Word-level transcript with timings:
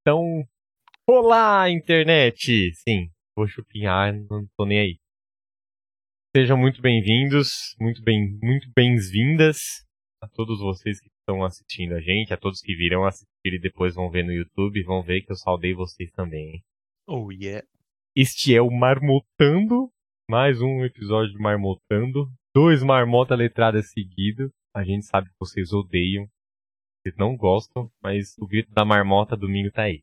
Então, 0.00 0.46
olá, 1.08 1.68
internet! 1.68 2.72
Sim, 2.74 3.10
vou 3.36 3.48
chupinhar, 3.48 4.14
não 4.30 4.46
tô 4.56 4.64
nem 4.64 4.78
aí. 4.78 4.98
Sejam 6.36 6.56
muito 6.56 6.80
bem-vindos, 6.80 7.74
muito 7.80 8.00
bem, 8.02 8.38
muito 8.40 8.70
bem-vindas 8.74 9.58
a 10.22 10.28
todos 10.28 10.60
vocês 10.60 11.00
que 11.00 11.08
estão 11.08 11.44
assistindo 11.44 11.94
a 11.94 12.00
gente, 12.00 12.32
a 12.32 12.36
todos 12.36 12.60
que 12.60 12.76
virão 12.76 13.04
assistir 13.04 13.28
e 13.44 13.60
depois 13.60 13.94
vão 13.96 14.08
ver 14.08 14.24
no 14.24 14.32
YouTube, 14.32 14.84
vão 14.84 15.02
ver 15.02 15.22
que 15.22 15.32
eu 15.32 15.36
saudei 15.36 15.74
vocês 15.74 16.10
também. 16.12 16.54
Hein? 16.54 16.64
Oh 17.08 17.32
yeah. 17.32 17.66
Este 18.14 18.54
é 18.54 18.62
o 18.62 18.70
Marmotando, 18.70 19.90
mais 20.30 20.60
um 20.60 20.84
episódio 20.84 21.32
de 21.32 21.38
Marmotando, 21.38 22.30
dois 22.54 22.84
marmota 22.84 23.34
letradas 23.34 23.90
seguidos. 23.90 24.50
A 24.72 24.84
gente 24.84 25.06
sabe 25.06 25.28
que 25.28 25.36
vocês 25.40 25.72
odeiam, 25.72 26.28
vocês 27.02 27.16
não 27.16 27.36
gostam, 27.36 27.90
mas 28.02 28.36
o 28.38 28.46
grito 28.46 28.70
da 28.72 28.84
marmota 28.84 29.36
domingo 29.36 29.70
tá 29.72 29.82
aí. 29.82 30.02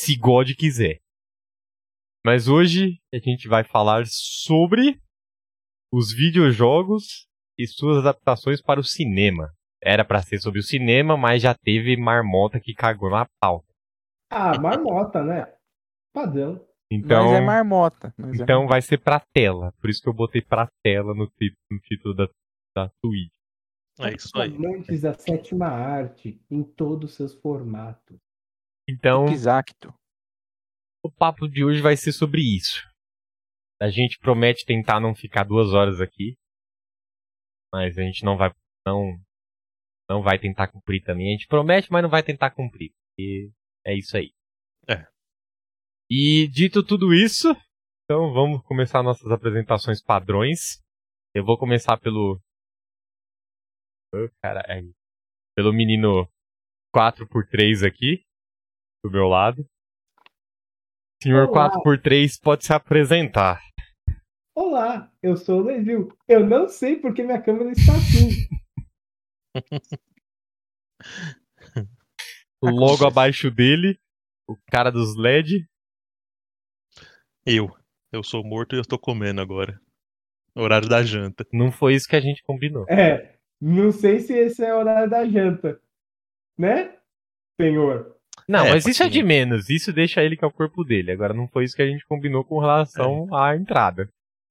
Se 0.00 0.16
God 0.16 0.50
quiser. 0.56 1.00
Mas 2.24 2.48
hoje 2.48 3.00
a 3.12 3.18
gente 3.18 3.48
vai 3.48 3.64
falar 3.64 4.04
sobre 4.06 5.00
os 5.92 6.12
videojogos 6.12 7.26
e 7.58 7.66
suas 7.66 7.98
adaptações 7.98 8.60
para 8.60 8.80
o 8.80 8.84
cinema. 8.84 9.52
Era 9.82 10.04
para 10.04 10.22
ser 10.22 10.38
sobre 10.40 10.58
o 10.60 10.62
cinema, 10.62 11.16
mas 11.16 11.42
já 11.42 11.54
teve 11.54 11.96
marmota 11.96 12.58
que 12.58 12.74
cagou 12.74 13.10
na 13.10 13.26
pauta. 13.40 13.68
Ah, 14.30 14.58
marmota, 14.58 15.22
né? 15.22 15.54
Padrão. 16.12 16.66
Então, 16.90 17.30
Mas 17.30 17.32
é 17.34 17.40
marmota. 17.40 18.14
mas 18.16 18.40
é 18.40 18.42
então 18.42 18.66
vai 18.66 18.80
ser 18.80 18.98
pra 18.98 19.20
tela. 19.20 19.72
Por 19.80 19.90
isso 19.90 20.00
que 20.02 20.08
eu 20.08 20.14
botei 20.14 20.40
pra 20.42 20.68
tela 20.82 21.14
no, 21.14 21.30
no 21.70 21.78
título 21.80 22.14
da, 22.14 22.28
da 22.74 22.88
Twitch. 23.02 23.32
É 24.00 24.14
isso 24.14 24.36
aí. 24.36 24.54
Amantes 24.54 25.02
da 25.02 25.14
sétima 25.14 25.66
arte 25.66 26.40
em 26.50 26.64
todos 26.64 27.10
os 27.10 27.16
seus 27.16 27.34
formatos. 27.34 28.18
Então, 28.88 29.26
Exacto. 29.28 29.94
o 31.02 31.10
papo 31.10 31.48
de 31.48 31.64
hoje 31.64 31.80
vai 31.80 31.96
ser 31.96 32.12
sobre 32.12 32.42
isso. 32.42 32.82
A 33.80 33.88
gente 33.88 34.18
promete 34.18 34.64
tentar 34.64 35.00
não 35.00 35.14
ficar 35.14 35.44
duas 35.44 35.72
horas 35.72 36.00
aqui. 36.00 36.36
Mas 37.72 37.98
a 37.98 38.02
gente 38.02 38.24
não 38.24 38.36
vai. 38.36 38.52
Não, 38.86 39.18
não 40.08 40.22
vai 40.22 40.38
tentar 40.38 40.68
cumprir 40.68 41.02
também. 41.02 41.28
A 41.28 41.32
gente 41.32 41.48
promete, 41.48 41.90
mas 41.90 42.02
não 42.02 42.10
vai 42.10 42.22
tentar 42.22 42.50
cumprir. 42.50 42.92
E 43.18 43.50
é 43.84 43.96
isso 43.96 44.16
aí. 44.16 44.32
É. 44.88 45.06
E 46.10 46.48
dito 46.48 46.84
tudo 46.84 47.14
isso, 47.14 47.48
então 48.04 48.32
vamos 48.32 48.62
começar 48.64 49.02
nossas 49.02 49.30
apresentações 49.32 50.02
padrões. 50.02 50.82
Eu 51.34 51.44
vou 51.44 51.58
começar 51.58 51.96
pelo. 51.96 52.38
Aí. 54.68 54.92
Pelo 55.56 55.72
menino 55.72 56.28
4x3 56.94 57.86
aqui, 57.86 58.24
do 59.04 59.10
meu 59.10 59.26
lado. 59.26 59.66
Senhor 61.22 61.48
Olá. 61.48 61.70
4x3 61.70 62.40
pode 62.42 62.64
se 62.64 62.72
apresentar. 62.72 63.60
Olá, 64.56 65.12
eu 65.22 65.36
sou 65.36 65.60
o 65.60 65.64
Levil. 65.64 66.08
Eu 66.28 66.46
não 66.46 66.68
sei 66.68 66.96
porque 66.96 67.22
minha 67.22 67.42
câmera 67.42 67.72
está 67.72 67.92
assim. 67.92 68.48
Logo 72.62 73.06
abaixo 73.06 73.50
dele, 73.50 73.98
o 74.48 74.56
cara 74.70 74.90
dos 74.90 75.16
LED. 75.16 75.66
Eu. 77.44 77.68
Eu 78.12 78.22
sou 78.22 78.44
morto 78.44 78.74
e 78.74 78.78
eu 78.78 78.82
estou 78.82 78.98
comendo 78.98 79.40
agora. 79.40 79.80
Horário 80.54 80.88
da 80.88 81.02
janta. 81.02 81.44
Não 81.52 81.72
foi 81.72 81.94
isso 81.94 82.08
que 82.08 82.14
a 82.14 82.20
gente 82.20 82.42
combinou. 82.44 82.86
É, 82.88 83.33
não 83.64 83.90
sei 83.92 84.20
se 84.20 84.32
esse 84.34 84.64
é 84.64 84.74
o 84.74 84.78
horário 84.78 85.08
da 85.10 85.24
janta. 85.26 85.80
Né, 86.58 86.96
senhor? 87.60 88.14
Não, 88.48 88.66
É, 88.66 88.70
mas 88.72 88.86
isso 88.86 89.02
é 89.02 89.08
de 89.08 89.22
menos. 89.22 89.70
Isso 89.70 89.92
deixa 89.92 90.22
ele 90.22 90.36
que 90.36 90.44
é 90.44 90.48
o 90.48 90.52
corpo 90.52 90.84
dele. 90.84 91.10
Agora 91.12 91.32
não 91.32 91.48
foi 91.48 91.64
isso 91.64 91.74
que 91.74 91.82
a 91.82 91.86
gente 91.86 92.06
combinou 92.06 92.44
com 92.44 92.58
relação 92.58 93.34
à 93.34 93.56
entrada. 93.56 94.06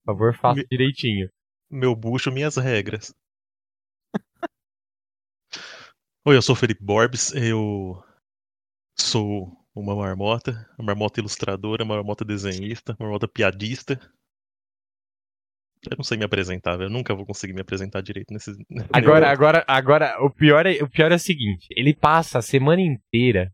Por 0.05 0.13
favor, 0.13 0.35
faça 0.35 0.59
Me- 0.61 0.67
direitinho. 0.69 1.29
Meu 1.69 1.95
bucho, 1.95 2.31
minhas 2.31 2.57
regras. 2.57 3.13
Oi, 6.25 6.35
eu 6.35 6.41
sou 6.41 6.53
o 6.53 6.57
Felipe 6.57 6.83
Borbes. 6.83 7.33
Eu 7.33 8.03
sou 8.97 9.55
uma 9.75 9.95
marmota. 9.95 10.69
Uma 10.77 10.87
marmota 10.87 11.19
ilustradora, 11.19 11.83
uma 11.83 11.95
marmota 11.95 12.25
desenhista, 12.25 12.93
uma 12.93 13.05
marmota 13.07 13.27
piadista. 13.27 13.99
Eu 15.89 15.97
não 15.97 16.03
sei 16.03 16.17
me 16.17 16.23
apresentar. 16.23 16.79
Eu 16.79 16.89
nunca 16.89 17.13
vou 17.13 17.25
conseguir 17.25 17.53
me 17.53 17.61
apresentar 17.61 18.01
direito 18.01 18.31
nesse. 18.33 18.51
Agora, 18.93 19.29
agora, 19.29 19.63
agora, 19.67 20.17
o 20.23 20.29
pior, 20.29 20.65
é, 20.65 20.81
o 20.81 20.89
pior 20.89 21.11
é 21.11 21.15
o 21.15 21.19
seguinte: 21.19 21.67
ele 21.71 21.93
passa 21.93 22.39
a 22.39 22.41
semana 22.41 22.81
inteira, 22.81 23.51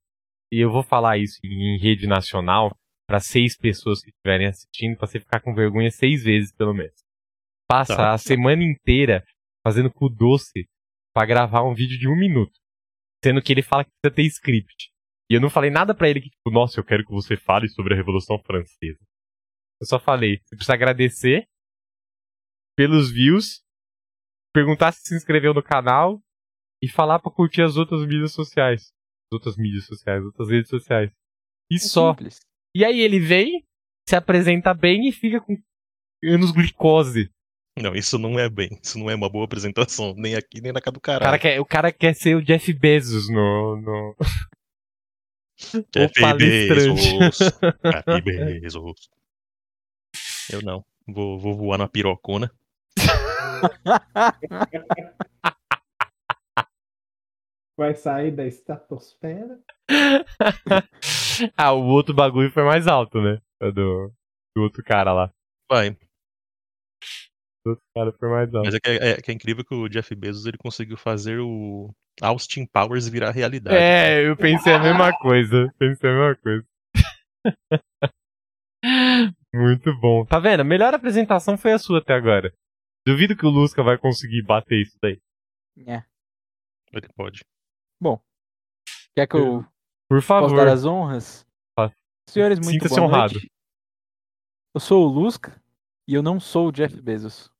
e 0.52 0.60
eu 0.64 0.72
vou 0.72 0.84
falar 0.84 1.18
isso 1.18 1.40
em 1.44 1.78
rede 1.80 2.06
nacional, 2.08 2.76
pra 3.08 3.20
seis 3.20 3.58
pessoas 3.58 4.02
que 4.02 4.12
estiverem 4.12 4.48
assistindo, 4.48 4.96
pra 4.98 5.08
você 5.08 5.20
ficar 5.20 5.40
com 5.42 5.54
vergonha 5.56 5.90
seis 5.90 6.24
vezes, 6.24 6.54
pelo 6.54 6.74
menos. 6.74 6.94
Passa 7.68 7.96
Tá. 7.96 8.14
a 8.14 8.18
semana 8.18 8.64
inteira 8.64 9.24
fazendo 9.66 9.92
cu 9.92 10.10
doce 10.10 10.68
pra 11.14 11.26
gravar 11.26 11.64
um 11.64 11.74
vídeo 11.74 11.98
de 11.98 12.08
um 12.08 12.16
minuto. 12.16 12.54
Sendo 13.24 13.42
que 13.42 13.52
ele 13.52 13.62
fala 13.62 13.84
que 13.84 13.92
precisa 14.02 14.16
ter 14.16 14.24
script. 14.28 14.92
E 15.30 15.36
eu 15.36 15.42
não 15.42 15.50
falei 15.50 15.70
nada 15.70 15.94
pra 15.94 16.10
ele 16.10 16.22
que, 16.22 16.30
tipo, 16.30 16.50
nossa, 16.52 16.80
eu 16.80 16.84
quero 16.84 17.04
que 17.06 17.12
você 17.12 17.36
fale 17.36 17.68
sobre 17.70 17.94
a 17.94 17.98
Revolução 17.98 18.40
Francesa. 18.40 19.00
Eu 19.82 19.86
só 19.88 20.00
falei, 20.00 20.40
você 20.44 20.56
precisa 20.56 20.74
agradecer 20.74 21.46
pelos 22.80 23.12
views, 23.12 23.62
perguntar 24.54 24.94
se 24.94 25.02
se 25.02 25.14
inscreveu 25.14 25.54
no 25.54 25.62
canal 25.62 26.22
e 26.82 26.88
falar 26.88 27.20
pra 27.20 27.30
curtir 27.30 27.62
as 27.62 27.76
outras 27.76 28.08
mídias 28.08 28.32
sociais. 28.32 28.84
As 29.28 29.34
outras 29.34 29.58
mídias 29.58 29.86
sociais, 29.86 30.24
outras 30.24 30.50
redes 30.50 30.70
sociais. 30.70 31.12
E 31.70 31.76
É 31.76 31.80
só. 31.80 32.12
simples. 32.14 32.40
E 32.74 32.86
aí 32.86 33.02
ele 33.02 33.20
vem, 33.20 33.68
se 34.08 34.16
apresenta 34.16 34.74
bem 34.74 35.10
e 35.10 35.12
fica 35.12 35.42
com 35.42 35.62
anos 36.24 36.52
glicose. 36.52 37.30
Não, 37.78 37.94
isso 37.94 38.18
não 38.18 38.40
é 38.40 38.50
bem. 38.50 38.70
Isso 38.82 38.98
não 38.98 39.10
é 39.10 39.16
uma 39.16 39.30
boa 39.30 39.44
apresentação. 39.44 40.14
Nem 40.16 40.36
aqui, 40.36 40.62
nem 40.62 40.72
na 40.72 40.80
casa 40.80 40.94
do 40.94 40.98
O 41.00 41.02
cara 41.02 41.20
caralho. 41.20 41.42
quer, 41.42 41.60
o 41.60 41.66
cara 41.66 41.92
quer 41.92 42.16
ser 42.16 42.34
o 42.36 42.42
Jeff 42.42 42.72
Bezos 42.72 43.30
no. 43.30 43.76
no... 43.82 44.16
Jeff 45.94 46.18
o 46.18 46.22
palestrante. 46.22 47.20
Bezos. 47.20 47.38
Jeff 47.84 48.22
Bezos. 48.24 49.10
Eu 50.50 50.62
não. 50.62 50.86
Vou, 51.06 51.38
vou 51.40 51.58
voar 51.58 51.78
na 51.78 51.88
pirocona. 51.90 52.50
Vai 57.78 57.94
sair 57.96 58.32
da 58.32 58.46
estratosfera. 58.46 59.60
ah, 61.56 61.72
o 61.72 61.86
outro 61.86 62.14
bagulho 62.14 62.52
foi 62.52 62.64
mais 62.64 62.88
alto, 62.88 63.22
né? 63.22 63.40
O 63.62 63.72
Do, 63.72 64.12
do 64.54 64.64
outro 64.64 64.84
cara 64.84 65.14
lá. 65.14 65.32
Vai. 65.72 65.92
O 67.66 67.70
outro 67.70 67.86
cara 67.96 68.12
foi 68.12 68.30
mais 68.30 68.54
alto. 68.54 68.66
Mas 68.66 68.76
é 68.76 68.80
que 68.82 68.90
é, 68.90 69.12
é 69.12 69.22
que 69.22 69.32
é 69.32 69.34
incrível 69.34 69.64
que 69.64 69.74
o 69.74 69.88
Jeff 69.88 70.14
Bezos 70.14 70.46
ele 70.46 70.58
conseguiu 70.58 70.98
fazer 70.98 71.40
o 71.40 71.90
Austin 72.22 72.66
Powers 72.66 73.08
virar 73.08 73.32
realidade. 73.32 73.78
É, 73.78 74.28
eu 74.28 74.36
pensei 74.36 74.74
a 74.74 74.80
mesma 74.80 75.18
coisa. 75.18 75.74
Pensei 75.80 76.10
a 76.10 76.14
mesma 76.14 76.36
coisa. 76.36 76.66
Muito 79.54 79.98
bom. 80.00 80.26
Tá 80.26 80.40
vendo? 80.40 80.60
A 80.60 80.66
melhor 80.66 80.94
apresentação 80.94 81.58
foi 81.58 81.72
a 81.72 81.80
sua 81.80 82.00
até 82.00 82.14
agora. 82.14 82.54
Duvido 83.10 83.36
que 83.36 83.46
o 83.46 83.50
Lusca 83.50 83.82
vai 83.82 83.98
conseguir 83.98 84.44
bater 84.44 84.80
isso 84.82 84.96
daí. 85.02 85.20
É. 85.88 86.04
Ele 86.92 87.08
pode. 87.16 87.44
Bom. 88.00 88.22
Quer 89.16 89.28
que 89.28 89.36
eu 89.36 89.66
Por 90.08 90.22
possa 90.22 90.42
dar 90.56 90.58
favor. 90.58 90.68
as 90.68 90.86
honras? 90.86 91.48
Senhores, 92.30 92.60
muito 92.60 92.84
Sinta-se 92.84 93.00
honrado. 93.00 93.34
noite. 93.34 93.52
Eu 94.76 94.80
sou 94.80 95.04
o 95.08 95.08
Lusca 95.12 95.60
e 96.08 96.14
eu 96.14 96.22
não 96.22 96.40
sou 96.40 96.68
o 96.68 96.72
Jeff 96.72 97.02
Bezos. 97.02 97.52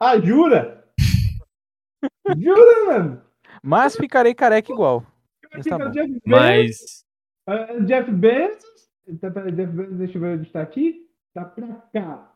Ah, 0.00 0.16
jura? 0.20 0.88
jura, 2.38 2.86
mano? 2.86 3.26
Mas 3.60 3.96
ficarei 3.96 4.32
careca 4.32 4.70
igual. 4.72 5.04
Mas 5.52 5.66
tá. 5.66 5.88
Jeff 5.88 6.08
Bezos. 6.12 6.22
Mas. 6.24 7.04
Jeff 7.86 8.12
Bezos. 8.12 8.90
Peraí, 9.34 9.52
Jeff 9.52 9.72
Bezos, 9.72 9.98
deixa 9.98 10.16
eu 10.18 10.20
ver 10.20 10.38
onde 10.38 10.46
está 10.46 10.62
aqui. 10.62 11.10
Tá 11.34 11.44
pra 11.44 11.66
cá. 11.92 12.35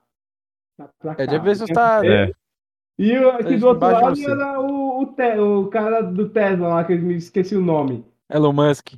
É, 1.19 1.27
Jeff 1.27 1.44
Bezos 1.44 1.69
tá. 1.71 2.00
É. 2.05 2.32
E 2.99 3.17
o- 3.19 3.31
aqui 3.31 3.44
Tá 3.44 3.56
do 3.56 3.67
outro 3.69 3.87
de 3.88 3.93
lado 3.94 4.17
você. 4.17 4.31
era 4.31 4.61
o, 4.61 5.03
o, 5.03 5.06
Te- 5.15 5.38
o 5.38 5.69
cara 5.69 6.00
do 6.03 6.29
Tesla 6.29 6.69
lá, 6.69 6.85
que 6.85 6.93
eu 6.93 6.99
me 7.00 7.15
esqueci 7.17 7.56
o 7.56 7.61
nome. 7.65 8.05
Elon 8.31 8.53
Musk. 8.53 8.94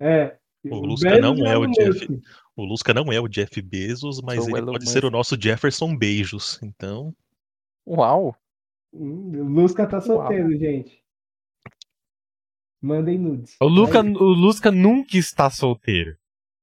É. 0.00 0.36
O 0.64 0.76
Lusca 0.86 1.10
Bezos 1.10 1.22
não 1.22 1.46
é 1.46 1.58
o 1.58 1.66
Jeff. 1.66 2.10
Musk. 2.10 2.24
O 2.56 2.64
Lusca 2.64 2.94
não 2.94 3.12
é 3.12 3.20
o 3.20 3.28
Jeff 3.28 3.60
Bezos, 3.62 4.20
mas 4.22 4.36
Sou 4.44 4.48
ele 4.50 4.58
Elon 4.58 4.72
pode 4.72 4.84
Musk. 4.84 4.92
ser 4.92 5.04
o 5.04 5.10
nosso 5.10 5.40
Jefferson 5.40 5.96
Beijos. 5.96 6.58
Então, 6.62 7.14
Uau! 7.86 8.34
Hum, 8.92 9.40
O 9.40 9.44
Lusca 9.60 9.86
tá 9.86 10.00
solteiro, 10.00 10.50
gente. 10.56 11.02
Mandem 12.80 13.18
nudes. 13.18 13.56
O, 13.60 13.66
Luca, 13.66 14.02
Aí. 14.02 14.08
o 14.14 14.24
Lusca 14.24 14.70
nunca 14.72 15.16
está 15.16 15.48
solteiro. 15.50 16.16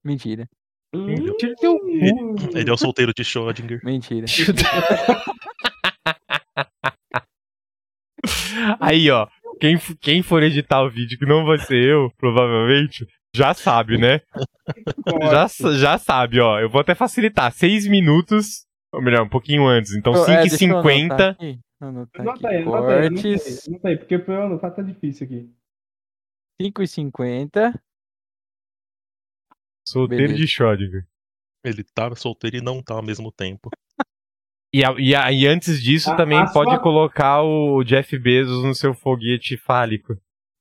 Mentira. 0.04 0.50
Hum, 0.94 1.16
cu. 1.16 2.58
ele 2.58 2.70
é 2.70 2.74
o 2.74 2.78
solteiro 2.78 3.14
de 3.14 3.24
Schrödinger. 3.24 3.80
Mentira. 3.84 4.26
Aí, 8.80 9.10
ó. 9.12 9.28
quem, 9.60 9.78
quem 10.02 10.22
for 10.22 10.44
editar 10.44 10.84
o 10.84 10.90
vídeo, 10.90 11.18
que 11.18 11.26
não 11.26 11.46
vai 11.46 11.58
ser 11.60 11.84
eu, 11.84 12.12
provavelmente, 12.18 13.08
já 13.36 13.54
sabe, 13.54 13.98
né? 13.98 14.22
Já, 15.32 15.48
já 15.74 15.98
sabe, 15.98 16.40
ó. 16.40 16.60
Eu 16.60 16.70
vou 16.70 16.82
até 16.82 16.96
facilitar. 16.96 17.52
Seis 17.52 17.88
minutos, 17.88 18.66
ou 18.92 19.02
melhor, 19.02 19.24
um 19.24 19.30
pouquinho 19.30 19.68
antes. 19.68 19.94
Então, 19.96 20.14
Ô, 20.14 20.26
é, 20.26 20.26
5 20.26 20.32
e 20.32 20.50
deixa 20.50 20.66
eu 20.66 20.72
anotar 20.80 20.92
50 20.94 21.30
aqui, 21.30 21.60
anotar 21.80 22.22
Anota 22.22 22.48
aqui. 22.48 22.56
aí, 22.56 22.62
anota 22.64 22.88
aí, 22.88 23.08
anota 23.08 23.28
aí, 23.28 23.34
Cortes, 23.34 23.68
anota 23.68 23.88
aí, 23.88 23.98
porque 23.98 24.20
pra 24.20 24.34
eu 24.34 24.44
anotar 24.44 24.76
tá 24.76 24.82
difícil 24.82 25.26
aqui. 25.26 25.50
5 26.62 26.84
e 26.84 26.88
50. 26.88 27.82
Solteiro 29.90 30.24
Beleza. 30.34 30.40
de 30.40 30.48
Schrödinger. 30.48 31.08
Ele 31.64 31.84
tá 31.84 32.16
solteiro 32.16 32.58
e 32.58 32.62
não 32.62 32.82
tá 32.82 32.94
ao 32.96 33.04
mesmo 33.04 33.32
tempo. 33.32 33.70
E, 34.72 34.86
a- 34.86 34.94
e, 35.00 35.16
a- 35.16 35.32
e 35.32 35.48
antes 35.48 35.82
disso, 35.82 36.12
A- 36.12 36.16
também 36.16 36.38
a 36.38 36.46
pode 36.52 36.70
sua- 36.70 36.80
colocar 36.80 37.42
o 37.42 37.84
Jeff 37.84 38.16
Bezos 38.20 38.64
no 38.64 38.76
seu 38.76 38.94
foguete 38.94 39.58
fálico. 39.58 40.16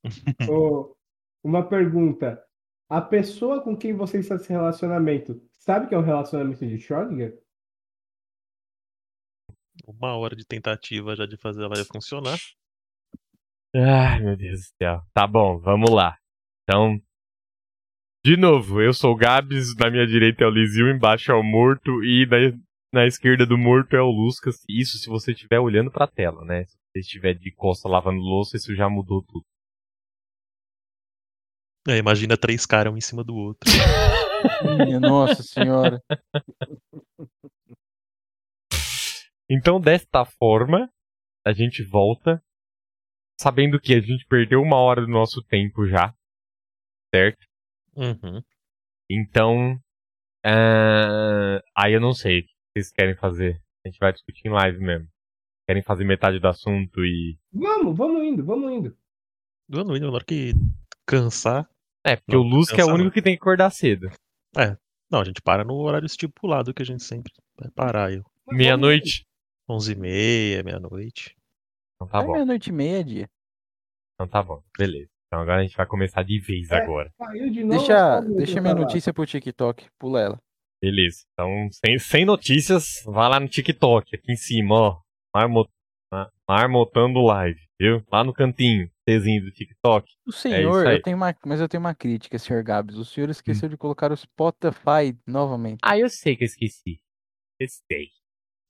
Ô, 0.50 0.96
uma 1.44 1.62
pergunta. 1.68 2.42
A 2.88 3.02
pessoa 3.02 3.60
com 3.62 3.76
quem 3.76 3.92
você 3.94 4.20
está 4.20 4.36
nesse 4.36 4.48
relacionamento 4.48 5.38
sabe 5.58 5.88
que 5.88 5.94
é 5.94 5.98
um 5.98 6.02
relacionamento 6.02 6.66
de 6.66 6.76
Schrödinger? 6.78 7.38
Uma 9.86 10.16
hora 10.16 10.34
de 10.34 10.46
tentativa 10.46 11.14
já 11.14 11.26
de 11.26 11.36
fazer 11.36 11.62
ela 11.64 11.74
funcionar. 11.84 12.38
Ai, 13.74 14.20
meu 14.22 14.36
Deus 14.38 14.60
do 14.60 14.66
céu. 14.82 15.02
Tá 15.12 15.26
bom, 15.26 15.58
vamos 15.58 15.90
lá. 15.90 16.16
Então, 16.62 16.98
de 18.28 18.36
novo, 18.36 18.82
eu 18.82 18.92
sou 18.92 19.12
o 19.12 19.16
Gabs, 19.16 19.74
na 19.74 19.90
minha 19.90 20.06
direita 20.06 20.44
é 20.44 20.46
o 20.46 20.50
Lizio, 20.50 20.90
embaixo 20.90 21.32
é 21.32 21.34
o 21.34 21.42
Morto 21.42 22.04
e 22.04 22.26
na, 22.26 22.36
na 22.92 23.06
esquerda 23.06 23.46
do 23.46 23.56
Morto 23.56 23.96
é 23.96 24.02
o 24.02 24.10
Luscas. 24.10 24.62
Isso 24.68 24.98
se 24.98 25.08
você 25.08 25.32
estiver 25.32 25.58
olhando 25.58 25.90
pra 25.90 26.06
tela, 26.06 26.44
né? 26.44 26.66
Se 26.66 26.76
você 26.76 26.98
estiver 26.98 27.32
de 27.32 27.50
costa 27.50 27.88
lavando 27.88 28.20
louça, 28.20 28.58
isso 28.58 28.76
já 28.76 28.86
mudou 28.86 29.22
tudo. 29.22 29.46
É, 31.88 31.96
imagina 31.96 32.36
três 32.36 32.66
caras 32.66 32.92
um 32.92 32.98
em 32.98 33.00
cima 33.00 33.24
do 33.24 33.34
outro. 33.34 33.60
Minha 34.86 35.00
nossa 35.00 35.42
senhora. 35.42 35.98
Então, 39.48 39.80
desta 39.80 40.26
forma, 40.26 40.92
a 41.46 41.54
gente 41.54 41.82
volta 41.82 42.42
sabendo 43.40 43.80
que 43.80 43.94
a 43.94 44.00
gente 44.02 44.26
perdeu 44.26 44.60
uma 44.60 44.76
hora 44.76 45.00
do 45.00 45.08
nosso 45.08 45.42
tempo 45.42 45.86
já, 45.86 46.14
certo? 47.14 47.47
Uhum. 47.98 48.42
Então, 49.10 49.80
ah, 50.44 51.60
aí 51.76 51.92
eu 51.92 52.00
não 52.00 52.12
sei 52.12 52.40
o 52.40 52.42
que 52.44 52.50
vocês 52.76 52.92
querem 52.92 53.16
fazer. 53.16 53.60
A 53.84 53.88
gente 53.88 53.98
vai 53.98 54.12
discutir 54.12 54.46
em 54.46 54.52
live 54.52 54.78
mesmo. 54.78 55.08
Querem 55.66 55.82
fazer 55.82 56.04
metade 56.04 56.38
do 56.38 56.48
assunto 56.48 57.04
e. 57.04 57.38
Vamos, 57.52 57.96
vamos 57.96 58.22
indo, 58.22 58.44
vamos 58.44 58.72
indo. 58.72 58.96
Do 59.68 59.80
ano 59.80 59.98
na 59.98 60.10
hora 60.10 60.24
que 60.24 60.52
cansar. 61.04 61.68
É, 62.04 62.16
porque 62.16 62.34
Não, 62.34 62.42
o 62.42 62.46
Luz 62.46 62.70
que 62.70 62.80
é 62.80 62.84
o 62.84 62.88
único 62.88 63.04
não. 63.04 63.10
que 63.10 63.20
tem 63.20 63.34
que 63.34 63.42
acordar 63.42 63.70
cedo. 63.70 64.08
Não, 65.10 65.20
a 65.20 65.24
gente 65.24 65.42
para 65.42 65.64
no 65.64 65.74
horário 65.74 66.06
estipulado 66.06 66.72
que 66.72 66.82
a 66.82 66.86
gente 66.86 67.02
sempre 67.02 67.32
vai 67.58 67.70
parar. 67.70 68.12
Eu. 68.12 68.24
Meia-noite. 68.46 69.26
Onze 69.68 69.92
e 69.92 69.96
meia, 69.96 70.62
meia-noite. 70.62 71.36
Então 71.96 72.08
tá 72.08 72.20
é 72.20 72.26
bom. 72.26 72.32
meia-noite 72.32 72.70
e 72.70 72.72
meia, 72.72 73.04
dia. 73.04 73.30
Então 74.14 74.26
tá 74.26 74.42
bom. 74.42 74.62
Beleza. 74.78 75.10
Então 75.28 75.42
agora 75.42 75.60
a 75.60 75.62
gente 75.62 75.76
vai 75.76 75.86
começar 75.86 76.22
de 76.22 76.38
vez 76.40 76.70
É. 76.70 76.76
agora. 76.76 77.12
de 77.52 77.62
novo, 77.64 77.78
Deixa, 77.78 78.22
sobe 78.22 78.34
deixa 78.36 78.60
minha 78.60 78.74
notícia 78.74 79.12
pro 79.12 79.26
TikTok. 79.26 79.86
Pula 79.98 80.20
ela. 80.20 80.38
Beleza. 80.82 81.24
Então, 81.32 81.68
sem, 81.84 81.98
sem 81.98 82.24
notícias, 82.24 83.02
vai 83.04 83.28
lá 83.28 83.38
no 83.40 83.48
TikTok, 83.48 84.14
aqui 84.16 84.32
em 84.32 84.36
cima, 84.36 84.74
ó. 84.74 85.00
Marmot, 85.34 85.68
ma- 86.10 86.30
marmotando 86.48 87.20
live, 87.20 87.60
viu? 87.78 88.02
Lá 88.10 88.22
no 88.24 88.32
cantinho, 88.32 88.88
Tzinho 89.06 89.42
do 89.44 89.50
TikTok. 89.50 90.08
O 90.26 90.32
senhor, 90.32 90.86
É 90.86 90.90
aí. 90.90 90.94
Hum. 90.94 90.96
eu 90.98 91.02
tenho 91.02 91.16
uma, 91.16 91.34
mas 91.44 91.60
eu 91.60 91.68
tenho 91.68 91.80
uma 91.82 91.94
crítica, 91.94 92.38
senhor 92.38 92.62
Gabs. 92.62 92.96
O 92.96 93.04
senhor 93.04 93.28
esqueceu 93.28 93.68
de 93.68 93.76
colocar 93.76 94.10
o 94.12 94.16
Spotify 94.16 95.18
novamente. 95.26 95.80
Ah, 95.82 95.98
eu 95.98 96.08
sei 96.08 96.36
que 96.36 96.44
eu 96.44 96.46
esqueci. 96.46 97.00
Eu 97.60 97.66
sei. 97.68 98.08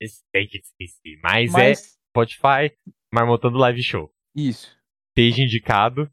Eu 0.00 0.08
sei 0.08 0.46
que 0.46 0.56
eu 0.56 0.60
esqueci. 0.62 1.20
Mas, 1.22 1.54
é 1.54 1.68
Mas, 1.68 1.98
Spotify, 2.10 2.74
Marmotando 3.12 3.58
Live 3.58 3.82
Show. 3.82 4.10
isso. 4.34 4.76
Esteja 5.16 5.42
indicado. 5.42 6.10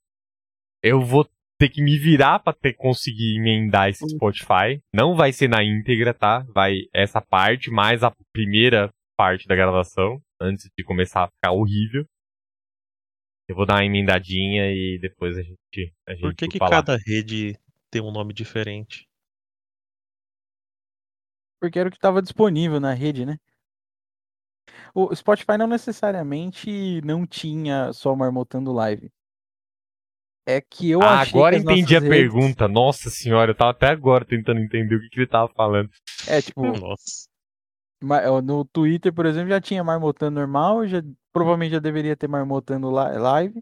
Eu 0.88 1.02
vou 1.02 1.28
ter 1.58 1.70
que 1.70 1.82
me 1.82 1.98
virar 1.98 2.38
pra 2.38 2.54
ter 2.54 2.74
conseguir 2.74 3.38
emendar 3.38 3.90
esse 3.90 4.08
Spotify. 4.08 4.80
Não 4.94 5.16
vai 5.16 5.34
ser 5.34 5.48
na 5.48 5.64
íntegra, 5.64 6.14
tá? 6.14 6.46
Vai 6.54 6.82
essa 6.94 7.20
parte, 7.20 7.72
mais 7.72 8.04
a 8.04 8.14
primeira 8.32 8.94
parte 9.18 9.48
da 9.48 9.56
gravação, 9.56 10.22
antes 10.40 10.70
de 10.78 10.84
começar 10.84 11.24
a 11.24 11.28
ficar 11.28 11.54
horrível. 11.54 12.06
Eu 13.50 13.56
vou 13.56 13.66
dar 13.66 13.78
uma 13.78 13.86
emendadinha 13.86 14.72
e 14.72 15.00
depois 15.02 15.36
a 15.36 15.42
gente. 15.42 15.92
A 16.08 16.14
gente 16.14 16.22
Por 16.22 16.36
que, 16.36 16.48
que 16.50 16.60
cada 16.60 16.96
rede 16.98 17.58
tem 17.90 18.00
um 18.00 18.12
nome 18.12 18.32
diferente? 18.32 19.08
Porque 21.60 21.80
era 21.80 21.90
o 21.90 21.92
que 21.92 21.98
estava 21.98 22.22
disponível 22.22 22.80
na 22.80 22.94
rede, 22.94 23.26
né? 23.26 23.40
O 24.94 25.16
Spotify 25.16 25.58
não 25.58 25.68
necessariamente 25.68 27.02
não 27.02 27.26
tinha 27.26 27.92
só 27.92 28.16
Marmotando 28.16 28.72
Live. 28.72 29.12
É 30.48 30.62
que 30.62 30.92
eu 30.92 31.02
Ah, 31.02 31.22
achei 31.22 31.34
agora 31.40 31.56
que 31.56 31.58
as 31.58 31.64
entendi 31.64 31.96
a 31.96 32.00
redes- 32.00 32.16
pergunta. 32.18 32.68
Nossa 32.68 33.10
senhora, 33.10 33.52
eu 33.52 33.56
tava 33.56 33.72
até 33.72 33.88
agora 33.88 34.24
tentando 34.24 34.60
entender 34.60 34.96
o 34.96 35.00
que, 35.02 35.10
que 35.10 35.20
ele 35.22 35.28
tava 35.28 35.52
falando. 35.56 35.90
É, 36.28 36.42
tipo, 36.42 36.62
Nossa. 36.66 37.28
no 38.44 38.64
Twitter, 38.66 39.12
por 39.12 39.26
exemplo, 39.26 39.50
já 39.50 39.60
tinha 39.60 39.84
Marmotando 39.84 40.36
normal, 40.36 40.86
já 40.88 41.02
provavelmente 41.34 41.72
já 41.72 41.80
deveria 41.80 42.16
ter 42.16 42.28
Marmotando 42.28 42.90
li- 42.90 43.18
Live. 43.18 43.60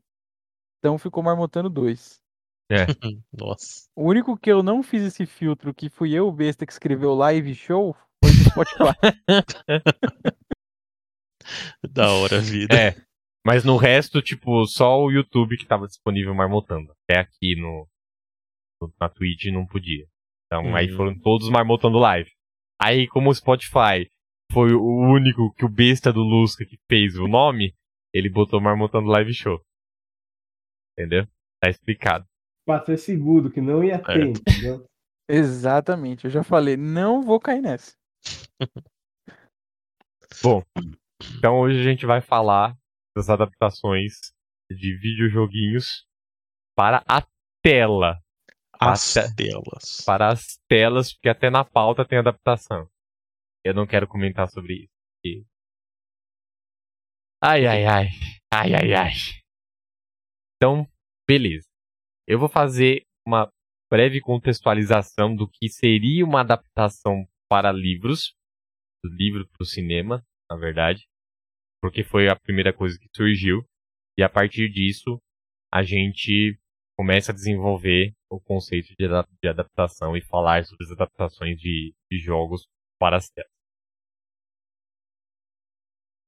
Então 0.80 0.98
ficou 0.98 1.24
Marmotando 1.24 1.70
2. 1.70 2.20
Nossa. 3.32 3.84
O 3.96 4.04
único 4.10 4.38
que 4.38 4.52
eu 4.52 4.62
não 4.64 4.84
fiz 4.84 5.04
esse 5.04 5.26
filtro, 5.26 5.74
que 5.74 5.90
fui 5.90 6.12
eu, 6.14 6.28
o 6.28 6.32
besta, 6.34 6.66
que 6.66 6.74
escreveu 6.74 7.14
live 7.14 7.56
show, 7.56 7.96
foi 8.24 8.32
do 8.34 8.44
Spotify. 8.50 8.98
Da 11.90 12.10
hora 12.14 12.38
a 12.38 12.42
vida. 12.42 12.74
É. 12.76 12.96
Mas 13.46 13.64
no 13.66 13.76
resto, 13.78 14.22
tipo, 14.22 14.66
só 14.66 15.00
o 15.02 15.12
YouTube 15.12 15.58
que 15.58 15.66
tava 15.66 15.86
disponível 15.88 16.34
marmotando. 16.34 16.94
Até 17.04 17.20
aqui 17.20 17.56
no, 17.56 17.88
no- 18.82 18.94
na 19.00 19.10
Twitch 19.10 19.46
não 19.48 19.66
podia. 19.66 20.08
Então 20.46 20.76
aí 20.76 20.90
Uhum. 20.92 20.98
foram 20.98 21.20
todos 21.20 21.50
marmotando 21.50 21.98
live. 21.98 22.32
Aí, 22.82 23.08
como 23.08 23.30
o 23.30 23.36
Spotify 23.36 24.10
foi 24.52 24.74
o 24.74 24.84
único 24.86 25.54
que 25.56 25.66
o 25.66 25.70
besta 25.70 26.12
do 26.14 26.22
Lusca 26.22 26.66
que 26.66 26.78
fez 26.90 27.18
o 27.18 27.28
nome, 27.28 27.74
ele 28.14 28.30
botou 28.30 28.62
marmotando 28.62 29.08
live 29.10 29.34
show. 29.34 29.60
Entendeu? 30.98 31.26
Tá 31.62 31.70
explicado. 31.70 32.26
Pra 32.66 32.84
ser 32.86 32.98
seguro, 32.98 33.52
que 33.52 33.60
não 33.60 33.84
ia 33.84 33.98
ter, 34.00 34.06
Certo. 34.34 34.40
entendeu? 34.40 34.86
Exatamente, 35.30 36.26
eu 36.26 36.32
já 36.32 36.44
falei, 36.44 36.78
não 36.78 37.22
vou 37.24 37.40
cair 37.40 37.62
nessa. 37.62 37.94
Então 41.38 41.60
hoje 41.60 41.80
a 41.80 41.84
gente 41.84 42.06
vai 42.06 42.22
falar 42.22 42.78
das 43.16 43.30
adaptações 43.30 44.14
de 44.70 44.98
videojoguinhos 44.98 46.06
para 46.76 47.04
a 47.08 47.26
tela. 47.62 48.20
As 48.80 49.16
Até- 49.16 49.34
telas. 49.36 50.02
para 50.06 50.30
as 50.30 50.58
telas, 50.68 51.14
porque 51.14 51.30
até 51.30 51.50
na 51.50 51.64
pauta 51.64 52.04
tem 52.06 52.18
adaptação. 52.20 52.90
Eu 53.64 53.74
não 53.74 53.86
quero 53.88 54.08
comentar 54.08 54.50
sobre 54.50 54.90
isso. 55.24 55.46
Ai, 57.42 57.66
ai, 57.66 57.86
ai. 57.86 58.08
Ai, 58.54 58.74
ai, 58.74 58.94
ai. 58.94 59.12
Então, 60.56 60.88
beleza. 61.28 61.68
Eu 62.28 62.40
vou 62.40 62.50
fazer 62.50 63.06
uma 63.26 63.50
breve 63.92 64.20
contextualização 64.22 65.36
do 65.36 65.48
que 65.48 65.70
seria 65.70 66.26
uma 66.26 66.42
adaptação 66.42 67.26
para 67.50 67.72
livros. 67.72 68.34
Do 69.04 69.10
livro 69.14 69.48
para 69.50 69.64
o 69.64 69.66
cinema, 69.66 70.26
na 70.50 70.58
verdade. 70.58 71.06
Porque 71.84 72.04
foi 72.04 72.30
a 72.30 72.36
primeira 72.38 72.74
coisa 72.74 72.98
que 73.00 73.10
surgiu. 73.16 73.64
E 74.18 74.24
a 74.24 74.30
partir 74.30 74.70
disso, 74.72 75.22
a 75.72 75.84
gente 75.84 76.58
começa 76.98 77.34
a 77.34 77.36
desenvolver 77.36 78.14
o 78.32 78.40
conceito 78.40 78.96
de, 78.98 79.06
adap- 79.06 79.30
de 79.44 79.50
adaptação 79.50 80.18
e 80.18 80.22
falar 80.22 80.66
sobre 80.66 80.86
as 80.86 80.92
adaptações 80.94 81.60
de, 81.60 81.94
de 82.12 82.20
jogos 82.20 82.68
para 83.00 83.18
as 83.18 83.30
telas. 83.30 83.52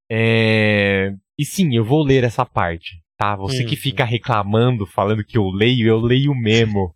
É, 0.09 1.09
E 1.38 1.45
sim, 1.45 1.75
eu 1.75 1.83
vou 1.83 2.03
ler 2.03 2.24
essa 2.24 2.45
parte, 2.45 3.01
tá? 3.17 3.35
Você 3.35 3.63
que 3.63 3.75
Uhum. 3.75 3.81
fica 3.81 4.05
reclamando, 4.05 4.85
falando 4.85 5.24
que 5.25 5.38
eu 5.38 5.50
leio, 5.50 5.88
eu 5.88 6.00
leio 6.00 6.35
mesmo, 6.35 6.95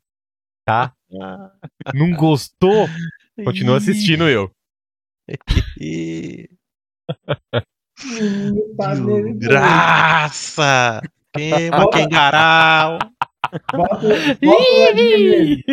tá? 0.66 0.94
Ah, 1.22 1.52
Não 1.94 2.16
gostou? 2.16 2.88
Continua 3.46 3.78
assistindo 3.78 4.30
eu. 4.30 4.52
nele, 8.06 9.34
Graça! 9.34 11.02
Queima 11.34 11.78
Bota- 11.78 11.98
Kengarau! 11.98 13.00
Bota, 13.74 14.08
LED 14.08 14.36
vermelho. 14.96 15.64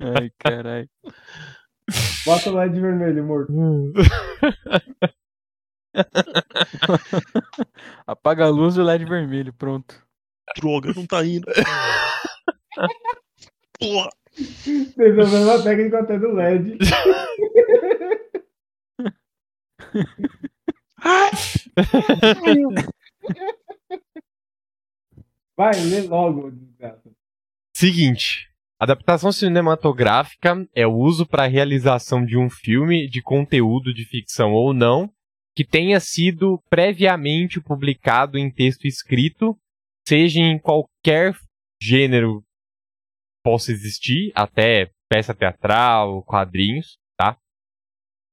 Ai, 0.00 0.30
caralho. 0.38 0.88
Bota 2.26 2.50
o 2.50 2.54
LED 2.54 2.80
vermelho, 2.80 3.24
morto. 3.24 3.52
Apaga 8.06 8.46
a 8.46 8.48
luz 8.48 8.76
e 8.76 8.80
o 8.80 8.84
LED 8.84 9.04
vermelho, 9.04 9.52
pronto. 9.52 9.94
Droga, 10.56 10.92
não 10.94 11.06
tá 11.06 11.24
indo. 11.24 11.46
Porra. 13.78 14.10
Desenvolvendo 14.96 15.44
uma 15.44 15.62
técnica 15.62 16.00
até 16.00 16.18
do 16.18 16.32
LED. 16.32 16.78
Vai, 25.56 25.72
lê 25.84 26.02
logo, 26.02 26.50
desgraça. 26.50 27.10
Seguinte. 27.74 28.48
Adaptação 28.78 29.30
cinematográfica 29.30 30.66
é 30.74 30.86
o 30.86 30.94
uso 30.94 31.26
para 31.26 31.44
a 31.44 31.48
realização 31.48 32.24
de 32.24 32.38
um 32.38 32.48
filme 32.48 33.06
de 33.08 33.20
conteúdo 33.20 33.92
de 33.92 34.06
ficção 34.06 34.52
ou 34.52 34.72
não 34.72 35.12
que 35.54 35.64
tenha 35.64 36.00
sido 36.00 36.62
previamente 36.70 37.60
publicado 37.60 38.38
em 38.38 38.50
texto 38.50 38.86
escrito, 38.86 39.54
seja 40.08 40.40
em 40.40 40.58
qualquer 40.58 41.36
gênero 41.82 42.42
possa 43.42 43.72
existir, 43.72 44.32
até 44.34 44.90
peça 45.08 45.34
teatral, 45.34 46.22
quadrinhos, 46.24 46.98
tá? 47.16 47.36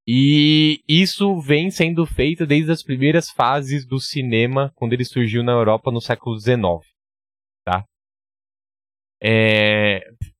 E 0.07 0.81
isso 0.87 1.39
vem 1.39 1.69
sendo 1.69 2.05
feito 2.05 2.45
desde 2.45 2.71
as 2.71 2.81
primeiras 2.81 3.29
fases 3.29 3.85
do 3.85 3.99
cinema, 3.99 4.71
quando 4.75 4.93
ele 4.93 5.03
surgiu 5.03 5.43
na 5.43 5.51
Europa 5.51 5.91
no 5.91 5.99
século 5.99 6.39
XIX, 6.39 6.61
tá? 7.65 7.85
É, 9.21 9.99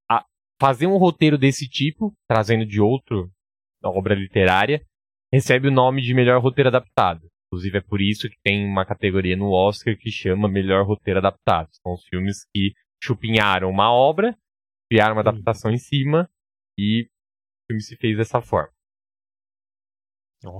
a- 0.10 0.26
fazer 0.62 0.88
um 0.88 0.98
roteiro 0.98 1.38
desse 1.38 1.68
tipo, 1.68 2.14
trazendo 2.30 2.66
de 2.66 2.80
outro 2.80 3.30
obra 3.84 4.14
literária, 4.16 4.82
recebe 5.32 5.68
o 5.68 5.72
nome 5.72 6.02
de 6.02 6.14
melhor 6.14 6.42
roteiro 6.42 6.70
adaptado. 6.70 7.22
Inclusive 7.48 7.78
é 7.78 7.82
por 7.82 8.02
isso 8.02 8.30
que 8.30 8.36
tem 8.44 8.66
uma 8.66 8.86
categoria 8.86 9.36
no 9.36 9.52
Oscar 9.52 9.96
que 9.98 10.12
chama 10.12 10.50
melhor 10.50 10.86
roteiro 10.86 11.20
adaptado. 11.20 11.70
São 11.82 11.94
os 11.94 12.06
filmes 12.08 12.46
que 12.54 12.74
chupinharam 13.02 13.70
uma 13.70 13.92
obra, 13.92 14.38
criaram 14.90 15.16
uma 15.16 15.22
adaptação 15.22 15.72
em 15.72 15.78
cima 15.78 16.30
e 16.78 17.04
o 17.04 17.68
filme 17.68 17.82
se 17.82 17.96
fez 17.98 18.18
dessa 18.18 18.42
forma. 18.42 18.72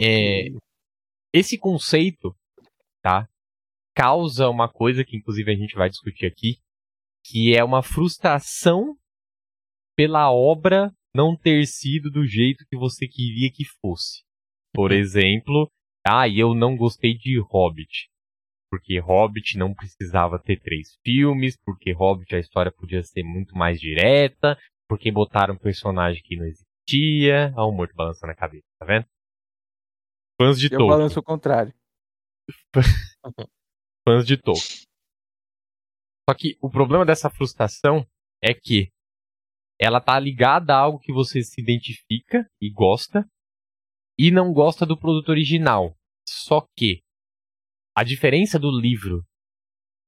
É, 0.02 0.48
esse 1.34 1.58
conceito, 1.58 2.36
tá? 3.02 3.28
Causa 3.96 4.50
uma 4.50 4.72
coisa 4.72 5.04
que 5.04 5.18
inclusive 5.18 5.52
a 5.52 5.56
gente 5.56 5.76
vai 5.76 5.90
discutir 5.90 6.26
aqui, 6.26 6.58
que 7.26 7.56
é 7.56 7.64
uma 7.64 7.82
frustração 7.82 8.98
pela 9.96 10.32
obra 10.32 10.92
não 11.14 11.36
ter 11.36 11.66
sido 11.66 12.12
do 12.12 12.26
jeito 12.26 12.66
que 12.70 12.78
você 12.78 13.08
queria 13.08 13.52
que 13.52 13.66
fosse. 13.82 14.24
Por 14.74 14.92
exemplo, 14.92 15.72
ah, 16.06 16.30
eu 16.30 16.54
não 16.54 16.76
gostei 16.76 17.18
de 17.18 17.40
Hobbit. 17.40 18.10
Porque 18.70 19.00
Hobbit 19.00 19.58
não 19.58 19.74
precisava 19.74 20.38
ter 20.38 20.60
três 20.60 20.98
filmes, 21.04 21.56
porque 21.66 21.94
Hobbit 21.94 22.36
a 22.36 22.40
história 22.40 22.72
podia 22.72 23.02
ser 23.02 23.24
muito 23.24 23.56
mais 23.56 23.80
direta, 23.80 24.58
porque 24.90 25.12
botaram 25.12 25.54
um 25.54 25.58
personagem 25.58 26.22
que 26.24 26.36
não 26.36 26.46
existia. 26.46 27.54
Olha 27.56 27.66
o 27.66 27.72
morto 27.72 27.96
balançando 27.96 28.32
a 28.32 28.36
cabeça, 28.36 28.66
tá 28.80 28.86
vendo? 28.86 29.06
Fãs 30.40 30.60
de 30.60 30.68
Eu 30.68 30.78
Tolkien. 30.78 30.90
balanço 30.90 31.20
o 31.20 31.24
contrário. 31.24 31.74
fãs 34.08 34.26
de 34.26 34.38
Tolkien. 34.38 34.86
Só 36.30 36.36
que 36.36 36.58
o 36.62 36.70
problema 36.70 37.06
dessa 37.06 37.30
frustração 37.30 38.06
é 38.44 38.54
que 38.54 38.92
ela 39.80 40.02
tá 40.02 40.20
ligada 40.20 40.74
a 40.74 40.80
algo 40.80 41.00
que 41.00 41.14
você 41.14 41.42
se 41.42 41.62
identifica 41.62 42.46
e 42.62 42.70
gosta 42.70 43.26
e 44.20 44.32
não 44.32 44.52
gosta 44.52 44.86
do 44.86 44.98
produto 44.98 45.30
original. 45.30 45.96
Só 46.28 46.68
que 46.76 47.02
a 47.98 48.04
diferença 48.04 48.60
do 48.60 48.70
livro 48.70 49.26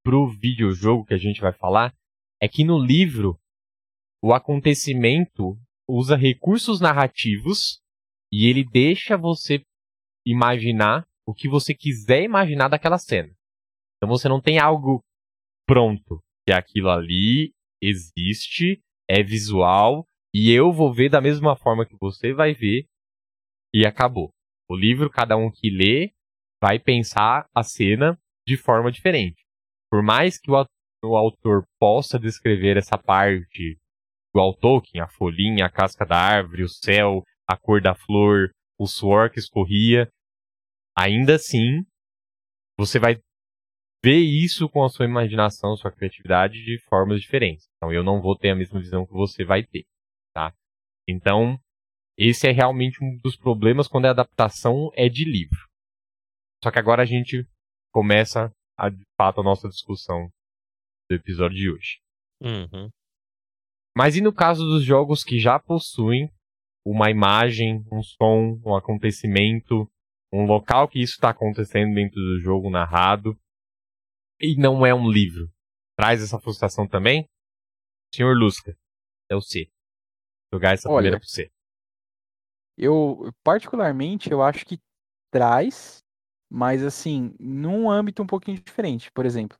pro 0.03 0.27
videojogo 0.27 1.05
que 1.05 1.13
a 1.15 1.17
gente 1.17 1.41
vai 1.41 1.51
falar 1.51 1.91
é 2.39 2.47
que 2.47 2.63
no 2.63 2.77
livro 2.77 3.35
o 4.21 4.31
acontecimento 4.31 5.57
usa 5.89 6.15
recursos 6.15 6.79
narrativos 6.79 7.81
e 8.31 8.45
ele 8.47 8.63
deixa 8.63 9.17
você 9.17 9.65
imaginar 10.23 11.03
o 11.27 11.33
que 11.33 11.49
você 11.49 11.73
quiser 11.73 12.21
imaginar 12.21 12.67
daquela 12.67 12.99
cena. 12.99 13.33
Então 13.97 14.07
você 14.07 14.29
não 14.29 14.39
tem 14.39 14.59
algo 14.59 15.03
pronto, 15.65 16.23
que 16.47 16.53
aquilo 16.53 16.91
ali 16.91 17.55
existe, 17.81 18.83
é 19.09 19.23
visual 19.23 20.05
e 20.31 20.51
eu 20.51 20.71
vou 20.71 20.93
ver 20.93 21.09
da 21.09 21.19
mesma 21.19 21.55
forma 21.55 21.87
que 21.87 21.97
você 21.99 22.33
vai 22.33 22.53
ver 22.53 22.85
e 23.73 23.83
acabou. 23.83 24.31
O 24.69 24.75
livro, 24.75 25.09
cada 25.09 25.35
um 25.35 25.49
que 25.49 25.71
lê, 25.71 26.13
vai 26.61 26.79
pensar 26.79 27.45
a 27.55 27.63
cena 27.63 28.17
de 28.45 28.57
forma 28.57 28.91
diferente. 28.91 29.43
Por 29.89 30.03
mais 30.03 30.39
que 30.39 30.51
o, 30.51 30.65
o 31.03 31.15
autor 31.15 31.65
possa 31.79 32.19
descrever 32.19 32.77
essa 32.77 32.97
parte 32.97 33.77
igual 34.33 34.53
Tolkien, 34.53 35.01
a 35.01 35.07
folhinha, 35.07 35.65
a 35.65 35.71
casca 35.71 36.05
da 36.05 36.17
árvore, 36.17 36.63
o 36.63 36.69
céu, 36.69 37.23
a 37.47 37.57
cor 37.57 37.81
da 37.81 37.95
flor, 37.95 38.51
o 38.77 38.85
suor 38.85 39.29
que 39.29 39.39
escorria, 39.39 40.07
ainda 40.95 41.35
assim, 41.35 41.83
você 42.77 42.99
vai 42.99 43.19
ver 44.03 44.19
isso 44.19 44.69
com 44.69 44.83
a 44.83 44.89
sua 44.89 45.05
imaginação, 45.05 45.75
sua 45.75 45.91
criatividade 45.91 46.63
de 46.63 46.79
formas 46.87 47.21
diferentes. 47.21 47.67
Então 47.75 47.91
eu 47.91 48.03
não 48.03 48.21
vou 48.21 48.37
ter 48.37 48.51
a 48.51 48.55
mesma 48.55 48.79
visão 48.79 49.05
que 49.05 49.13
você 49.13 49.43
vai 49.43 49.63
ter, 49.63 49.85
tá? 50.33 50.53
Então, 51.07 51.59
esse 52.17 52.47
é 52.47 52.51
realmente 52.51 53.03
um 53.03 53.17
dos 53.23 53.35
problemas 53.35 53.87
quando 53.87 54.05
a 54.05 54.11
adaptação 54.11 54.91
é 54.93 55.09
de 55.09 55.25
livro. 55.25 55.68
Só 56.63 56.71
que 56.71 56.79
agora 56.79 57.03
a 57.03 57.05
gente 57.05 57.47
começa 57.91 58.51
a, 58.77 58.89
de 58.89 59.03
fato 59.17 59.41
a 59.41 59.43
nossa 59.43 59.67
discussão 59.67 60.29
do 61.09 61.15
episódio 61.15 61.57
de 61.57 61.71
hoje. 61.71 61.99
Uhum. 62.41 62.89
Mas 63.97 64.15
e 64.15 64.21
no 64.21 64.33
caso 64.33 64.63
dos 64.63 64.83
jogos 64.83 65.23
que 65.23 65.39
já 65.39 65.59
possuem 65.59 66.31
uma 66.85 67.09
imagem, 67.09 67.85
um 67.91 68.01
som, 68.01 68.61
um 68.65 68.75
acontecimento, 68.75 69.89
um 70.31 70.45
local 70.45 70.87
que 70.87 71.01
isso 71.01 71.13
está 71.13 71.29
acontecendo 71.29 71.93
dentro 71.93 72.15
do 72.15 72.39
jogo 72.39 72.69
narrado, 72.69 73.37
e 74.39 74.55
não 74.55 74.85
é 74.85 74.93
um 74.93 75.09
livro? 75.09 75.49
Traz 75.97 76.21
essa 76.23 76.39
frustração 76.39 76.87
também? 76.87 77.27
Senhor 78.13 78.35
Lusca, 78.35 78.77
é 79.29 79.35
o 79.35 79.41
C. 79.41 79.69
Jogar 80.53 80.73
essa 80.73 80.89
Olha, 80.89 80.97
primeira 80.97 81.19
pro 81.19 81.27
C. 81.27 81.51
Eu, 82.77 83.33
particularmente, 83.43 84.31
eu 84.31 84.41
acho 84.41 84.65
que 84.65 84.79
traz, 85.31 85.99
mas 86.49 86.83
assim, 86.83 87.35
num 87.39 87.89
âmbito 87.89 88.23
um 88.23 88.27
pouquinho 88.27 88.59
diferente. 88.59 89.11
Por 89.11 89.25
exemplo, 89.25 89.57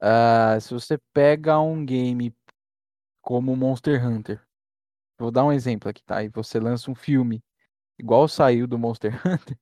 ah, 0.00 0.58
se 0.60 0.72
você 0.72 0.98
pega 1.12 1.58
um 1.60 1.84
game 1.84 2.34
como 3.22 3.56
Monster 3.56 4.06
Hunter, 4.06 4.40
vou 5.18 5.30
dar 5.30 5.44
um 5.44 5.52
exemplo 5.52 5.88
aqui, 5.88 6.02
tá? 6.04 6.22
E 6.22 6.28
você 6.28 6.60
lança 6.60 6.90
um 6.90 6.94
filme 6.94 7.42
igual 7.98 8.28
saiu 8.28 8.66
do 8.66 8.78
Monster 8.78 9.12
Hunter, 9.26 9.58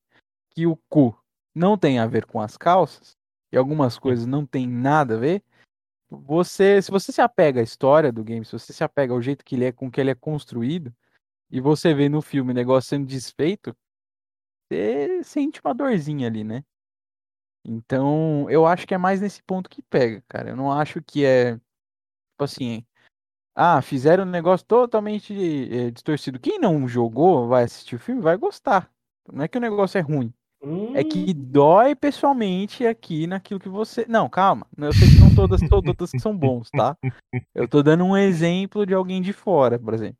que 0.50 0.66
o 0.66 0.76
cu 0.88 1.16
não 1.54 1.78
tem 1.78 1.98
a 1.98 2.06
ver 2.06 2.26
com 2.26 2.40
as 2.40 2.56
calças, 2.56 3.16
e 3.50 3.56
algumas 3.56 3.98
coisas 3.98 4.26
não 4.26 4.44
tem 4.44 4.66
nada 4.66 5.14
a 5.14 5.18
ver. 5.18 5.42
Você, 6.10 6.82
se 6.82 6.90
você 6.90 7.10
se 7.12 7.20
apega 7.20 7.60
à 7.60 7.62
história 7.62 8.12
do 8.12 8.22
game, 8.22 8.44
se 8.44 8.52
você 8.52 8.72
se 8.72 8.84
apega 8.84 9.12
ao 9.12 9.22
jeito 9.22 9.44
que 9.44 9.54
ele 9.54 9.64
é, 9.64 9.72
com 9.72 9.90
que 9.90 10.00
ele 10.00 10.10
é 10.10 10.14
construído, 10.14 10.94
e 11.50 11.60
você 11.60 11.94
vê 11.94 12.08
no 12.08 12.20
filme 12.20 12.52
o 12.52 12.54
negócio 12.54 12.90
sendo 12.90 13.06
desfeito, 13.06 13.74
você 14.68 15.22
sente 15.24 15.60
uma 15.64 15.74
dorzinha 15.74 16.26
ali, 16.28 16.44
né? 16.44 16.64
Então, 17.64 18.48
eu 18.48 18.64
acho 18.64 18.86
que 18.86 18.94
é 18.94 18.98
mais 18.98 19.20
nesse 19.20 19.42
ponto 19.42 19.68
que 19.68 19.82
pega, 19.82 20.22
cara. 20.28 20.50
Eu 20.50 20.56
não 20.56 20.70
acho 20.70 21.02
que 21.02 21.24
é, 21.24 21.54
tipo 21.56 22.44
assim, 22.44 22.84
ah, 23.54 23.82
fizeram 23.82 24.24
um 24.24 24.30
negócio 24.30 24.66
totalmente 24.66 25.32
eh, 25.34 25.90
distorcido. 25.90 26.38
Quem 26.38 26.58
não 26.58 26.86
jogou, 26.86 27.48
vai 27.48 27.64
assistir 27.64 27.96
o 27.96 27.98
filme, 27.98 28.20
vai 28.20 28.36
gostar. 28.36 28.90
Não 29.32 29.42
é 29.42 29.48
que 29.48 29.58
o 29.58 29.60
negócio 29.60 29.98
é 29.98 30.00
ruim. 30.00 30.32
É 30.94 31.04
que 31.04 31.32
dói 31.32 31.94
pessoalmente 31.94 32.86
aqui 32.86 33.26
naquilo 33.26 33.60
que 33.60 33.68
você. 33.68 34.04
Não, 34.08 34.28
calma. 34.28 34.66
Eu 34.76 34.92
sei 34.92 35.08
que 35.08 35.20
não 35.20 35.34
todas, 35.34 35.60
todas 35.68 36.10
que 36.10 36.18
são 36.18 36.36
bons, 36.36 36.70
tá? 36.70 36.96
Eu 37.54 37.68
tô 37.68 37.82
dando 37.82 38.04
um 38.04 38.16
exemplo 38.16 38.86
de 38.86 38.94
alguém 38.94 39.22
de 39.22 39.32
fora, 39.32 39.78
por 39.78 39.94
exemplo. 39.94 40.18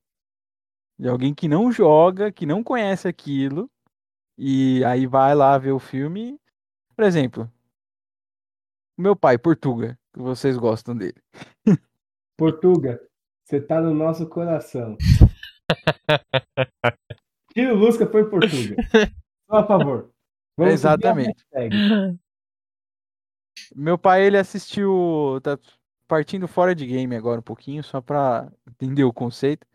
De 0.99 1.09
alguém 1.09 1.35
que 1.35 1.49
não 1.49 1.71
joga, 1.71 2.33
que 2.33 2.47
não 2.47 2.63
conhece 2.63 3.07
aquilo, 3.07 3.71
e 4.39 4.85
aí 4.85 5.07
vai 5.07 5.35
lá 5.35 5.57
ver 5.59 5.73
o 5.73 5.79
filme. 5.79 6.41
Por 6.95 7.05
exemplo, 7.05 7.51
meu 8.97 9.15
pai, 9.15 9.37
Portuga, 9.37 9.99
que 10.13 10.21
vocês 10.21 10.57
gostam 10.57 10.97
dele. 10.97 11.21
Portuga, 12.37 13.01
você 13.45 13.61
tá 13.61 13.81
no 13.81 13.95
nosso 13.95 14.29
coração. 14.29 14.97
Tiro 17.53 17.75
Lusca 17.75 18.07
foi 18.07 18.29
Portuga. 18.29 18.77
Só 19.49 19.57
a 19.57 19.67
favor. 19.67 20.11
Vamos 20.57 20.75
Exatamente. 20.75 21.45
Meu 23.75 23.99
pai, 23.99 24.25
ele 24.25 24.39
assistiu. 24.39 25.41
Tá 25.43 25.59
partindo 26.09 26.47
fora 26.47 26.75
de 26.75 26.87
game 26.87 27.17
agora 27.17 27.41
um 27.41 27.43
pouquinho, 27.43 27.83
só 27.83 28.01
pra 28.01 28.51
entender 28.69 29.05
o 29.05 29.13
conceito. 29.13 29.67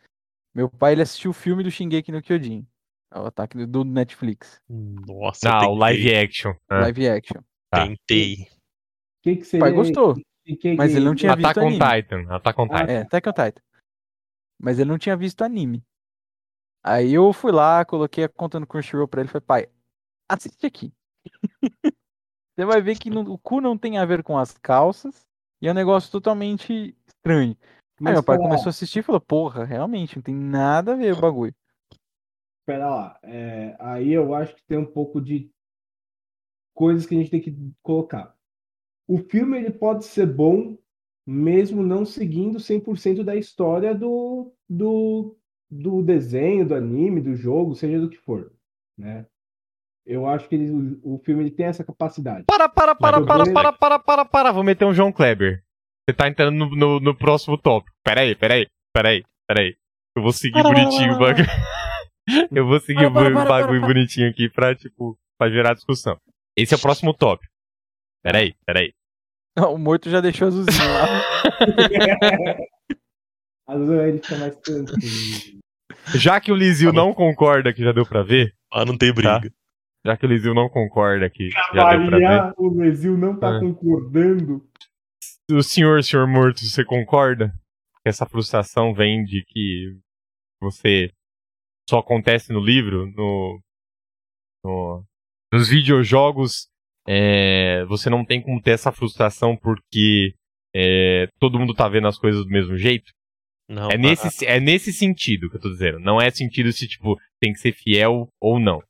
Meu 0.54 0.70
pai, 0.70 0.94
ele 0.94 1.02
assistiu 1.02 1.32
o 1.32 1.34
filme 1.34 1.64
do 1.64 1.72
Shingeki 1.72 2.12
no 2.12 2.22
Kyojin. 2.22 2.66
É 3.14 3.20
o 3.20 3.26
ataque 3.26 3.66
do, 3.66 3.84
Netflix. 3.84 4.62
Nossa, 4.70 5.50
Ah, 5.50 5.68
o 5.70 5.76
live 5.76 6.16
action. 6.16 6.54
Ah. 6.70 6.80
Live 6.82 7.10
action. 7.10 7.42
Tá. 7.70 7.86
Tentei. 7.86 8.36
O 8.44 9.24
que, 9.24 9.36
que 9.38 9.58
O 9.58 9.60
pai 9.60 9.72
gostou. 9.74 10.16
e 10.46 10.56
que- 10.56 10.76
mas 10.76 10.96
ele 10.96 11.06
não 11.06 11.14
tinha 11.16 11.34
Attack 11.34 11.48
visto 11.48 11.60
on 11.60 11.68
anime. 11.68 12.02
Titan. 12.02 12.36
Attack 12.36 12.60
on 12.62 12.64
Ah, 12.72 12.80
Titan. 12.80 12.92
É, 12.94 12.98
Attack 13.02 13.30
on 13.30 13.34
Titan. 13.34 13.62
Mas 14.60 14.80
ele 14.80 14.90
não 14.90 14.98
tinha 14.98 15.18
visto 15.18 15.42
anime. 15.44 15.84
Aí 16.84 17.14
eu 17.14 17.32
fui 17.34 17.52
lá, 17.52 17.84
coloquei 17.86 18.24
a 18.24 18.30
conta 18.30 18.60
no 18.60 18.66
Crunchyroll 18.66 19.08
pra 19.08 19.22
ele 19.22 19.30
e 19.30 19.32
falei, 19.32 19.46
pai, 19.46 19.68
assiste 20.30 20.66
aqui. 20.66 20.94
Você 22.56 22.66
vai 22.66 22.82
ver 22.82 22.98
que 22.98 23.10
não- 23.10 23.24
o 23.24 23.38
cu 23.38 23.60
não 23.62 23.78
tem 23.78 23.98
a 23.98 24.06
ver 24.06 24.24
com 24.24 24.38
as 24.38 24.58
calças 24.58 25.22
e 25.62 25.68
é 25.68 25.72
um 25.72 25.76
negócio 25.76 26.12
totalmente 26.12 26.96
estranho. 27.08 27.56
Aí 27.62 28.06
Mas 28.06 28.14
meu 28.14 28.24
pai 28.24 28.38
começou 28.38 28.68
a 28.68 28.70
assistir 28.70 29.00
e 29.00 29.04
falou, 29.04 29.22
porra, 29.22 29.64
realmente, 29.64 30.16
não 30.16 30.24
tem 30.24 30.34
nada 30.36 30.94
a 30.94 30.96
ver 30.96 31.14
o 31.14 31.20
bagulho. 31.22 31.54
Pera 32.72 32.88
lá. 32.90 33.20
é, 33.24 33.76
aí 33.80 34.14
eu 34.14 34.34
acho 34.34 34.56
que 34.56 34.64
tem 34.66 34.78
um 34.78 34.86
pouco 34.86 35.20
de 35.20 35.52
coisas 36.74 37.06
que 37.06 37.14
a 37.14 37.18
gente 37.18 37.30
tem 37.30 37.42
que 37.42 37.54
colocar. 37.84 38.34
O 39.06 39.18
filme 39.18 39.58
ele 39.58 39.72
pode 39.72 40.06
ser 40.06 40.26
bom 40.26 40.78
mesmo 41.28 41.84
não 41.84 42.06
seguindo 42.06 42.60
100% 42.60 43.26
da 43.26 43.36
história 43.36 43.94
do, 43.94 44.54
do, 44.70 45.38
do 45.70 46.02
desenho, 46.02 46.66
do 46.66 46.74
anime, 46.74 47.20
do 47.20 47.36
jogo, 47.36 47.76
seja 47.76 48.00
do 48.00 48.10
que 48.10 48.18
for, 48.18 48.54
né? 48.98 49.26
Eu 50.06 50.26
acho 50.26 50.48
que 50.48 50.56
ele- 50.56 50.72
o, 51.04 51.16
o 51.16 51.20
filme 51.20 51.44
ele 51.44 51.52
tem 51.52 51.66
essa 51.66 51.84
capacidade. 51.84 52.46
Para, 52.48 52.70
para, 52.70 52.96
para, 52.96 53.22
para, 53.22 53.54
para, 53.54 53.74
para, 53.74 54.00
para, 54.00 54.26
para. 54.26 54.52
Vou 54.54 54.64
meter 54.64 54.86
um 54.86 54.94
João 54.94 55.12
Kleber. 55.12 55.62
Você 56.10 56.16
tá 56.16 56.30
entrando 56.30 56.56
no, 56.58 56.76
no, 56.76 57.00
no 57.02 57.18
próximo 57.18 57.58
tópico. 57.58 57.94
Pera 58.02 58.22
aí, 58.22 58.34
pera 58.34 58.54
aí, 58.54 58.66
pera 58.94 59.10
aí, 59.10 59.24
pera 59.46 59.62
aí. 59.62 59.76
Eu 60.16 60.24
vou 60.24 60.32
seguir 60.32 60.64
Para, 60.64 60.74
bonitinho 60.74 61.16
o 61.16 61.20
bagulho. 61.20 61.46
Eu 62.52 62.66
vou 62.68 62.80
seguir 62.80 63.12
Para, 63.12 63.12
para, 63.12 63.30
o 63.30 63.34
para, 63.34 63.46
para, 63.46 63.50
bagulho 63.62 63.80
para. 63.82 63.88
bonitinho 63.94 64.30
aqui 64.30 64.50
pra, 64.50 64.76
tipo, 64.76 65.18
pra 65.38 65.50
gerar 65.50 65.74
discussão. 65.74 66.18
Esse 66.56 66.74
é 66.74 66.78
o 66.78 66.82
próximo 66.82 67.14
tópico. 67.14 67.52
Pera 68.24 68.40
aí, 68.40 68.54
pera 68.66 68.80
aí. 68.82 68.94
O 69.58 69.78
morto 69.78 70.10
já 70.10 70.22
deixou 70.22 70.48
azulzinho 70.48 70.88
lá. 70.88 71.08
Vezes 73.78 73.90
ele 73.90 74.18
fica 74.22 74.38
mais 74.38 74.56
tranquilo. 74.58 75.62
Já 76.16 76.40
que 76.42 76.52
o 76.52 76.56
Lizio 76.56 76.92
Tá 76.92 76.98
não 76.98 77.14
concorda 77.14 77.74
que 77.74 77.84
já 77.84 77.92
deu 77.92 78.06
pra 78.06 78.24
ver, 78.24 78.54
Ah, 78.72 78.86
não 78.86 78.98
tem 78.98 79.14
briga. 79.14 79.52
já 80.06 80.18
que 80.18 80.26
o 80.26 80.30
Lizio 80.30 80.54
não 80.54 80.68
concorda 80.70 81.30
que 81.30 81.50
já 81.50 81.62
deu 81.72 82.06
pra 82.10 82.18
ver, 82.18 82.54
o 82.58 82.70
Brasil 82.72 83.18
não 83.18 83.38
tá 83.38 83.58
É. 83.58 83.60
concordando. 83.60 84.66
o 85.52 85.62
senhor, 85.64 86.04
senhor 86.04 86.28
morto, 86.28 86.60
você 86.60 86.84
concorda 86.84 87.50
que 88.02 88.10
essa 88.10 88.26
frustração 88.26 88.94
vem 88.94 89.24
de 89.24 89.44
que 89.46 89.98
você 90.62 91.12
só 91.90 92.00
acontece 92.00 92.52
no 92.54 92.60
livro, 92.60 93.06
no, 93.12 93.62
no- 94.64 95.06
nos 95.52 95.68
videojogos, 95.70 96.68
é, 97.08 97.84
você 97.86 98.10
não 98.10 98.24
tem 98.26 98.42
como 98.42 98.62
ter 98.62 98.72
essa 98.72 98.92
frustração 98.92 99.58
porque 99.58 100.34
é, 100.74 101.28
todo 101.40 101.60
mundo 101.60 101.74
tá 101.74 101.90
vendo 101.90 102.08
as 102.08 102.18
coisas 102.18 102.44
do 102.46 102.50
mesmo 102.50 102.78
jeito? 102.78 103.12
Não, 103.70 103.90
É 103.90 103.96
a- 103.96 103.98
nesse, 103.98 104.46
é 104.46 104.60
nesse 104.60 104.94
sentido 104.94 105.50
que 105.50 105.58
eu 105.58 105.62
tô 105.62 105.70
dizendo. 105.70 106.00
Não 106.00 106.22
é 106.22 106.30
sentido 106.32 106.72
se, 106.72 106.88
tipo, 106.88 107.20
tem 107.42 107.52
que 107.54 107.60
ser 107.60 107.74
fiel 107.74 108.28
ou 108.40 108.60
não. 108.60 108.82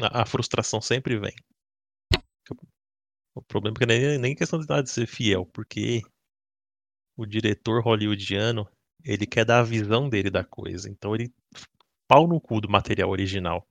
a, 0.00 0.22
a 0.22 0.26
frustração 0.26 0.80
sempre 0.80 1.18
vem. 1.18 1.34
O 3.34 3.42
problema 3.42 3.76
é 3.76 3.78
que 3.80 3.86
nem, 3.86 4.18
nem 4.18 4.34
questão 4.34 4.60
de 4.60 4.90
ser 4.90 5.06
fiel, 5.08 5.44
porque 5.46 6.02
o 7.16 7.26
diretor 7.26 7.82
hollywoodiano, 7.82 8.68
ele 9.04 9.26
quer 9.26 9.44
dar 9.44 9.60
a 9.60 9.64
visão 9.64 10.08
dele 10.08 10.30
da 10.30 10.44
coisa. 10.44 10.88
Então 10.88 11.14
ele 11.14 11.32
pau 12.08 12.26
no 12.26 12.40
cu 12.40 12.60
do 12.60 12.68
material 12.68 13.10
original. 13.10 13.66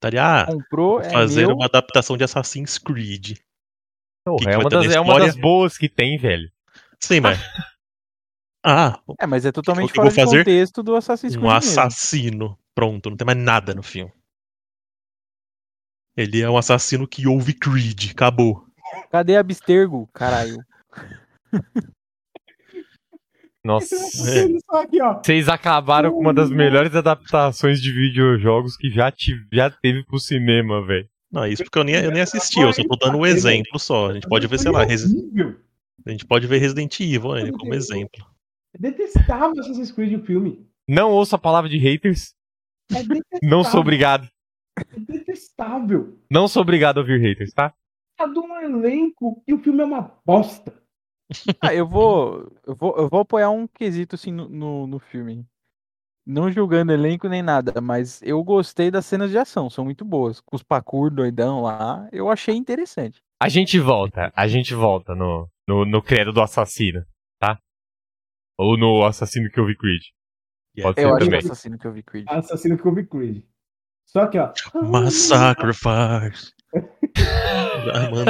Tá 0.00 0.08
ali, 0.08 0.18
ah, 0.18 0.46
Comprou, 0.46 0.98
vou 0.98 1.00
é 1.00 1.10
fazer 1.10 1.46
meu. 1.46 1.56
uma 1.56 1.64
adaptação 1.66 2.16
de 2.16 2.24
Assassin's 2.24 2.78
Creed. 2.78 3.38
Porra, 4.26 4.38
que 4.44 4.48
é, 4.50 4.58
uma 4.58 4.68
das, 4.68 4.86
é 4.94 5.00
uma 5.00 5.18
das 5.18 5.36
boas 5.36 5.78
que 5.78 5.88
tem, 5.88 6.18
velho. 6.18 6.50
Sim, 7.00 7.20
mas. 7.20 7.38
Ah, 8.66 8.98
É, 9.20 9.26
mas 9.26 9.44
é 9.44 9.52
totalmente 9.52 9.90
que 9.90 9.96
fora 9.96 10.08
de 10.08 10.14
fazer? 10.14 10.38
contexto 10.38 10.82
do 10.82 10.96
Assassin's 10.96 11.34
Creed 11.34 11.44
um 11.44 11.52
mesmo. 11.52 11.58
assassino. 11.58 12.58
Pronto, 12.74 13.10
não 13.10 13.16
tem 13.18 13.26
mais 13.26 13.36
nada 13.36 13.74
no 13.74 13.82
filme. 13.82 14.10
Ele 16.16 16.40
é 16.40 16.48
um 16.48 16.56
assassino 16.56 17.06
que 17.06 17.26
ouve 17.28 17.52
Creed. 17.52 18.12
Acabou. 18.12 18.66
Cadê 19.10 19.36
Abstergo? 19.36 20.08
Caralho. 20.14 20.56
Nossa. 23.64 23.94
É. 23.96 24.78
Aqui. 24.78 24.98
Vocês 25.24 25.48
acabaram 25.48 26.12
com 26.12 26.20
uma 26.20 26.34
das 26.34 26.50
melhores 26.50 26.94
adaptações 26.94 27.80
de 27.80 27.90
videojogos 27.92 28.76
que 28.76 28.90
já, 28.90 29.10
tive, 29.10 29.46
já 29.52 29.70
teve 29.70 30.04
pro 30.04 30.18
cinema, 30.18 30.84
velho. 30.84 31.08
Não, 31.32 31.46
isso 31.46 31.64
porque 31.64 31.78
eu 31.78 31.84
nem, 31.84 31.94
eu 31.96 32.10
nem 32.12 32.20
assisti, 32.22 32.60
eu 32.60 32.72
só 32.72 32.82
tô 32.84 32.96
dando 32.96 33.18
um 33.18 33.26
exemplo 33.26 33.78
só. 33.78 34.10
A 34.10 34.14
gente 34.14 34.28
pode 34.28 34.46
ver, 34.46 34.58
sei 34.58 34.70
lá, 34.70 34.84
Resi- 34.84 35.16
horrível. 35.16 35.56
a 36.06 36.10
gente 36.10 36.26
pode 36.26 36.46
ver 36.46 36.58
Resident 36.58 37.00
Evil 37.00 37.34
né, 37.34 37.50
como 37.52 37.74
exemplo. 37.74 38.24
É 38.74 38.78
detestável 38.78 39.58
Assassin's 39.60 39.90
Creed 39.90 40.20
o 40.20 40.24
filme. 40.24 40.64
Não 40.88 41.10
ouço 41.10 41.34
a 41.34 41.38
palavra 41.38 41.70
de 41.70 41.78
haters. 41.78 42.34
É 42.92 42.96
detestável. 43.02 43.38
Não 43.42 43.64
sou 43.64 43.80
obrigado. 43.80 44.28
É 44.78 45.00
detestável. 45.00 46.18
Não 46.30 46.46
sou 46.46 46.62
obrigado 46.62 46.98
a 46.98 47.00
ouvir 47.00 47.18
haters, 47.20 47.52
tá? 47.52 47.72
Tá 48.16 48.26
de 48.26 48.38
um 48.38 48.60
elenco 48.60 49.42
e 49.48 49.54
o 49.54 49.58
filme 49.58 49.80
é 49.80 49.84
uma 49.84 50.12
bosta. 50.24 50.72
Ah, 51.60 51.74
eu 51.74 51.86
vou, 51.86 52.52
eu 52.66 52.74
vou. 52.74 52.96
Eu 52.96 53.08
vou 53.08 53.20
apoiar 53.20 53.50
um 53.50 53.66
quesito 53.66 54.14
assim 54.14 54.30
no, 54.32 54.48
no, 54.48 54.86
no 54.86 54.98
filme. 54.98 55.46
Não 56.26 56.50
julgando 56.50 56.92
elenco 56.92 57.28
nem 57.28 57.42
nada, 57.42 57.80
mas 57.82 58.22
eu 58.22 58.42
gostei 58.42 58.90
das 58.90 59.04
cenas 59.04 59.30
de 59.30 59.36
ação, 59.36 59.68
são 59.68 59.84
muito 59.84 60.04
boas. 60.04 60.40
Com 60.40 60.56
os 60.56 60.62
parkour 60.62 61.10
doidão 61.10 61.60
lá, 61.60 62.08
eu 62.12 62.30
achei 62.30 62.54
interessante. 62.54 63.20
A 63.42 63.48
gente 63.48 63.78
volta. 63.78 64.32
A 64.34 64.48
gente 64.48 64.74
volta 64.74 65.14
no, 65.14 65.48
no, 65.68 65.84
no 65.84 66.02
credo 66.02 66.32
do 66.32 66.40
assassino, 66.40 67.04
tá? 67.38 67.58
Ou 68.58 68.78
no 68.78 69.04
assassino 69.04 69.50
que 69.50 69.60
eu 69.60 69.66
vi 69.66 69.76
Creed. 69.76 70.02
Pode 70.82 71.00
Eu 71.00 71.08
ser 71.08 71.14
acho 71.14 71.16
que 71.18 71.22
é 71.22 71.26
também. 71.26 71.40
o 71.40 71.44
assassino 71.44 71.78
que 71.78 71.86
eu 71.86 71.92
vi 71.92 72.02
Creed. 72.02 72.24
Assassino 72.28 72.78
que 72.78 72.86
eu 72.88 72.94
vi 72.94 73.06
Creed. 73.06 73.44
Só 74.06 74.26
que, 74.26 74.38
ó. 74.38 74.52
Já 74.56 74.80
manda. 74.82 75.10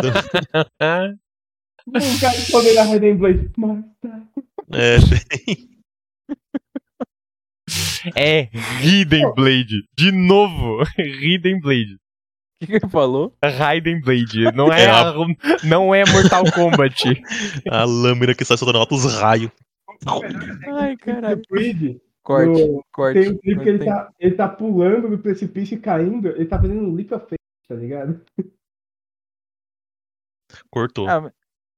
Um 1.87 2.19
cara 2.21 2.37
de 2.39 2.51
poder 2.51 2.75
da 2.75 2.85
Raiden 2.85 3.17
Blade. 3.17 3.51
Mas 3.57 3.85
tá. 4.01 4.23
É, 4.73 4.97
É 8.17 8.49
Hidden 8.83 9.33
Blade. 9.35 9.87
De 9.97 10.13
novo. 10.13 10.83
Hidden 10.99 11.61
Blade. 11.61 11.95
O 11.95 11.99
que, 12.61 12.67
que 12.67 12.73
ele 12.85 12.89
falou? 12.91 13.37
Raiden 13.45 14.01
Blade. 14.01 14.45
Não 14.55 14.73
é, 14.73 14.85
É 14.85 14.91
a- 14.91 15.15
não 15.65 15.95
é 15.95 16.05
Mortal 16.11 16.45
Kombat. 16.53 17.05
a 17.71 17.85
lâmina 17.85 18.35
que 18.35 18.45
sai 18.45 18.57
soltando 18.57 18.79
altos 18.79 19.05
raios. 19.21 19.51
Ai, 20.79 20.97
caralho. 20.97 21.43
Corte, 22.23 22.63
no- 22.67 22.85
corte. 22.93 23.21
Tem 23.21 23.31
um 23.33 23.37
clipe 23.39 23.63
que 23.63 23.69
ele 23.69 23.85
tá, 23.85 24.11
ele 24.19 24.35
tá 24.35 24.49
pulando 24.49 25.11
do 25.11 25.19
precipício 25.19 25.77
e 25.77 25.81
caindo. 25.81 26.29
Ele 26.29 26.47
tá 26.47 26.59
fazendo 26.59 26.81
um 26.81 26.95
leap 26.95 27.13
of 27.13 27.27
faith, 27.27 27.39
tá 27.69 27.75
ligado? 27.75 28.21
Cortou. 30.71 31.09
Ah, 31.09 31.31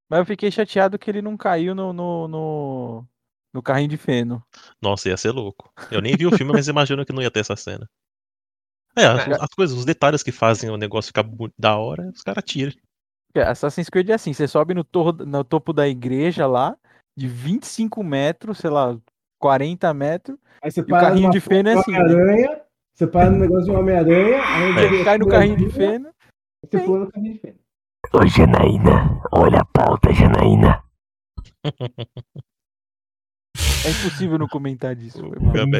mas 0.08 0.18
eu 0.20 0.26
fiquei 0.26 0.50
chateado 0.50 0.98
que 0.98 1.10
ele 1.10 1.22
não 1.22 1.36
caiu 1.36 1.74
no, 1.74 1.92
no, 1.92 2.28
no, 2.28 3.08
no 3.52 3.62
carrinho 3.62 3.88
de 3.88 3.96
feno. 3.96 4.42
Nossa, 4.80 5.08
ia 5.08 5.16
ser 5.16 5.30
louco. 5.30 5.72
Eu 5.90 6.00
nem 6.00 6.16
vi 6.16 6.26
o 6.26 6.36
filme, 6.36 6.52
mas 6.52 6.68
imagino 6.68 7.04
que 7.04 7.12
não 7.12 7.22
ia 7.22 7.30
ter 7.30 7.40
essa 7.40 7.56
cena. 7.56 7.88
É, 8.96 9.04
as, 9.04 9.42
as 9.42 9.50
coisas, 9.54 9.76
os 9.76 9.84
detalhes 9.84 10.22
que 10.22 10.32
fazem 10.32 10.70
o 10.70 10.76
negócio 10.76 11.08
ficar 11.08 11.24
da 11.58 11.76
hora, 11.76 12.10
os 12.14 12.22
caras 12.22 12.44
tiram. 12.44 12.72
Porque 13.28 13.40
Assassin's 13.40 13.90
Creed 13.90 14.08
é 14.08 14.14
assim, 14.14 14.32
você 14.32 14.48
sobe 14.48 14.72
no, 14.72 14.82
torro, 14.82 15.12
no 15.12 15.44
topo 15.44 15.72
da 15.72 15.86
igreja 15.86 16.46
lá, 16.46 16.76
de 17.14 17.28
25 17.28 18.02
metros, 18.02 18.58
sei 18.58 18.70
lá, 18.70 18.98
40 19.38 19.92
metros, 19.92 20.38
Aí 20.62 20.70
você 20.70 20.80
e 20.80 20.82
o 20.82 20.86
para 20.86 21.00
carrinho 21.00 21.22
numa 21.22 21.32
de 21.32 21.40
feno 21.40 21.68
é 21.68 21.72
assim. 21.74 21.92
de 21.92 21.98
Homem-Aranha. 21.98 22.60
Você 22.94 23.06
para 23.06 23.30
no 23.30 23.38
negócio 23.38 23.64
de 23.64 23.70
uma 23.70 23.80
Homem-Aranha. 23.80 24.42
aí 24.42 24.88
você 24.88 25.04
cai 25.04 25.18
no 25.18 25.28
carrinho 25.28 25.56
de 25.56 25.70
feno. 25.70 26.10
Você 26.64 26.80
pula 26.80 27.00
no 27.00 27.12
carrinho 27.12 27.34
de 27.34 27.40
feno. 27.40 27.58
Ô 28.12 28.26
Janaína, 28.26 29.20
olha 29.32 29.60
a 29.60 29.64
pauta, 29.64 30.12
Janaína. 30.12 30.82
É 33.84 33.90
impossível 33.90 34.38
não 34.38 34.48
comentar 34.48 34.94
disso. 34.94 35.20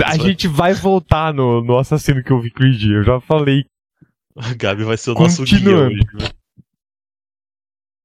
A 0.06 0.16
gente 0.16 0.46
vai 0.48 0.74
voltar 0.74 1.32
no, 1.32 1.62
no 1.62 1.78
assassino 1.78 2.22
que 2.22 2.30
eu 2.30 2.40
vi 2.40 2.50
Creed. 2.50 2.82
Eu 2.82 3.02
já 3.04 3.20
falei. 3.20 3.64
A 4.36 4.52
Gabi 4.54 4.84
vai 4.84 4.96
ser 4.96 5.10
o 5.10 5.14
nosso 5.14 5.44
guia 5.44 5.76
hoje. 5.76 6.00
né? 6.14 6.28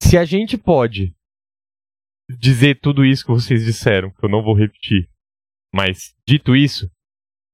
Se 0.02 0.18
a 0.18 0.26
gente 0.26 0.58
pode 0.58 1.14
dizer 2.40 2.80
tudo 2.80 3.04
isso 3.06 3.26
que 3.26 3.32
vocês 3.32 3.66
disseram, 3.66 4.10
que 4.12 4.26
eu 4.26 4.30
não 4.30 4.42
vou 4.42 4.54
repetir, 4.56 5.10
mas 5.74 6.16
dito 6.26 6.56
isso, 6.56 6.90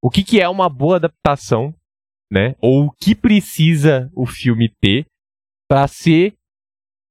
o 0.02 0.08
que, 0.08 0.22
que 0.22 0.40
é 0.40 0.48
uma 0.48 0.68
boa 0.68 0.96
adaptação, 0.96 1.74
né? 2.30 2.54
Ou 2.60 2.86
o 2.86 2.90
que 2.92 3.14
precisa 3.14 4.08
o 4.14 4.26
filme 4.26 4.68
ter 4.80 5.06
pra 5.68 5.86
ser, 5.88 6.34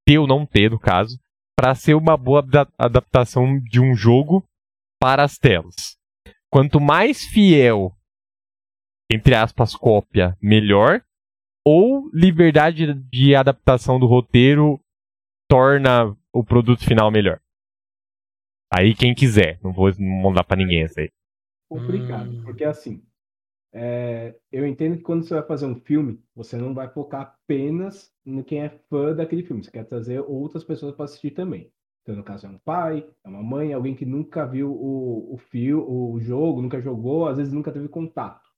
ter 0.08 0.18
ou 0.18 0.26
não 0.26 0.46
ter, 0.46 0.72
no 0.72 0.80
caso, 0.80 1.20
pra 1.60 1.76
ser 1.76 1.96
uma 1.96 2.16
boa 2.16 2.40
ada- 2.40 2.72
adaptação 2.78 3.60
de 3.60 3.82
um 3.82 3.94
jogo 3.94 4.42
para 5.02 5.24
as 5.24 5.38
telas. 5.38 5.76
Quanto 6.50 6.80
mais 6.80 7.24
fiel 7.26 7.94
entre 9.10 9.34
aspas, 9.36 9.74
cópia 9.74 10.38
melhor, 10.42 11.02
ou 11.66 12.10
liberdade 12.14 12.94
de 12.94 13.34
adaptação 13.36 13.98
do 13.98 14.06
roteiro 14.06 14.82
torna 15.50 16.14
o 16.34 16.44
produto 16.44 16.84
final 16.84 17.10
melhor. 17.10 17.40
Aí 18.74 18.94
quem 18.94 19.16
quiser, 19.16 19.60
não 19.64 19.72
vou 19.72 19.90
mandar 19.98 20.44
pra 20.44 20.58
ninguém 20.58 20.84
essa 20.84 21.00
aí. 21.00 21.10
complicado, 21.70 22.30
Hum. 22.32 22.42
porque 22.44 22.64
assim, 22.66 23.02
é, 23.74 24.36
eu 24.52 24.66
entendo 24.66 24.98
que 24.98 25.04
quando 25.04 25.24
você 25.24 25.34
vai 25.34 25.44
fazer 25.44 25.66
um 25.66 25.80
filme, 25.82 26.24
você 26.36 26.58
não 26.58 26.74
vai 26.74 26.90
focar 26.90 27.22
apenas 27.22 28.12
em 28.26 28.42
quem 28.44 28.62
é 28.62 28.70
fã 28.90 29.14
daquele 29.14 29.44
filme, 29.44 29.64
você 29.64 29.72
quer 29.72 29.84
trazer 29.86 30.20
outras 30.22 30.64
pessoas 30.64 30.96
para 30.96 31.06
assistir 31.06 31.32
também. 31.32 31.72
Então, 32.02 32.16
no 32.16 32.24
caso, 32.24 32.46
é 32.46 32.50
um 32.50 32.58
pai, 32.60 33.06
é 33.24 33.28
uma 33.28 33.44
mãe, 33.44 33.74
alguém 33.74 33.94
que 33.94 34.06
nunca 34.06 34.46
viu 34.46 34.72
o, 34.72 35.36
o 35.36 36.14
o 36.14 36.20
jogo, 36.22 36.62
nunca 36.62 36.82
jogou, 36.82 37.28
às 37.28 37.38
vezes 37.38 37.52
nunca 37.52 37.72
teve 37.72 37.90
contato. 37.90 38.50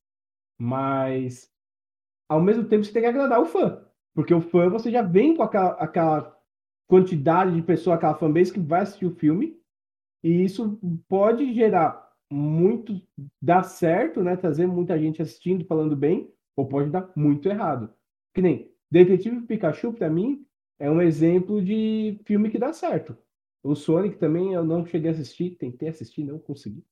Mas, 0.58 1.52
ao 2.28 2.42
mesmo 2.42 2.66
tempo, 2.66 2.84
você 2.86 2.94
tem 2.94 3.02
que 3.02 3.08
agradar 3.08 3.42
o 3.42 3.46
fã, 3.46 3.84
porque 4.14 4.34
o 4.34 4.42
fã 4.42 4.70
você 4.70 4.92
já 4.92 5.02
vem 5.02 5.36
com 5.36 5.42
aquela, 5.42 5.72
aquela 5.72 6.38
quantidade 6.88 7.56
de 7.56 7.62
pessoa, 7.62 7.96
aquela 7.96 8.16
fanbase 8.16 8.54
que 8.54 8.60
vai 8.60 8.82
assistir 8.82 9.08
o 9.08 9.16
filme, 9.16 9.60
e 10.24 10.44
isso 10.44 10.80
pode 11.08 11.54
gerar 11.54 12.09
muito 12.30 13.02
dar 13.42 13.64
certo, 13.64 14.24
né? 14.24 14.36
Trazer 14.36 14.68
muita 14.68 14.98
gente 15.00 15.22
assistindo, 15.22 15.66
falando 15.66 15.96
bem, 15.96 16.32
ou 16.56 16.68
pode 16.68 16.90
dar 16.90 17.12
muito 17.16 17.50
errado. 17.50 17.94
Que 18.34 18.42
nem 18.42 18.72
Detetive 18.92 19.42
Pikachu, 19.46 19.94
para 19.94 20.10
mim, 20.10 20.46
é 20.80 20.90
um 20.90 21.02
exemplo 21.02 21.62
de 21.64 22.20
filme 22.26 22.50
que 22.50 22.58
dá 22.58 22.74
certo. 22.74 23.18
O 23.64 23.76
Sonic 23.76 24.18
também 24.18 24.54
eu 24.54 24.64
não 24.64 24.86
cheguei 24.86 25.10
a 25.10 25.14
assistir, 25.14 25.52
tentei 25.58 25.90
assistir, 25.90 26.24
não 26.24 26.40
consegui, 26.40 26.84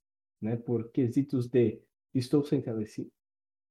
né? 0.42 0.56
Por 0.56 0.92
quesitos 0.92 1.48
de 1.48 1.82
estou 2.14 2.44
sem 2.44 2.62
telecine 2.62 3.12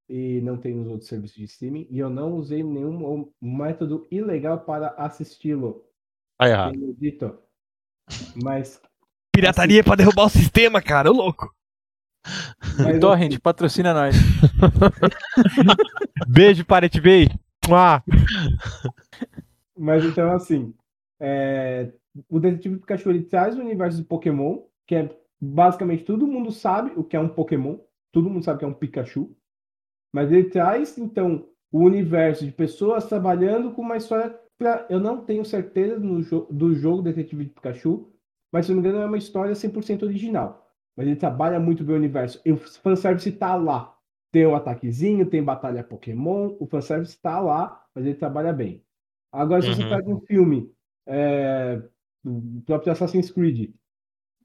e 0.08 0.40
não 0.40 0.56
tenho 0.56 0.80
os 0.82 0.88
outros 0.88 1.08
serviços 1.08 1.36
de 1.36 1.44
streaming, 1.44 1.88
e 1.90 1.98
eu 1.98 2.08
não 2.08 2.34
usei 2.36 2.62
nenhum 2.62 3.28
método 3.40 4.06
ilegal 4.10 4.60
para 4.60 4.90
assisti-lo. 4.90 5.84
Tá 6.38 6.48
errado. 6.48 6.72
Tenho 6.72 6.94
dito. 6.94 7.38
Mas 8.40 8.80
Pirataria 9.36 9.84
pra 9.84 9.94
derrubar 9.94 10.24
o 10.24 10.30
sistema, 10.30 10.80
cara, 10.80 11.10
ô 11.10 11.14
louco. 11.14 11.54
Mas, 12.78 12.98
Torrent, 12.98 13.38
patrocina 13.38 13.92
nós. 13.92 14.16
Beijo, 16.26 16.64
Pirate 16.64 16.98
Bay. 17.02 17.28
Ah, 17.70 18.02
Mas 19.76 20.06
então, 20.06 20.32
assim, 20.32 20.72
é, 21.20 21.92
o 22.30 22.40
Detetive 22.40 22.78
Pikachu 22.78 23.10
ele 23.10 23.24
traz 23.24 23.58
o 23.58 23.60
universo 23.60 23.98
do 23.98 24.06
Pokémon, 24.06 24.62
que 24.86 24.94
é 24.94 25.14
basicamente 25.38 26.04
todo 26.04 26.26
mundo 26.26 26.50
sabe 26.50 26.92
o 26.96 27.04
que 27.04 27.14
é 27.14 27.20
um 27.20 27.28
Pokémon, 27.28 27.76
todo 28.10 28.30
mundo 28.30 28.42
sabe 28.42 28.56
o 28.56 28.58
que 28.60 28.64
é 28.64 28.68
um 28.68 28.74
Pikachu, 28.74 29.36
mas 30.14 30.32
ele 30.32 30.48
traz, 30.48 30.96
então, 30.96 31.46
o 31.70 31.80
universo 31.80 32.46
de 32.46 32.52
pessoas 32.52 33.06
trabalhando 33.06 33.72
com 33.72 33.82
uma 33.82 33.98
história. 33.98 34.34
Pra, 34.56 34.86
eu 34.88 34.98
não 34.98 35.22
tenho 35.22 35.44
certeza 35.44 35.98
no 35.98 36.22
jo 36.22 36.46
do 36.50 36.74
jogo 36.74 37.02
Detetive 37.02 37.48
Pikachu, 37.48 38.15
mas 38.52 38.66
se 38.66 38.72
não 38.72 38.80
me 38.80 38.88
engano 38.88 39.02
é 39.02 39.06
uma 39.06 39.18
história 39.18 39.54
100% 39.54 40.02
original. 40.04 40.66
Mas 40.96 41.06
ele 41.06 41.16
trabalha 41.16 41.60
muito 41.60 41.84
bem 41.84 41.94
o 41.94 41.98
universo. 41.98 42.40
E 42.44 42.52
o 42.52 42.56
fanservice 42.56 43.30
tá 43.32 43.54
lá. 43.54 43.94
Tem 44.32 44.46
o 44.46 44.54
ataquezinho, 44.54 45.26
tem 45.26 45.42
batalha 45.42 45.84
Pokémon, 45.84 46.56
o 46.58 46.66
fanservice 46.66 47.20
tá 47.20 47.38
lá, 47.40 47.82
mas 47.94 48.04
ele 48.04 48.14
trabalha 48.14 48.52
bem. 48.52 48.82
Agora, 49.32 49.60
se 49.62 49.68
você 49.74 49.82
Uhum. 49.82 49.88
pega 49.90 50.10
um 50.10 50.20
filme 50.20 50.70
é, 51.06 51.82
do 52.24 52.62
próprio 52.64 52.92
Assassin's 52.92 53.30
Creed, 53.30 53.70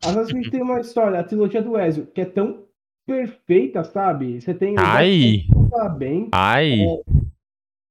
Assassin's 0.04 0.32
Creed 0.32 0.52
tem 0.52 0.62
uma 0.62 0.80
história, 0.80 1.20
a 1.20 1.24
trilogia 1.24 1.62
do 1.62 1.80
Ezio, 1.80 2.08
que 2.08 2.22
é 2.22 2.26
tão 2.26 2.66
perfeita, 3.06 3.84
sabe? 3.84 4.40
Você 4.40 4.54
tem. 4.54 4.76
Ai. 4.78 5.44
Tá 5.70 5.88
bem, 5.90 6.28
ai, 6.34 6.80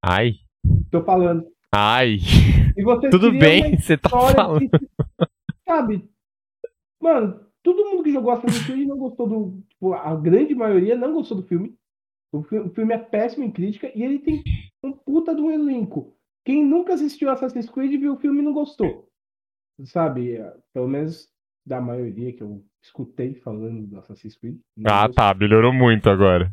ai, 0.04 0.34
tô 0.90 1.02
falando. 1.02 1.46
ai. 1.72 2.18
Você 2.76 3.10
Tudo 3.10 3.32
bem, 3.32 3.76
você 3.80 3.96
tá 3.96 4.08
falando. 4.10 4.68
Sabe? 5.70 6.08
Mano, 7.00 7.46
todo 7.62 7.84
mundo 7.88 8.02
que 8.02 8.12
jogou 8.12 8.32
Assassin's 8.32 8.66
Creed 8.66 8.88
não 8.88 8.98
gostou 8.98 9.28
do. 9.28 9.62
tipo, 9.68 9.92
a 9.94 10.14
grande 10.16 10.54
maioria 10.54 10.96
não 10.96 11.12
gostou 11.12 11.36
do 11.36 11.42
filme. 11.46 11.74
O, 12.32 12.42
fi- 12.42 12.58
o 12.58 12.70
filme 12.70 12.94
é 12.94 12.98
péssimo 12.98 13.44
em 13.44 13.50
crítica 13.50 13.90
e 13.94 14.02
ele 14.02 14.18
tem 14.18 14.42
um 14.82 14.92
puta 14.92 15.34
de 15.34 15.40
um 15.40 15.50
elenco. 15.50 16.14
Quem 16.44 16.64
nunca 16.64 16.94
assistiu 16.94 17.30
Assassin's 17.30 17.68
Creed 17.70 17.98
viu 18.00 18.14
o 18.14 18.18
filme 18.18 18.40
e 18.40 18.42
não 18.42 18.52
gostou. 18.52 19.08
Sabe? 19.84 20.36
É, 20.36 20.54
Pelo 20.72 20.88
menos 20.88 21.28
da 21.66 21.80
maioria 21.80 22.32
que 22.32 22.42
eu 22.42 22.64
escutei 22.82 23.34
falando 23.34 23.86
do 23.86 23.98
Assassin's 23.98 24.36
Creed. 24.36 24.58
Ah, 24.84 25.08
tá, 25.08 25.34
melhorou 25.34 25.72
muito 25.72 26.08
agora. 26.08 26.50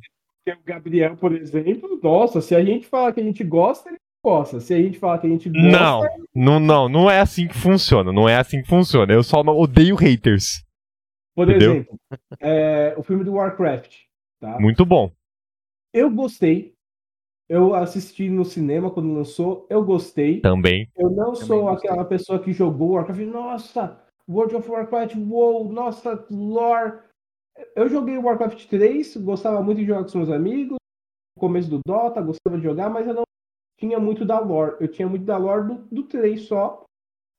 O 0.48 0.64
Gabriel, 0.66 1.18
por 1.18 1.34
exemplo, 1.34 2.00
nossa, 2.02 2.40
se 2.42 2.56
a 2.56 2.64
gente 2.64 2.88
falar 2.88 3.12
que 3.14 3.20
a 3.20 3.24
gente 3.24 3.44
gosta, 3.44 3.90
ele 3.90 3.98
gosta. 4.28 4.60
Se 4.60 4.74
a 4.74 4.78
gente 4.82 5.00
falar 5.00 5.20
que 5.20 5.28
a 5.28 5.30
gente 5.30 5.50
gosta, 5.50 5.70
Não, 5.70 6.02
não, 6.36 6.60
não, 6.60 6.90
não 6.90 7.10
é 7.10 7.22
assim 7.22 7.48
que 7.48 7.56
funciona. 7.58 8.12
Não 8.12 8.28
é 8.28 8.36
assim 8.36 8.62
que 8.62 8.68
funciona. 8.68 9.14
Eu 9.14 9.24
só 9.24 9.42
não 9.42 9.58
odeio 9.58 9.96
haters. 9.96 10.66
por 11.34 11.50
Entendeu? 11.50 11.72
exemplo, 11.72 12.00
é, 12.42 12.94
o 12.98 13.04
filme 13.04 13.24
do 13.24 13.34
Warcraft. 13.34 13.96
Tá? 14.42 14.60
Muito 14.60 14.86
bom. 14.86 15.12
Eu 15.94 16.12
gostei. 16.12 16.74
Eu 17.50 17.74
assisti 17.74 18.30
no 18.30 18.44
cinema 18.44 18.92
quando 18.92 19.14
lançou, 19.14 19.66
eu 19.70 19.82
gostei. 19.82 20.42
Também. 20.42 20.90
Eu 20.98 21.10
não 21.10 21.34
sou 21.34 21.64
gostei. 21.64 21.90
aquela 21.90 22.04
pessoa 22.04 22.40
que 22.40 22.52
jogou 22.52 22.92
Warcraft. 22.92 23.22
Nossa, 23.22 23.98
World 24.30 24.58
of 24.58 24.70
Warcraft, 24.70 25.16
wow, 25.16 25.72
nossa, 25.72 26.26
lore. 26.30 27.00
Eu 27.74 27.88
joguei 27.88 28.18
Warcraft 28.18 28.66
3, 28.66 29.16
gostava 29.18 29.64
muito 29.64 29.78
de 29.80 29.86
jogar 29.86 30.02
com 30.02 30.08
os 30.08 30.16
meus 30.16 30.30
amigos. 30.30 30.76
No 31.38 31.40
começo 31.40 31.70
do 31.70 31.80
Dota, 31.86 32.22
gostava 32.22 32.58
de 32.58 32.64
jogar, 32.64 32.90
mas 32.90 33.08
eu 33.08 33.14
não 33.14 33.27
tinha 33.78 34.00
muito 34.00 34.26
da 34.26 34.40
lore. 34.40 34.76
Eu 34.80 34.88
tinha 34.88 35.08
muito 35.08 35.26
da 35.26 35.38
lore 35.38 35.68
do, 35.68 35.76
do 35.92 36.04
3 36.04 36.42
só. 36.42 36.84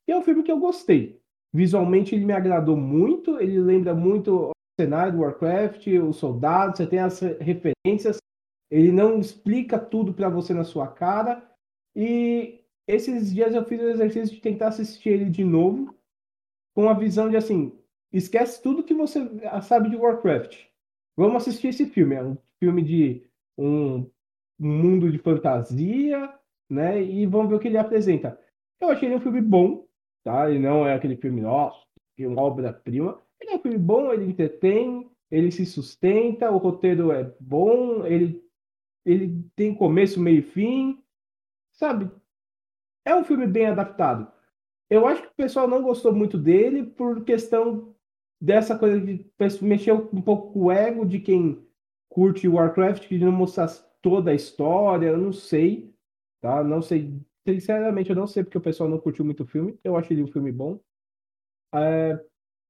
E 0.09 0.13
é 0.13 0.17
um 0.17 0.23
filme 0.23 0.43
que 0.43 0.53
eu 0.53 0.59
gostei. 0.59 1.21
Visualmente 1.53 2.15
ele 2.15 2.25
me 2.25 2.33
agradou 2.33 2.77
muito, 2.77 3.41
ele 3.41 3.59
lembra 3.59 3.95
muito 3.95 4.51
o 4.51 4.51
cenário 4.79 5.13
do 5.13 5.21
Warcraft, 5.21 5.87
os 5.87 6.17
soldados, 6.17 6.79
você 6.79 6.87
tem 6.87 6.99
as 6.99 7.21
re- 7.21 7.39
referências. 7.41 8.19
Ele 8.71 8.93
não 8.93 9.19
explica 9.19 9.79
tudo 9.79 10.13
pra 10.13 10.29
você 10.29 10.53
na 10.53 10.65
sua 10.65 10.87
cara. 10.89 11.43
E 11.97 12.61
esses 12.87 13.33
dias 13.35 13.55
eu 13.55 13.65
fiz 13.65 13.81
o 13.81 13.89
exercício 13.89 14.35
de 14.35 14.41
tentar 14.41 14.69
assistir 14.69 15.09
ele 15.11 15.25
de 15.31 15.43
novo, 15.45 15.95
com 16.75 16.89
a 16.89 16.95
visão 16.95 17.29
de 17.29 17.37
assim, 17.37 17.73
esquece 18.13 18.63
tudo 18.63 18.85
que 18.85 18.95
você 18.95 19.21
sabe 19.63 19.91
de 19.91 19.97
Warcraft. 19.97 20.65
Vamos 21.17 21.37
assistir 21.43 21.69
esse 21.69 21.87
filme. 21.87 22.15
É 22.15 22.23
um 22.23 22.37
filme 22.61 22.83
de 22.83 23.27
um, 23.59 24.09
um 24.59 24.69
mundo 24.69 25.11
de 25.11 25.19
fantasia, 25.19 26.33
né? 26.69 27.03
E 27.03 27.27
vamos 27.27 27.49
ver 27.49 27.57
o 27.57 27.59
que 27.59 27.69
ele 27.69 27.79
apresenta. 27.79 28.39
Eu 28.81 28.91
achei 28.91 29.09
ele 29.09 29.17
um 29.17 29.21
filme 29.21 29.41
bom, 29.41 29.87
tá? 30.25 30.51
Ele 30.51 30.59
não 30.59 30.87
é 30.87 30.95
aquele 30.95 31.17
filme, 31.17 31.41
nossa, 31.41 31.79
que 32.17 32.25
é 32.25 32.29
uma 32.29 32.43
obra-prima. 32.43 33.21
Ele 33.41 33.53
é 33.53 33.57
um 33.57 33.61
filme 33.61 33.79
bom, 33.79 34.13
ele 34.13 34.25
entretém, 34.25 35.11
ele 35.31 35.51
se 35.51 35.65
sustenta, 35.67 36.51
o 36.51 36.59
roteiro 36.59 37.13
é 37.13 37.33
bom, 37.41 38.05
ele, 38.07 38.43
ele 39.05 39.45
tem 39.55 39.75
começo, 39.75 40.21
meio 40.21 40.41
e 40.41 40.43
fim, 40.43 41.03
sabe? 41.73 42.11
É 43.05 43.15
um 43.15 43.25
filme 43.25 43.47
bem 43.47 43.67
adaptado. 43.67 44.31
Eu 44.91 45.07
acho 45.07 45.23
que 45.23 45.29
o 45.29 45.37
pessoal 45.37 45.69
não 45.69 45.83
gostou 45.83 46.13
muito 46.13 46.39
dele 46.39 46.83
por 46.83 47.25
questão 47.25 47.95
dessa 48.41 48.79
coisa 48.79 49.01
de 49.01 49.25
mexer 49.61 49.93
um 49.93 50.23
pouco 50.23 50.53
com 50.53 50.65
o 50.65 50.73
ego 50.73 51.05
de 51.05 51.19
quem 51.19 51.67
curte 52.09 52.49
Warcraft, 52.49 53.07
que 53.07 53.19
não 53.19 53.33
mostrasse 53.33 53.85
toda 54.03 54.31
a 54.31 54.35
história, 54.35 55.09
eu 55.09 55.19
não 55.19 55.33
sei, 55.33 55.93
tá? 56.41 56.63
Não 56.63 56.83
sei, 56.83 57.15
sinceramente 57.47 58.11
eu 58.11 58.17
não 58.17 58.27
sei 58.27 58.45
porque 58.45 58.59
o 58.59 58.61
pessoal 58.61 58.89
não 58.89 58.99
curtiu 58.99 59.25
muito 59.25 59.43
o 59.43 59.47
filme. 59.47 59.79
Eu 59.83 59.97
achei 59.97 60.17
ele 60.17 60.25
um 60.25 60.33
filme 60.33 60.53
bom. 60.53 60.81
É, 61.75 62.19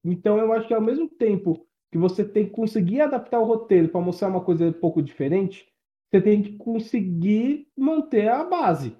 então 0.05 0.38
eu 0.38 0.53
acho 0.53 0.67
que 0.69 0.75
ao 0.75 0.81
mesmo 0.81 1.09
tempo 1.09 1.67
que 1.91 1.99
você 1.99 2.25
tem 2.25 2.47
que 2.47 2.51
conseguir 2.53 3.01
adaptar 3.01 3.41
o 3.41 3.45
roteiro 3.45 3.88
para 3.88 4.01
mostrar 4.01 4.29
uma 4.29 4.45
coisa 4.45 4.67
um 4.67 4.73
pouco 4.73 5.03
diferente, 5.03 5.67
você 6.11 6.21
tem 6.21 6.43
que 6.43 6.57
conseguir 6.57 7.69
manter 7.77 8.29
a 8.29 8.45
base. 8.45 8.97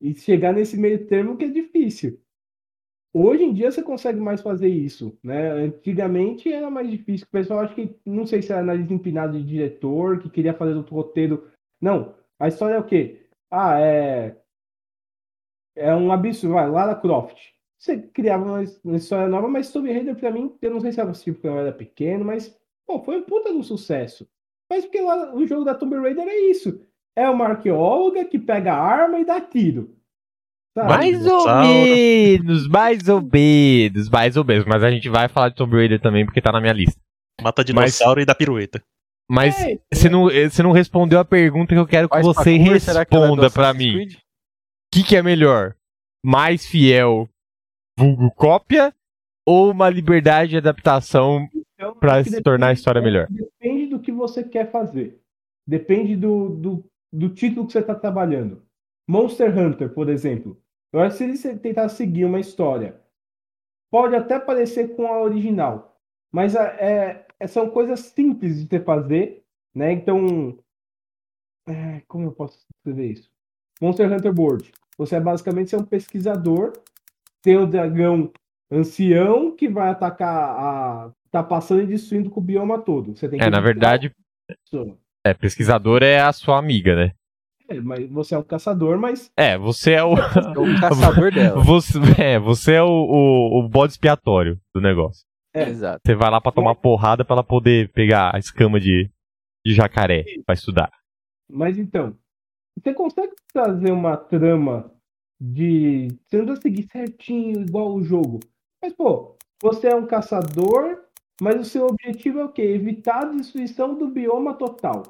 E 0.00 0.14
chegar 0.14 0.52
nesse 0.52 0.76
meio 0.76 1.06
termo 1.06 1.36
que 1.36 1.44
é 1.44 1.48
difícil. 1.48 2.20
Hoje 3.18 3.44
em 3.44 3.54
dia 3.54 3.72
você 3.72 3.82
consegue 3.82 4.20
mais 4.20 4.42
fazer 4.42 4.68
isso, 4.68 5.18
né? 5.24 5.50
Antigamente 5.52 6.52
era 6.52 6.70
mais 6.70 6.90
difícil. 6.90 7.26
O 7.26 7.30
pessoal 7.30 7.60
acho 7.60 7.74
que 7.74 7.98
não 8.04 8.26
sei 8.26 8.42
se 8.42 8.52
era 8.52 8.62
nariz 8.62 8.90
empinado 8.90 9.38
de 9.38 9.42
diretor 9.42 10.18
que 10.18 10.28
queria 10.28 10.52
fazer 10.52 10.74
outro 10.74 10.94
roteiro. 10.94 11.50
Não, 11.80 12.14
a 12.38 12.46
história 12.48 12.74
é 12.74 12.78
o 12.78 12.84
quê? 12.84 13.26
Ah, 13.50 13.80
é 13.80 14.36
é 15.74 15.94
um 15.94 16.12
absurdo, 16.12 16.56
vai, 16.56 16.68
Lara 16.68 16.94
Croft. 16.94 17.38
Você 17.78 18.02
criava 18.02 18.44
uma, 18.84 18.96
história 18.96 19.28
nova, 19.28 19.48
mas 19.48 19.72
Tomb 19.72 19.90
Raider 19.90 20.14
pra 20.14 20.30
mim, 20.30 20.54
eu 20.60 20.70
não 20.70 20.80
sei 20.80 20.92
se 20.92 21.00
era 21.00 21.08
possível 21.08 21.34
porque 21.34 21.48
eu 21.48 21.58
era 21.58 21.72
pequeno, 21.72 22.22
mas 22.22 22.54
pô, 22.86 23.02
foi 23.02 23.16
um 23.16 23.22
puta 23.22 23.50
de 23.50 23.56
um 23.56 23.62
sucesso. 23.62 24.28
Mas 24.68 24.84
porque 24.84 25.00
lá, 25.00 25.34
o 25.34 25.46
jogo 25.46 25.64
da 25.64 25.74
Tomb 25.74 25.96
Raider 25.96 26.28
é 26.28 26.50
isso. 26.50 26.84
É 27.16 27.30
uma 27.30 27.46
arqueóloga 27.46 28.26
que 28.26 28.38
pega 28.38 28.74
a 28.74 28.78
arma 28.78 29.18
e 29.18 29.24
dá 29.24 29.40
tiro. 29.40 29.95
Sabe? 30.76 30.88
Mais 30.88 31.26
ou 31.26 31.46
menos, 31.46 32.68
mais 32.68 33.08
ou 33.08 33.22
menos, 33.22 34.10
mais 34.10 34.36
ou 34.36 34.44
menos. 34.44 34.66
Mas 34.66 34.84
a 34.84 34.90
gente 34.90 35.08
vai 35.08 35.26
falar 35.26 35.48
de 35.48 35.54
Tomb 35.54 35.74
Raider 35.74 35.98
também 35.98 36.26
porque 36.26 36.42
tá 36.42 36.52
na 36.52 36.60
minha 36.60 36.74
lista. 36.74 37.00
Mata 37.40 37.64
dinossauro 37.64 38.20
e 38.20 38.26
dá 38.26 38.34
pirueta. 38.34 38.82
Mas 39.26 39.58
É, 39.58 39.78
você 39.90 40.10
não, 40.10 40.30
eh, 40.30 40.50
você 40.50 40.62
não 40.62 40.72
respondeu 40.72 41.18
a 41.18 41.24
pergunta 41.24 41.74
que 41.74 41.80
eu 41.80 41.86
quero 41.86 42.10
que 42.10 42.14
Faz 42.14 42.26
você 42.26 42.58
parkour, 42.58 42.68
é 42.68 42.72
responda 42.74 43.50
pra 43.50 43.70
Assassin's 43.70 43.94
mim. 43.94 44.06
O 44.12 44.18
que, 44.92 45.02
que 45.02 45.16
é 45.16 45.22
melhor? 45.22 45.74
Mais 46.22 46.66
fiel, 46.66 47.26
vulgo 47.98 48.30
cópia? 48.32 48.94
Ou 49.48 49.70
uma 49.70 49.88
liberdade 49.88 50.50
de 50.50 50.56
adaptação 50.58 51.48
então, 51.74 51.94
pra 51.94 52.22
que 52.22 52.30
se 52.30 52.42
tornar 52.42 52.68
a 52.68 52.72
história 52.74 53.00
melhor? 53.00 53.28
Depende 53.30 53.86
do 53.86 53.98
que 53.98 54.12
você 54.12 54.44
quer 54.44 54.70
fazer. 54.70 55.18
Depende 55.66 56.16
do, 56.16 56.50
do, 56.50 56.84
do 57.10 57.30
título 57.30 57.66
que 57.66 57.72
você 57.72 57.78
está 57.78 57.94
trabalhando. 57.94 58.62
Monster 59.08 59.56
Hunter, 59.56 59.88
por 59.88 60.10
exemplo. 60.10 60.60
Eu 60.92 61.00
acho 61.00 61.18
que 61.18 61.36
se 61.36 61.48
ele 61.48 61.58
tentar 61.58 61.88
seguir 61.88 62.24
uma 62.24 62.40
história, 62.40 63.00
pode 63.90 64.14
até 64.14 64.38
parecer 64.38 64.94
com 64.94 65.06
a 65.06 65.20
original, 65.20 66.00
mas 66.32 66.54
é, 66.54 67.26
é- 67.38 67.46
são 67.46 67.70
coisas 67.70 68.00
simples 68.00 68.62
de 68.62 68.68
se 68.68 68.84
fazer, 68.84 69.44
né? 69.74 69.92
Então, 69.92 70.58
é, 71.68 72.00
como 72.08 72.26
eu 72.26 72.32
posso 72.32 72.58
escrever 72.76 73.12
isso? 73.12 73.30
Monster 73.80 74.10
Hunter 74.10 74.32
World. 74.38 74.72
Você 74.96 75.16
é 75.16 75.20
basicamente 75.20 75.70
ser 75.70 75.76
um 75.76 75.84
pesquisador, 75.84 76.72
tem 77.42 77.56
o 77.56 77.66
dragão 77.66 78.32
ancião 78.70 79.54
que 79.54 79.68
vai 79.68 79.90
atacar 79.90 80.50
a. 80.58 81.12
tá 81.30 81.42
passando 81.42 81.82
e 81.82 81.86
destruindo 81.86 82.30
com 82.30 82.40
o 82.40 82.42
bioma 82.42 82.80
todo. 82.80 83.14
Você 83.14 83.28
tem 83.28 83.38
que 83.38 83.44
É, 83.44 83.50
na 83.50 83.60
verdade, 83.60 84.10
é, 85.24 85.34
pesquisador 85.34 86.02
é 86.02 86.20
a 86.20 86.32
sua 86.32 86.58
amiga, 86.58 86.96
né? 86.96 87.12
É, 87.68 87.80
mas 87.80 88.08
você 88.10 88.34
é 88.34 88.38
um 88.38 88.42
caçador, 88.42 88.98
mas 88.98 89.30
É, 89.36 89.58
você 89.58 89.92
é 89.92 90.04
o. 90.04 90.14
É 90.14 90.58
o 90.58 90.78
caçador 90.80 91.32
dela. 91.32 91.62
Você, 91.62 91.98
é, 92.20 92.38
você 92.38 92.74
é 92.74 92.82
o, 92.82 92.86
o, 92.86 93.58
o 93.60 93.68
bode 93.68 93.92
expiatório 93.92 94.60
do 94.74 94.80
negócio. 94.80 95.24
É. 95.54 95.68
Exato. 95.68 96.00
Você 96.04 96.14
vai 96.14 96.30
lá 96.30 96.40
pra 96.40 96.52
tomar 96.52 96.74
porrada 96.74 97.24
pra 97.24 97.34
ela 97.34 97.44
poder 97.44 97.90
pegar 97.92 98.34
a 98.34 98.38
escama 98.38 98.78
de, 98.78 99.10
de 99.64 99.74
jacaré 99.74 100.24
pra 100.44 100.54
estudar. 100.54 100.90
Mas 101.50 101.78
então, 101.78 102.16
você 102.78 102.92
consegue 102.92 103.32
trazer 103.52 103.90
uma 103.90 104.16
trama 104.16 104.92
de. 105.40 106.08
Você 106.26 106.42
não 106.42 106.56
seguir 106.56 106.86
certinho, 106.92 107.62
igual 107.62 107.94
o 107.94 108.02
jogo. 108.02 108.40
Mas, 108.82 108.92
pô, 108.92 109.36
você 109.62 109.88
é 109.88 109.96
um 109.96 110.06
caçador, 110.06 111.02
mas 111.40 111.60
o 111.60 111.64
seu 111.64 111.86
objetivo 111.86 112.40
é 112.40 112.44
o 112.44 112.52
quê? 112.52 112.62
Evitar 112.62 113.24
a 113.24 113.32
destruição 113.32 113.96
do 113.96 114.08
bioma 114.08 114.54
total. 114.54 115.02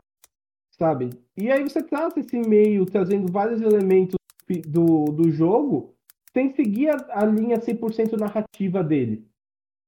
Sabe? 0.78 1.10
E 1.36 1.50
aí 1.50 1.62
você 1.62 1.82
trata 1.82 2.20
esse 2.20 2.38
meio, 2.38 2.84
trazendo 2.86 3.32
vários 3.32 3.60
elementos 3.60 4.16
do, 4.68 5.06
do 5.06 5.30
jogo, 5.30 5.94
sem 6.32 6.54
seguir 6.54 6.90
a, 6.90 7.22
a 7.22 7.24
linha 7.24 7.58
100% 7.58 8.18
narrativa 8.18 8.84
dele. 8.84 9.26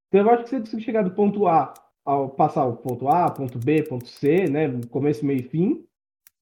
Então 0.09 0.23
eu 0.23 0.31
acho 0.31 0.45
que 0.45 0.51
você 0.51 0.61
precisa 0.61 0.83
chegar 0.83 1.03
do 1.03 1.11
ponto 1.11 1.47
A 1.47 1.75
ao 2.05 2.31
passar 2.31 2.65
o 2.65 2.77
ponto 2.77 3.07
A, 3.09 3.31
ponto 3.31 3.59
B, 3.59 3.83
ponto 3.83 4.09
C, 4.09 4.49
né? 4.49 4.81
Começo, 4.91 5.27
meio 5.27 5.41
e 5.41 5.43
fim 5.43 5.89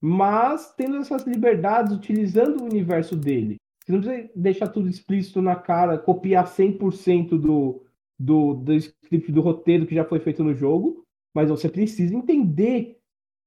mas 0.01 0.73
tendo 0.75 0.97
essas 0.97 1.25
liberdades, 1.25 1.95
utilizando 1.95 2.61
o 2.61 2.65
universo 2.65 3.15
dele. 3.15 3.57
Você 3.83 3.91
não 3.91 4.01
precisa 4.01 4.29
deixar 4.35 4.67
tudo 4.67 4.89
explícito 4.89 5.41
na 5.41 5.55
cara, 5.55 5.97
copiar 5.97 6.45
100% 6.45 7.29
do, 7.29 7.83
do, 8.19 8.53
do 8.55 8.73
script, 8.73 9.31
do 9.31 9.41
roteiro 9.41 9.85
que 9.85 9.95
já 9.95 10.03
foi 10.03 10.19
feito 10.19 10.43
no 10.43 10.53
jogo, 10.53 11.03
mas 11.33 11.49
você 11.49 11.69
precisa 11.69 12.13
entender 12.13 12.96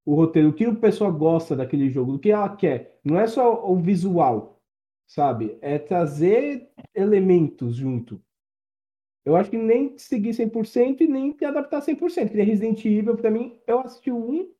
o 0.04 0.14
roteiro, 0.14 0.48
o 0.48 0.52
que 0.52 0.64
a 0.64 0.74
pessoa 0.74 1.10
gosta 1.10 1.54
daquele 1.54 1.90
jogo, 1.90 2.14
o 2.14 2.18
que 2.18 2.30
ela 2.30 2.54
quer. 2.56 2.98
Não 3.04 3.18
é 3.18 3.26
só 3.26 3.70
o 3.70 3.76
visual, 3.76 4.60
sabe? 5.06 5.58
É 5.60 5.78
trazer 5.78 6.70
elementos 6.94 7.76
junto. 7.76 8.20
Eu 9.24 9.36
acho 9.36 9.50
que 9.50 9.58
nem 9.58 9.96
seguir 9.98 10.30
100% 10.30 11.02
e 11.02 11.06
nem 11.06 11.36
adaptar 11.44 11.82
100%. 11.82 12.30
Que 12.30 12.42
Resident 12.42 12.84
Evil, 12.84 13.16
pra 13.16 13.30
mim, 13.30 13.58
eu 13.66 13.80
assisti 13.80 14.10
o 14.10 14.16
1 14.16 14.52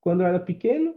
quando 0.00 0.22
eu 0.22 0.26
era 0.26 0.40
pequeno. 0.40 0.94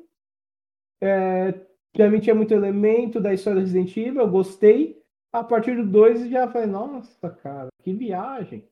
É, 1.02 1.52
pra 1.92 2.10
mim 2.10 2.20
tinha 2.20 2.36
muito 2.36 2.54
elemento 2.54 3.20
da 3.20 3.34
história 3.34 3.60
do 3.60 3.66
Resident 3.66 3.96
Evil, 3.98 4.22
eu 4.22 4.30
gostei. 4.30 5.02
A 5.34 5.44
partir 5.44 5.76
do 5.76 5.86
2 5.86 6.30
já 6.30 6.48
falei, 6.50 6.68
nossa, 6.68 7.30
cara, 7.30 7.70
que 7.84 7.94
viagem. 7.94 8.68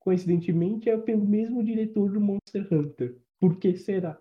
Coincidentemente 0.00 0.88
é 0.88 0.96
pelo 0.96 1.24
mesmo 1.24 1.62
diretor 1.62 2.12
do 2.12 2.20
Monster 2.20 2.66
Hunter. 2.72 3.16
Por 3.40 3.58
que 3.58 3.76
será? 3.76 4.20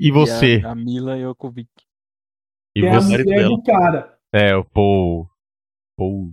E 0.00 0.10
você? 0.12 0.60
E 0.60 0.64
a, 0.64 0.70
a 0.70 0.74
Mila 0.74 1.18
Jokovic. 1.18 1.68
E 2.76 2.84
é 2.84 2.90
a 2.90 3.00
você? 3.00 3.08
mulher 3.18 3.24
dela. 3.24 3.48
do 3.48 3.62
cara. 3.62 4.18
É, 4.32 4.54
o 4.54 4.64
Paul. 4.64 5.28
Paul. 5.96 6.32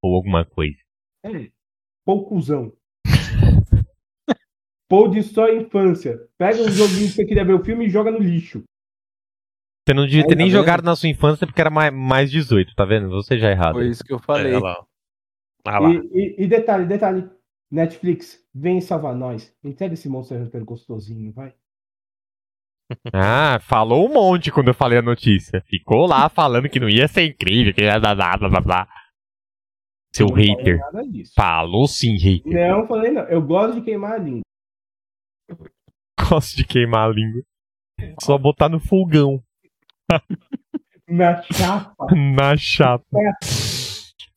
Paul 0.00 0.14
alguma 0.16 0.44
coisa. 0.46 0.78
É, 1.24 1.50
poucuzão. 2.06 2.72
Paul 4.88 5.10
destrói 5.10 5.58
a 5.58 5.62
infância. 5.62 6.16
Pega 6.38 6.62
um 6.62 6.70
joguinho 6.70 7.08
que 7.08 7.14
você 7.14 7.26
queria 7.26 7.44
ver 7.44 7.54
o 7.54 7.64
filme 7.64 7.86
e 7.86 7.90
joga 7.90 8.10
no 8.10 8.18
lixo. 8.18 8.62
Você 9.86 9.94
não 9.94 10.06
devia 10.06 10.22
ter 10.24 10.32
Aí, 10.34 10.36
nem 10.38 10.46
tá 10.50 10.52
jogado 10.56 10.82
na 10.84 10.94
sua 10.94 11.08
infância 11.08 11.46
porque 11.46 11.60
era 11.60 11.70
mais, 11.70 11.92
mais 11.92 12.30
18, 12.30 12.74
tá 12.74 12.84
vendo? 12.84 13.10
Você 13.10 13.38
já 13.38 13.48
é 13.48 13.52
errado. 13.52 13.74
Foi 13.74 13.88
isso 13.88 14.04
que 14.04 14.12
eu 14.12 14.18
falei. 14.20 14.52
É, 14.52 14.56
olha 14.56 14.64
lá. 14.64 14.86
Ah 15.66 15.78
lá. 15.80 15.90
E, 15.90 15.96
e- 16.14 16.44
e 16.44 16.46
detalhe, 16.46 16.86
detalhe. 16.86 17.28
Netflix, 17.70 18.38
vem 18.54 18.80
salvar 18.80 19.14
nós. 19.14 19.54
Entrega 19.62 19.94
esse 19.94 20.08
Monster 20.08 20.40
Hunter 20.40 20.64
gostosinho, 20.64 21.32
vai. 21.32 21.54
Ah, 23.12 23.60
falou 23.60 24.08
um 24.08 24.12
monte 24.12 24.50
quando 24.50 24.68
eu 24.68 24.74
falei 24.74 24.98
a 24.98 25.02
notícia. 25.02 25.60
Ficou 25.62 26.06
lá 26.06 26.28
falando 26.28 26.68
que 26.68 26.80
não 26.80 26.88
ia 26.88 27.06
ser 27.06 27.24
incrível, 27.26 27.72
que 27.72 27.82
ia 27.82 28.00
blá 28.00 28.14
blá 28.14 28.36
blá 28.36 28.60
blá. 28.60 28.88
Seu 30.12 30.26
Não 30.26 30.34
hater. 30.34 30.80
Falou 31.36 31.86
sim, 31.86 32.16
hater. 32.16 32.52
Não, 32.52 32.86
falei 32.88 33.12
não. 33.12 33.22
Eu 33.28 33.40
gosto 33.40 33.76
de 33.76 33.82
queimar 33.82 34.14
a 34.14 34.18
língua. 34.18 34.42
Gosto 36.28 36.56
de 36.56 36.64
queimar 36.64 37.08
a 37.08 37.12
língua. 37.12 37.42
Só 38.20 38.36
botar 38.36 38.68
no 38.68 38.78
fogão. 38.80 39.42
Na 41.08 41.42
chapa, 41.42 42.06
Na 42.14 42.56
chapa. 42.56 43.04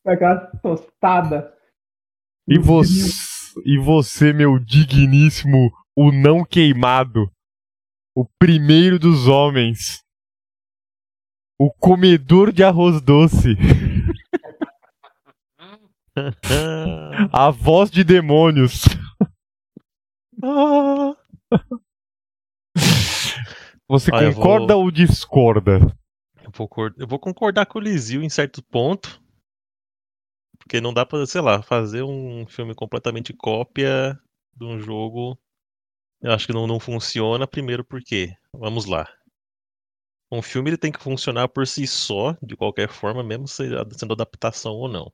aquela 0.04 0.46
tostada. 0.62 1.54
E 2.48 2.58
você, 2.58 3.10
e 3.64 3.78
você, 3.78 4.32
meu 4.32 4.58
digníssimo, 4.58 5.70
o 5.96 6.10
não 6.10 6.44
queimado, 6.44 7.30
o 8.14 8.26
primeiro 8.38 8.98
dos 8.98 9.28
homens, 9.28 10.02
o 11.58 11.70
comedor 11.72 12.52
de 12.52 12.64
arroz 12.64 13.00
doce, 13.00 13.56
a 17.32 17.50
voz 17.50 17.90
de 17.90 18.04
demônios. 18.04 18.84
Você 23.86 24.10
Olha, 24.12 24.34
concorda 24.34 24.76
ou 24.76 24.90
discorda? 24.90 25.78
Eu 26.42 26.50
vou, 26.52 26.68
eu 26.96 27.06
vou 27.06 27.18
concordar 27.18 27.66
com 27.66 27.78
o 27.78 27.82
Lizio 27.82 28.22
em 28.22 28.28
certo 28.28 28.62
ponto. 28.62 29.22
Porque 30.64 30.80
não 30.80 30.94
dá 30.94 31.04
pra, 31.04 31.24
sei 31.26 31.40
lá, 31.40 31.62
fazer 31.62 32.02
um 32.02 32.46
filme 32.46 32.74
completamente 32.74 33.32
cópia 33.34 34.18
de 34.56 34.64
um 34.64 34.80
jogo. 34.80 35.38
Eu 36.22 36.32
acho 36.32 36.46
que 36.46 36.54
não, 36.54 36.66
não 36.66 36.80
funciona. 36.80 37.46
Primeiro 37.46 37.84
porque, 37.84 38.34
vamos 38.52 38.86
lá. 38.86 39.06
Um 40.32 40.40
filme 40.40 40.70
ele 40.70 40.78
tem 40.78 40.90
que 40.90 41.02
funcionar 41.02 41.48
por 41.48 41.66
si 41.66 41.86
só, 41.86 42.36
de 42.42 42.56
qualquer 42.56 42.88
forma, 42.88 43.22
mesmo 43.22 43.46
sendo 43.46 44.12
adaptação 44.12 44.72
ou 44.72 44.88
não. 44.88 45.12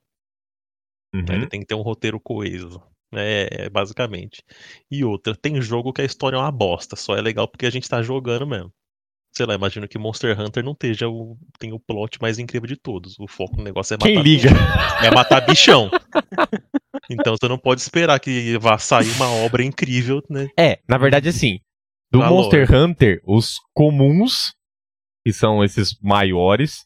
Uhum. 1.13 1.25
Ele 1.29 1.49
tem 1.49 1.61
que 1.61 1.67
ter 1.67 1.75
um 1.75 1.83
roteiro 1.83 2.21
coeso. 2.21 2.81
É, 3.13 3.65
é, 3.65 3.69
basicamente. 3.69 4.45
E 4.89 5.05
outra, 5.05 5.35
tem 5.35 5.61
jogo 5.61 5.93
que 5.93 6.01
a 6.01 6.05
história 6.05 6.37
é 6.37 6.39
uma 6.39 6.53
bosta, 6.53 6.95
só 6.95 7.17
é 7.17 7.21
legal 7.21 7.49
porque 7.49 7.67
a 7.67 7.71
gente 7.71 7.89
tá 7.89 8.01
jogando 8.01 8.47
mesmo. 8.47 8.73
Sei 9.33 9.47
lá, 9.47 9.55
imagino 9.55 9.87
que 9.87 9.99
Monster 9.99 10.39
Hunter 10.39 10.65
não 10.65 10.73
esteja 10.73 11.09
o, 11.09 11.39
tem 11.59 11.73
o 11.73 11.79
plot 11.79 12.21
mais 12.21 12.39
incrível 12.39 12.67
de 12.67 12.77
todos. 12.77 13.19
O 13.19 13.29
foco 13.29 13.57
do 13.57 13.63
negócio 13.63 13.95
é 13.95 13.97
matar 13.97 14.09
Quem 14.09 14.23
liga? 14.23 14.51
É 15.03 15.11
matar 15.11 15.41
bichão. 15.47 15.91
Então 17.09 17.37
você 17.37 17.49
não 17.49 17.59
pode 17.59 17.81
esperar 17.81 18.21
que 18.21 18.57
vá 18.59 18.79
sair 18.79 19.11
uma 19.17 19.29
obra 19.45 19.65
incrível, 19.65 20.23
né? 20.31 20.49
É, 20.57 20.79
na 20.89 20.97
verdade, 20.97 21.29
assim, 21.29 21.59
do 22.11 22.21
Valor. 22.21 22.43
Monster 22.43 22.73
Hunter, 22.73 23.21
os 23.25 23.59
comuns, 23.75 24.53
que 25.25 25.33
são 25.33 25.65
esses 25.65 25.99
maiores, 26.01 26.85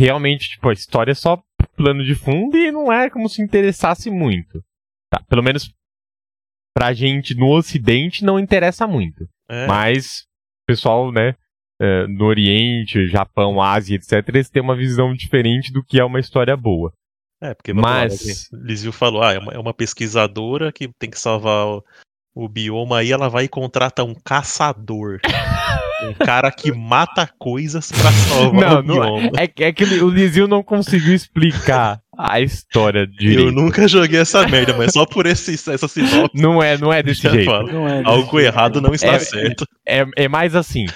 realmente, 0.00 0.50
tipo, 0.50 0.68
a 0.70 0.72
história 0.72 1.12
é 1.12 1.14
só 1.14 1.42
plano 1.76 2.02
de 2.02 2.14
fundo 2.14 2.56
e 2.56 2.70
não 2.70 2.90
é 2.90 3.10
como 3.10 3.28
se 3.28 3.42
interessasse 3.42 4.10
muito. 4.10 4.62
Tá, 5.10 5.22
pelo 5.28 5.42
menos 5.42 5.70
pra 6.74 6.92
gente 6.92 7.34
no 7.34 7.50
Ocidente 7.50 8.24
não 8.24 8.38
interessa 8.38 8.86
muito. 8.86 9.28
É, 9.50 9.66
Mas 9.66 10.22
o 10.62 10.66
pessoal, 10.66 11.10
né, 11.10 11.34
é, 11.80 12.06
no 12.06 12.24
Oriente, 12.24 13.06
Japão, 13.08 13.60
Ásia, 13.62 13.96
etc., 13.96 14.28
eles 14.28 14.50
têm 14.50 14.62
uma 14.62 14.76
visão 14.76 15.14
diferente 15.14 15.72
do 15.72 15.82
que 15.84 16.00
é 16.00 16.04
uma 16.04 16.20
história 16.20 16.56
boa. 16.56 16.92
é 17.40 17.54
porque 17.54 17.72
mas- 17.72 18.48
Lizio 18.52 18.92
falou, 18.92 19.22
ah, 19.22 19.32
é 19.32 19.38
uma, 19.38 19.52
é 19.52 19.58
uma 19.58 19.72
pesquisadora 19.74 20.72
que 20.72 20.88
tem 20.98 21.08
que 21.10 21.18
salvar 21.20 21.66
o, 21.66 21.84
o 22.34 22.48
bioma, 22.48 22.98
aí 22.98 23.12
ela 23.12 23.28
vai 23.28 23.44
e 23.44 23.48
contrata 23.48 24.02
um 24.04 24.14
caçador. 24.14 25.18
um 26.00 26.14
cara 26.14 26.50
que 26.52 26.70
mata 26.72 27.28
coisas 27.38 27.90
pra 27.90 28.12
salvar 28.12 28.70
Não, 28.70 28.78
o 28.80 28.82
não 28.82 28.94
bioma. 29.20 29.30
É, 29.36 29.46
que- 29.48 29.64
é 29.64 29.72
que 29.72 29.84
o 29.84 30.08
Lizio 30.08 30.46
não 30.48 30.62
conseguiu 30.62 31.12
explicar 31.14 32.00
a 32.16 32.40
história 32.40 33.00
Eu 33.06 33.06
direito. 33.18 33.52
nunca 33.52 33.86
joguei 33.88 34.20
essa 34.20 34.46
merda, 34.48 34.76
mas 34.76 34.92
só 34.92 35.04
por 35.06 35.26
esse, 35.26 35.52
essa 35.54 35.86
sinopse 35.88 36.40
Não 36.40 36.62
é, 36.62 36.76
não 36.78 36.92
é 36.92 37.02
desse 37.04 37.22
jeito. 37.28 37.50
Não 37.50 37.88
é. 37.88 38.02
Algo 38.04 38.38
errado 38.40 38.80
não 38.80 38.94
está 38.94 39.14
É- 39.14 39.18
certo. 39.20 39.64
É, 39.86 40.04
é 40.16 40.28
mais 40.28 40.54
assim. 40.54 40.86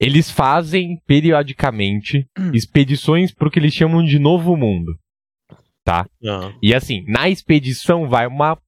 Eles 0.00 0.30
fazem 0.30 1.00
periodicamente 1.06 2.26
Hum. 2.38 2.50
expedições 2.52 3.32
pro 3.32 3.50
que 3.50 3.58
eles 3.58 3.74
chamam 3.74 4.04
de 4.04 4.18
Novo 4.18 4.56
Mundo. 4.56 4.96
Não. 6.20 6.52
E 6.60 6.74
assim, 6.74 7.04
na 7.06 7.28
expedição 7.28 8.08
vai 8.08 8.26
uma, 8.26 8.58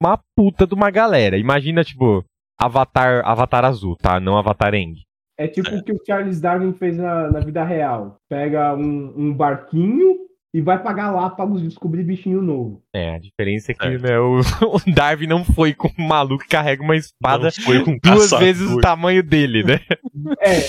uma 0.00 0.20
puta 0.36 0.66
de 0.66 0.74
uma 0.74 0.90
galera. 0.90 1.38
Imagina, 1.38 1.82
tipo, 1.82 2.22
Avatar, 2.60 3.26
Avatar 3.26 3.64
Azul, 3.64 3.96
tá? 3.96 4.20
Não 4.20 4.36
Avatar 4.36 4.74
Eng. 4.74 4.94
É 5.38 5.46
tipo 5.46 5.68
o 5.74 5.82
que 5.82 5.92
o 5.92 6.00
Charles 6.06 6.40
Darwin 6.40 6.72
fez 6.72 6.96
na, 6.96 7.30
na 7.30 7.40
vida 7.40 7.62
real. 7.64 8.16
Pega 8.28 8.74
um, 8.74 9.12
um 9.16 9.34
barquinho 9.34 10.15
e 10.56 10.60
vai 10.62 10.82
pra 10.82 10.90
Galápagos 10.90 11.62
descobrir 11.62 12.02
bichinho 12.02 12.40
novo. 12.40 12.82
É, 12.90 13.14
a 13.14 13.18
diferença 13.18 13.72
é 13.72 13.74
que 13.74 13.84
Certo. 13.84 14.02
né, 14.02 14.18
o, 14.18 14.40
o 14.74 14.90
Darwin 14.90 15.26
não 15.26 15.44
foi 15.44 15.74
com 15.74 15.88
um 15.98 16.06
maluco 16.08 16.44
que 16.44 16.48
carrega 16.48 16.82
uma 16.82 16.96
espada 16.96 17.44
Não 17.44 17.50
foi 17.62 17.84
com 17.84 17.98
duas 18.02 18.30
caçador. 18.30 18.38
vezes 18.38 18.70
o 18.70 18.80
tamanho 18.80 19.22
dele, 19.22 19.62
né? 19.62 19.80
É. 20.40 20.60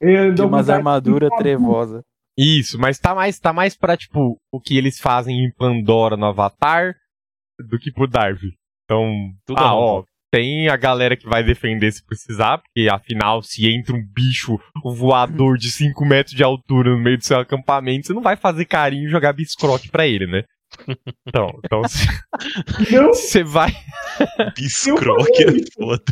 Ele 0.00 0.42
umas 0.42 0.66
barquinho 0.66 1.30
trevosa. 1.38 2.02
Isso, 2.36 2.76
mas 2.76 2.98
tá 2.98 3.14
mais, 3.14 3.38
tá 3.38 3.52
mais 3.52 3.76
pra, 3.76 3.96
tipo, 3.96 4.36
o 4.52 4.60
que 4.60 4.76
eles 4.76 4.98
fazem 4.98 5.44
em 5.44 5.52
Pandora 5.52 6.16
no 6.16 6.26
Avatar 6.26 6.96
do 7.60 7.78
que 7.78 7.92
pro 7.92 8.08
Darwin. 8.08 8.50
Então, 8.84 9.32
Tudo 9.46 9.58
ah, 9.60 9.68
à 9.68 9.74
ó. 9.76 10.04
Tem 10.32 10.68
a 10.68 10.76
galera 10.76 11.16
que 11.16 11.26
vai 11.28 11.42
defender 11.44 11.90
se 11.92 12.04
precisar, 12.04 12.58
porque 12.58 12.88
afinal, 12.90 13.42
se 13.42 13.66
entra 13.68 13.94
um 13.94 14.04
bicho 14.04 14.58
voador 14.84 15.56
de 15.56 15.70
5 15.70 16.04
metros 16.04 16.34
de 16.36 16.42
altura 16.42 16.90
no 16.90 16.98
meio 17.02 17.16
do 17.18 17.24
seu 17.24 17.38
acampamento, 17.38 18.06
você 18.06 18.12
não 18.12 18.22
vai 18.22 18.36
fazer 18.36 18.64
carinho 18.64 19.06
e 19.06 19.10
jogar 19.10 19.32
biscroque 19.32 19.88
pra 19.90 20.06
ele, 20.06 20.26
né? 20.26 20.42
Então, 21.28 21.48
então 21.64 21.80
você- 21.82 22.06
Não, 22.92 23.08
você 23.14 23.42
vai. 23.44 23.70
Biscroque 24.56 25.42
é 25.44 25.72
foda. 25.72 26.04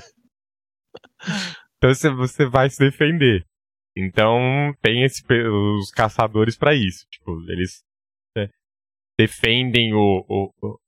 Então 1.77 1.93
você, 1.95 2.11
você 2.11 2.47
vai 2.47 2.71
se 2.71 2.79
defender. 2.79 3.45
Então 3.97 4.39
tem 4.81 5.03
esse, 5.05 5.23
os 5.79 5.91
caçadores 5.91 6.57
pra 6.57 6.75
isso. 6.75 7.05
Tipo, 7.11 7.33
eles 7.51 7.83
né, 8.37 8.49
defendem 9.19 9.93
o, 9.95 10.25
o- 10.29 10.51
o- 10.63 10.79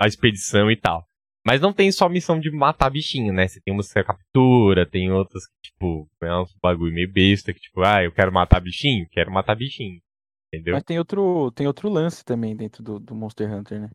a 0.00 0.06
expedição 0.06 0.70
e 0.70 0.76
tal. 0.76 1.04
Mas 1.44 1.60
não 1.60 1.72
tem 1.72 1.90
só 1.90 2.08
missão 2.08 2.38
de 2.38 2.50
matar 2.50 2.88
bichinho, 2.90 3.32
né? 3.32 3.48
Você 3.48 3.60
tem 3.60 3.74
uma 3.74 3.82
que 3.82 4.04
captura, 4.04 4.88
tem 4.88 5.10
outras 5.10 5.46
que, 5.46 5.70
tipo, 5.70 6.08
é 6.22 6.36
uns 6.36 6.54
bagulho 6.62 6.94
meio 6.94 7.10
besta, 7.12 7.52
que, 7.52 7.60
tipo, 7.60 7.82
ah, 7.82 8.02
eu 8.04 8.12
quero 8.12 8.32
matar 8.32 8.60
bichinho, 8.60 9.08
quero 9.10 9.30
matar 9.32 9.56
bichinho. 9.56 10.00
Entendeu? 10.48 10.74
Mas 10.74 10.84
tem 10.84 10.98
outro, 10.98 11.50
tem 11.52 11.66
outro 11.66 11.88
lance 11.88 12.24
também 12.24 12.54
dentro 12.54 12.82
do, 12.82 13.00
do 13.00 13.14
Monster 13.14 13.52
Hunter, 13.52 13.80
né? 13.80 13.90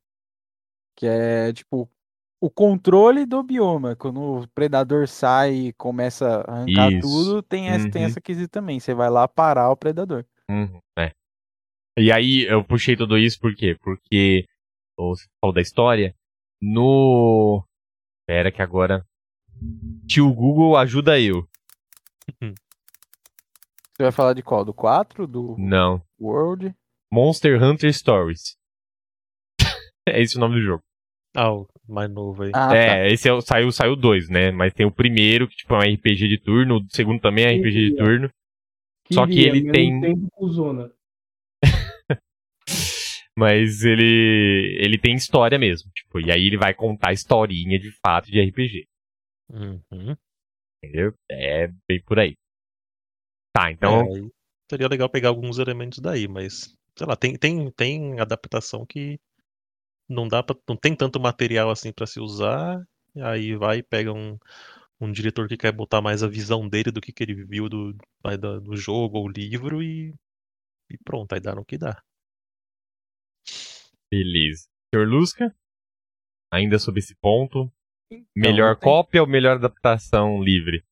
Que 0.97 1.05
é, 1.05 1.53
tipo, 1.53 1.89
o 2.41 2.49
controle 2.49 3.25
do 3.25 3.41
bioma. 3.43 3.95
Quando 3.95 4.41
o 4.41 4.47
predador 4.49 5.07
sai 5.07 5.53
e 5.53 5.73
começa 5.73 6.41
a 6.41 6.51
arrancar 6.51 6.91
Isso. 6.91 7.01
tudo, 7.01 7.43
tem 7.43 7.69
essa, 7.69 7.89
tem 7.89 8.01
Uhum. 8.01 8.07
essa 8.07 8.19
quesito 8.21 8.49
também. 8.49 8.79
Você 8.79 8.93
vai 8.93 9.09
lá 9.09 9.27
parar 9.27 9.71
o 9.71 9.77
predador. 9.77 10.25
Uhum, 10.49 10.79
é. 10.97 11.11
E 11.97 12.11
aí 12.11 12.43
eu 12.43 12.63
puxei 12.63 12.95
tudo 12.95 13.17
isso 13.17 13.39
por 13.39 13.55
quê? 13.55 13.75
Porque 13.81 14.45
você 14.97 15.25
falou 15.41 15.53
da 15.53 15.61
história. 15.61 16.13
No. 16.61 17.63
Pera 18.27 18.51
que 18.51 18.61
agora. 18.61 19.05
Tio 20.07 20.31
Google 20.33 20.77
ajuda 20.77 21.19
eu. 21.19 21.47
Você 23.97 24.03
vai 24.03 24.11
falar 24.11 24.33
de 24.33 24.43
qual? 24.43 24.63
Do 24.63 24.73
4? 24.73 25.25
Do 25.25 25.55
Não. 25.57 26.01
World? 26.19 26.73
Monster 27.11 27.61
Hunter 27.61 27.91
Stories. 27.93 28.55
é 30.07 30.21
esse 30.21 30.37
o 30.37 30.39
nome 30.39 30.55
do 30.55 30.61
jogo. 30.61 30.83
Ah, 31.35 31.51
o 31.53 31.67
mais 31.87 32.09
novo 32.09 32.43
aí. 32.43 32.51
Ah, 32.53 32.67
tá. 32.69 32.75
é, 32.77 33.11
esse 33.11 33.27
é 33.27 33.33
o, 33.33 33.41
saiu 33.41 33.71
saiu 33.71 33.95
dois, 33.95 34.29
né? 34.29 34.51
Mas 34.51 34.73
tem 34.73 34.85
o 34.85 34.91
primeiro, 34.91 35.47
que 35.47 35.55
tipo, 35.55 35.73
é 35.73 35.77
um 35.77 35.93
RPG 35.93 36.27
de 36.27 36.39
turno, 36.39 36.77
o 36.77 36.85
segundo 36.95 37.19
também 37.21 37.45
é 37.45 37.55
RPG 37.57 37.91
de 37.91 37.95
turno. 37.95 38.29
Só 39.11 39.25
que 39.25 39.39
ele 39.39 39.71
tem- 39.71 40.01
tem. 40.01 40.27
Mas 43.37 43.83
ele. 43.83 44.77
ele 44.81 44.97
tem 44.97 45.15
história 45.15 45.59
mesmo. 45.59 45.91
Tipo, 45.93 46.19
e 46.19 46.31
aí 46.31 46.47
ele 46.47 46.57
vai 46.57 46.73
contar 46.73 47.09
a 47.09 47.13
historinha 47.13 47.79
de 47.79 47.91
fato 48.03 48.31
de 48.31 48.39
RPG. 48.39 48.87
Uhum. 49.49 50.17
Entendeu? 50.83 51.13
É 51.29 51.67
bem 51.87 52.01
por 52.03 52.19
aí. 52.19 52.35
Tá, 53.53 53.71
então. 53.71 54.03
É, 54.05 54.29
seria 54.69 54.87
legal 54.87 55.09
pegar 55.09 55.29
alguns 55.29 55.59
elementos 55.59 55.99
daí, 55.99 56.27
mas 56.27 56.75
sei 56.97 57.07
lá, 57.07 57.15
tem, 57.15 57.35
tem, 57.37 57.71
tem 57.71 58.19
adaptação 58.19 58.85
que 58.85 59.19
não 60.09 60.27
dá 60.27 60.43
para 60.43 60.57
não 60.69 60.77
tem 60.77 60.95
tanto 60.95 61.19
material 61.19 61.69
assim 61.71 61.91
pra 61.93 62.07
se 62.07 62.19
usar, 62.19 62.81
e 63.15 63.21
aí 63.21 63.55
vai 63.55 63.79
e 63.79 63.83
pega 63.83 64.13
um, 64.13 64.37
um 65.01 65.11
diretor 65.11 65.47
que 65.49 65.57
quer 65.57 65.71
botar 65.73 66.01
mais 66.01 66.23
a 66.23 66.27
visão 66.29 66.67
dele 66.69 66.91
do 66.91 67.01
que, 67.01 67.13
que 67.13 67.23
ele 67.23 67.45
viu 67.45 67.69
do, 67.69 67.95
da- 68.39 68.59
do 68.59 68.75
jogo 68.77 69.19
ou 69.19 69.29
livro 69.29 69.83
e, 69.83 70.13
e 70.91 70.97
pronto, 71.05 71.33
aí 71.33 71.41
dá 71.41 71.55
no 71.55 71.65
que 71.65 71.77
dá. 71.77 72.01
Beleza. 74.11 74.67
Senhor 74.93 75.07
Lusca? 75.07 75.55
Ainda 76.51 76.79
sobre 76.79 76.99
esse 76.99 77.15
ponto. 77.15 77.71
Então, 78.11 78.25
melhor 78.35 78.75
tem- 78.75 78.83
cópia 78.89 79.21
ou 79.21 79.27
melhor 79.27 79.57
adaptação 79.57 80.41
livre? 80.41 80.85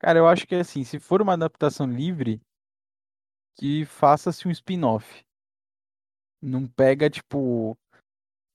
Cara, 0.00 0.18
eu 0.18 0.26
acho 0.26 0.46
que 0.46 0.54
assim, 0.54 0.82
se 0.82 0.98
for 0.98 1.20
uma 1.20 1.34
adaptação 1.34 1.86
livre, 1.86 2.40
que 3.58 3.84
faça-se 3.84 4.48
um 4.48 4.50
spin-off. 4.50 5.22
Não 6.42 6.66
pega, 6.66 7.10
tipo. 7.10 7.76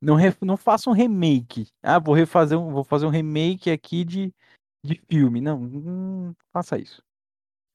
Não, 0.01 0.15
re- 0.15 0.36
não 0.41 0.58
faça 0.58 0.89
um 0.89 0.93
remake. 0.93 1.67
Ah, 1.84 1.99
vou 1.99 2.15
refazer 2.15 2.58
um, 2.60 2.71
vou 2.71 2.84
fazer 2.84 3.06
um 3.06 3.10
remake 3.12 3.69
aqui 3.69 4.04
de, 4.04 4.34
de 4.84 4.95
filme. 5.08 5.39
Não, 5.39 5.60
não 5.60 6.36
faça 6.51 6.80
isso. 6.80 7.04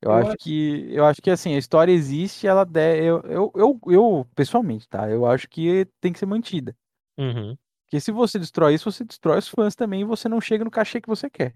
Eu, 0.02 0.10
Eu 0.10 0.16
acho 0.16 0.28
acho- 0.28 0.36
que. 0.38 0.88
Eu 0.94 1.04
acho 1.04 1.20
que 1.22 1.30
assim, 1.30 1.54
a 1.54 1.58
história 1.58 1.92
existe, 1.92 2.46
ela 2.46 2.64
deve. 2.64 3.04
Eu, 3.04 3.20
eu, 3.22 3.52
eu, 3.54 3.80
eu, 3.86 4.26
pessoalmente, 4.34 4.88
tá? 4.88 5.10
Eu 5.10 5.26
acho 5.26 5.48
que 5.48 5.86
tem 6.00 6.12
que 6.12 6.18
ser 6.18 6.26
mantida. 6.26 6.76
Uhum. 7.18 7.56
Porque 7.84 8.00
se 8.00 8.10
você 8.12 8.38
destrói 8.38 8.74
isso, 8.74 8.90
você 8.90 9.04
destrói 9.04 9.38
os 9.38 9.48
fãs 9.48 9.74
também 9.74 10.02
e 10.02 10.04
você 10.04 10.28
não 10.28 10.40
chega 10.40 10.64
no 10.64 10.70
cachê 10.70 11.00
que 11.00 11.08
você 11.08 11.28
quer. 11.28 11.54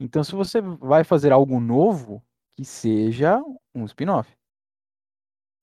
Então, 0.00 0.22
se 0.22 0.32
você 0.32 0.60
vai 0.60 1.02
fazer 1.04 1.32
algo 1.32 1.58
novo, 1.58 2.22
que 2.56 2.64
seja 2.64 3.42
um 3.74 3.84
spin-off. 3.84 4.32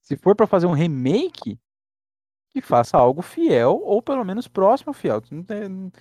Se 0.02 0.16
for 0.16 0.36
pra 0.36 0.46
fazer 0.46 0.66
um 0.66 0.72
remake, 0.72 1.58
que 2.54 2.60
faça 2.60 2.96
algo 2.96 3.22
fiel 3.22 3.80
ou 3.82 4.00
pelo 4.02 4.24
menos 4.24 4.46
próximo 4.46 4.90
ao 4.90 4.94
fiel. 4.94 5.20
Não, 5.30 5.42
tem- 5.42 5.92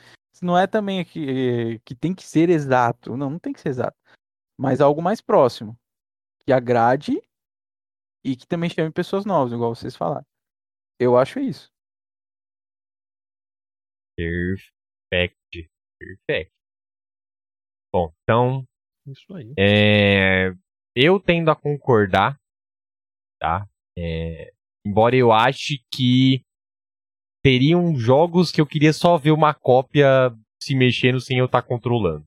não 0.42 0.58
é 0.58 0.68
também 0.68 1.04
que, 1.04 1.80
que 1.84 1.96
tem 1.96 2.14
que 2.14 2.24
ser 2.28 2.50
exato. 2.50 3.16
Não, 3.18 3.30
não 3.32 3.40
tem 3.40 3.54
que 3.54 3.62
ser 3.62 3.70
exato. 3.70 3.98
Mas 4.58 4.82
algo 4.82 5.02
mais 5.02 5.22
próximo. 5.22 5.78
Que 6.46 6.54
agrade 6.54 7.22
e 8.24 8.36
que 8.36 8.48
também 8.48 8.70
chame 8.70 8.92
pessoas 8.92 9.26
novas, 9.26 9.54
igual 9.54 9.76
vocês 9.76 9.96
falaram. 9.96 10.26
Eu 11.00 11.18
acho 11.18 11.40
isso. 11.40 11.72
Perfect. 14.18 15.70
Perfect. 16.00 16.52
Bom, 17.94 18.14
então, 18.24 18.66
Isso 19.08 19.34
aí. 19.34 19.54
é, 19.58 20.52
eu 20.96 21.20
tendo 21.20 21.50
a 21.50 21.56
concordar, 21.56 22.40
tá? 23.40 23.68
É, 23.98 24.52
embora 24.86 25.16
eu 25.16 25.32
ache 25.32 25.80
que 25.94 26.44
teriam 27.44 27.96
jogos 27.96 28.52
que 28.52 28.60
eu 28.60 28.66
queria 28.66 28.92
só 28.92 29.18
ver 29.18 29.32
uma 29.32 29.54
cópia 29.54 30.32
se 30.62 30.76
mexendo 30.76 31.20
sem 31.22 31.38
eu 31.38 31.46
estar 31.46 31.62
controlando. 31.62 32.26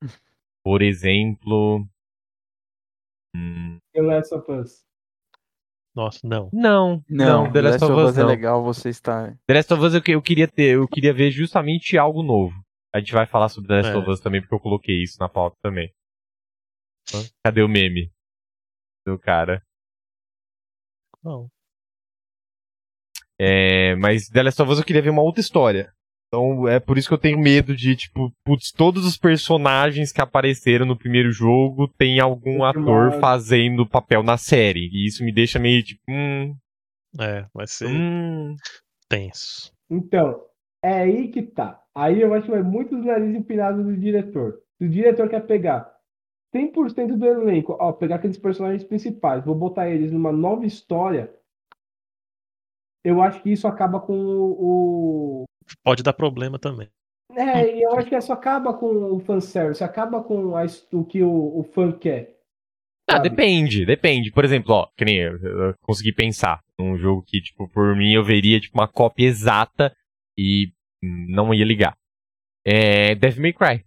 Por 0.64 0.82
exemplo. 0.82 1.86
The 3.34 4.02
Last 4.02 4.34
of 4.34 4.50
Us. 4.52 4.84
Nossa, 5.94 6.20
não. 6.26 6.48
não, 6.52 7.04
Não, 7.08 7.44
não, 7.44 7.52
The 7.52 7.60
Last 7.60 7.84
of 7.84 7.92
Us 7.92 8.16
é 8.16 8.20
não. 8.22 8.28
legal 8.28 8.62
você 8.64 8.88
estar. 8.88 9.36
The 9.46 9.54
Last 9.54 9.74
of 9.74 9.82
Us 9.84 9.94
eu, 9.94 10.02
que- 10.02 10.12
eu 10.12 10.22
queria 10.22 10.48
ter, 10.48 10.74
eu 10.76 10.88
queria 10.88 11.12
ver 11.12 11.30
justamente 11.30 11.98
algo 11.98 12.22
novo. 12.22 12.54
A 12.94 12.98
gente 12.98 13.12
vai 13.12 13.26
falar 13.26 13.48
sobre 13.48 13.68
The 13.68 13.74
Last 13.76 13.90
É. 13.92 13.96
of 13.96 14.10
Us 14.10 14.20
também, 14.20 14.40
porque 14.40 14.54
eu 14.54 14.60
coloquei 14.60 15.02
isso 15.02 15.18
na 15.20 15.28
pauta 15.28 15.56
também. 15.62 15.92
Cadê 17.44 17.62
o 17.62 17.68
meme? 17.68 18.10
Do 19.06 19.18
cara. 19.18 19.62
Não. 21.22 21.48
É, 23.38 23.94
mas 23.96 24.28
The 24.28 24.42
Last 24.44 24.62
of 24.62 24.70
Us 24.72 24.78
eu 24.78 24.84
queria 24.84 25.02
ver 25.02 25.10
uma 25.10 25.22
outra 25.22 25.40
história. 25.40 25.92
Então 26.32 26.66
é 26.66 26.80
por 26.80 26.96
isso 26.96 27.08
que 27.08 27.14
eu 27.14 27.18
tenho 27.18 27.38
medo 27.38 27.76
de, 27.76 27.94
tipo, 27.94 28.32
putz, 28.42 28.72
todos 28.72 29.04
os 29.04 29.18
personagens 29.18 30.10
que 30.10 30.20
apareceram 30.20 30.86
no 30.86 30.96
primeiro 30.96 31.30
jogo 31.30 31.86
tem 31.86 32.20
algum 32.20 32.64
ator 32.64 33.20
fazendo 33.20 33.86
papel 33.86 34.22
na 34.22 34.38
série. 34.38 34.88
E 34.90 35.06
isso 35.06 35.22
me 35.22 35.30
deixa 35.30 35.58
meio 35.58 35.82
tipo, 35.82 36.00
hum, 36.08 36.56
É, 37.20 37.44
vai 37.52 37.66
ser 37.66 37.86
hum. 37.86 38.56
tenso. 39.10 39.70
Então, 39.90 40.42
é 40.82 41.02
aí 41.02 41.28
que 41.28 41.42
tá. 41.42 41.82
Aí 41.94 42.22
eu 42.22 42.32
acho 42.32 42.46
que 42.46 42.52
vai 42.52 42.62
muito 42.62 42.96
do 42.96 43.04
nariz 43.04 43.34
empinado 43.34 43.84
do 43.84 43.94
diretor. 43.94 44.58
Se 44.78 44.86
o 44.86 44.88
diretor 44.88 45.28
quer 45.28 45.46
pegar 45.46 45.94
100% 46.56 47.14
do 47.14 47.26
elenco, 47.26 47.76
ó, 47.78 47.92
pegar 47.92 48.16
aqueles 48.16 48.38
personagens 48.38 48.82
principais, 48.82 49.44
vou 49.44 49.54
botar 49.54 49.90
eles 49.90 50.10
numa 50.10 50.32
nova 50.32 50.64
história, 50.64 51.30
eu 53.04 53.20
acho 53.20 53.42
que 53.42 53.50
isso 53.50 53.68
acaba 53.68 54.00
com 54.00 54.14
o. 54.14 55.44
Pode 55.82 56.02
dar 56.02 56.12
problema 56.12 56.58
também. 56.58 56.88
É, 57.34 57.76
e 57.76 57.82
eu 57.82 57.96
acho 57.96 58.08
que 58.08 58.16
isso 58.16 58.32
acaba 58.32 58.74
com 58.74 59.14
o 59.14 59.20
fanservice, 59.20 59.82
acaba 59.82 60.22
com 60.22 60.54
a, 60.56 60.64
o 60.92 61.04
que 61.04 61.22
o, 61.22 61.60
o 61.60 61.64
fã 61.64 61.90
quer. 61.90 62.38
Ah, 63.08 63.18
depende, 63.18 63.84
depende. 63.84 64.30
Por 64.30 64.44
exemplo, 64.44 64.74
ó, 64.74 64.88
que 64.96 65.04
nem 65.04 65.16
eu, 65.16 65.38
eu 65.38 65.74
consegui 65.82 66.12
pensar 66.12 66.62
num 66.78 66.96
jogo 66.96 67.22
que, 67.26 67.40
tipo, 67.40 67.68
por 67.68 67.96
mim 67.96 68.12
eu 68.12 68.24
veria, 68.24 68.60
tipo, 68.60 68.78
uma 68.78 68.88
cópia 68.88 69.26
exata 69.26 69.94
e 70.38 70.72
hum, 71.02 71.26
não 71.28 71.52
ia 71.52 71.64
ligar. 71.64 71.96
É 72.64 73.14
Devil 73.14 73.42
May 73.42 73.52
Cry. 73.52 73.84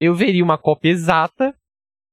Eu 0.00 0.14
veria 0.14 0.42
uma 0.42 0.58
cópia 0.58 0.90
exata 0.90 1.54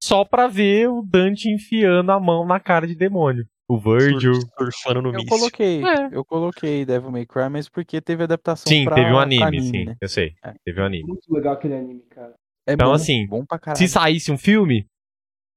só 0.01 0.23
pra 0.23 0.47
ver 0.47 0.89
o 0.89 1.01
Dante 1.01 1.49
enfiando 1.49 2.11
a 2.11 2.19
mão 2.19 2.45
na 2.45 2.59
cara 2.59 2.85
de 2.85 2.95
demônio. 2.95 3.47
O 3.69 3.77
Virgil. 3.77 4.33
Sur- 4.35 4.49
Surfando 4.71 5.01
no 5.01 5.13
Eu 5.13 5.25
coloquei, 5.25 5.83
É. 5.83 6.09
eu 6.11 6.23
coloquei 6.23 6.85
Devil 6.85 7.11
May 7.11 7.25
Cry, 7.25 7.49
mas 7.49 7.67
porque 7.67 7.99
teve 7.99 8.23
adaptação 8.23 8.71
Sim, 8.71 8.85
pra, 8.85 8.95
teve 8.95 9.07
um 9.09 9.13
pra 9.13 9.21
anime, 9.23 9.61
sim, 9.61 9.85
né? 9.85 9.95
eu 9.99 10.07
sei. 10.07 10.33
É. 10.43 10.53
Teve 10.63 10.81
um 10.81 10.85
anime. 10.85 11.07
Muito 11.07 11.33
legal 11.33 11.53
aquele 11.53 11.75
anime, 11.75 12.01
cara. 12.09 12.33
É 12.65 12.73
Então, 12.73 12.87
bom, 12.89 12.93
assim, 12.93 13.27
bom 13.27 13.45
pra 13.45 13.59
caralho. 13.59 13.77
Se 13.77 13.87
saísse 13.91 14.31
um 14.31 14.37
filme, 14.37 14.85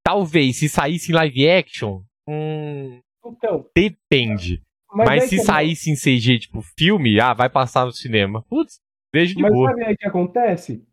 talvez, 0.05 0.57
se 0.59 0.69
saísse 0.69 1.13
em 1.13 1.15
live 1.15 1.49
action, 1.49 2.03
hum, 2.29 3.01
Então, 3.25 3.67
depende. 3.77 4.61
mas, 4.93 5.07
Mas, 5.09 5.25
se 5.25 5.37
que- 5.37 5.43
saísse 5.45 5.91
em 5.91 5.95
CG, 5.97 6.39
tipo, 6.41 6.63
filme, 6.77 7.21
ah, 7.21 7.33
vai 7.35 7.49
passar 7.49 7.85
no 7.87 7.93
cinema. 7.93 8.43
Putz, 8.49 8.81
vejo 9.15 9.37
de 9.37 9.43
Mas 9.43 9.53
boa. 9.53 9.71
sabe 9.71 9.85
aí 9.85 9.95
o 9.95 9.97
que 9.97 10.07
acontece? 10.07 10.85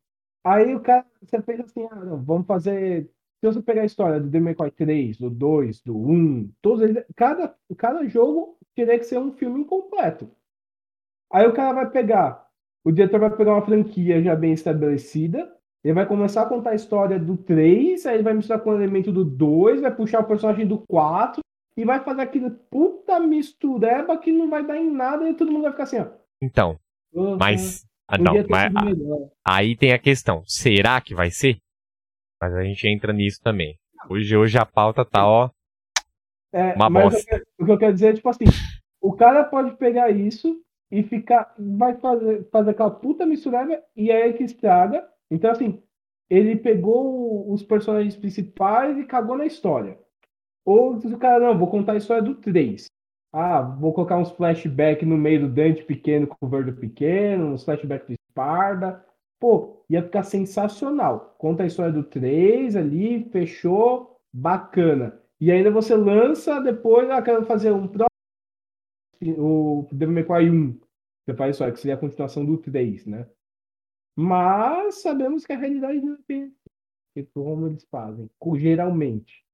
Aí 0.45 0.76
o 0.76 0.80
cara, 0.82 1.05
você 1.22 1.41
pensa 1.41 1.63
assim, 1.63 1.88
ah, 1.91 1.95
não, 1.95 2.24
vamos 2.24 2.45
fazer. 2.45 3.09
Se 3.39 3.45
você 3.45 3.61
pegar 3.61 3.83
a 3.83 3.85
história 3.85 4.19
do 4.19 4.31
The 4.31 4.39
May 4.39 4.55
Cry 4.55 4.71
3, 4.71 5.17
do 5.19 5.29
2, 5.29 5.81
do 5.81 5.95
1, 5.95 6.51
todos 6.61 6.81
eles, 6.81 7.03
cada, 7.15 7.55
cada 7.77 8.07
jogo 8.07 8.57
teria 8.75 8.97
que 8.97 9.05
ser 9.05 9.19
um 9.19 9.31
filme 9.31 9.61
incompleto. 9.61 10.29
Aí 11.31 11.45
o 11.47 11.53
cara 11.53 11.73
vai 11.73 11.89
pegar, 11.89 12.47
o 12.83 12.91
diretor 12.91 13.19
vai 13.19 13.35
pegar 13.35 13.53
uma 13.53 13.65
franquia 13.65 14.23
já 14.23 14.35
bem 14.35 14.53
estabelecida, 14.53 15.53
ele 15.83 15.93
vai 15.93 16.07
começar 16.07 16.43
a 16.43 16.49
contar 16.49 16.71
a 16.71 16.75
história 16.75 17.19
do 17.19 17.38
3, 17.38 18.05
aí 18.07 18.15
ele 18.15 18.23
vai 18.23 18.33
misturar 18.33 18.61
com 18.61 18.71
o 18.71 18.75
elemento 18.75 19.11
do 19.11 19.23
2, 19.23 19.81
vai 19.81 19.95
puxar 19.95 20.21
o 20.21 20.27
personagem 20.27 20.65
do 20.65 20.79
4 20.88 21.41
e 21.77 21.85
vai 21.85 22.03
fazer 22.03 22.21
aquele 22.21 22.49
puta 22.49 23.19
mistureba 23.19 24.17
que 24.17 24.31
não 24.31 24.49
vai 24.49 24.65
dar 24.65 24.77
em 24.77 24.91
nada 24.91 25.29
e 25.29 25.35
todo 25.35 25.51
mundo 25.51 25.63
vai 25.63 25.71
ficar 25.71 25.83
assim, 25.83 25.99
ó. 25.99 26.07
Então, 26.41 26.79
"Ah, 27.15 27.38
mas. 27.39 27.85
Ah, 28.07 28.17
não, 28.17 28.33
mas 28.49 28.67
sido 28.67 28.77
ah, 28.77 28.85
melhor." 28.85 29.29
aí 29.45 29.75
tem 29.77 29.93
a 29.93 29.99
questão: 29.99 30.43
será 30.47 30.99
que 30.99 31.13
vai 31.13 31.29
ser? 31.29 31.57
Mas 32.41 32.53
a 32.53 32.63
gente 32.63 32.88
entra 32.88 33.11
nisso 33.13 33.41
também. 33.41 33.77
Hoje, 34.09 34.35
hoje 34.38 34.57
a 34.57 34.65
pauta 34.65 35.03
tá, 35.03 35.27
ó. 35.27 35.49
É, 36.53 36.73
Uma 36.75 36.89
mas 36.89 37.03
bosta. 37.13 37.19
o 37.19 37.25
que 37.25 37.35
eu- 37.35 37.43
o 37.59 37.65
que 37.65 37.71
eu 37.71 37.77
quero 37.77 37.93
dizer 37.93 38.07
é, 38.09 38.13
tipo 38.13 38.29
assim, 38.29 38.45
o 39.01 39.13
cara 39.13 39.43
pode 39.43 39.75
pegar 39.77 40.09
isso 40.09 40.61
e 40.91 41.03
ficar, 41.03 41.53
vai 41.59 41.95
fazer, 41.95 42.47
fazer 42.49 42.71
aquela 42.71 42.91
puta 42.91 43.25
misturada 43.25 43.83
e 43.95 44.11
aí 44.11 44.29
é 44.29 44.33
que 44.33 44.43
estraga. 44.43 45.05
Então, 45.29 45.51
assim, 45.51 45.81
ele 46.29 46.55
pegou 46.55 47.51
os 47.51 47.63
personagens 47.63 48.15
principais 48.15 48.97
e 48.97 49.03
cagou 49.05 49.38
na 49.38 49.45
história. 49.45 49.97
Ou 50.65 50.95
o 50.95 51.17
cara, 51.17 51.39
não, 51.47 51.57
vou 51.57 51.69
contar 51.69 51.93
a 51.93 51.97
história 51.97 52.23
do 52.23 52.35
3. 52.35 52.85
Ah, 53.33 53.61
vou 53.61 53.93
colocar 53.93 54.17
uns 54.17 54.31
flashbacks 54.31 55.07
no 55.07 55.17
meio 55.17 55.41
do 55.41 55.49
Dante 55.49 55.83
pequeno 55.83 56.27
com 56.27 56.45
o 56.45 56.49
Verde 56.49 56.71
pequeno, 56.71 57.53
uns 57.53 57.63
flashbacks 57.65 58.07
do 58.07 58.13
Esparda. 58.13 59.03
Pô, 59.39 59.85
ia 59.89 60.03
ficar 60.03 60.23
sensacional. 60.23 61.35
Conta 61.38 61.63
a 61.63 61.67
história 61.67 61.91
do 61.91 62.03
3 62.03 62.75
ali, 62.75 63.29
fechou, 63.29 64.19
bacana. 64.33 65.21
E 65.39 65.51
ainda 65.51 65.69
você 65.69 65.95
lança 65.95 66.59
depois, 66.59 67.09
ah, 67.09 67.21
quero 67.21 67.45
fazer 67.45 67.71
um 67.71 67.88
próximo, 67.88 68.07
o 69.38 69.88
Devil 69.91 70.15
May 70.15 70.23
Cry 70.23 70.49
1. 70.49 70.79
Você 71.25 71.35
faz 71.35 71.55
isso, 71.55 71.63
aí, 71.63 71.71
que 71.71 71.79
seria 71.79 71.95
a 71.95 71.99
continuação 71.99 72.45
do 72.45 72.57
3, 72.57 73.05
né? 73.05 73.29
Mas 74.15 75.01
sabemos 75.01 75.45
que 75.45 75.53
a 75.53 75.57
realidade 75.57 76.01
não 76.01 76.15
é 76.15 76.17
assim, 76.17 76.53
como 77.33 77.67
eles 77.67 77.85
fazem, 77.91 78.29
geralmente. 78.55 79.45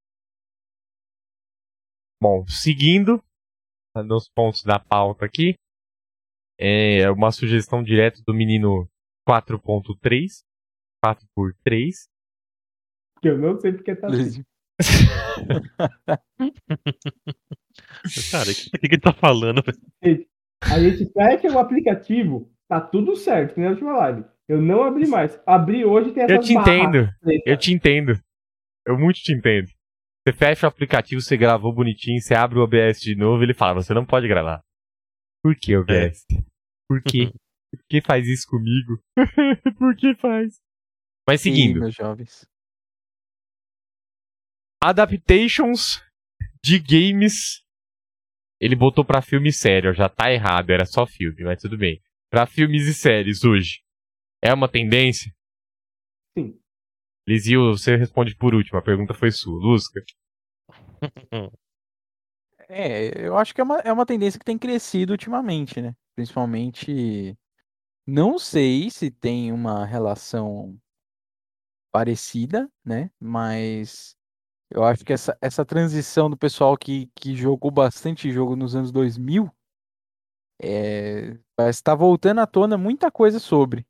Bom, 2.22 2.46
seguindo 2.48 3.22
nos 4.06 4.30
pontos 4.30 4.64
da 4.64 4.80
pauta 4.80 5.26
aqui, 5.26 5.56
é 6.58 7.10
uma 7.12 7.32
sugestão 7.32 7.84
direta 7.84 8.22
do 8.26 8.34
menino 8.34 8.88
4.3, 9.28 10.44
4x3. 11.04 12.08
Que 13.22 13.30
eu 13.30 13.38
não 13.38 13.60
sei 13.60 13.74
porque 13.74 13.96
tá 13.96 14.08
assim. 14.08 14.44
Cara, 18.32 18.52
o 18.52 18.54
que, 18.54 18.88
que 18.88 18.96
ele 18.96 19.02
tá 19.02 19.14
falando? 19.14 19.64
A 20.62 20.80
gente 20.80 21.12
fecha 21.12 21.52
o 21.52 21.60
aplicativo, 21.60 22.52
tá 22.68 22.82
tudo 22.82 23.16
certo, 23.16 23.60
na 23.60 23.70
última 23.70 23.98
live. 23.98 24.26
Eu 24.48 24.62
não 24.62 24.84
abri 24.84 25.08
mais. 25.08 25.40
Abri 25.46 25.86
hoje 25.86 26.12
tem 26.12 26.24
essas 26.24 26.36
Eu 26.36 26.42
te 26.42 26.54
entendo, 26.54 27.10
eu 27.46 27.58
te 27.58 27.74
entendo. 27.74 28.20
Eu 28.86 28.98
muito 28.98 29.22
te 29.22 29.34
entendo. 29.34 29.70
Você 30.26 30.34
fecha 30.34 30.66
o 30.66 30.70
aplicativo, 30.70 31.22
você 31.22 31.36
gravou 31.36 31.74
bonitinho, 31.74 32.22
você 32.22 32.34
abre 32.34 32.58
o 32.58 32.64
OBS 32.64 33.02
de 33.02 33.16
novo, 33.16 33.44
ele 33.44 33.54
fala, 33.54 33.82
você 33.82 33.94
não 33.94 34.06
pode 34.06 34.28
gravar. 34.28 34.62
Por 35.44 35.56
que, 35.56 35.76
OBS? 35.76 36.26
Por 36.88 37.02
quê? 37.02 37.32
Por 37.74 37.84
que 37.90 38.02
faz 38.02 38.28
isso 38.28 38.46
comigo? 38.48 39.02
Por 39.80 39.96
que 39.96 40.14
faz? 40.16 40.62
Mas 41.28 41.42
Sim, 41.42 41.52
seguindo, 41.52 41.80
meus 41.80 41.96
jovens. 41.96 42.46
adaptations 44.80 46.04
de 46.64 46.78
games. 46.78 47.64
Ele 48.60 48.76
botou 48.76 49.04
pra 49.04 49.22
filme 49.22 49.52
sério, 49.52 49.94
já 49.94 50.08
tá 50.08 50.32
errado, 50.32 50.70
era 50.70 50.86
só 50.86 51.08
filme, 51.08 51.44
mas 51.44 51.62
tudo 51.62 51.78
bem. 51.78 52.00
Pra 52.30 52.46
filmes 52.46 52.86
e 52.88 52.94
séries 52.94 53.44
hoje. 53.44 53.82
É 54.42 54.54
uma 54.54 54.70
tendência? 54.70 55.34
Sim. 56.38 56.60
Lizio, 57.28 57.72
você 57.72 57.96
responde 57.96 58.36
por 58.36 58.54
último, 58.54 58.78
a 58.78 58.84
pergunta 58.84 59.14
foi 59.14 59.32
sua. 59.32 59.58
Lusca? 59.58 60.02
É, 62.70 63.28
eu 63.28 63.38
acho 63.38 63.54
que 63.54 63.60
é 63.60 63.64
uma, 63.64 63.78
é 63.80 63.92
uma 63.92 64.06
tendência 64.06 64.40
que 64.40 64.46
tem 64.46 64.58
crescido 64.58 65.12
ultimamente, 65.12 65.82
né? 65.82 65.94
Principalmente. 66.16 67.36
Não 68.06 68.38
sei 68.38 68.90
se 68.90 69.10
tem 69.10 69.52
uma 69.52 69.86
relação 69.86 70.78
parecida, 71.92 72.70
né? 72.84 73.10
Mas 73.20 74.18
eu 74.72 74.84
acho 74.84 75.06
que 75.06 75.14
essa, 75.14 75.38
essa 75.42 75.64
transição 75.66 76.30
do 76.30 76.38
pessoal 76.38 76.76
que, 76.78 77.10
que 77.16 77.36
jogou 77.36 77.72
bastante 77.72 78.32
jogo 78.32 78.56
nos 78.56 78.76
anos 78.76 78.92
2000 78.92 79.50
é, 80.62 81.38
estar 81.70 81.96
voltando 81.96 82.40
à 82.42 82.48
tona 82.48 82.78
muita 82.78 83.12
coisa 83.12 83.40
sobre. 83.40 83.86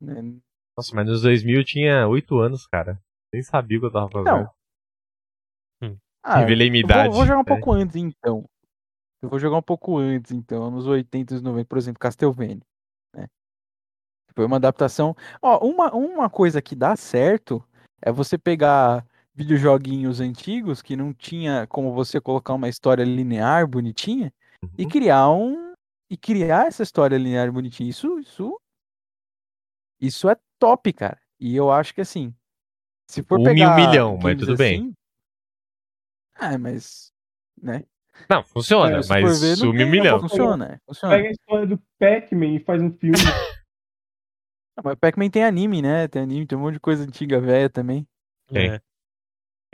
né? 0.00 0.22
Nossa, 0.76 0.94
mas 0.94 1.06
nos 1.06 1.22
2000 1.22 1.58
eu 1.58 1.64
tinha 1.64 2.06
8 2.06 2.38
anos, 2.38 2.66
cara. 2.66 3.02
Nem 3.32 3.42
sabia 3.42 3.78
o 3.78 3.80
que 3.80 3.86
eu 3.86 3.92
tava 3.92 4.08
fazendo. 4.10 4.48
Não. 5.82 5.98
Ah, 6.22 6.40
Revelei 6.40 6.70
minha 6.70 6.82
eu 6.82 6.86
vou- 6.86 6.96
idade. 6.96 7.14
Vou, 7.14 7.24
jogar 7.26 7.38
um 7.38 7.42
É. 7.42 7.44
pouco 7.44 7.72
antes, 7.72 7.96
então. 7.96 8.48
Eu 9.22 9.28
vou 9.28 9.38
jogar 9.38 9.56
um 9.56 9.62
pouco 9.62 9.98
antes, 9.98 10.30
então, 10.30 10.70
nos 10.70 10.86
80 10.86 11.34
e 11.34 11.40
90, 11.40 11.66
por 11.68 11.78
exemplo, 11.78 11.98
Castlevania. 11.98 12.60
Foi 14.38 14.46
uma 14.46 14.54
adaptação. 14.54 15.16
Ó, 15.42 15.58
uma, 15.68 15.92
uma 15.92 16.30
coisa 16.30 16.62
que 16.62 16.76
dá 16.76 16.94
certo 16.94 17.60
é 18.00 18.12
você 18.12 18.38
pegar 18.38 19.04
videojoguinhos 19.34 20.20
antigos 20.20 20.80
que 20.80 20.94
não 20.94 21.12
tinha 21.12 21.66
como 21.66 21.92
você 21.92 22.20
colocar 22.20 22.54
uma 22.54 22.68
história 22.68 23.02
linear 23.02 23.66
bonitinha 23.66 24.32
e 24.78 24.84
Uhum. 24.84 24.88
criar 24.88 25.28
um. 25.28 25.74
E 26.08 26.16
criar 26.16 26.68
essa 26.68 26.84
história 26.84 27.18
linear 27.18 27.50
bonitinha. 27.50 27.90
Isso, 27.90 28.16
isso. 28.20 28.56
Isso 30.00 30.30
é 30.30 30.36
top, 30.56 30.92
cara. 30.92 31.18
E 31.40 31.56
eu 31.56 31.68
acho 31.72 31.92
que 31.92 32.00
assim. 32.00 32.32
Se 33.10 33.24
for 33.24 33.40
Um 33.40 33.42
pegar 33.42 33.74
mil 33.74 33.86
milhão, 33.88 34.18
mas 34.22 34.38
tudo 34.38 34.56
bem. 34.56 34.78
assim- 34.82 34.94
Ah, 36.36 36.56
mas. 36.56 37.10
Né? 37.60 37.82
Não, 38.30 38.44
funciona, 38.44 38.98
É, 38.98 39.00
mas 39.08 39.40
ver, 39.40 39.48
não 39.50 39.56
sumiu 39.56 39.84
um 39.86 39.90
milhão. 39.90 40.20
Funciona, 40.20 40.74
é, 40.74 40.78
funciona. 40.86 41.16
Pega 41.16 41.28
a 41.28 41.32
história 41.32 41.66
do 41.66 41.82
Pac-Man 41.98 42.54
e 42.54 42.60
faz 42.60 42.80
um 42.80 42.92
filme. 42.92 43.16
Não, 44.78 44.82
mas 44.84 44.94
Pac-Man 44.96 45.28
tem 45.28 45.42
anime, 45.44 45.82
né? 45.82 46.06
Tem 46.06 46.22
anime, 46.22 46.46
tem 46.46 46.56
um 46.56 46.60
monte 46.60 46.74
de 46.74 46.80
coisa 46.80 47.02
antiga, 47.02 47.40
velha 47.40 47.68
também. 47.68 48.06
Tem. 48.48 48.70
É. 48.74 48.80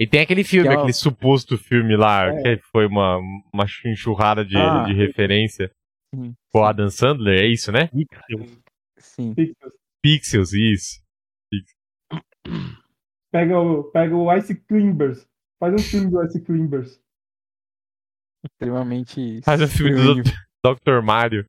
E 0.00 0.06
tem 0.06 0.22
aquele 0.22 0.42
filme, 0.42 0.66
é 0.66 0.70
uma- 0.72 0.78
aquele 0.78 0.94
suposto 0.94 1.58
filme 1.58 1.94
lá, 1.94 2.26
É. 2.26 2.56
que 2.56 2.62
foi 2.72 2.86
uma, 2.86 3.18
uma 3.52 3.66
enxurrada 3.84 4.42
de, 4.44 4.56
Ah. 4.56 4.84
de 4.84 4.94
referência. 4.94 5.70
Sim, 6.14 6.34
Com 6.52 6.60
o 6.60 6.64
Adam 6.64 6.88
Sandler, 6.88 7.42
é 7.42 7.46
isso, 7.46 7.70
né? 7.70 7.90
sim. 8.98 9.34
Pixels, 10.02 10.52
isso. 10.54 11.02
Pega 13.30 13.58
o, 13.58 13.84
pega 13.90 14.16
o 14.16 14.34
Ice 14.36 14.54
Climbers. 14.54 15.26
Faz 15.60 15.74
um 15.74 15.78
filme 15.78 16.10
do 16.10 16.24
Ice 16.24 16.40
Climbers. 16.40 17.00
Extremamente. 18.44 19.42
Faz 19.42 19.60
o 19.60 19.68
filme 19.68 19.92
do 19.94 20.22
Dr. 20.64 21.02
Mario. 21.02 21.44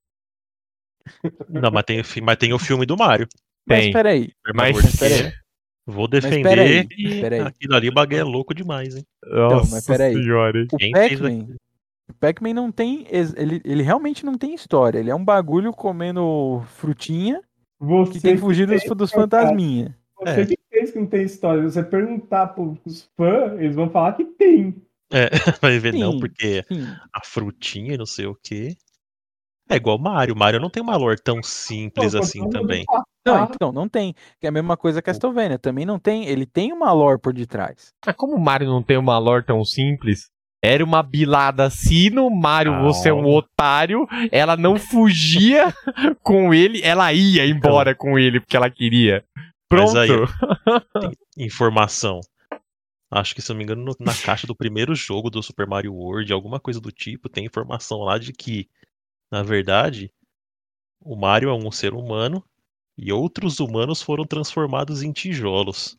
Não, 1.50 1.70
mas 1.72 1.84
tem, 1.84 2.02
mas 2.24 2.38
tem 2.38 2.54
o 2.54 2.60
filme 2.60 2.86
do 2.86 2.98
Mario. 2.98 3.28
Mas 3.68 3.84
Tem. 3.86 3.94
peraí. 3.94 4.30
Mas, 4.54 4.76
Mas 4.76 4.96
peraí. 4.96 5.32
Vou 5.88 6.08
defender. 6.08 6.44
mas 6.44 6.88
e 6.98 7.22
peraí. 7.22 7.40
aquilo 7.42 7.76
ali 7.76 7.90
o 7.90 7.94
bagulho 7.94 8.20
é 8.20 8.24
louco 8.24 8.54
demais, 8.56 8.96
hein? 8.96 9.04
Nossa 9.24 9.76
mas 9.76 9.86
peraí. 9.86 10.14
senhora, 10.16 10.60
hein? 10.60 10.68
O 10.72 10.92
Pac-Man. 10.92 11.56
O 12.10 12.14
Pac-Man 12.20 12.54
não 12.54 12.72
tem. 12.72 13.06
Ele, 13.10 13.62
ele 13.64 13.84
realmente 13.84 14.26
não 14.26 14.36
tem 14.36 14.54
história. 14.56 15.00
Ele 15.00 15.12
é 15.12 15.16
um 15.16 15.24
bagulho 15.24 15.72
comendo 15.72 16.64
frutinha 16.76 17.40
Você 17.80 18.14
que 18.14 18.20
tem 18.22 18.38
fugido 18.38 18.74
dos, 18.74 18.84
dos 18.98 19.12
cara. 19.12 19.24
fantasminha. 19.24 19.96
Você 20.20 20.42
É. 20.42 20.46
que 20.46 20.58
fez 20.72 20.92
que 20.92 21.00
não 21.00 21.06
tem 21.08 21.24
história. 21.24 21.62
Você 21.64 21.84
perguntar 21.84 22.48
pros 22.48 23.08
fãs, 23.16 23.60
eles 23.60 23.76
vão 23.76 23.90
falar 23.90 24.14
que 24.14 24.26
tem. 24.26 24.76
É, 25.14 25.30
vai 25.62 25.78
ver 25.78 25.94
não, 25.94 26.14
Sim. 26.14 26.20
porque 26.20 26.64
Sim. 26.68 26.88
a 27.14 27.24
frutinha 27.24 27.94
e 27.94 27.98
não 27.98 28.08
sei 28.08 28.26
o 28.26 28.36
quê. 28.42 28.76
É 29.70 29.76
igual 29.76 29.98
Mario. 29.98 30.36
Mario 30.36 30.60
não 30.60 30.70
tem 30.70 30.82
uma 30.84 30.96
lore 30.96 31.20
tão 31.22 31.42
simples 31.42 32.14
Pô, 32.14 32.20
assim 32.20 32.48
também. 32.50 32.86
Não, 33.26 33.46
então, 33.46 33.72
não 33.72 33.90
tem. 33.90 34.14
Que 34.40 34.46
é 34.46 34.50
a 34.50 34.52
mesma 34.52 34.78
coisa 34.78 35.02
que 35.02 35.06
Castlevania. 35.08 35.58
Também 35.58 35.86
não 35.86 35.98
tem. 35.98 36.26
Ele 36.28 36.46
tem 36.46 36.72
uma 36.72 36.92
lore 36.92 37.20
por 37.20 37.34
detrás. 37.34 37.88
Mas 38.06 38.16
como 38.16 38.36
o 38.36 38.40
Mario 38.40 38.68
não 38.68 38.84
tem 38.84 38.98
uma 38.98 39.18
lore 39.18 39.44
tão 39.44 39.66
simples, 39.66 40.30
era 40.64 40.84
uma 40.84 41.02
bilada 41.02 41.70
sino, 41.72 42.30
Mario, 42.30 42.80
você 42.84 43.10
é 43.10 43.14
um 43.14 43.26
otário, 43.26 44.08
ela 44.32 44.56
não 44.56 44.78
fugia 44.78 45.74
com 46.24 46.54
ele, 46.54 46.82
ela 46.84 47.12
ia 47.14 47.46
embora 47.48 47.96
com 47.96 48.18
ele 48.20 48.40
porque 48.40 48.56
ela 48.58 48.70
queria. 48.70 49.24
Mas 49.72 49.92
Pronto. 49.94 49.98
aí- 51.04 51.12
Informação. 51.38 52.20
Acho 53.12 53.34
que, 53.36 53.42
se 53.42 53.52
eu 53.52 53.54
não 53.54 53.58
me 53.60 53.64
engano, 53.64 53.84
no- 53.84 53.96
na 54.00 54.14
caixa 54.14 54.46
do 54.48 54.56
primeiro 54.56 54.94
jogo 54.96 55.30
do 55.30 55.42
Super 55.42 55.68
Mario 55.68 55.94
World, 55.94 56.32
alguma 56.34 56.60
coisa 56.60 56.80
do 56.82 56.92
tipo, 56.92 57.30
tem 57.30 57.46
informação 57.46 58.00
lá 58.00 58.18
de 58.18 58.34
que, 58.34 58.68
na 59.36 59.44
verdade, 59.44 60.10
o 61.02 61.14
Mario 61.14 61.50
é 61.50 61.54
um 61.54 61.70
ser 61.70 61.94
humano 61.94 62.42
e 62.98 63.12
outros 63.12 63.60
humanos 63.60 64.02
foram 64.02 64.24
transformados 64.24 65.04
em 65.04 65.12
tijolos. 65.12 65.98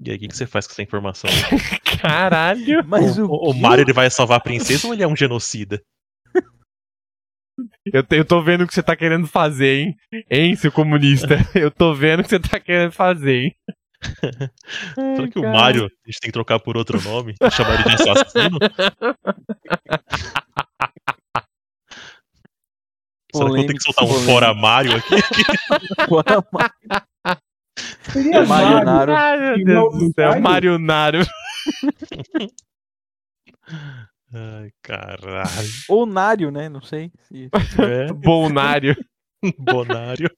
E 0.00 0.10
aí, 0.10 0.16
o 0.16 0.20
que, 0.20 0.28
que 0.28 0.34
você 0.36 0.46
faz 0.46 0.66
com 0.66 0.72
essa 0.72 0.82
informação? 0.82 1.28
Caralho. 2.00 2.82
Mas 2.86 3.18
o, 3.18 3.26
O, 3.26 3.50
o? 3.50 3.54
Mario 3.54 3.82
ele 3.84 3.92
vai 3.92 4.08
salvar 4.08 4.38
a 4.38 4.42
princesa 4.42 4.86
ou 4.86 4.94
ele 4.94 5.02
é 5.02 5.06
um 5.06 5.14
genocida? 5.14 5.82
Eu, 7.84 8.02
te- 8.02 8.16
eu 8.16 8.24
tô 8.24 8.40
vendo 8.42 8.62
o 8.64 8.66
que 8.66 8.72
você 8.72 8.82
tá 8.82 8.96
querendo 8.96 9.26
fazer, 9.26 9.80
hein? 9.80 9.96
Hein, 10.30 10.56
seu 10.56 10.72
comunista? 10.72 11.36
Eu 11.54 11.70
tô 11.70 11.92
vendo 11.94 12.20
o 12.20 12.22
que 12.22 12.30
você 12.30 12.40
tá 12.40 12.58
querendo 12.58 12.92
fazer, 12.92 13.42
hein? 13.42 13.56
Será 15.14 15.28
que 15.28 15.38
o 15.38 15.42
Mario 15.42 15.84
a 15.84 15.88
gente 16.10 16.20
tem 16.20 16.28
que 16.28 16.32
trocar 16.32 16.58
por 16.58 16.76
outro 16.76 17.00
nome? 17.02 17.34
Chamar 17.52 17.74
ele 17.74 17.84
de 17.96 18.08
assassino? 18.10 18.58
Será 23.34 23.50
que 23.50 23.58
eu 23.58 23.66
tenho 23.66 23.78
que 23.78 23.82
soltar 23.82 24.04
um 24.04 24.12
fora 24.24 24.54
Mario 24.54 24.96
aqui? 24.96 25.16
Fora 26.08 26.44
Mario 26.52 26.72
Mario. 28.48 28.84
Naro. 28.84 29.12
Ai, 29.14 29.56
meu 29.56 29.64
Deus 29.64 29.98
do 29.98 30.12
céu. 30.12 30.32
Ai, 34.34 34.70
caralho. 34.82 35.68
Ou 35.88 36.06
Nário, 36.06 36.50
né? 36.50 36.68
Não 36.68 36.80
sei. 36.80 37.12
se- 37.28 37.50
É, 37.78 38.12
Bonário. 38.16 38.96
Bonário. 39.58 40.30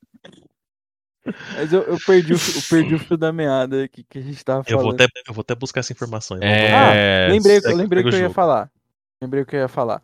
Mas 1.55 1.73
eu, 1.73 1.83
eu 1.83 1.99
perdi, 2.05 2.35
o, 2.35 2.37
eu 2.37 2.63
perdi 2.69 2.95
o 2.95 2.99
fio 2.99 3.17
da 3.17 3.33
meada 3.33 3.89
que, 3.89 4.05
que 4.05 4.19
a 4.19 4.23
gente 4.23 4.45
tava 4.45 4.61
Eu 4.61 4.65
falando. 4.79 4.85
vou, 4.85 4.93
até, 4.95 5.05
eu 5.27 5.33
vou 5.35 5.41
até 5.41 5.55
buscar 5.55 5.81
essa 5.81 5.93
informação. 5.93 6.37
É. 6.43 7.29
Lembrei, 7.31 7.57
eu 7.57 7.61
segue- 7.63 7.75
lembrei 7.75 8.03
segue 8.03 8.17
que 8.17 8.23
eu 8.23 8.29
ia 8.29 8.35
falar. 8.35 8.71
Lembrei 9.23 9.43
o 9.43 9.47
que 9.47 9.57
eu 9.57 9.61
ia 9.61 9.69
falar. 9.69 10.03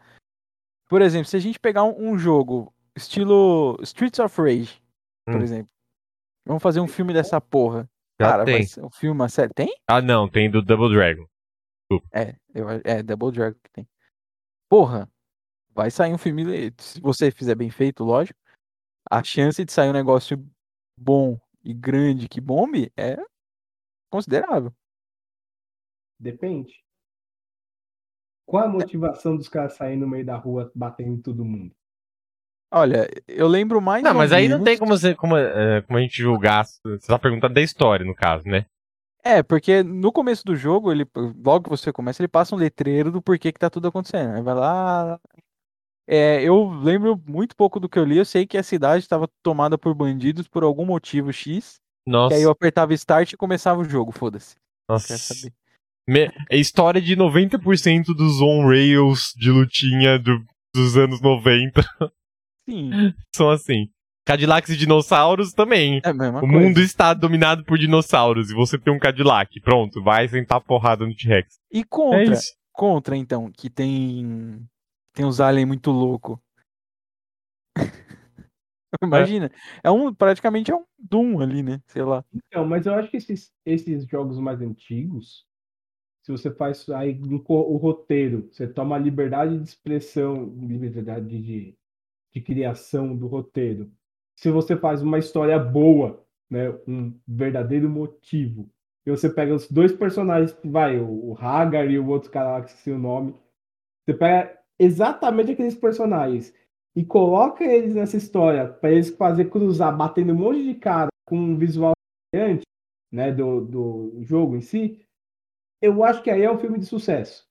Por 0.88 1.02
exemplo, 1.02 1.26
se 1.28 1.36
a 1.36 1.40
gente 1.40 1.58
pegar 1.58 1.84
um, 1.84 2.12
um 2.12 2.18
jogo 2.18 2.72
estilo 3.00 3.76
Streets 3.82 4.18
of 4.18 4.40
Rage, 4.40 4.80
por 5.24 5.36
Hum. 5.36 5.42
exemplo. 5.42 5.70
Vamos 6.46 6.62
fazer 6.62 6.80
um 6.80 6.88
filme 6.88 7.12
dessa 7.12 7.40
porra. 7.40 7.88
Já 8.20 8.30
Cara, 8.30 8.44
vai 8.44 8.54
tem. 8.54 8.66
ser 8.66 8.84
um 8.84 8.90
filme, 8.90 9.14
uma 9.18 9.28
série. 9.28 9.52
Tem? 9.54 9.74
Ah, 9.86 10.00
não, 10.02 10.28
tem 10.28 10.50
do 10.50 10.62
Double 10.62 10.92
Dragon. 10.94 11.26
É, 12.12 12.36
eu, 12.54 12.68
é 12.84 13.02
Double 13.02 13.32
Dragon 13.32 13.58
que 13.62 13.70
tem. 13.72 13.88
Porra, 14.68 15.10
vai 15.70 15.90
sair 15.90 16.12
um 16.12 16.18
filme. 16.18 16.72
Se 16.78 17.00
você 17.00 17.30
fizer 17.30 17.54
bem 17.54 17.70
feito, 17.70 18.04
lógico. 18.04 18.38
A 19.10 19.24
chance 19.24 19.64
de 19.64 19.72
sair 19.72 19.88
um 19.88 19.94
negócio 19.94 20.36
bom 20.96 21.38
e 21.64 21.72
grande 21.74 22.28
que 22.28 22.40
bombe 22.40 22.92
é 22.96 23.16
considerável. 24.10 24.72
Depende. 26.18 26.84
Qual 28.46 28.64
a 28.64 28.68
motivação 28.68 29.36
dos 29.36 29.48
caras 29.48 29.74
saírem 29.74 29.98
no 29.98 30.08
meio 30.08 30.26
da 30.26 30.36
rua 30.36 30.70
batendo 30.74 31.14
em 31.14 31.22
todo 31.22 31.44
mundo? 31.44 31.74
Olha, 32.72 33.08
eu 33.26 33.48
lembro 33.48 33.80
mais. 33.80 34.02
Não, 34.02 34.14
mas 34.14 34.32
aí 34.32 34.48
não 34.48 34.58
menos- 34.58 34.64
tem 34.64 34.78
como, 34.78 34.96
você, 34.96 35.14
como, 35.14 35.36
é, 35.36 35.82
como 35.82 35.98
a 35.98 36.02
gente 36.02 36.16
julgar. 36.22 36.64
Você 36.64 37.06
tá 37.06 37.18
perguntando 37.18 37.54
da 37.54 37.60
história, 37.60 38.06
no 38.06 38.14
caso, 38.14 38.46
né? 38.46 38.64
É, 39.24 39.42
porque 39.42 39.82
no 39.82 40.10
começo 40.12 40.44
do 40.44 40.54
jogo, 40.56 40.90
ele, 40.92 41.04
logo 41.44 41.64
que 41.64 41.68
você 41.70 41.92
começa, 41.92 42.22
ele 42.22 42.28
passa 42.28 42.54
um 42.54 42.58
letreiro 42.58 43.10
do 43.10 43.20
porquê 43.20 43.52
que 43.52 43.58
tá 43.58 43.68
tudo 43.68 43.88
acontecendo. 43.88 44.34
Aí 44.36 44.42
vai 44.42 44.54
lá. 44.54 45.18
É, 46.08 46.42
eu 46.42 46.70
lembro 46.70 47.20
muito 47.26 47.54
pouco 47.54 47.78
do 47.78 47.88
que 47.88 47.98
eu 47.98 48.04
li. 48.04 48.16
Eu 48.18 48.24
sei 48.24 48.46
que 48.46 48.56
a 48.56 48.62
cidade 48.62 49.04
estava 49.04 49.28
tomada 49.42 49.76
por 49.76 49.94
bandidos 49.94 50.48
por 50.48 50.62
algum 50.62 50.84
motivo 50.86 51.32
X. 51.32 51.76
Nossa. 52.06 52.28
Que 52.30 52.34
aí 52.36 52.42
eu 52.44 52.50
apertava 52.50 52.94
Start 52.94 53.32
e 53.32 53.36
começava 53.36 53.80
o 53.80 53.84
jogo, 53.84 54.10
foda-se. 54.10 54.56
nossa. 54.88 55.14
Me- 56.08 56.32
É 56.50 56.56
história 56.56 57.00
de 57.00 57.14
90% 57.14 58.14
dos 58.14 58.40
on-rails 58.40 59.34
de 59.36 59.50
lutinha 59.50 60.18
do- 60.18 60.42
dos 60.74 60.96
anos 60.96 61.20
90 61.20 61.82
Sim, 62.70 62.90
são 63.34 63.50
assim. 63.50 63.88
Cadillacs 64.26 64.70
e 64.70 64.76
dinossauros 64.76 65.52
também. 65.52 66.00
é 66.04 66.08
a 66.10 66.14
mesma 66.14 66.38
O 66.38 66.42
coisa. 66.42 66.58
mundo 66.58 66.80
está 66.80 67.12
dominado 67.14 67.64
por 67.64 67.78
dinossauros 67.78 68.50
e 68.50 68.54
você 68.54 68.78
tem 68.78 68.92
um 68.94 68.98
Cadillac. 68.98 69.60
Pronto, 69.60 70.02
vai 70.02 70.28
sentar 70.28 70.60
porrada 70.60 71.04
no 71.06 71.14
T-Rex. 71.16 71.58
E 71.72 71.80
É 71.80 71.84
contra, 71.84 72.22
isso. 72.34 72.52
contra 72.72 73.16
então, 73.16 73.50
que 73.50 73.68
tem 73.70 74.64
tem 75.14 75.24
uns 75.24 75.40
aliens 75.40 75.66
muito 75.66 75.90
louco. 75.90 76.40
Imagina, 79.02 79.50
é. 79.82 79.90
um 79.90 80.12
praticamente 80.12 80.70
é 80.70 80.74
um 80.74 80.84
Doom 80.98 81.40
ali, 81.40 81.62
né? 81.62 81.80
Sei 81.86 82.02
lá. 82.02 82.24
Então, 82.32 82.66
mas 82.66 82.86
eu 82.86 82.94
acho 82.94 83.10
que 83.10 83.16
esses, 83.16 83.50
esses 83.64 84.04
jogos 84.06 84.38
mais 84.38 84.60
antigos, 84.60 85.46
se 86.24 86.32
você 86.32 86.52
faz 86.52 86.88
aí 86.90 87.18
o 87.48 87.76
roteiro, 87.76 88.48
você 88.50 88.66
toma 88.68 88.96
a 88.96 88.98
liberdade 88.98 89.56
de 89.58 89.64
expressão, 89.64 90.44
liberdade 90.60 91.40
de, 91.40 91.74
de 92.32 92.40
criação 92.40 93.16
do 93.16 93.26
roteiro. 93.26 93.90
Se 94.36 94.50
você 94.50 94.76
faz 94.76 95.02
uma 95.02 95.18
história 95.18 95.58
boa, 95.58 96.24
né, 96.48 96.70
um 96.86 97.14
verdadeiro 97.26 97.88
motivo, 97.88 98.68
e 99.06 99.10
você 99.10 99.28
pega 99.28 99.54
os 99.54 99.70
dois 99.70 99.92
personagens, 99.92 100.56
vai, 100.64 100.98
o, 100.98 101.36
Hagar 101.38 101.90
e 101.90 101.98
o 101.98 102.08
outro 102.08 102.30
cara 102.30 102.52
lá 102.52 102.62
que 102.62 102.70
esqueci 102.70 102.90
o 102.90 102.98
nome, 102.98 103.34
você 104.04 104.14
pega 104.14 104.58
exatamente 104.78 105.52
aqueles 105.52 105.74
personagens 105.74 106.54
e 106.94 107.04
coloca 107.04 107.64
eles 107.64 107.94
nessa 107.94 108.16
história 108.16 108.68
para 108.68 108.92
eles 108.92 109.10
fazer 109.10 109.50
cruzar, 109.50 109.96
batendo 109.96 110.32
um 110.32 110.36
monte 110.36 110.64
de 110.64 110.74
cara 110.74 111.08
com 111.26 111.36
um 111.36 111.56
visual 111.56 111.92
brilhante, 112.32 112.64
né, 113.12 113.32
do, 113.32 113.60
do 113.60 114.22
jogo 114.22 114.56
em 114.56 114.60
si, 114.60 115.04
eu 115.82 116.04
acho 116.04 116.22
que 116.22 116.30
aí 116.30 116.42
é 116.42 116.50
um 116.50 116.58
filme 116.58 116.78
de 116.78 116.86
sucesso. 116.86 117.48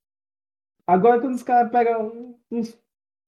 Agora, 0.86 1.20
quando 1.20 1.34
os 1.34 1.42
caras 1.42 1.70
pegam 1.70 2.38
uns 2.50 2.78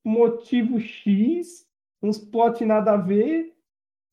motivos 0.05 0.83
X, 0.83 1.67
uns 2.03 2.19
plot 2.19 2.65
nada 2.65 2.93
a 2.93 2.97
ver, 2.97 3.55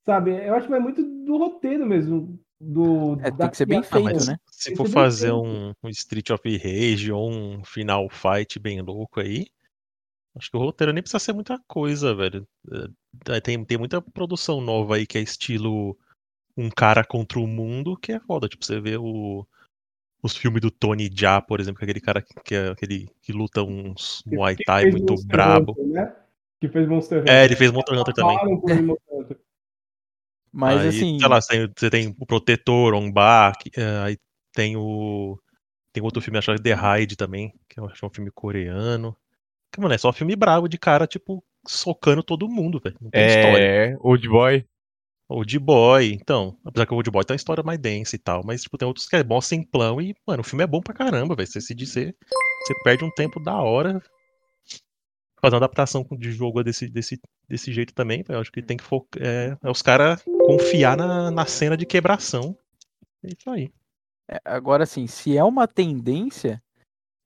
sabe? 0.05 0.31
Eu 0.31 0.55
acho 0.55 0.65
que 0.65 0.71
vai 0.71 0.79
muito 0.79 1.03
do 1.03 1.37
roteiro 1.37 1.85
mesmo. 1.85 2.39
Do, 2.61 3.17
É, 3.21 3.31
tem 3.31 3.49
que 3.49 3.57
ser 3.57 3.65
bem 3.65 3.81
feito, 3.81 4.03
mas 4.03 4.27
né? 4.27 4.37
se 4.51 4.75
for 4.75 4.87
fazer 4.87 5.31
feito. 5.31 5.41
um, 5.41 5.73
um 5.81 5.89
Street 5.89 6.29
of 6.29 6.57
Rage 6.57 7.11
ou 7.11 7.31
um 7.31 7.63
Final 7.63 8.09
Fight 8.09 8.59
bem 8.59 8.81
louco 8.81 9.21
aí, 9.21 9.47
acho 10.35 10.51
que 10.51 10.57
o 10.57 10.59
roteiro 10.59 10.91
nem 10.91 11.01
precisa 11.01 11.19
ser 11.19 11.33
muita 11.33 11.57
coisa, 11.67 12.13
velho. 12.13 12.45
É, 13.29 13.39
Tem, 13.39 13.63
tem 13.63 13.77
muita 13.77 14.01
produção 14.01 14.59
nova 14.59 14.95
aí 14.95 15.07
que 15.07 15.17
é 15.17 15.21
estilo 15.21 15.97
um 16.57 16.69
cara 16.69 17.05
contra 17.05 17.39
o 17.39 17.47
mundo, 17.47 17.95
que 17.95 18.11
é 18.11 18.19
foda. 18.19 18.49
Tipo, 18.49 18.65
você 18.65 18.81
vê 18.81 18.97
o, 18.97 19.47
os 20.21 20.35
filmes 20.35 20.61
do 20.61 20.69
Tony 20.69 21.09
Jaa, 21.13 21.41
por 21.41 21.59
exemplo, 21.59 21.79
que 21.79 21.85
é 21.85 21.87
aquele 21.87 22.01
cara 22.01 22.21
que, 22.21 22.33
que, 22.43 22.55
é 22.55 22.69
aquele, 22.69 23.09
que 23.21 23.31
luta 23.31 23.63
uns 23.63 24.23
Muay 24.25 24.55
Thai 24.65 24.91
muito 24.91 25.13
Monster 25.13 25.27
brabo. 25.27 25.71
Hunter, 25.71 25.87
né? 25.87 26.15
Que 26.59 26.67
fez 26.67 26.87
Monster 26.87 27.19
É, 27.19 27.21
Hunter. 27.21 27.43
ele 27.45 27.55
fez 27.55 27.71
Monster 27.71 27.99
Hunter 27.99 28.13
também. 28.13 28.37
Mas 30.51 30.81
aí, 30.81 30.87
assim, 30.89 31.19
sei 31.19 31.27
lá, 31.27 31.39
você 31.39 31.47
tem, 31.47 31.73
você 31.77 31.89
tem 31.89 32.15
o 32.19 32.25
Protetor, 32.25 32.93
On 32.95 33.11
Bak, 33.11 33.71
é, 33.77 33.83
aí 34.03 34.17
tem 34.53 34.75
o. 34.75 35.39
Tem 35.93 36.03
outro 36.03 36.21
filme, 36.21 36.37
acho 36.37 36.53
que 36.53 36.59
é 36.59 36.63
The 36.63 36.73
Raid 36.73 37.15
também, 37.15 37.53
que 37.67 37.79
eu 37.79 37.85
acho 37.87 38.03
é 38.03 38.07
um 38.07 38.11
filme 38.11 38.29
coreano. 38.31 39.15
Que, 39.71 39.79
mano, 39.79 39.93
é 39.93 39.97
só 39.97 40.11
filme 40.11 40.35
bravo 40.35 40.67
de 40.67 40.77
cara, 40.77 41.07
tipo, 41.07 41.43
socando 41.67 42.23
todo 42.23 42.49
mundo, 42.49 42.79
velho. 42.83 42.95
Não 43.01 43.09
tem 43.09 43.25
história. 43.25 43.63
É, 43.63 43.97
Old 43.99 44.27
Boy. 44.27 44.65
Old 45.29 45.59
Boy, 45.59 46.13
então. 46.13 46.57
Apesar 46.65 46.87
que 46.87 46.93
o 46.93 46.95
Old 46.95 47.11
Boy 47.11 47.23
tem 47.23 47.35
uma 47.35 47.37
história 47.37 47.63
mais 47.63 47.77
densa 47.77 48.15
e 48.15 48.19
tal. 48.19 48.41
Mas, 48.43 48.63
tipo, 48.63 48.77
tem 48.77 48.87
outros 48.87 49.05
que 49.05 49.15
é 49.15 49.23
mó 49.23 49.39
simplão 49.39 50.01
e, 50.01 50.15
mano, 50.25 50.41
o 50.41 50.43
filme 50.43 50.63
é 50.63 50.67
bom 50.67 50.81
pra 50.81 50.93
caramba, 50.93 51.35
velho. 51.35 51.47
Você 51.47 51.61
se 51.61 51.75
dizer. 51.75 52.15
Você 52.63 52.73
perde 52.83 53.05
um 53.05 53.11
tempo 53.11 53.39
da 53.39 53.55
hora. 53.61 54.01
Fazer 55.39 55.55
uma 55.55 55.59
adaptação 55.59 56.05
de 56.17 56.31
jogo 56.31 56.63
desse, 56.63 56.89
desse, 56.89 57.19
desse 57.47 57.71
jeito 57.71 57.93
também. 57.93 58.23
Eu 58.27 58.39
acho 58.39 58.51
que 58.51 58.61
tem 58.61 58.75
que 58.75 58.83
focar. 58.83 59.21
É, 59.23 59.55
é 59.63 59.69
os 59.69 59.81
caras 59.81 60.21
confiar 60.45 60.97
na, 60.97 61.29
na 61.31 61.45
cena 61.45 61.77
de 61.77 61.85
quebração. 61.85 62.57
É 63.23 63.27
isso 63.27 63.49
aí. 63.49 63.71
é, 64.29 64.39
agora 64.43 64.83
assim, 64.83 65.05
se 65.07 65.37
é 65.37 65.43
uma 65.43 65.67
tendência, 65.67 66.61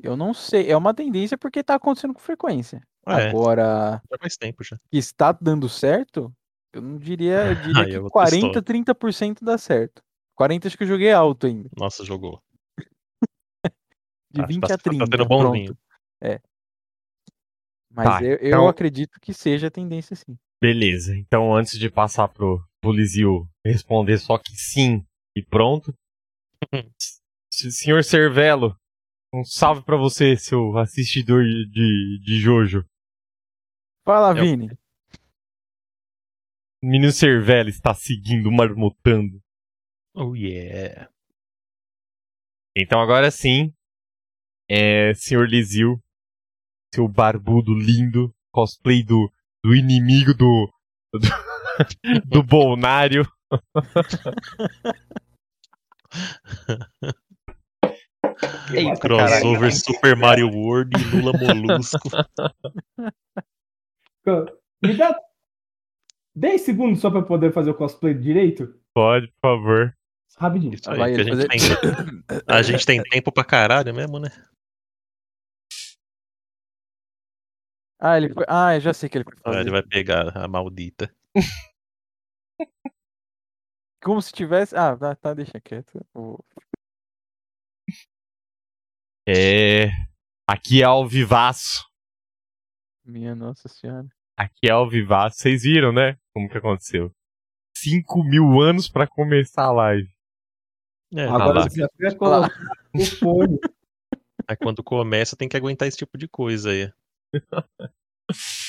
Eu 0.01 0.17
não 0.17 0.33
sei. 0.33 0.69
É 0.69 0.75
uma 0.75 0.93
tendência 0.93 1.37
porque 1.37 1.63
tá 1.63 1.75
acontecendo 1.75 2.13
com 2.13 2.19
frequência. 2.19 2.81
É, 3.07 3.29
Agora, 3.29 4.01
já 4.11 4.17
faz 4.17 4.37
tempo 4.37 4.63
já. 4.63 4.77
está 4.91 5.31
dando 5.31 5.67
certo, 5.67 6.33
eu 6.73 6.81
não 6.81 6.97
diria. 6.97 7.47
Eu 7.47 7.55
diria 7.61 7.85
que 7.85 7.95
é 7.95 7.99
outra 7.99 8.11
40, 8.11 8.61
30% 8.61 9.43
dá 9.43 9.57
certo. 9.57 10.01
40 10.35 10.67
acho 10.67 10.77
que 10.77 10.83
eu 10.83 10.87
joguei 10.87 11.11
alto 11.11 11.45
ainda. 11.47 11.69
Nossa, 11.77 12.03
jogou. 12.03 12.41
De 14.31 14.41
Tá- 14.41 14.45
20 14.47 14.61
tá- 14.67 14.73
a 14.73 14.77
30. 14.77 15.05
Tá 15.05 15.11
tendo 15.17 15.27
bonzinho. 15.27 15.75
pronto. 16.19 16.41
Mas 17.95 18.05
Tá, 18.05 18.23
eu, 18.23 18.37
eu 18.37 18.47
então- 18.47 18.67
acredito 18.67 19.19
que 19.21 19.33
seja 19.33 19.67
a 19.67 19.71
tendência 19.71 20.15
sim. 20.15 20.35
Beleza. 20.61 21.15
Então, 21.15 21.53
antes 21.55 21.77
de 21.77 21.89
passar 21.91 22.27
pro, 22.29 22.65
pro 22.81 22.91
Lizio 22.91 23.47
responder 23.63 24.17
só 24.17 24.37
que 24.39 24.51
sim 24.55 25.05
e 25.37 25.43
pronto. 25.43 25.93
Senhor 27.51 28.03
Cervelo, 28.03 28.75
um 29.31 29.43
salve 29.43 29.83
pra 29.83 29.95
você, 29.97 30.35
seu 30.35 30.75
assistidor 30.79 31.43
de, 31.43 31.69
de, 31.69 32.19
de 32.23 32.39
Jojo. 32.39 32.83
Fala, 34.03 34.31
Eu- 34.35 34.43
Vini. 34.43 34.69
O 36.83 36.85
menino 36.85 37.13
Cervelo 37.13 37.69
está 37.69 37.93
seguindo, 37.93 38.51
marmotando. 38.51 39.41
Oh 40.13 40.35
yeah. 40.35 41.09
Então, 42.75 42.99
agora 42.99 43.31
sim, 43.31 43.73
é, 44.69 45.13
senhor 45.13 45.47
Lizio, 45.47 45.97
seu 46.93 47.07
barbudo 47.07 47.73
lindo, 47.73 48.35
cosplay 48.51 49.01
do, 49.01 49.31
do 49.63 49.73
inimigo 49.73 50.33
do, 50.33 50.69
do, 51.13 51.19
do 52.27 52.43
Bolnário. 52.43 53.25
Eita, 58.75 58.99
Crossover 58.99 59.73
Super 59.73 60.17
Mario 60.17 60.49
World 60.49 60.97
e 60.99 61.15
Lula 61.15 61.31
Molusco. 61.31 62.09
Me 64.83 64.97
dá 64.97 65.17
10 66.35 66.61
segundos 66.61 66.99
só 66.99 67.09
pra 67.09 67.19
eu 67.19 67.25
poder 67.25 67.53
fazer 67.53 67.69
o 67.69 67.75
cosplay 67.75 68.13
direito? 68.13 68.73
Pode, 68.93 69.27
por 69.27 69.39
favor. 69.41 69.97
Rapidinho. 70.37 70.73
Isso 70.73 70.89
aí, 70.89 70.97
Vai 70.97 71.13
que 71.13 71.21
a 71.21 71.23
gente, 71.23 71.47
tem, 71.47 71.59
a 72.47 72.61
gente 72.61 72.85
tem 72.85 73.03
tempo 73.03 73.31
pra 73.31 73.43
caralho 73.43 73.93
mesmo, 73.93 74.19
né? 74.19 74.29
Ah, 77.99 78.17
ele 78.17 78.33
foi. 78.33 78.43
Ah, 78.49 78.75
eu 78.75 78.81
já 78.81 78.93
sei 78.93 79.07
que 79.07 79.17
ele 79.17 79.23
foi 79.23 79.33
Ah, 79.37 79.41
fazer. 79.43 79.59
Ele 79.61 79.71
vai 79.71 79.83
pegar 79.83 80.35
a 80.35 80.47
maldita. 80.47 81.15
Como 84.03 84.21
se 84.21 84.33
tivesse. 84.33 84.75
Ah, 84.75 84.97
tá, 84.97 85.15
tá 85.15 85.33
deixa 85.33 85.61
quieto. 85.61 86.05
É. 89.25 89.87
Aqui 90.45 90.81
é 90.81 90.85
ao 90.85 91.07
vivaço. 91.07 91.87
Minha 93.05 93.33
nossa 93.35 93.69
senhora. 93.69 94.07
Aqui 94.35 94.67
é 94.67 94.71
ao 94.71 94.89
vivaço. 94.89 95.37
Vocês 95.37 95.63
viram, 95.63 95.93
né? 95.93 96.17
Como 96.33 96.49
que 96.49 96.57
aconteceu? 96.57 97.11
5 97.77 98.23
mil 98.23 98.59
anos 98.61 98.89
pra 98.89 99.07
começar 99.07 99.65
a 99.65 99.71
live. 99.71 100.09
É, 101.15 101.25
Agora 101.25 101.59
lá. 101.59 101.69
você 101.69 101.81
já 101.81 101.87
vai 101.99 102.15
colocar 102.15 102.49
o 102.95 103.05
fone. 103.05 103.59
aí 104.47 104.55
quando 104.57 104.83
começa 104.83 105.35
tem 105.35 105.47
que 105.47 105.57
aguentar 105.57 105.87
esse 105.87 105.97
tipo 105.97 106.17
de 106.17 106.27
coisa 106.27 106.71
aí. 106.71 106.91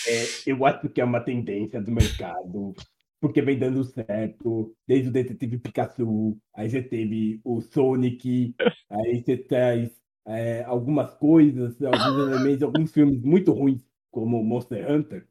É, 0.07 0.51
eu 0.51 0.67
acho 0.67 0.89
que 0.89 1.01
é 1.01 1.05
uma 1.05 1.21
tendência 1.21 1.81
do 1.81 1.91
mercado, 1.91 2.75
porque 3.21 3.41
vem 3.41 3.59
dando 3.59 3.85
certo, 3.85 4.75
desde 4.87 5.09
o 5.09 5.13
Detetive 5.13 5.59
Pikachu, 5.59 6.37
aí 6.53 6.69
você 6.69 6.83
teve 6.83 7.41
o 7.45 7.61
Sonic, 7.61 8.55
aí 8.91 9.23
você 9.23 9.37
traz 9.37 9.91
é, 10.27 10.65
algumas 10.65 11.15
coisas, 11.15 11.81
alguns 11.81 12.33
elementos, 12.33 12.63
alguns 12.65 12.93
filmes 12.93 13.23
muito 13.23 13.53
ruins, 13.53 13.83
como 14.11 14.43
Monster 14.43 14.91
Hunter, 14.91 15.27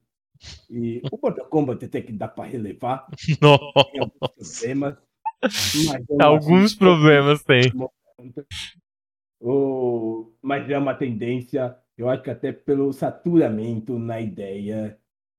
e 0.69 1.01
o 1.11 1.19
Mortal 1.21 1.45
Kombat 1.47 1.85
até 1.85 2.01
que 2.01 2.11
dá 2.11 2.27
para 2.27 2.45
relevar, 2.45 3.07
tem 3.25 3.37
alguns 3.41 4.19
Nossa. 4.21 4.61
problemas, 4.61 4.97
Alguns 6.19 6.75
problemas 6.75 7.43
tem. 7.43 7.71
o... 9.41 10.31
Mas 10.41 10.69
é 10.69 10.77
uma 10.77 10.93
tendência, 10.93 11.77
eu 11.97 12.09
acho 12.09 12.23
que 12.23 12.29
até 12.29 12.51
pelo 12.51 12.93
saturamento 12.93 13.99
na 13.99 14.21
ideia 14.21 14.97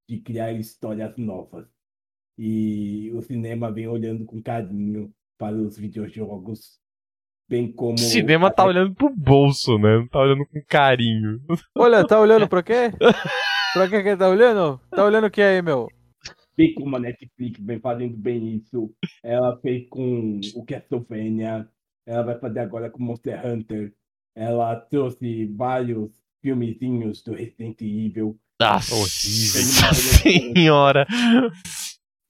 de 0.09 0.19
criar 0.19 0.53
histórias 0.53 1.17
novas. 1.17 1.67
E 2.37 3.13
o 3.15 3.23
cinema 3.23 3.71
vem 3.71 3.87
olhando 3.87 4.25
com 4.25 4.43
carinho 4.43 5.13
para 5.39 5.55
os 5.55 5.79
videojogos, 5.79 6.81
bem 7.49 7.71
como. 7.71 7.95
O 7.95 7.99
cinema 7.99 8.51
tá 8.51 8.65
olhando 8.65 8.95
pro 8.95 9.09
bolso, 9.09 9.79
né? 9.79 9.99
Não 9.99 10.09
tá 10.09 10.21
olhando 10.21 10.45
com 10.47 10.61
carinho. 10.67 11.41
Olha, 11.77 12.05
tá 12.07 12.19
olhando 12.21 12.49
pra 12.49 12.63
quê? 12.63 12.91
pra 13.75 13.89
que 13.89 14.03
que 14.03 14.17
tá 14.17 14.29
olhando? 14.29 14.81
Tá 14.91 15.05
olhando 15.05 15.27
o 15.27 15.31
que 15.31 15.43
aí, 15.43 15.61
meu? 15.61 15.89
Bem 16.57 16.73
como 16.75 16.97
a 16.97 17.01
Netflix 17.01 17.59
vem 17.61 17.81
fazendo 17.81 18.17
bem 18.17 18.55
isso. 18.57 18.91
Ela 19.23 19.59
fez 19.61 19.89
com 19.89 20.41
o 20.55 20.65
Castlevania, 20.65 21.69
ela 22.07 22.23
vai 22.23 22.39
fazer 22.39 22.61
agora 22.61 22.89
com 22.91 23.03
Monster 23.03 23.45
Hunter. 23.45 23.93
Ela 24.37 24.77
trouxe 24.77 25.47
vários 25.57 26.11
filmezinhos 26.43 27.23
do 27.23 27.33
Resident 27.35 27.81
Evil. 27.81 28.39
Nossa 28.61 28.95
Horrível. 28.95 29.95
senhora. 30.55 31.07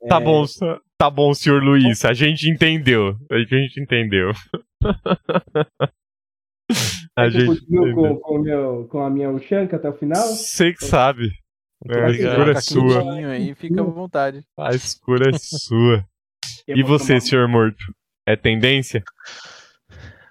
Tá 0.09 0.21
É, 0.21 0.25
bom, 0.25 0.47
sa- 0.47 0.81
tá 0.99 1.11
bom, 1.11 1.35
senhor 1.35 1.63
Luiz. 1.63 2.05
A 2.05 2.13
gente 2.15 2.49
entendeu. 2.49 3.17
A 3.31 3.39
gente 3.39 3.81
entendeu. 3.81 4.33
A 7.17 7.29
gente 7.29 7.65
com, 7.67 8.17
com, 8.19 8.39
meu, 8.41 8.89
com 8.91 9.03
a 9.05 9.11
minha 9.11 9.31
Ushanka 9.31 9.77
até 9.77 9.89
o 9.89 9.93
final. 9.95 10.27
Você 10.27 10.73
que 10.73 10.85
sabe. 10.85 11.33
Muito 11.85 11.99
É, 11.99 12.05
a 12.05 12.11
escolha 12.11 12.51
é 12.53 12.61
sua. 12.61 13.15
aí, 13.31 13.55
fica 13.55 13.81
à 13.81 13.85
vontade. 13.85 14.45
A 14.59 14.75
escolha 14.75 15.31
é 15.31 15.39
sua. 15.39 16.05
E 16.67 16.83
você, 16.83 17.09
tomar- 17.15 17.21
senhor 17.21 17.49
morto? 17.49 17.95
É 18.27 18.37
tendência? 18.37 19.03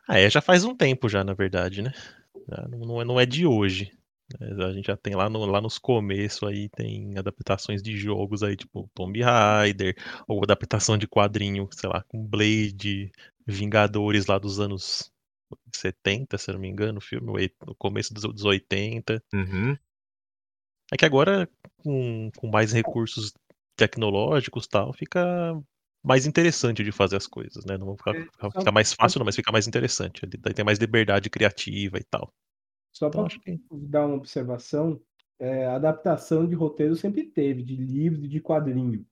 Ah, 0.07 0.19
é, 0.19 0.29
já 0.29 0.41
faz 0.41 0.63
um 0.63 0.75
tempo 0.75 1.07
já, 1.07 1.23
na 1.23 1.33
verdade, 1.33 1.81
né? 1.81 1.91
Não, 2.69 2.79
não 2.79 3.01
é, 3.01 3.05
não 3.05 3.19
é 3.19 3.25
de 3.25 3.45
hoje. 3.45 3.91
A 4.39 4.71
gente 4.71 4.87
já 4.87 4.97
tem 4.97 5.15
lá, 5.15 5.29
no, 5.29 5.45
lá 5.45 5.61
nos 5.61 5.77
começos 5.77 6.47
aí, 6.47 6.69
tem 6.69 7.17
adaptações 7.17 7.83
de 7.83 7.95
jogos 7.95 8.41
aí, 8.41 8.55
tipo 8.55 8.89
Tomb 8.95 9.21
Raider, 9.21 9.95
ou 10.27 10.43
adaptação 10.43 10.97
de 10.97 11.07
quadrinho, 11.07 11.67
sei 11.71 11.89
lá, 11.89 12.03
com 12.07 12.25
Blade, 12.25 13.11
Vingadores 13.45 14.25
lá 14.25 14.39
dos 14.39 14.59
anos 14.59 15.11
70, 15.73 16.37
se 16.37 16.49
eu 16.49 16.53
não 16.53 16.61
me 16.61 16.69
engano, 16.69 16.97
o 16.99 17.01
filme, 17.01 17.51
no 17.65 17.75
começo 17.75 18.13
dos, 18.13 18.23
dos 18.23 18.45
80. 18.45 19.23
Uhum. 19.33 19.77
É 20.91 20.97
que 20.97 21.05
agora, 21.05 21.49
com, 21.77 22.29
com 22.37 22.47
mais 22.47 22.71
recursos 22.71 23.33
tecnológicos 23.75 24.65
e 24.65 24.69
tal, 24.69 24.93
fica 24.93 25.21
mais 26.03 26.25
interessante 26.25 26.83
de 26.83 26.91
fazer 26.91 27.15
as 27.15 27.25
coisas, 27.27 27.65
né? 27.65 27.77
Não 27.77 27.95
É, 28.07 28.21
fica, 28.21 28.51
fica 28.51 28.71
mais 28.71 28.93
fácil, 28.93 29.19
não, 29.19 29.25
mas 29.25 29.35
fica 29.35 29.51
mais 29.51 29.67
interessante. 29.67 30.25
Daí 30.25 30.53
tem 30.53 30.65
mais 30.65 30.77
liberdade 30.79 31.29
criativa 31.29 31.97
e 31.97 32.03
tal. 32.03 32.31
Só 32.91 33.07
Então, 33.07 33.21
para 33.21 33.27
acho 33.27 33.39
que 33.39 33.59
dar 33.71 34.05
uma 34.05 34.15
observação, 34.15 35.01
é, 35.39 35.65
adaptação 35.65 36.47
de 36.47 36.55
roteiro 36.55 36.95
sempre 36.95 37.23
teve, 37.23 37.63
de 37.63 37.75
livro 37.75 38.23
e 38.23 38.27
de 38.27 38.39
quadrinho. 38.39 39.05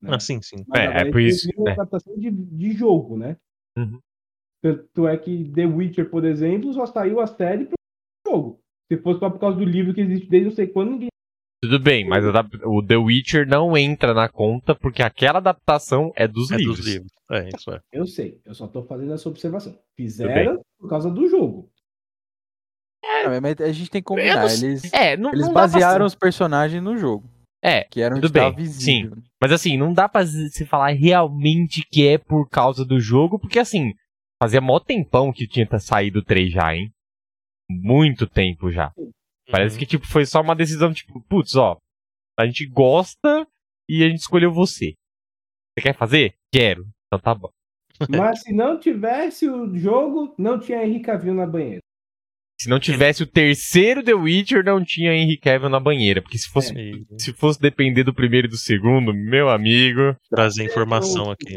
né? 0.00 0.10
Ah, 0.12 0.20
sim, 0.20 0.40
sim. 0.42 0.64
Mas 0.66 0.80
É, 0.80 1.00
é 1.02 1.04
por 1.10 1.20
isso, 1.20 1.46
viram 1.46 1.68
é. 1.68 1.72
adaptação 1.72 2.16
de, 2.18 2.30
de 2.30 2.72
jogo, 2.72 3.16
né? 3.16 3.36
Uhum. 3.76 4.00
Tanto 4.62 5.06
é 5.06 5.16
que 5.16 5.50
The 5.54 5.66
Witcher, 5.66 6.10
por 6.10 6.24
exemplo, 6.24 6.72
só 6.72 6.84
saiu 6.86 7.20
a 7.20 7.26
série 7.26 7.66
pro 7.66 7.74
jogo. 8.26 8.60
Se 8.90 8.98
fosse 8.98 9.20
só 9.20 9.30
por 9.30 9.38
causa 9.38 9.56
do 9.58 9.64
livro 9.64 9.94
que 9.94 10.00
existe 10.00 10.28
desde 10.28 10.48
não 10.48 10.54
sei 10.56 10.66
quando, 10.66 10.90
ninguém. 10.92 11.08
Tudo 11.62 11.78
bem, 11.80 12.04
mas 12.08 12.24
o 12.64 12.82
The 12.86 12.96
Witcher 12.96 13.46
não 13.46 13.76
entra 13.76 14.14
na 14.14 14.28
conta 14.28 14.74
porque 14.76 15.02
aquela 15.02 15.38
adaptação 15.38 16.12
é 16.14 16.26
dos 16.28 16.50
É 16.52 16.56
livros. 16.56 16.76
dos 16.78 16.86
livros. 16.86 17.12
É, 17.30 17.48
isso 17.48 17.70
é. 17.72 17.80
Eu 17.92 18.06
sei, 18.06 18.40
eu 18.44 18.54
só 18.54 18.66
tô 18.68 18.82
fazendo 18.84 19.12
essa 19.12 19.28
observação. 19.28 19.76
Fizeram 19.96 20.62
por 20.78 20.88
causa 20.88 21.10
do 21.10 21.28
jogo. 21.28 21.68
Ah, 23.04 23.40
mas 23.40 23.60
a 23.60 23.72
gente 23.72 23.90
tem 23.90 24.00
que 24.00 24.06
combinar. 24.06 24.36
não 24.36 24.48
Eles, 24.50 24.92
É, 24.92 25.16
não, 25.16 25.30
eles 25.30 25.46
não 25.46 25.52
pra 25.52 25.62
basearam 25.62 26.08
ser- 26.08 26.14
os 26.14 26.14
personagens 26.14 26.82
no 26.82 26.96
jogo. 26.96 27.28
É, 27.62 27.82
Que 27.84 28.00
era 28.00 28.14
onde 28.14 28.22
tudo 28.22 28.32
bem, 28.32 28.54
visível. 28.54 29.16
Mas 29.42 29.50
assim, 29.50 29.76
não 29.76 29.92
dá 29.92 30.08
pra 30.08 30.24
se 30.24 30.64
falar 30.64 30.90
realmente 30.92 31.84
que 31.90 32.06
é 32.06 32.16
por 32.18 32.48
causa 32.48 32.84
do 32.84 33.00
jogo, 33.00 33.36
porque 33.38 33.58
assim, 33.58 33.92
fazia 34.42 34.60
mó 34.60 34.78
tempão 34.78 35.32
que 35.32 35.46
tinha 35.46 35.66
saído 35.78 36.20
o 36.20 36.24
3 36.24 36.52
já, 36.52 36.74
hein? 36.74 36.90
Muito 37.70 38.26
tempo 38.26 38.70
já. 38.70 38.92
Parece 39.50 39.74
Uhum. 39.76 39.80
que 39.80 39.86
tipo 39.86 40.06
foi 40.06 40.24
só 40.26 40.40
uma 40.40 40.54
decisão 40.56 40.92
tipo, 40.92 41.20
putz, 41.28 41.54
ó, 41.56 41.76
a 42.38 42.46
gente 42.46 42.66
gosta 42.66 43.46
e 43.88 44.04
a 44.04 44.08
gente 44.08 44.20
escolheu 44.20 44.52
você. 44.52 44.94
Você 45.78 45.82
quer 45.82 45.94
fazer? 45.96 46.34
Quero. 46.52 46.86
Então 47.06 47.18
tá 47.20 47.34
bom. 47.34 47.50
Mas 48.08 48.42
se 48.42 48.52
não 48.52 48.78
tivesse 48.78 49.48
o 49.48 49.76
jogo, 49.76 50.34
não 50.38 50.58
tinha 50.58 50.84
Henrique 50.84 51.06
Cavill 51.06 51.34
na 51.34 51.46
banheira. 51.46 51.80
Se 52.60 52.68
não 52.68 52.80
tivesse 52.80 53.22
o 53.22 53.26
terceiro 53.26 54.02
The 54.02 54.14
Witcher, 54.14 54.64
não 54.64 54.84
tinha 54.84 55.14
Henry 55.14 55.36
Cavill 55.38 55.68
na 55.68 55.78
banheira, 55.78 56.20
porque 56.20 56.36
se 56.36 56.48
fosse 56.48 56.74
E 56.76 57.06
se 57.16 57.32
fosse 57.32 57.60
depender 57.60 58.02
do 58.02 58.12
primeiro 58.12 58.48
e 58.48 58.50
do 58.50 58.56
segundo, 58.56 59.14
meu 59.14 59.48
amigo, 59.48 60.16
trazer 60.28 60.64
informação 60.64 61.30
aqui. 61.30 61.54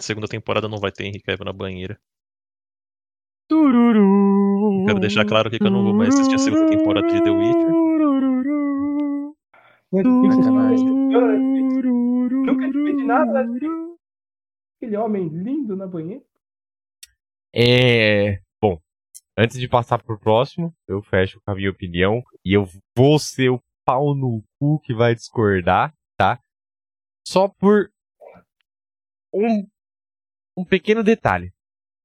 Segunda 0.00 0.28
temporada 0.28 0.68
não 0.68 0.78
vai 0.78 0.92
ter 0.92 1.06
Henry 1.06 1.20
Cavill 1.20 1.46
na 1.46 1.52
banheira. 1.52 1.98
Tururu. 3.48 4.84
Quero 4.86 5.00
deixar 5.00 5.24
claro 5.24 5.48
aqui 5.48 5.58
que 5.58 5.66
eu 5.66 5.70
não 5.70 5.82
vou 5.82 5.94
mais 5.94 6.14
assistir 6.14 6.34
a 6.34 6.38
segunda 6.38 6.66
temporada 6.68 7.06
de 7.06 7.22
The 7.22 7.30
Witcher. 7.30 7.66
Tururu. 7.66 9.36
Netflix. 9.92 10.36
Nunca 12.32 12.66
te 12.66 12.72
pedi 12.72 13.04
nada, 13.04 13.44
Netflix. 13.44 13.74
Aquele 14.76 14.96
homem 14.96 15.28
lindo 15.28 15.76
na 15.76 15.86
banheira. 15.86 16.24
É. 17.54 18.40
Bom, 18.60 18.80
antes 19.36 19.60
de 19.60 19.68
passar 19.68 20.02
pro 20.02 20.18
próximo, 20.18 20.74
eu 20.88 21.02
fecho 21.02 21.38
com 21.44 21.50
a 21.50 21.54
minha 21.54 21.70
opinião 21.70 22.22
e 22.44 22.54
eu 22.56 22.66
vou 22.96 23.18
ser 23.18 23.50
o 23.50 23.62
pau 23.84 24.14
no 24.14 24.42
cu 24.58 24.80
que 24.80 24.94
vai 24.94 25.14
discordar, 25.14 25.94
tá? 26.16 26.40
Só 27.26 27.48
por 27.48 27.91
um, 29.32 29.66
um 30.56 30.64
pequeno 30.64 31.02
detalhe. 31.02 31.52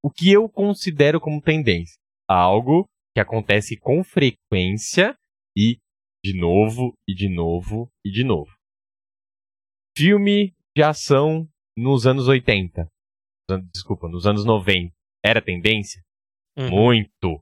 O 0.03 0.09
que 0.09 0.31
eu 0.31 0.47
considero 0.49 1.19
como 1.19 1.41
tendência. 1.41 1.97
Algo 2.29 2.87
que 3.15 3.21
acontece 3.21 3.77
com 3.77 4.03
frequência 4.03 5.17
e 5.55 5.79
de 6.23 6.37
novo, 6.39 6.93
e 7.07 7.15
de 7.15 7.29
novo, 7.29 7.89
e 8.05 8.11
de 8.11 8.23
novo. 8.23 8.51
Filme 9.97 10.53
de 10.75 10.83
ação 10.83 11.47
nos 11.77 12.05
anos 12.05 12.27
80. 12.27 12.87
Desculpa, 13.73 14.07
nos 14.07 14.27
anos 14.27 14.45
90. 14.45 14.93
Era 15.23 15.41
tendência? 15.41 16.03
Uhum. 16.57 16.69
Muito. 16.69 17.41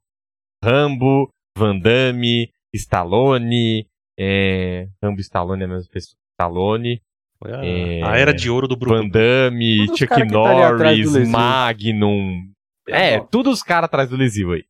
Rambo, 0.64 1.30
Van 1.58 1.80
Damme, 1.80 2.52
Stallone. 2.74 3.88
É... 4.18 4.88
Rambo 5.04 5.20
e 5.20 5.22
Stallone 5.22 5.64
é 5.64 5.66
a 5.66 5.68
mesma 5.68 5.92
pessoa. 5.92 6.18
Stallone, 6.34 7.02
a, 7.44 7.66
É, 7.66 8.02
a 8.04 8.18
era 8.18 8.34
de 8.34 8.50
ouro 8.50 8.68
do 8.68 8.76
Bruno. 8.76 9.04
Van 9.04 9.10
Damme, 9.10 9.88
Chuck 9.98 10.08
tá 10.08 10.26
Norris, 10.26 11.12
lesivo. 11.14 11.32
Magnum. 11.32 12.52
É, 12.88 13.18
Ó. 13.20 13.24
todos 13.26 13.54
os 13.54 13.64
caras 13.64 13.86
atrás 13.86 14.10
do 14.10 14.16
lesivo 14.16 14.54
aí. 14.54 14.64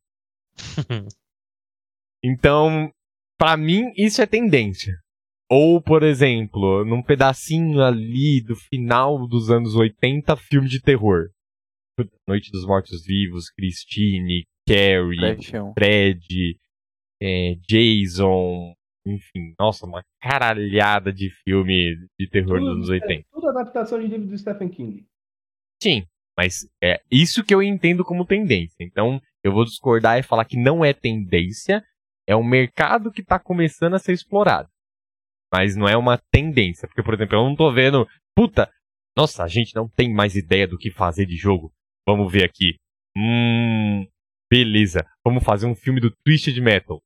Então, 2.24 2.90
pra 3.38 3.56
mim, 3.56 3.92
isso 3.96 4.20
é 4.20 4.26
tendência. 4.26 4.94
Ou, 5.48 5.80
por 5.80 6.02
exemplo, 6.02 6.84
num 6.84 7.02
pedacinho 7.02 7.80
ali 7.82 8.40
do 8.40 8.56
final 8.56 9.28
dos 9.28 9.48
anos 9.50 9.76
80, 9.76 10.34
filme 10.36 10.68
de 10.68 10.80
terror. 10.80 11.28
Noite 12.26 12.50
dos 12.50 12.66
Mortos-Vivos, 12.66 13.48
Christine, 13.50 14.44
Carrie. 14.66 15.36
Fred, 15.74 16.58
é, 17.22 17.54
Jason, 17.68 18.74
enfim, 19.06 19.54
nossa, 19.58 19.86
uma 19.86 20.02
caralhada 20.20 21.12
de 21.12 21.30
filme 21.30 21.96
de 22.18 22.28
terror 22.28 22.58
dos 22.58 22.68
anos 22.68 22.88
80. 22.88 23.12
é 23.12 23.24
tudo 23.32 23.48
adaptação 23.48 24.00
de 24.00 24.08
livro 24.08 24.26
do 24.26 24.36
Stephen 24.36 24.68
King. 24.68 25.06
Sim, 25.82 26.04
mas 26.36 26.68
é 26.82 27.00
isso 27.10 27.44
que 27.44 27.54
eu 27.54 27.62
entendo 27.62 28.04
como 28.04 28.26
tendência. 28.26 28.76
Então, 28.80 29.20
eu 29.44 29.52
vou 29.52 29.64
discordar 29.64 30.18
e 30.18 30.22
falar 30.22 30.44
que 30.44 30.56
não 30.56 30.84
é 30.84 30.92
tendência, 30.92 31.84
é 32.26 32.34
um 32.34 32.44
mercado 32.44 33.12
que 33.12 33.22
tá 33.22 33.38
começando 33.38 33.94
a 33.94 33.98
ser 33.98 34.12
explorado. 34.12 34.68
Mas 35.52 35.76
não 35.76 35.88
é 35.88 35.96
uma 35.96 36.18
tendência, 36.30 36.88
porque, 36.88 37.02
por 37.02 37.14
exemplo, 37.14 37.36
eu 37.36 37.44
não 37.44 37.54
tô 37.54 37.72
vendo, 37.72 38.06
puta, 38.34 38.68
nossa, 39.16 39.44
a 39.44 39.48
gente 39.48 39.74
não 39.74 39.88
tem 39.88 40.12
mais 40.12 40.34
ideia 40.34 40.66
do 40.66 40.76
que 40.76 40.90
fazer 40.90 41.24
de 41.26 41.36
jogo. 41.36 41.72
Vamos 42.06 42.30
ver 42.30 42.44
aqui. 42.44 42.76
Hum, 43.16 44.06
beleza, 44.50 45.06
vamos 45.24 45.44
fazer 45.44 45.66
um 45.66 45.74
filme 45.74 46.00
do 46.00 46.12
Twisted 46.24 46.58
Metal. 46.60 47.00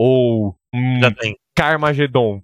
Ou 0.00 0.56
hum, 0.72 1.00
Já 1.00 1.10
tem. 1.12 1.36
Carmageddon. 1.56 2.40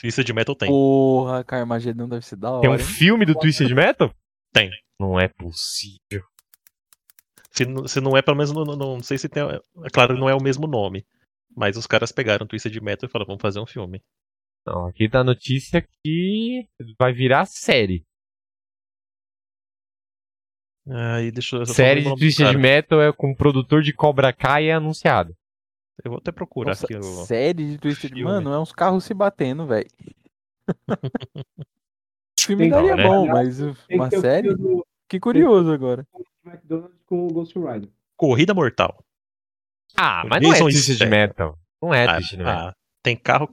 Twisted 0.00 0.26
de 0.26 0.32
Metal 0.32 0.56
tem. 0.56 0.68
Porra, 0.68 1.44
Carmageddon 1.44 2.08
deve 2.08 2.26
ser 2.26 2.34
da 2.34 2.50
hora. 2.50 2.60
Tem 2.62 2.70
um 2.70 2.74
hein? 2.74 2.78
filme 2.80 3.24
do 3.24 3.36
Twisted 3.36 3.72
Metal? 3.72 4.12
Tem. 4.52 4.68
Não 4.98 5.18
é 5.18 5.28
possível. 5.28 6.24
Se, 7.52 7.64
se 7.86 8.00
não 8.00 8.16
é, 8.16 8.22
pelo 8.22 8.36
menos, 8.36 8.52
não, 8.52 8.64
não- 8.64 8.76
não 8.76 9.02
sei 9.02 9.16
se 9.16 9.28
tem. 9.28 9.42
É 9.44 9.90
claro, 9.92 10.18
não 10.18 10.28
é 10.28 10.34
o 10.34 10.42
mesmo 10.42 10.66
nome. 10.66 11.06
Mas 11.56 11.76
os 11.76 11.86
caras 11.86 12.10
pegaram 12.10 12.46
Twisted 12.46 12.72
de 12.72 12.80
Metal 12.80 13.08
e 13.08 13.10
falaram, 13.10 13.28
vamos 13.28 13.42
fazer 13.42 13.60
um 13.60 13.66
filme. 13.66 14.02
Não, 14.66 14.86
aqui 14.86 15.08
tá 15.08 15.20
a 15.20 15.24
notícia 15.24 15.86
que 16.02 16.66
vai 16.98 17.12
virar 17.12 17.46
série. 17.46 18.04
Aí 20.88 21.30
deixa 21.30 21.56
eu. 21.56 21.66
série 21.66 22.02
de 22.02 22.14
Twisted. 22.16 22.56
Metal 22.56 23.00
é 23.00 23.12
com 23.12 23.30
o 23.30 23.36
produtor 23.36 23.82
de 23.82 23.92
Cobra 23.92 24.32
Kai 24.32 24.68
é 24.68 24.72
anunciado. 24.72 25.34
Eu 26.04 26.10
vou 26.12 26.18
até 26.18 26.32
procurar 26.32 26.70
Nossa, 26.70 26.86
aqui. 26.86 26.96
o- 26.96 27.02
série 27.24 27.66
de 27.72 27.78
Twisted. 27.78 28.08
filme. 28.12 28.24
Mano, 28.24 28.52
é 28.52 28.58
uns 28.58 28.72
carros 28.72 29.04
se 29.04 29.12
batendo, 29.14 29.66
velho. 29.66 29.88
O 32.42 32.46
filme 32.46 32.64
Tem- 32.64 32.70
daria 32.70 32.90
Não, 32.90 32.96
né? 32.96 33.06
bom, 33.06 33.26
mas 33.26 33.60
uma 33.60 34.08
que 34.08 34.18
série? 34.18 34.54
do 34.54 34.84
Que 35.08 35.20
curioso 35.20 35.70
agora. 35.70 36.06
McDonald's 36.44 37.02
com 37.04 37.26
o 37.26 37.32
Ghost 37.32 37.56
Rider. 37.58 37.90
Corrida 38.16 38.54
Mortal. 38.54 39.04
Ah, 39.96 40.24
mas 40.28 40.42
não 40.42 40.52
é 40.52 40.58
Twisted. 40.58 41.06
Metal. 41.08 41.58
Não 41.82 41.92
é 41.92 42.06
Ah, 42.06 42.14
Twisted 42.14 42.38
Metal. 42.38 42.68
ah, 42.68 42.74
tem 43.02 43.14
carro. 43.16 43.48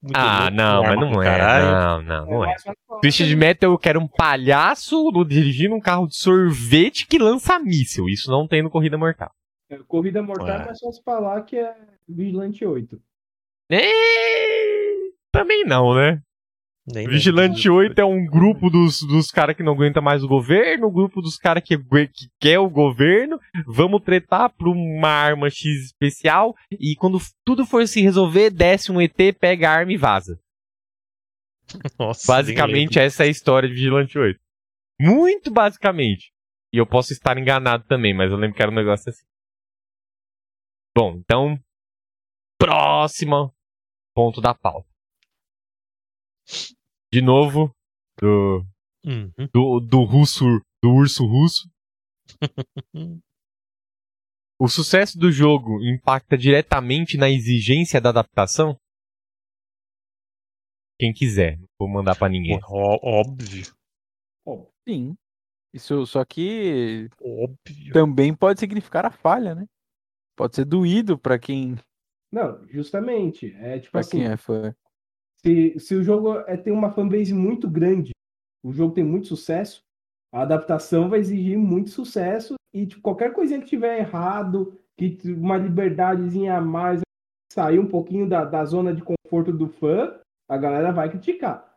muito 0.00 0.16
Ah, 0.16 0.40
louco, 0.44 0.56
não, 0.56 0.82
mas 0.82 1.00
não 1.00 1.22
é. 1.22 1.24
caralho. 1.24 1.66
Não, 1.66 2.02
não, 2.02 2.26
não 2.26 2.44
é. 2.44 2.56
falar 2.58 3.00
Twisted 3.00 3.36
Metal 3.36 3.70
eu 3.70 3.78
quero 3.78 4.00
um 4.00 4.08
palhaço 4.08 5.10
dirigindo 5.28 5.74
um 5.74 5.80
carro 5.80 6.06
de 6.08 6.16
sorvete 6.16 7.06
que 7.06 7.18
lança 7.18 7.58
míssil. 7.58 8.08
Isso 8.08 8.30
não 8.30 8.48
tem 8.48 8.62
no 8.62 8.70
Corrida 8.70 8.96
Mortal. 8.96 9.30
É, 9.72 9.78
Corrida 9.86 10.22
Mortal 10.22 10.48
É. 10.48 10.62
é 10.62 10.66
mais 10.66 10.78
fácil 10.78 11.02
falar 11.02 11.42
que 11.42 11.56
é 11.56 11.74
Vigilante 12.08 12.64
8. 12.64 13.00
É... 13.70 13.90
Também 15.30 15.64
não, 15.64 15.94
né? 15.94 16.20
Nem 16.86 17.06
Vigilante 17.06 17.70
8 17.70 18.00
é 18.00 18.04
um 18.04 18.26
grupo 18.26 18.68
dos, 18.68 19.00
dos 19.02 19.30
caras 19.30 19.56
que 19.56 19.62
não 19.62 19.72
aguenta 19.72 20.00
mais 20.00 20.24
o 20.24 20.28
governo, 20.28 20.88
um 20.88 20.92
grupo 20.92 21.22
dos 21.22 21.36
caras 21.36 21.62
que, 21.62 21.78
que 21.78 22.28
quer 22.40 22.58
o 22.58 22.68
governo, 22.68 23.38
vamos 23.66 24.02
tretar 24.02 24.50
por 24.50 24.66
uma 24.66 25.08
arma 25.08 25.48
X 25.48 25.64
especial, 25.84 26.56
e 26.72 26.96
quando 26.96 27.18
tudo 27.44 27.64
for 27.64 27.86
se 27.86 28.02
resolver, 28.02 28.50
desce 28.50 28.90
um 28.90 29.00
ET, 29.00 29.16
pega 29.38 29.70
a 29.70 29.74
arma 29.74 29.92
e 29.92 29.96
vaza. 29.96 30.40
Nossa, 31.98 32.26
Basicamente, 32.26 32.98
essa 32.98 33.22
é 33.22 33.26
a 33.26 33.30
história 33.30 33.68
de 33.68 33.74
Vigilante 33.76 34.18
8. 34.18 34.38
Muito 35.00 35.52
basicamente. 35.52 36.32
E 36.72 36.78
eu 36.78 36.86
posso 36.86 37.12
estar 37.12 37.38
enganado 37.38 37.84
também, 37.86 38.12
mas 38.12 38.30
eu 38.32 38.36
lembro 38.36 38.56
que 38.56 38.62
era 38.62 38.70
um 38.70 38.74
negócio 38.74 39.08
assim. 39.08 39.24
Bom, 40.96 41.16
então. 41.16 41.58
Próximo 42.58 43.52
ponto 44.14 44.40
da 44.40 44.54
pauta. 44.54 44.88
De 47.12 47.20
novo, 47.22 47.74
do, 48.20 48.64
Uhum. 49.04 49.32
do, 49.52 49.80
do 49.80 50.04
russo, 50.04 50.44
do 50.82 50.90
urso 50.94 51.24
russo. 51.26 51.68
O 54.60 54.68
sucesso 54.68 55.18
do 55.18 55.32
jogo 55.32 55.82
impacta 55.82 56.38
diretamente 56.38 57.16
na 57.16 57.28
exigência 57.28 58.00
da 58.00 58.10
adaptação? 58.10 58.76
Quem 61.00 61.12
quiser, 61.12 61.58
não 61.58 61.66
vou 61.80 61.88
mandar 61.88 62.16
pra 62.16 62.28
ninguém. 62.28 62.60
Ó- 62.68 62.98
Óbvio. 63.02 63.64
Sim. 64.88 65.16
Isso, 65.74 66.06
só 66.06 66.24
que 66.24 67.08
Óbvio. 67.20 67.92
também 67.92 68.32
pode 68.36 68.60
significar 68.60 69.04
a 69.04 69.10
falha, 69.10 69.52
né? 69.52 69.66
Pode 70.36 70.56
ser 70.56 70.64
doído 70.64 71.18
pra 71.18 71.38
quem, 71.38 71.76
Não, 72.30 72.66
justamente. 72.68 73.54
É 73.58 73.78
tipo 73.78 73.92
pra 73.92 74.00
assim, 74.00 74.18
quem 74.18 74.26
é 74.26 74.36
fã. 74.36 74.74
se, 75.44 75.78
se 75.78 75.94
o 75.94 76.02
jogo 76.02 76.38
é, 76.46 76.56
tem 76.56 76.72
uma 76.72 76.90
fanbase 76.90 77.34
muito 77.34 77.68
grande, 77.68 78.12
o 78.64 78.72
jogo 78.72 78.94
tem 78.94 79.04
muito 79.04 79.26
sucesso, 79.26 79.82
a 80.32 80.42
adaptação 80.42 81.08
vai 81.08 81.18
exigir 81.20 81.58
muito 81.58 81.90
sucesso 81.90 82.54
e 82.74 82.86
tipo, 82.86 83.02
qualquer 83.02 83.32
coisinha 83.34 83.60
que 83.60 83.66
tiver 83.66 83.98
errado, 83.98 84.78
que 84.96 85.18
uma 85.26 85.58
liberdadezinha 85.58 86.56
a 86.56 86.60
mais, 86.60 87.00
sair 87.52 87.78
um 87.78 87.86
pouquinho 87.86 88.26
da, 88.28 88.44
da 88.44 88.64
zona 88.64 88.94
de 88.94 89.02
conforto 89.02 89.52
do 89.52 89.68
fã, 89.68 90.18
a 90.48 90.56
galera 90.56 90.90
vai 90.90 91.10
criticar. 91.10 91.70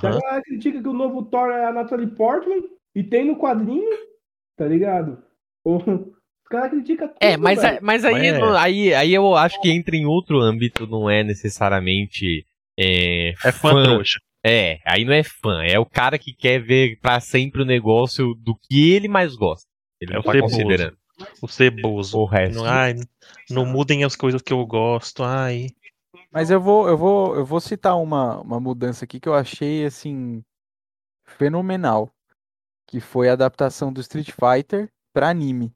Se 0.00 0.06
a 0.06 0.10
galera 0.10 0.42
critica 0.42 0.82
que 0.82 0.88
o 0.88 0.92
novo 0.92 1.24
Thor 1.24 1.50
é 1.50 1.64
a 1.64 1.72
Natalie 1.72 2.08
Portman 2.08 2.68
e 2.94 3.02
tem 3.02 3.24
no 3.24 3.38
quadrinho, 3.38 3.88
tá 4.56 4.66
ligado? 4.66 5.22
Ou, 5.64 5.80
os 6.56 6.60
caras 6.60 6.70
criticam 6.70 7.08
tudo, 7.08 7.16
É, 7.20 7.36
mas, 7.36 7.60
velho. 7.62 7.78
a- 7.78 7.80
mas 7.82 8.04
aí, 8.04 8.12
Mas 8.12 8.22
é. 8.24 8.38
não- 8.38 8.56
aí, 8.56 8.94
aí 8.94 9.14
eu 9.14 9.34
acho 9.36 9.60
que 9.60 9.70
entra 9.70 9.96
em 9.96 10.06
outro 10.06 10.40
âmbito, 10.40 10.86
não 10.86 11.08
é 11.10 11.22
necessariamente. 11.24 12.46
É, 12.78 13.30
É 13.44 13.52
fã 13.52 13.82
trouxa. 13.82 14.18
É, 14.44 14.80
aí 14.84 15.04
não 15.04 15.12
é 15.12 15.22
fã, 15.22 15.62
é 15.62 15.78
o 15.78 15.86
cara 15.86 16.18
que 16.18 16.32
quer 16.34 16.58
ver 16.60 16.98
pra 17.00 17.20
sempre 17.20 17.62
o 17.62 17.64
negócio 17.66 18.34
do 18.34 18.56
que 18.56 18.90
ele 18.92 19.06
mais 19.08 19.36
gosta. 19.36 19.66
Ele 20.00 20.12
É 20.12 20.14
não 20.14 20.20
o 20.20 20.24
tá 20.24 20.32
ceboso. 20.32 20.56
considerando 20.56 20.96
O 21.40 21.46
ceboso. 21.48 22.18
o 22.18 22.24
resto. 22.24 22.56
Não, 22.56 22.64
ai, 22.64 22.94
não 23.50 23.64
mudem 23.64 24.02
as 24.04 24.16
coisas 24.16 24.42
que 24.42 24.52
eu 24.52 24.64
gosto. 24.66 25.22
Ai. 25.22 25.68
Mas 26.32 26.50
eu 26.50 26.60
vou, 26.60 26.88
eu 26.88 26.96
vou, 26.98 27.36
eu 27.36 27.44
vou 27.44 27.60
citar 27.60 27.96
uma, 28.00 28.40
uma 28.40 28.58
mudança 28.58 29.04
aqui 29.04 29.20
que 29.20 29.28
eu 29.28 29.34
achei 29.34 29.84
assim 29.84 30.42
fenomenal, 31.38 32.10
que 32.88 33.00
foi 33.00 33.28
a 33.28 33.34
adaptação 33.34 33.92
do 33.92 34.00
Street 34.00 34.30
Fighter 34.32 34.88
para 35.14 35.28
anime, 35.28 35.72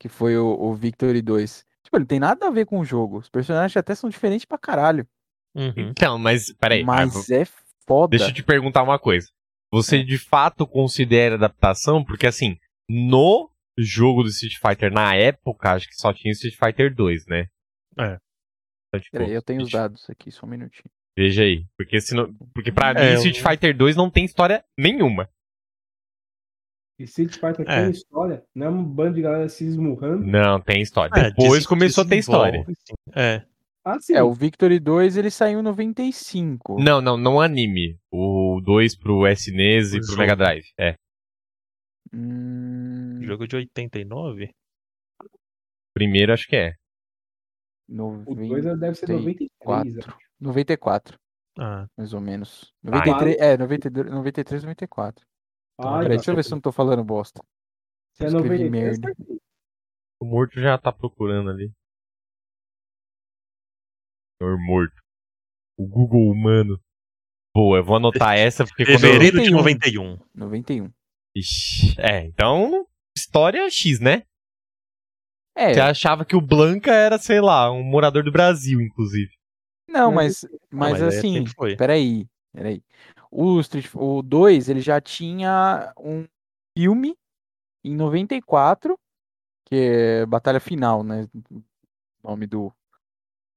que 0.00 0.08
foi 0.08 0.36
o, 0.36 0.46
o 0.58 0.74
Victory 0.74 1.22
2. 1.22 1.64
Tipo, 1.84 1.96
ele 1.98 2.06
tem 2.06 2.18
nada 2.18 2.46
a 2.46 2.50
ver 2.50 2.64
com 2.66 2.80
o 2.80 2.84
jogo. 2.84 3.18
Os 3.18 3.28
personagens 3.28 3.76
até 3.76 3.94
são 3.94 4.10
diferentes 4.10 4.44
pra 4.46 4.58
caralho, 4.58 5.06
Uhum. 5.54 5.72
Então, 5.90 6.16
mas 6.16 6.52
peraí, 6.54 6.84
mas 6.84 7.28
é 7.28 7.44
foda. 7.84 8.10
deixa 8.16 8.30
eu 8.30 8.34
te 8.34 8.42
perguntar 8.42 8.82
uma 8.84 8.98
coisa. 9.00 9.26
Você 9.72 9.98
É. 9.98 10.02
de 10.04 10.16
fato 10.16 10.64
considera 10.66 11.34
adaptação? 11.34 12.04
Porque 12.04 12.24
assim, 12.26 12.56
no 12.88 13.50
jogo 13.76 14.22
do 14.22 14.28
Street 14.28 14.54
Fighter 14.60 14.92
na 14.92 15.14
época, 15.16 15.72
acho 15.72 15.88
que 15.88 15.94
só 15.96 16.12
tinha 16.12 16.30
Street 16.32 16.54
Fighter 16.56 16.94
2, 16.94 17.26
né? 17.26 17.46
É. 17.98 18.16
Então, 18.88 19.00
tipo, 19.00 19.10
Peraí, 19.18 19.32
eu 19.32 19.42
tenho 19.42 19.62
os 19.62 19.70
dados 19.70 20.08
aqui, 20.08 20.30
só 20.30 20.46
um 20.46 20.50
minutinho. 20.50 20.90
Veja 21.18 21.42
aí. 21.42 21.64
Porque, 21.76 22.00
senão, 22.00 22.32
porque 22.54 22.70
pra 22.70 22.90
É, 22.92 23.10
mim, 23.10 23.14
Street 23.16 23.38
eu- 23.40 23.48
Fighter 23.50 23.76
2 23.76 23.96
não 23.96 24.08
tem 24.08 24.24
história 24.24 24.64
nenhuma. 24.78 25.28
E 27.00 27.04
Street 27.04 27.32
Fighter 27.32 27.64
É. 27.66 27.80
tem 27.84 27.90
história, 27.92 28.44
não 28.54 28.66
é 28.66 28.68
um 28.68 28.84
bando 28.84 29.14
de 29.14 29.22
galera 29.22 29.48
se 29.48 29.64
esmurrando. 29.64 30.22
Não, 30.22 30.60
tem 30.60 30.82
história. 30.82 31.10
É, 31.18 31.30
Depois 31.30 31.66
começou 31.66 32.04
a 32.04 32.06
ter 32.06 32.16
história. 32.18 32.62
É. 33.16 33.42
Ah, 33.82 33.98
sim. 33.98 34.12
É, 34.14 34.22
o 34.22 34.34
Victory 34.34 34.78
2 34.78 35.16
ele 35.16 35.30
saiu 35.30 35.60
em 35.60 35.62
95. 35.62 36.78
Não, 36.78 37.00
não, 37.00 37.16
não 37.16 37.40
anime. 37.40 37.98
O 38.12 38.60
2 38.62 38.94
pro 38.98 39.26
SNES 39.26 39.94
e 39.94 39.96
O 39.96 40.00
pro 40.00 40.08
jogo. 40.08 40.18
Mega 40.18 40.36
Drive. 40.36 40.66
É. 40.78 40.94
Hum, 42.12 43.20
Jogo 43.22 43.46
de 43.48 43.56
89? 43.56 44.50
Primeiro 45.94 46.34
acho 46.34 46.46
que 46.46 46.56
é. 46.56 46.74
O 47.88 48.34
2 48.34 48.78
deve 48.78 48.94
ser 48.94 49.08
93. 49.08 49.94
94. 49.94 50.18
94, 50.38 51.18
Ah, 51.58 51.86
mais 51.96 52.12
ou 52.12 52.20
menos. 52.20 52.72
Ah, 52.84 52.90
93, 52.90 53.36
é, 53.40 53.56
92, 53.56 54.10
93, 54.10 54.62
94. 54.64 55.26
Ah, 55.82 55.98
Peraí, 56.00 56.16
deixa 56.16 56.30
eu 56.30 56.36
ver 56.36 56.44
se 56.44 56.52
eu 56.52 56.56
não 56.56 56.60
tô 56.62 56.72
falando 56.72 57.02
bosta. 57.04 57.42
Se 58.14 58.24
é 58.24 58.26
escrevi 58.26 58.48
93, 58.48 58.70
merda. 58.70 59.10
acertei. 59.12 59.40
O 60.20 60.24
morto 60.26 60.60
já 60.60 60.76
tá 60.78 60.92
procurando 60.92 61.50
ali. 61.50 61.72
Senhor 64.40 64.58
morto. 64.58 64.94
O 65.78 65.86
Google 65.86 66.30
humano. 66.30 66.78
Boa, 67.54 67.78
eu 67.78 67.84
vou 67.84 67.96
anotar 67.96 68.36
essa 68.38 68.64
porque 68.64 68.84
quando 68.84 68.94
eu... 68.94 68.98
fevereiro 69.00 69.42
de 69.42 69.50
91. 69.50 70.16
91. 70.34 70.84
91. 70.84 70.92
Ixi, 71.36 71.94
é, 72.00 72.20
então. 72.24 72.86
História 73.16 73.68
X, 73.70 74.00
né? 74.00 74.22
É, 75.56 75.74
Você 75.74 75.80
achava 75.80 76.24
que 76.24 76.36
o 76.36 76.40
Blanca 76.40 76.92
era, 76.92 77.18
sei 77.18 77.40
lá, 77.40 77.70
um 77.72 77.82
morador 77.82 78.22
do 78.22 78.30
Brasil, 78.32 78.80
inclusive. 78.80 79.30
não, 79.88 80.12
Mas- 80.12 80.42
mas, 80.70 80.92
mas, 80.92 81.00
mas 81.00 81.14
assim, 81.18 81.44
peraí, 81.76 82.26
peraí. 82.52 82.82
O 83.30 83.60
Street, 83.60 83.88
o 83.94 84.22
2, 84.22 84.68
ele 84.68 84.80
já 84.80 85.00
tinha 85.00 85.92
um 85.98 86.26
filme 86.76 87.16
em 87.84 87.94
94, 87.94 88.98
que 89.66 89.74
é 89.76 90.26
Batalha 90.26 90.58
Final, 90.60 91.02
né? 91.04 91.28
O 91.50 92.28
nome 92.28 92.46
do, 92.46 92.72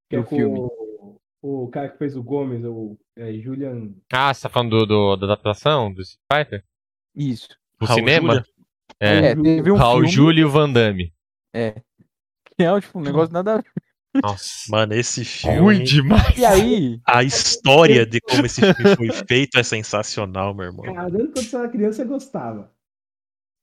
Que 0.10 0.18
é 0.18 0.20
do 0.20 0.26
com 0.26 0.36
filme. 0.36 0.60
o, 0.60 1.18
o 1.42 1.68
cara 1.70 1.90
que 1.90 1.98
fez 1.98 2.16
o 2.16 2.22
Gomes, 2.24 2.64
o 2.64 2.98
é, 3.16 3.34
Julian. 3.34 3.94
Ah, 4.12 4.34
você 4.34 4.44
tá 4.44 4.50
falando 4.50 4.78
do, 4.80 4.86
do- 4.86 5.16
da 5.18 5.26
adaptação 5.34 5.92
do 5.94 6.02
Street 6.02 6.22
Fighter? 6.32 6.66
Isso. 7.16 7.50
O 7.82 7.86
Raul 7.86 8.00
cinema? 8.00 8.34
Julia? 8.36 8.46
É. 9.00 9.18
É, 9.32 9.36
teve 9.36 9.72
um 9.72 9.76
Raul 9.76 9.96
filme. 10.02 10.12
Júlio 10.12 10.48
o 10.48 10.52
Van 10.52 10.72
Damme. 10.72 11.12
É. 11.52 11.82
Que 12.46 12.64
é 12.64 12.80
tipo, 12.80 13.00
um 13.00 13.02
negócio 13.02 13.34
nada 13.34 13.56
a 13.56 13.58
ver. 13.58 13.72
Nossa. 14.22 14.70
Mano, 14.70 14.94
esse 14.94 15.26
filme. 15.26 15.58
Ruim 15.60 15.84
demais. 15.84 16.38
E 16.38 16.46
aí, 16.46 17.00
A 17.08 17.24
história 17.24 18.06
de 18.06 18.20
como 18.22 18.46
esse 18.46 18.62
filme 18.74 18.96
foi 18.96 19.12
feito 19.28 19.58
é 19.58 19.64
sensacional, 19.64 20.54
meu 20.54 20.66
irmão. 20.66 20.84
Caramba, 20.94 21.10
quando 21.34 21.36
você 21.44 21.56
era 21.56 21.70
criança, 21.70 22.04
você 22.04 22.06
gostava. 22.06 22.72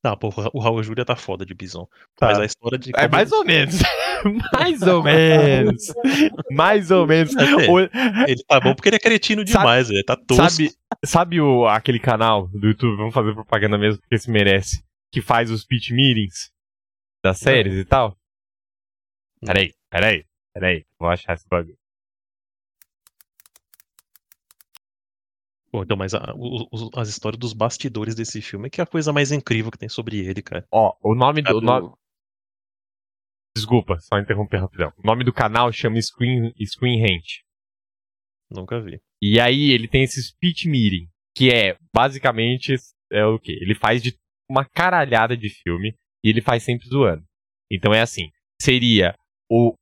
Não, 0.03 0.17
pô, 0.17 0.33
o 0.55 0.61
Raul 0.61 0.83
Júlia 0.83 1.05
tá 1.05 1.15
foda 1.15 1.45
de 1.45 1.53
bisão. 1.55 1.87
Tá. 2.17 2.29
Mas 2.29 2.39
a 2.39 2.45
história 2.47 2.79
de. 2.79 2.91
É 2.97 3.07
mais 3.07 3.31
ou 3.33 3.45
menos. 3.45 3.75
mais 4.53 4.81
ou 4.83 5.03
menos. 5.03 5.87
Mais 6.51 6.91
ou 6.91 7.07
menos. 7.07 7.37
É, 7.37 7.71
O- 7.71 7.81
Ele 8.27 8.43
tá 8.49 8.59
bom 8.61 8.75
porque 8.75 8.89
ele 8.89 8.97
é 8.97 9.01
cretino 9.01 9.45
demais, 9.45 9.91
ele 9.91 10.03
tá 10.03 10.17
tosco. 10.17 10.49
Sabe, 10.51 10.73
sabe 11.05 11.41
o, 11.41 11.67
aquele 11.69 11.99
canal 12.01 12.49
do 12.49 12.67
YouTube, 12.69 12.97
vamos 12.97 13.13
fazer 13.15 13.35
propaganda 13.35 13.77
mesmo, 13.77 14.01
porque 14.01 14.17
se 14.19 14.31
merece, 14.31 14.83
que 15.13 15.21
faz 15.21 15.51
os 15.51 15.65
pitch 15.67 15.91
meetings 15.91 16.51
das 17.23 17.39
séries 17.39 17.75
e 17.75 17.85
tal? 17.85 18.17
Peraí, 19.45 19.73
peraí, 19.91 20.25
peraí, 20.55 20.85
vou 20.99 21.09
achar 21.09 21.35
esse 21.35 21.49
bagulho. 21.49 21.77
Pô, 25.71 25.85
então, 25.85 25.97
mas 25.97 26.15
a- 26.15 26.35
o- 26.35 26.65
o- 26.73 26.91
as 26.99 27.09
histórias 27.09 27.39
dos 27.39 27.53
bastidores 27.53 28.15
desse 28.15 28.43
filme 28.43 28.67
é 28.67 28.71
que 28.71 28.81
é 28.81 28.85
a 28.85 28.87
coisa 28.87 29.13
mais 29.13 29.31
incrível 29.31 29.71
que 29.71 29.79
tem 29.79 29.89
sobre 29.89 30.19
ele, 30.19 30.43
cara. 30.43 30.67
Ó, 30.71 30.97
o 31.03 31.15
nome 31.15 31.43
do... 31.43 31.57
o 31.57 31.61
do- 31.61 31.99
Desculpa, 33.57 33.99
só 34.01 34.19
interromper 34.19 34.59
rapidão. 34.61 34.93
O 34.97 35.03
nome 35.07 35.25
do 35.25 35.33
canal 35.33 35.73
chama 35.73 36.01
Screen, 36.01 36.53
Screen 36.65 37.01
Rant. 37.03 37.41
Nunca 38.51 38.81
vi. 38.81 39.01
E 39.23 39.39
aí 39.41 39.71
ele 39.71 39.87
tem 39.89 40.03
esse 40.05 40.23
speech 40.23 40.69
meeting, 40.69 41.09
que 41.37 41.51
é 41.51 41.77
basicamente 41.95 42.75
é 43.13 43.25
o 43.25 43.39
quê? 43.39 43.53
Ele 43.61 43.75
faz 43.75 44.03
de 44.03 44.17
uma 44.49 44.65
caralhada 44.65 45.37
de 45.37 45.49
filme 45.51 45.97
e 46.25 46.31
ele 46.31 46.41
faz 46.41 46.63
sempre 46.63 46.89
zoando. 46.89 47.25
Então 47.71 47.93
é 47.93 48.01
assim, 48.01 48.31
seria 48.61 49.15
o 49.49 49.75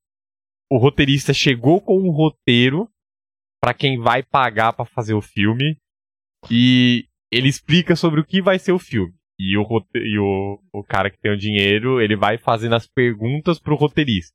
o 0.71 0.79
roteirista 0.79 1.33
chegou 1.33 1.81
com 1.81 1.99
um 1.99 2.11
roteiro 2.11 2.89
pra 3.61 3.75
quem 3.75 3.99
vai 3.99 4.23
pagar 4.23 4.73
pra 4.73 4.85
fazer 4.85 5.14
o 5.14 5.23
filme 5.23 5.77
e 6.51 7.07
ele 7.33 7.49
explica 7.49 7.97
sobre 7.97 8.21
o 8.21 8.25
que 8.25 8.41
vai 8.41 8.59
ser 8.59 8.73
o 8.73 8.79
filme. 8.79 9.12
E 9.41 9.57
o, 9.57 9.64
e 9.95 10.19
o, 10.19 10.61
o 10.73 10.83
cara 10.83 11.11
que 11.11 11.19
tem 11.19 11.33
o 11.33 11.39
dinheiro, 11.39 12.01
ele 12.01 12.16
vai 12.16 12.39
fazendo 12.39 12.75
as 12.75 12.87
perguntas 12.87 13.59
pro 13.59 13.77
roteirista. 13.77 14.33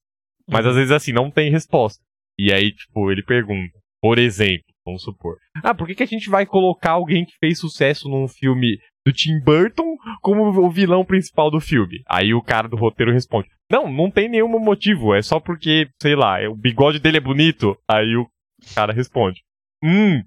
Mas 0.49 0.65
às 0.65 0.75
vezes 0.75 0.91
assim, 0.91 1.11
não 1.11 1.29
tem 1.29 1.51
resposta. 1.51 2.01
E 2.37 2.51
aí, 2.51 2.71
tipo, 2.71 3.11
ele 3.11 3.23
pergunta, 3.23 3.77
por 4.01 4.17
exemplo, 4.17 4.65
vamos 4.85 5.03
supor. 5.03 5.37
Ah, 5.63 5.75
por 5.75 5.87
que, 5.87 5.95
que 5.95 6.03
a 6.03 6.07
gente 6.07 6.29
vai 6.29 6.45
colocar 6.45 6.91
alguém 6.91 7.25
que 7.25 7.37
fez 7.39 7.59
sucesso 7.59 8.09
num 8.09 8.27
filme 8.27 8.79
do 9.05 9.11
Tim 9.11 9.39
Burton 9.39 9.97
como 10.21 10.43
o 10.43 10.69
vilão 10.71 11.03
principal 11.03 11.51
do 11.51 11.59
filme? 11.59 12.01
Aí 12.07 12.33
o 12.33 12.41
cara 12.41 12.67
do 12.67 12.75
roteiro 12.77 13.11
responde: 13.11 13.49
Não, 13.69 13.91
não 13.91 14.09
tem 14.09 14.29
nenhum 14.29 14.47
motivo, 14.59 15.13
é 15.13 15.21
só 15.21 15.39
porque, 15.39 15.89
sei 16.01 16.15
lá, 16.15 16.39
é- 16.41 16.47
o 16.47 16.55
bigode 16.55 16.99
dele 16.99 17.17
é 17.17 17.21
bonito. 17.21 17.77
Aí 17.87 18.15
o 18.15 18.27
cara 18.75 18.93
responde: 18.93 19.41
Hum, 19.83 20.23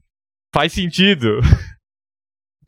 faz 0.54 0.72
sentido. 0.72 1.40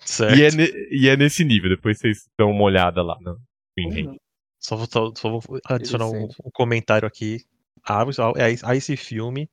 Certo. 0.01 0.39
E 0.39 0.43
é, 0.45 0.51
ne- 0.51 0.73
e 0.91 1.09
é 1.09 1.17
nesse 1.17 1.45
nível, 1.45 1.71
depois 1.71 1.99
vocês 1.99 2.29
dão 2.39 2.51
uma 2.51 2.63
olhada 2.63 3.03
lá. 3.03 3.17
No... 3.21 3.37
Enfim. 3.79 4.17
Só, 4.61 4.77
vou- 4.77 4.87
só, 4.87 5.13
só 5.15 5.29
vou 5.31 5.43
adicionar 5.67 6.07
um, 6.09 6.25
um 6.45 6.51
comentário 6.53 7.07
aqui 7.07 7.39
a, 7.85 8.03
a, 8.03 8.71
a 8.71 8.77
esse 8.77 8.97
filme 8.97 9.49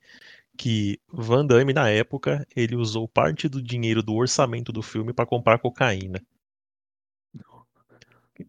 que 0.56 0.98
Van 1.12 1.44
Damme, 1.44 1.72
na 1.74 1.90
época, 1.90 2.46
ele 2.56 2.74
usou 2.76 3.06
parte 3.06 3.46
do 3.48 3.62
dinheiro 3.62 4.02
do 4.02 4.14
orçamento 4.14 4.72
do 4.72 4.82
filme 4.82 5.12
pra 5.12 5.26
comprar 5.26 5.58
cocaína. 5.58 6.18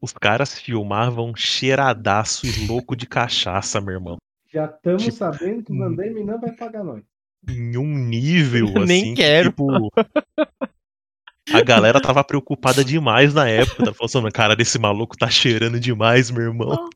Os 0.01 0.11
caras 0.13 0.59
filmavam 0.59 1.33
cheiradaço 1.35 2.45
e 2.45 2.65
louco 2.67 2.95
de 2.95 3.05
cachaça, 3.05 3.79
meu 3.79 3.93
irmão. 3.95 4.17
Já 4.51 4.65
estamos 4.65 5.03
Tipo, 5.03 5.15
sabendo 5.17 5.63
que 5.63 5.73
o 5.73 5.77
Van 5.77 5.93
Damme 5.93 6.23
não 6.23 6.39
vai 6.39 6.51
pagar 6.55 6.83
nós. 6.83 7.03
Em 7.47 7.77
um 7.77 7.95
nível 7.97 8.67
assim. 8.83 8.85
Nem 8.85 9.13
que, 9.13 9.21
quero. 9.21 9.49
tipo, 9.49 9.91
a 11.53 11.61
galera 11.61 12.01
tava 12.01 12.23
preocupada 12.23 12.83
demais 12.83 13.33
na 13.33 13.47
época. 13.49 13.83
Tava 13.85 13.93
falando, 13.93 14.27
assim, 14.27 14.33
cara, 14.33 14.55
desse 14.55 14.79
maluco 14.79 15.17
tá 15.17 15.29
cheirando 15.29 15.79
demais, 15.79 16.29
meu 16.31 16.43
irmão. 16.43 16.89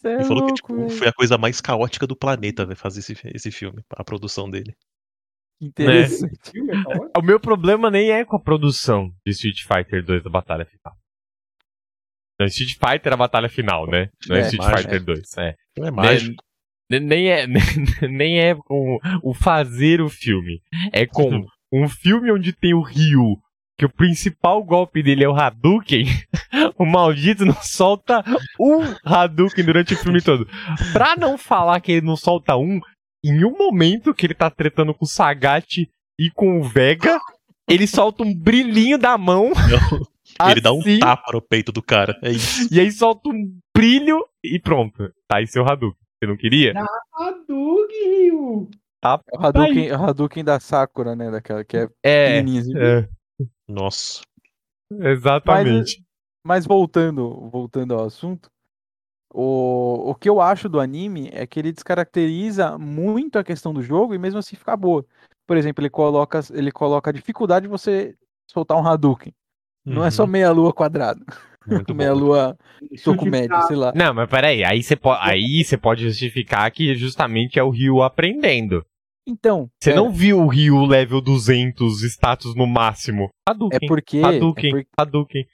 Cê 0.00 0.08
é 0.08 0.14
Ele 0.16 0.24
falou 0.24 0.44
que 0.44 0.52
louco, 0.52 0.54
tipo, 0.54 0.74
velho. 0.74 0.90
foi 0.90 1.08
a 1.08 1.12
coisa 1.12 1.38
mais 1.38 1.60
caótica 1.60 2.06
do 2.06 2.16
planeta, 2.16 2.64
velho, 2.64 2.76
fazer 2.78 3.00
esse, 3.00 3.14
esse 3.34 3.50
filme, 3.50 3.82
a 3.90 4.04
produção 4.04 4.48
dele. 4.50 4.74
Interessante. 5.60 6.38
O 6.46 6.50
filme 6.50 6.72
é 6.72 6.82
caótico? 6.82 7.12
O 7.16 7.22
meu 7.22 7.40
problema 7.40 7.90
nem 7.90 8.10
é 8.10 8.24
com 8.24 8.36
a 8.36 8.40
produção 8.40 9.10
de 9.24 9.32
Street 9.32 9.62
Fighter 9.62 10.04
2 10.04 10.22
da 10.24 10.30
batalha 10.30 10.66
final. 10.66 10.96
Não, 12.38 12.46
Street 12.46 12.72
Fighter 12.72 13.12
é 13.12 13.14
a 13.14 13.16
batalha 13.16 13.48
final, 13.48 13.86
né? 13.86 14.08
Não 14.28 14.36
é, 14.36 14.40
É, 14.40 14.42
Street 14.42 14.62
mágico. 14.62 14.82
Fighter 14.82 15.04
2. 15.04 15.20
É. 15.38 15.54
Não 15.78 15.86
é 15.86 15.90
mágico. 15.90 16.42
Nem, 16.90 17.00
nem 17.00 17.28
é, 17.30 17.46
nem 18.08 18.40
é 18.40 18.54
com 18.54 18.98
o 19.22 19.32
fazer 19.34 20.00
o 20.00 20.08
filme. 20.08 20.60
É 20.92 21.06
com 21.06 21.46
um 21.72 21.88
filme 21.88 22.30
onde 22.32 22.52
tem 22.52 22.74
o 22.74 22.82
Ryu, 22.82 23.36
que 23.78 23.86
o 23.86 23.92
principal 23.92 24.62
golpe 24.62 25.02
dele 25.02 25.24
é 25.24 25.28
o 25.28 25.34
Hadouken. 25.34 26.06
O 26.76 26.84
maldito 26.84 27.44
não 27.44 27.56
solta 27.62 28.22
um 28.58 28.80
Hadouken 29.04 29.64
durante 29.64 29.94
o 29.94 29.96
filme 29.96 30.20
todo. 30.20 30.46
Pra 30.92 31.16
não 31.16 31.36
falar 31.38 31.80
que 31.80 31.92
ele 31.92 32.06
não 32.06 32.16
solta 32.16 32.56
um, 32.56 32.80
em 33.24 33.44
um 33.44 33.56
momento 33.56 34.14
que 34.14 34.26
ele 34.26 34.34
tá 34.34 34.50
tretando 34.50 34.92
com 34.94 35.04
o 35.04 35.08
Sagat 35.08 35.88
e 36.18 36.30
com 36.32 36.58
o 36.58 36.62
Vega, 36.64 37.18
ele 37.68 37.86
solta 37.86 38.22
um 38.24 38.34
brilhinho 38.34 38.98
da 38.98 39.16
mão. 39.18 39.52
Ele 40.50 40.60
dá 40.60 40.72
um 40.72 40.80
assim, 40.80 40.98
tapa 40.98 41.32
no 41.32 41.40
peito 41.40 41.70
do 41.72 41.82
cara. 41.82 42.18
É 42.22 42.30
isso. 42.30 42.72
E 42.72 42.80
aí 42.80 42.90
solta 42.90 43.28
um 43.28 43.58
brilho 43.76 44.24
e 44.42 44.58
pronto. 44.58 45.12
Tá 45.28 45.38
aí 45.38 45.46
seu 45.46 45.64
Hadouken. 45.64 45.98
Você 46.18 46.26
não 46.26 46.36
queria? 46.36 46.72
Hadouken, 47.12 48.24
Ryu! 48.24 48.70
É 49.04 49.08
o 49.38 49.46
Hadouken, 49.46 49.88
é 49.88 49.96
o 49.96 50.04
Hadouken 50.04 50.44
da 50.44 50.58
Sakura, 50.58 51.14
né? 51.14 51.30
Daquela 51.30 51.64
que 51.64 51.76
é 51.76 51.88
É. 52.02 52.40
assim. 52.40 52.72
é 52.76 53.08
Nossa. 53.68 54.22
exatamente. 54.90 56.02
Mas 56.46 56.66
voltando, 56.66 57.48
voltando 57.50 57.94
ao 57.94 58.04
assunto, 58.04 58.50
o, 59.32 60.10
o 60.10 60.14
que 60.14 60.28
eu 60.28 60.40
acho 60.40 60.68
do 60.68 60.78
anime 60.80 61.28
é 61.32 61.46
que 61.46 61.58
ele 61.58 61.72
descaracteriza 61.72 62.78
muito 62.78 63.38
a 63.38 63.44
questão 63.44 63.72
do 63.74 63.82
jogo 63.82 64.14
e 64.14 64.18
mesmo 64.18 64.38
assim 64.38 64.56
fica 64.56 64.76
boa. 64.76 65.04
Por 65.46 65.56
exemplo, 65.56 65.82
ele 65.82 65.90
coloca, 65.90 66.40
ele 66.52 66.70
coloca 66.70 67.10
a 67.10 67.12
dificuldade 67.12 67.64
de 67.64 67.70
você 67.70 68.14
soltar 68.50 68.78
um 68.78 68.86
Hadouken. 68.86 69.32
Não 69.84 70.04
é 70.04 70.10
só 70.10 70.24
Uhum. 70.24 70.30
meia 70.30 70.50
lua 70.50 70.72
quadrada. 70.72 71.20
Muito 71.66 71.94
Meia 71.94 72.12
bom. 72.12 72.18
lua 72.20 72.58
soco 72.96 73.24
médio, 73.26 73.60
sei 73.66 73.76
lá. 73.76 73.92
Não, 73.94 74.12
mas 74.14 74.28
peraí, 74.28 74.62
aí 74.64 74.82
você 74.82 74.96
pode, 74.96 75.20
aí 75.22 75.64
você 75.64 75.76
pode 75.76 76.02
justificar 76.04 76.70
que 76.70 76.94
justamente 76.94 77.58
é 77.58 77.62
o 77.62 77.70
Ryu 77.70 78.02
aprendendo. 78.02 78.84
Então, 79.26 79.70
Você 79.82 79.90
pera, 79.90 80.02
não 80.02 80.10
viu 80.12 80.38
o 80.40 80.46
Ryu 80.48 80.84
level 80.84 81.20
200, 81.22 82.02
status 82.02 82.54
no 82.54 82.66
máximo. 82.66 83.30
é 83.48 83.50
Hadouken, 83.52 83.88
porque, 83.88 84.18
é, 84.18 84.24
Hadouken, 84.24 84.70
por- 84.70 84.84
Hadouken. 84.98 85.46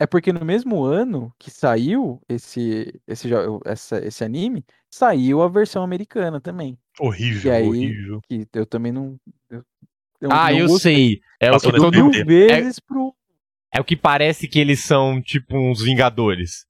é 0.00 0.06
porque 0.06 0.32
no 0.32 0.44
mesmo 0.44 0.82
ano 0.82 1.32
que 1.38 1.52
saiu 1.52 2.20
esse, 2.28 3.00
esse, 3.06 3.28
essa- 3.64 4.04
esse 4.04 4.24
anime, 4.24 4.64
saiu 4.92 5.40
a 5.42 5.48
versão 5.48 5.84
americana 5.84 6.40
também. 6.40 6.76
Horrível, 6.98 7.52
E 7.52 7.54
aí- 7.54 7.68
horrível. 7.68 8.20
Que 8.28 8.44
eu 8.52 8.66
também 8.66 8.90
não. 8.90 9.16
Eu, 9.48 9.62
eu 10.20 10.32
Ah, 10.32 10.50
não 10.50 10.58
eu 10.58 10.66
gostei. 10.66 10.94
sei. 10.94 11.20
É 11.40 11.52
o, 11.52 11.58
que. 11.60 11.70
Mil 11.90 12.10
vezes 12.26 12.80
pro. 12.80 13.14
É 13.74 13.80
o 13.80 13.84
que 13.84 13.96
parece 13.96 14.46
que 14.46 14.60
eles 14.60 14.84
são 14.84 15.20
tipo 15.20 15.56
uns 15.56 15.82
Vingadores. 15.82 16.64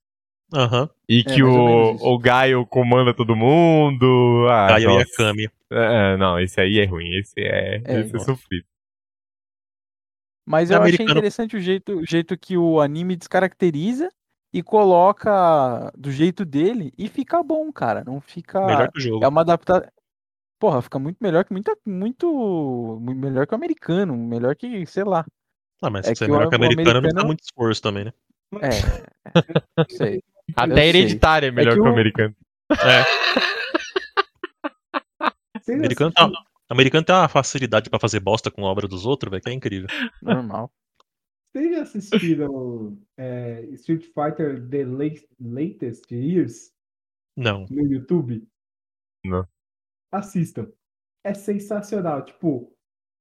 Aham. 0.51 0.89
E 1.07 1.19
É, 1.19 1.23
que 1.23 1.43
ou 1.43 1.95
o, 1.95 2.15
o 2.15 2.19
Gaio 2.19 2.65
comanda 2.65 3.13
todo 3.13 3.35
mundo. 3.35 4.47
Ah, 4.49 4.69
Gaio 4.69 4.89
e 4.89 4.93
a 4.95 4.99
nossa. 4.99 5.15
Kami. 5.17 5.45
É, 5.71 6.13
é, 6.13 6.17
não, 6.17 6.39
esse 6.39 6.59
aí 6.59 6.79
é 6.79 6.85
ruim. 6.85 7.15
Esse 7.15 7.39
é, 7.39 7.75
É, 7.85 7.99
esse 7.99 8.09
é 8.09 8.13
nossa. 8.13 8.25
sofrido. 8.25 8.65
Mas 10.47 10.71
É 10.71 10.75
eu 10.75 10.81
achei 10.81 11.05
interessante 11.05 11.55
o 11.55 11.59
jeito, 11.59 11.99
o 11.99 12.05
jeito 12.05 12.37
que 12.37 12.57
o 12.57 12.81
anime 12.81 13.15
descaracteriza 13.15 14.09
e 14.53 14.63
coloca 14.63 15.91
do 15.97 16.11
jeito 16.11 16.43
dele 16.45 16.91
e 16.97 17.07
fica 17.07 17.43
bom, 17.43 17.71
cara. 17.71 18.03
Não 18.03 18.19
fica. 18.19 18.65
Melhor 18.65 18.91
que 18.91 18.97
o 18.97 19.01
jogo. 19.01 19.25
É 19.25 19.27
uma 19.27 19.41
adaptação. 19.41 19.87
Porra, 20.57 20.81
fica 20.81 20.97
muito 20.97 21.17
melhor 21.19 21.43
que 21.43 21.51
muita, 21.53 21.75
muito, 21.85 22.97
muito 23.01 23.19
melhor 23.19 23.45
que 23.45 23.53
o 23.53 23.55
americano, 23.55 24.15
melhor 24.15 24.55
que, 24.55 24.85
sei 24.85 25.03
lá. 25.03 25.25
Ah, 25.81 25.89
mas 25.89 26.05
é 26.07 26.09
se 26.09 26.15
você 26.19 26.25
é 26.25 26.27
melhor 26.27 26.49
que 26.49 26.55
americano, 26.55 27.01
não 27.01 27.09
dá 27.09 27.23
muito 27.23 27.41
esforço 27.43 27.81
também, 27.81 28.05
né? 28.05 28.13
É, 28.61 28.69
não 29.77 29.85
sei. 29.89 30.23
Até 30.55 30.75
sei. 30.75 30.89
hereditário 30.89 31.47
é 31.47 31.51
melhor 31.51 31.71
que 31.73 31.79
que 31.81 31.81
o 31.81 31.89
o- 31.89 31.93
americano. 31.93 32.35
Vocês 35.59 35.77
Americano, 35.79 36.11
tá, 36.13 36.29
americano 36.69 37.05
tem 37.05 37.15
uma 37.15 37.27
facilidade 37.27 37.89
pra 37.89 37.99
fazer 37.99 38.19
bosta 38.19 38.51
com 38.51 38.65
a 38.65 38.69
obra 38.69 38.87
dos 38.87 39.05
outros, 39.05 39.31
velho, 39.31 39.41
que 39.41 39.49
é 39.49 39.53
incrível. 39.53 39.87
Normal. 40.21 40.71
Vocês 41.51 41.71
já 41.75 41.81
assistiram 41.83 42.97
é, 43.17 43.61
Street 43.71 44.03
Fighter 44.05 44.67
The 44.69 44.85
Late- 44.85 45.27
Latest 45.39 46.11
Years 46.11 46.71
Não. 47.35 47.65
no 47.69 47.91
YouTube? 47.91 48.47
Não. 49.25 49.47
Assistam. 50.11 50.71
É 51.23 51.33
sensacional. 51.33 52.23
Tipo, 52.23 52.71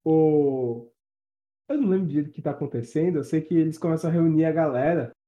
o. 0.05 0.91
Eu 1.69 1.79
não 1.81 1.89
lembro 1.89 2.07
direito 2.07 2.29
o 2.29 2.33
que 2.33 2.43
tá 2.43 2.51
acontecendo. 2.51 3.17
Eu 3.17 3.25
sei 3.25 3.41
que 3.41 3.55
eles 3.55 3.79
começam 3.79 4.11
a 4.11 4.12
reunir 4.12 4.45
a 4.45 4.53
galera. 4.53 5.11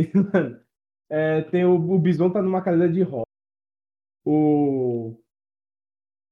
E, 0.00 0.06
mano, 0.16 0.60
é, 1.10 1.42
tem 1.42 1.64
o, 1.64 1.74
o 1.74 1.98
Bison 1.98 2.30
tá 2.30 2.40
numa 2.40 2.62
cadeira 2.62 2.88
de 2.92 3.02
roda. 3.02 3.24
O. 4.24 5.18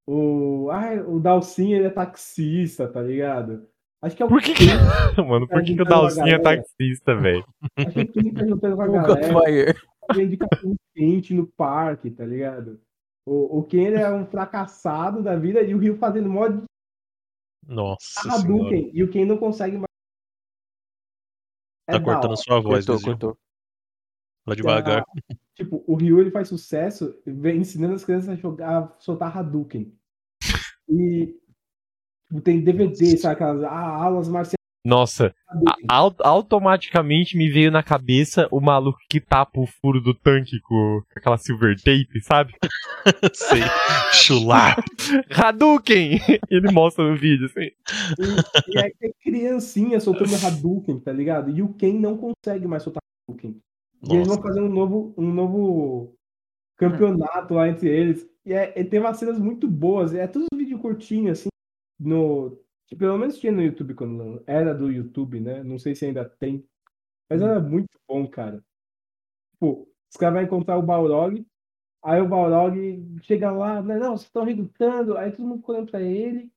O. 0.07 0.71
Ah, 0.71 0.95
o 1.05 1.19
Dalsin 1.19 1.73
ele 1.73 1.87
é 1.87 1.91
taxista, 1.91 2.87
tá 2.87 3.03
ligado? 3.03 3.69
Acho 4.01 4.17
que 4.17 4.23
é 4.23 4.27
o 4.27 4.29
Por 4.29 4.41
que 4.41 4.55
Ken, 4.55 4.67
Mano, 5.27 5.49
por 5.49 5.65
que, 5.65 5.75
que 5.75 5.83
o 5.83 5.85
Dalcinho 5.85 6.29
é 6.29 6.39
taxista, 6.39 7.17
velho? 7.17 7.45
Acho 7.77 7.91
que 7.91 8.01
o 8.03 8.13
Ken 8.13 8.35
tá 8.35 8.47
juntando 8.47 8.77
com 8.77 8.83
a 8.83 8.87
O 8.89 8.93
galera. 8.93 9.33
Godfire. 9.33 9.75
vende 10.15 10.37
cachorro 10.37 10.77
quente 10.95 11.35
no 11.35 11.47
parque, 11.49 12.11
tá 12.11 12.25
ligado? 12.25 12.81
O, 13.27 13.59
o 13.59 13.65
Ken 13.65 13.87
ele 13.87 13.97
é 13.99 14.09
um 14.13 14.27
fracassado 14.27 15.23
da 15.25 15.35
vida 15.35 15.61
e 15.63 15.75
o 15.75 15.79
Rio 15.79 15.97
fazendo 15.97 16.29
mod 16.29 16.63
Nossa. 17.67 18.21
Hadouken 18.33 18.91
e 18.95 19.03
o 19.03 19.11
Ken 19.11 19.25
não 19.25 19.37
consegue 19.37 19.77
mais. 19.77 19.87
É 21.89 21.93
Tá 21.93 22.01
cortando 22.01 22.33
hora. 22.33 22.37
sua 22.37 22.61
voz, 22.61 22.87
Cortou, 22.87 23.05
cortou. 23.05 23.39
Vai 24.45 24.57
devagar. 24.57 25.05
Tipo, 25.55 25.83
o 25.87 25.97
Ryu 25.97 26.21
ele 26.21 26.31
faz 26.31 26.49
sucesso 26.49 27.21
ensinando 27.27 27.95
as 27.95 28.05
crianças 28.05 28.29
a 28.29 28.37
jogar, 28.37 28.85
a 28.85 28.99
soltar 29.01 29.37
Hadouken. 29.37 29.93
E 30.89 31.37
tem 32.45 32.63
DVD, 32.63 33.17
sabe? 33.17 33.35
Aquelas 33.35 33.65
ah, 33.65 34.05
aulas 34.05 34.29
marciais. 34.29 34.57
Nossa, 34.87 35.35
au- 35.89 36.15
automaticamente 36.21 37.37
me 37.37 37.51
veio 37.51 37.73
na 37.73 37.83
cabeça 37.83 38.47
o 38.53 38.61
maluco 38.61 38.99
que 39.11 39.21
tapa 39.21 39.59
o 39.61 39.67
furo 39.67 40.01
do 40.01 40.15
tanque 40.15 40.61
com 40.61 41.03
aquela 41.17 41.37
silver 41.37 41.75
tape, 41.77 42.21
sabe? 42.23 42.55
Sei. 43.35 43.63
Chulá. 44.13 44.77
Hadouken! 45.31 46.21
Ele 46.49 46.71
mostra 46.71 47.05
no 47.11 47.17
vídeo, 47.17 47.47
assim. 47.47 47.71
E, 48.19 48.75
e 48.75 48.79
aí 48.79 48.95
tem 48.99 49.13
criancinha 49.21 49.99
soltando 49.99 50.35
Hadouken, 50.37 51.01
tá 51.01 51.13
ligado? 51.13 51.51
E 51.51 51.63
o 51.63 51.75
Ken 51.75 51.95
não 51.95 52.17
consegue 52.17 52.69
mais 52.69 52.85
soltar 52.85 53.03
Hadouken. 53.29 53.61
E 54.09 54.15
eles 54.15 54.29
vão 54.29 54.41
fazer 54.41 54.61
um 54.61 54.69
novo, 54.69 55.13
um 55.19 55.33
novo 55.33 56.15
campeonato 56.77 57.55
lá 57.55 57.69
entre 57.69 57.89
eles. 57.89 58.25
E, 58.45 58.53
é, 58.53 58.73
e 58.79 58.85
tem 58.85 59.01
umas 59.01 59.17
cenas 59.17 59.37
muito 59.39 59.67
boas. 59.67 60.15
É 60.15 60.29
todos 60.29 60.47
os 60.53 60.59
vídeos 60.59 60.81
curtinhos, 60.81 61.41
assim. 61.41 61.49
No, 61.99 62.57
que 62.87 62.97
pelo 62.97 63.19
menos 63.19 63.39
tinha 63.39 63.53
no 63.53 63.63
YouTube 63.63 63.95
quando 63.95 64.43
era 64.47 64.75
do 64.75 64.91
YouTube, 64.91 65.41
né? 65.41 65.63
Não 65.63 65.79
sei 65.79 65.95
se 65.95 66.07
ainda 66.07 66.25
tem. 66.29 66.67
Mas 67.29 67.43
era 67.43 67.61
muito 67.61 67.99
bom, 68.09 68.27
cara. 68.29 68.65
Tipo, 69.53 69.89
os 70.11 70.17
caras 70.17 70.35
vão 70.35 70.43
encontrar 70.45 70.79
o 70.79 70.83
Balrog. 70.83 71.45
Aí 72.03 72.21
o 72.21 72.29
Balrog 72.29 72.77
chega 73.23 73.51
lá, 73.51 73.83
né? 73.83 73.99
Não, 73.99 74.17
vocês 74.17 74.29
estão 74.29 74.45
redutando. 74.45 75.17
Aí 75.17 75.33
todo 75.33 75.47
mundo 75.47 75.65
olhando 75.67 75.91
pra 75.91 76.01
ele. 76.01 76.53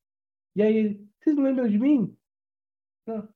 E 0.55 0.61
aí 0.61 0.77
ele, 0.77 1.09
vocês 1.19 1.35
não 1.35 1.43
lembram 1.43 1.67
de 1.67 1.79
mim? 1.79 2.15
Não. 3.07 3.27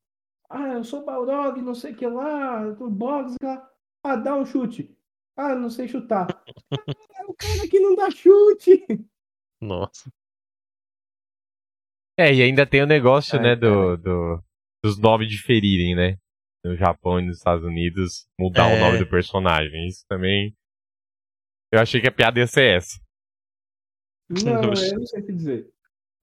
Ah, 0.50 0.74
eu 0.74 0.84
sou 0.84 1.02
o 1.02 1.06
Balrog, 1.06 1.60
não 1.62 1.74
sei 1.74 1.94
o 1.94 1.96
que 1.96 2.06
lá, 2.06 2.70
do 2.72 2.90
box 2.90 3.36
lá. 3.42 3.68
Ah, 4.04 4.16
dá 4.16 4.36
um 4.36 4.46
chute. 4.46 4.96
Ah, 5.36 5.56
não 5.56 5.70
sei 5.70 5.88
chutar. 5.88 6.28
Ah, 6.30 6.44
o 7.28 7.34
cara 7.34 7.68
que 7.68 7.80
não 7.80 7.96
dá 7.96 8.12
chute. 8.12 8.86
Nossa. 9.60 10.12
É, 12.18 12.34
e 12.34 12.42
ainda 12.44 12.66
tem 12.66 12.82
o 12.84 12.88
negócio, 12.88 13.38
Ai, 13.38 13.44
né, 13.44 13.56
do, 13.56 13.98
do- 13.98 14.44
dos 14.84 15.00
nomes 15.00 15.30
diferirem, 15.30 15.96
né? 15.96 16.18
No 16.64 16.76
Japão 16.78 17.20
e 17.20 17.26
nos 17.26 17.38
Estados 17.38 17.64
Unidos, 17.66 18.26
mudar 18.40 18.70
É. 18.70 18.78
o 18.78 18.80
nome 18.80 19.00
do 19.00 19.10
personagem. 19.10 19.88
Isso 19.88 20.06
também. 20.08 20.56
Eu 21.74 21.80
achei 21.82 22.00
que 22.00 22.08
a 22.08 22.12
piada 22.12 22.40
ia 22.40 22.48
ser 22.48 22.78
essa. 22.78 23.00
Não, 24.30 24.62
eu 24.64 24.68
não 25.00 25.06
sei 25.06 25.22
o 25.22 25.26
que 25.26 25.34
dizer. 25.34 25.70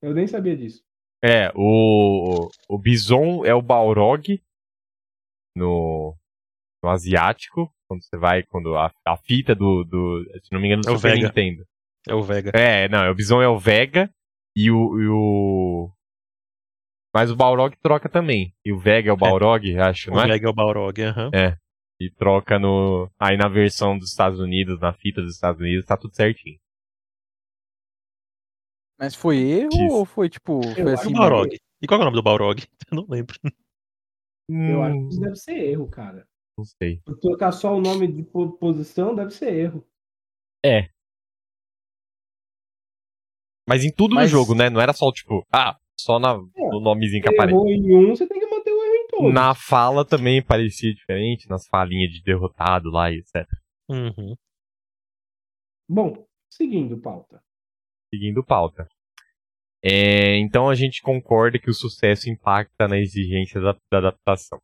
Eu 0.01 0.13
nem 0.13 0.25
sabia 0.27 0.55
disso. 0.57 0.81
É, 1.23 1.51
o, 1.55 2.49
o 2.69 2.77
Bison 2.79 3.45
é 3.45 3.53
o 3.53 3.61
Balrog 3.61 4.41
no, 5.55 6.15
no 6.83 6.89
asiático. 6.89 7.71
Quando 7.87 8.03
você 8.03 8.17
vai, 8.17 8.41
quando 8.43 8.75
a, 8.77 8.91
a 9.05 9.17
fita 9.17 9.53
do, 9.53 9.83
do. 9.83 10.23
Se 10.41 10.51
não 10.51 10.59
me 10.61 10.67
engano, 10.67 10.81
do 10.81 10.89
É 10.89 10.91
o 10.93 10.95
Super 10.95 11.13
Vega. 11.15 11.27
Nintendo. 11.27 11.65
É 12.07 12.15
o 12.15 12.23
Vega. 12.23 12.51
É, 12.55 12.87
não, 12.89 13.11
o 13.11 13.13
Bison 13.13 13.41
é 13.41 13.47
o 13.47 13.59
Vega 13.59 14.09
e 14.55 14.71
o. 14.71 14.99
E 14.99 15.07
o... 15.07 15.91
Mas 17.13 17.29
o 17.29 17.35
Balrog 17.35 17.75
troca 17.81 18.07
também. 18.09 18.53
E 18.65 18.71
o 18.71 18.79
Vega 18.79 19.09
é 19.09 19.13
o 19.13 19.17
Balrog, 19.17 19.77
acho, 19.77 20.09
O 20.09 20.13
não 20.13 20.21
é? 20.21 20.27
Vega 20.27 20.47
é 20.47 20.49
o 20.49 20.53
Balrog, 20.53 21.01
aham. 21.01 21.29
E 21.99 22.09
troca 22.09 22.57
no. 22.57 23.09
Aí 23.19 23.37
na 23.37 23.47
versão 23.47 23.97
dos 23.97 24.09
Estados 24.09 24.39
Unidos, 24.39 24.79
na 24.79 24.91
fita 24.93 25.21
dos 25.21 25.35
Estados 25.35 25.61
Unidos, 25.61 25.85
tá 25.85 25.95
tudo 25.95 26.15
certinho. 26.15 26.57
Mas 28.97 29.15
foi 29.15 29.37
erro 29.39 29.73
Isso. 29.87 29.97
ou 29.97 30.05
foi 30.05 30.29
tipo. 30.29 30.73
Foi 30.73 30.93
acho 30.93 31.03
E 31.03 31.05
assim. 31.05 31.13
o 31.13 31.17
Balrog? 31.17 31.57
E 31.81 31.87
qual 31.87 31.99
é 31.99 32.01
o 32.03 32.05
nome 32.05 32.17
do 32.17 32.23
Balrog? 32.23 32.61
Eu 32.91 32.95
não 32.95 33.05
lembro. 33.09 33.35
Eu 34.67 34.81
acho 34.83 34.95
que 34.95 35.03
Hum, 35.03 35.09
isso 35.11 35.21
deve 35.21 35.35
ser 35.35 35.57
erro, 35.57 35.87
cara. 35.87 36.27
Não 36.57 36.65
sei. 36.65 37.01
Por 37.05 37.17
trocar 37.19 37.51
só 37.51 37.75
o 37.75 37.81
nome 37.81 38.07
de 38.11 38.23
po- 38.23 38.53
posição 38.53 39.15
deve 39.15 39.31
ser 39.31 39.53
erro. 39.53 39.87
Mas 43.71 43.85
em 43.85 43.91
tudo 43.91 44.15
Mas- 44.15 44.29
no 44.31 44.37
jogo, 44.37 44.53
né? 44.53 44.69
Não 44.69 44.81
era 44.81 44.91
só, 44.91 45.09
tipo, 45.11 45.45
ah, 45.51 45.77
só 45.97 46.19
na, 46.19 46.35
no 46.35 46.79
nomezinho 46.81 47.21
que 47.23 47.29
Se 47.29 47.33
aparece. 47.35 47.55
errou 47.55 47.69
em 47.69 47.95
um, 47.95 48.09
você 48.15 48.27
tem 48.27 48.37
que 48.39 48.45
manter 48.47 48.71
o 48.71 48.83
erro 48.83 48.95
em 48.95 49.07
todos. 49.07 49.33
Na 49.33 49.55
fala 49.55 50.03
também 50.03 50.43
parecia 50.43 50.93
diferente, 50.93 51.47
nas 51.49 51.65
falinhas 51.67 52.11
de 52.11 52.21
derrotado 52.21 52.89
lá 52.89 53.09
e 53.11 53.19
etc. 53.19 53.47
Uhum. 53.89 54.35
Bom, 55.89 56.25
seguindo 56.49 56.97
pauta. 56.99 57.41
Seguindo 58.13 58.43
pauta. 58.43 58.87
É, 59.83 60.37
então 60.37 60.69
a 60.69 60.75
gente 60.75 61.01
concorda 61.01 61.57
que 61.57 61.69
o 61.69 61.73
sucesso 61.73 62.29
impacta 62.29 62.87
na 62.87 62.97
exigência 62.99 63.59
da, 63.61 63.75
da 63.91 63.97
adaptação. 63.97 64.59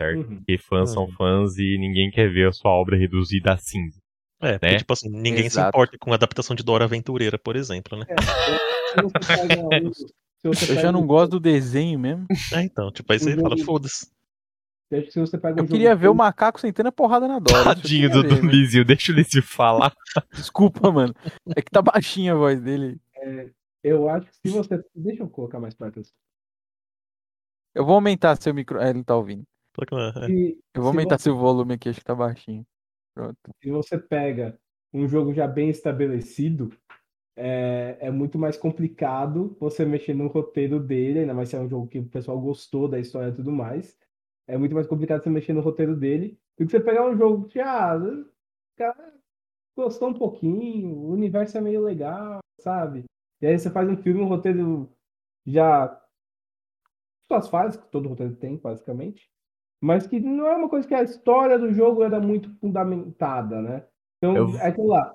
Certo? 0.00 0.18
Uhum. 0.28 0.36
Porque 0.36 0.58
fãs 0.58 0.90
são 0.92 1.04
Uhum. 1.04 1.12
fãs 1.12 1.56
e 1.58 1.76
ninguém 1.78 2.10
quer 2.10 2.32
ver 2.32 2.48
a 2.48 2.52
sua 2.52 2.70
obra 2.72 2.96
reduzida 2.96 3.52
a 3.52 3.56
cinza. 3.58 4.00
É, 4.42 4.52
porque, 4.58 4.66
Né? 4.72 4.78
tipo 4.78 4.92
assim, 4.92 5.08
ninguém 5.08 5.42
se 5.48 5.58
Exato. 5.58 5.68
importa 5.68 5.96
com 5.98 6.12
a 6.12 6.14
adaptação 6.16 6.54
de 6.56 6.62
Dora 6.62 6.84
Aventureira, 6.84 7.38
por 7.38 7.54
exemplo, 7.56 7.96
né? 7.98 8.06
É, 8.08 8.16
se 8.16 8.92
se 10.04 10.46
Eu 10.48 10.50
pega 10.68 10.80
já 10.82 10.90
não 10.92 11.06
gosto 11.06 11.32
do 11.32 11.40
desenho 11.40 11.98
mesmo. 11.98 12.26
É, 12.52 12.62
então, 12.62 12.90
tipo, 12.90 13.12
aí 13.12 13.18
você 13.20 13.34
O 13.34 13.40
fala, 13.40 13.56
foda-se. 13.58 14.10
Se 15.10 15.18
um 15.18 15.24
Eu 15.56 15.66
queria 15.66 15.96
ver 15.96 16.08
o 16.08 16.14
macaco 16.14 16.60
sentando 16.60 16.90
a 16.90 16.92
porrada 16.92 17.26
na 17.26 17.38
Dora. 17.38 17.60
eu 17.60 17.64
Tadinho 17.64 18.10
do? 18.10 18.20
Lizio, 18.46 18.84
deixa 18.84 19.10
o 19.10 19.14
Lizio 19.14 19.42
falar. 19.42 19.90
Desculpa, 20.34 20.92
mano. 20.92 21.14
É 21.56 21.62
que 21.62 21.70
tá 21.70 21.80
baixinha 21.80 22.32
a 22.34 22.36
voz 22.36 22.60
dele. 22.60 23.00
Eu 23.82 24.06
acho 24.10 24.26
que 24.26 24.50
se 24.50 24.54
você. 24.54 24.84
Deixa 24.94 25.22
eu 25.22 25.30
colocar 25.30 25.58
mais 25.58 25.72
perto 25.74 26.00
assim. 26.00 26.12
Eu 27.74 27.86
vou 27.86 27.94
aumentar 27.94 28.36
seu 28.36 28.52
micro. 28.52 28.78
É, 28.80 28.90
ele 28.90 29.02
tá 29.02 29.16
ouvindo. 29.16 29.44
É. 29.80 30.26
Eu 30.74 30.82
vou 30.82 30.84
se 30.84 30.88
aumentar 30.88 31.16
você- 31.18 31.22
seu 31.24 31.36
volume 31.38 31.72
aqui, 31.74 31.88
acho 31.88 31.98
que 32.00 32.04
tá 32.04 32.14
baixinho. 32.14 32.66
Pronto. 33.14 33.36
se 33.62 33.70
você 33.70 33.98
pega 33.98 34.58
um 34.92 35.06
jogo 35.08 35.32
já 35.32 35.46
bem 35.46 35.70
estabelecido, 35.70 36.70
é, 37.36 37.96
é 38.00 38.10
muito 38.10 38.38
mais 38.38 38.56
complicado 38.56 39.56
você 39.58 39.84
mexer 39.84 40.14
no 40.14 40.28
roteiro 40.28 40.80
dele, 40.80 41.20
ainda 41.20 41.34
mais 41.34 41.48
se 41.48 41.56
é 41.56 41.60
um 41.60 41.68
jogo 41.68 41.88
que 41.88 41.98
o 41.98 42.08
pessoal 42.08 42.40
gostou 42.40 42.88
da 42.88 42.98
história 42.98 43.30
e 43.30 43.34
tudo 43.34 43.50
mais. 43.52 43.98
É 44.46 44.56
muito 44.58 44.74
mais 44.74 44.86
complicado 44.86 45.22
você 45.22 45.30
mexer 45.30 45.52
no 45.52 45.60
roteiro 45.60 45.96
dele 45.96 46.38
do 46.58 46.66
que 46.66 46.70
você 46.70 46.80
pegar 46.80 47.08
um 47.08 47.16
jogo 47.16 47.46
que, 47.48 47.60
ah, 47.60 47.96
o 47.96 48.26
cara 48.76 49.14
gostou 49.76 50.08
um 50.10 50.14
pouquinho, 50.14 50.88
o 50.88 51.10
universo 51.12 51.58
é 51.58 51.60
meio 51.60 51.82
legal, 51.82 52.40
sabe? 52.60 53.04
E 53.40 53.46
aí 53.46 53.58
você 53.58 53.70
faz 53.70 53.88
um 53.88 53.96
filme, 53.96 54.20
um 54.20 54.28
roteiro 54.28 54.90
já. 55.46 55.98
Suas 57.26 57.48
fases, 57.48 57.80
que 57.80 57.88
todo 57.90 58.08
roteiro 58.08 58.36
tem, 58.36 58.56
basicamente. 58.56 59.28
Mas 59.82 60.06
que 60.06 60.20
não 60.20 60.46
é 60.46 60.54
uma 60.54 60.68
coisa 60.68 60.86
que 60.86 60.94
a 60.94 61.02
história 61.02 61.58
do 61.58 61.72
jogo 61.72 62.04
era 62.04 62.20
muito 62.20 62.48
fundamentada, 62.60 63.60
né? 63.60 63.84
Então, 64.18 64.36
Eu- 64.36 64.56
é 64.58 64.68
aquilo 64.68 64.86
lá. 64.86 65.12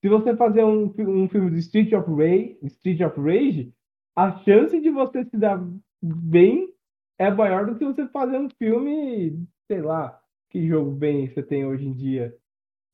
Se 0.00 0.08
você 0.08 0.34
fazer 0.34 0.64
um, 0.64 0.84
um 0.98 1.28
filme 1.28 1.50
de 1.50 1.58
Street 1.58 1.92
of 1.92 2.08
Rage, 2.10 2.56
Street 2.62 3.00
of 3.02 3.20
Rage, 3.20 3.70
a 4.16 4.38
chance 4.44 4.80
de 4.80 4.90
você 4.90 5.24
se 5.24 5.36
dar 5.36 5.60
bem 6.02 6.72
é 7.18 7.30
maior 7.30 7.66
do 7.66 7.76
que 7.76 7.84
você 7.84 8.06
fazer 8.08 8.38
um 8.38 8.48
filme, 8.48 9.46
sei 9.66 9.82
lá, 9.82 10.18
que 10.50 10.66
jogo 10.66 10.90
bem 10.92 11.28
você 11.28 11.42
tem 11.42 11.66
hoje 11.66 11.84
em 11.86 11.92
dia 11.92 12.34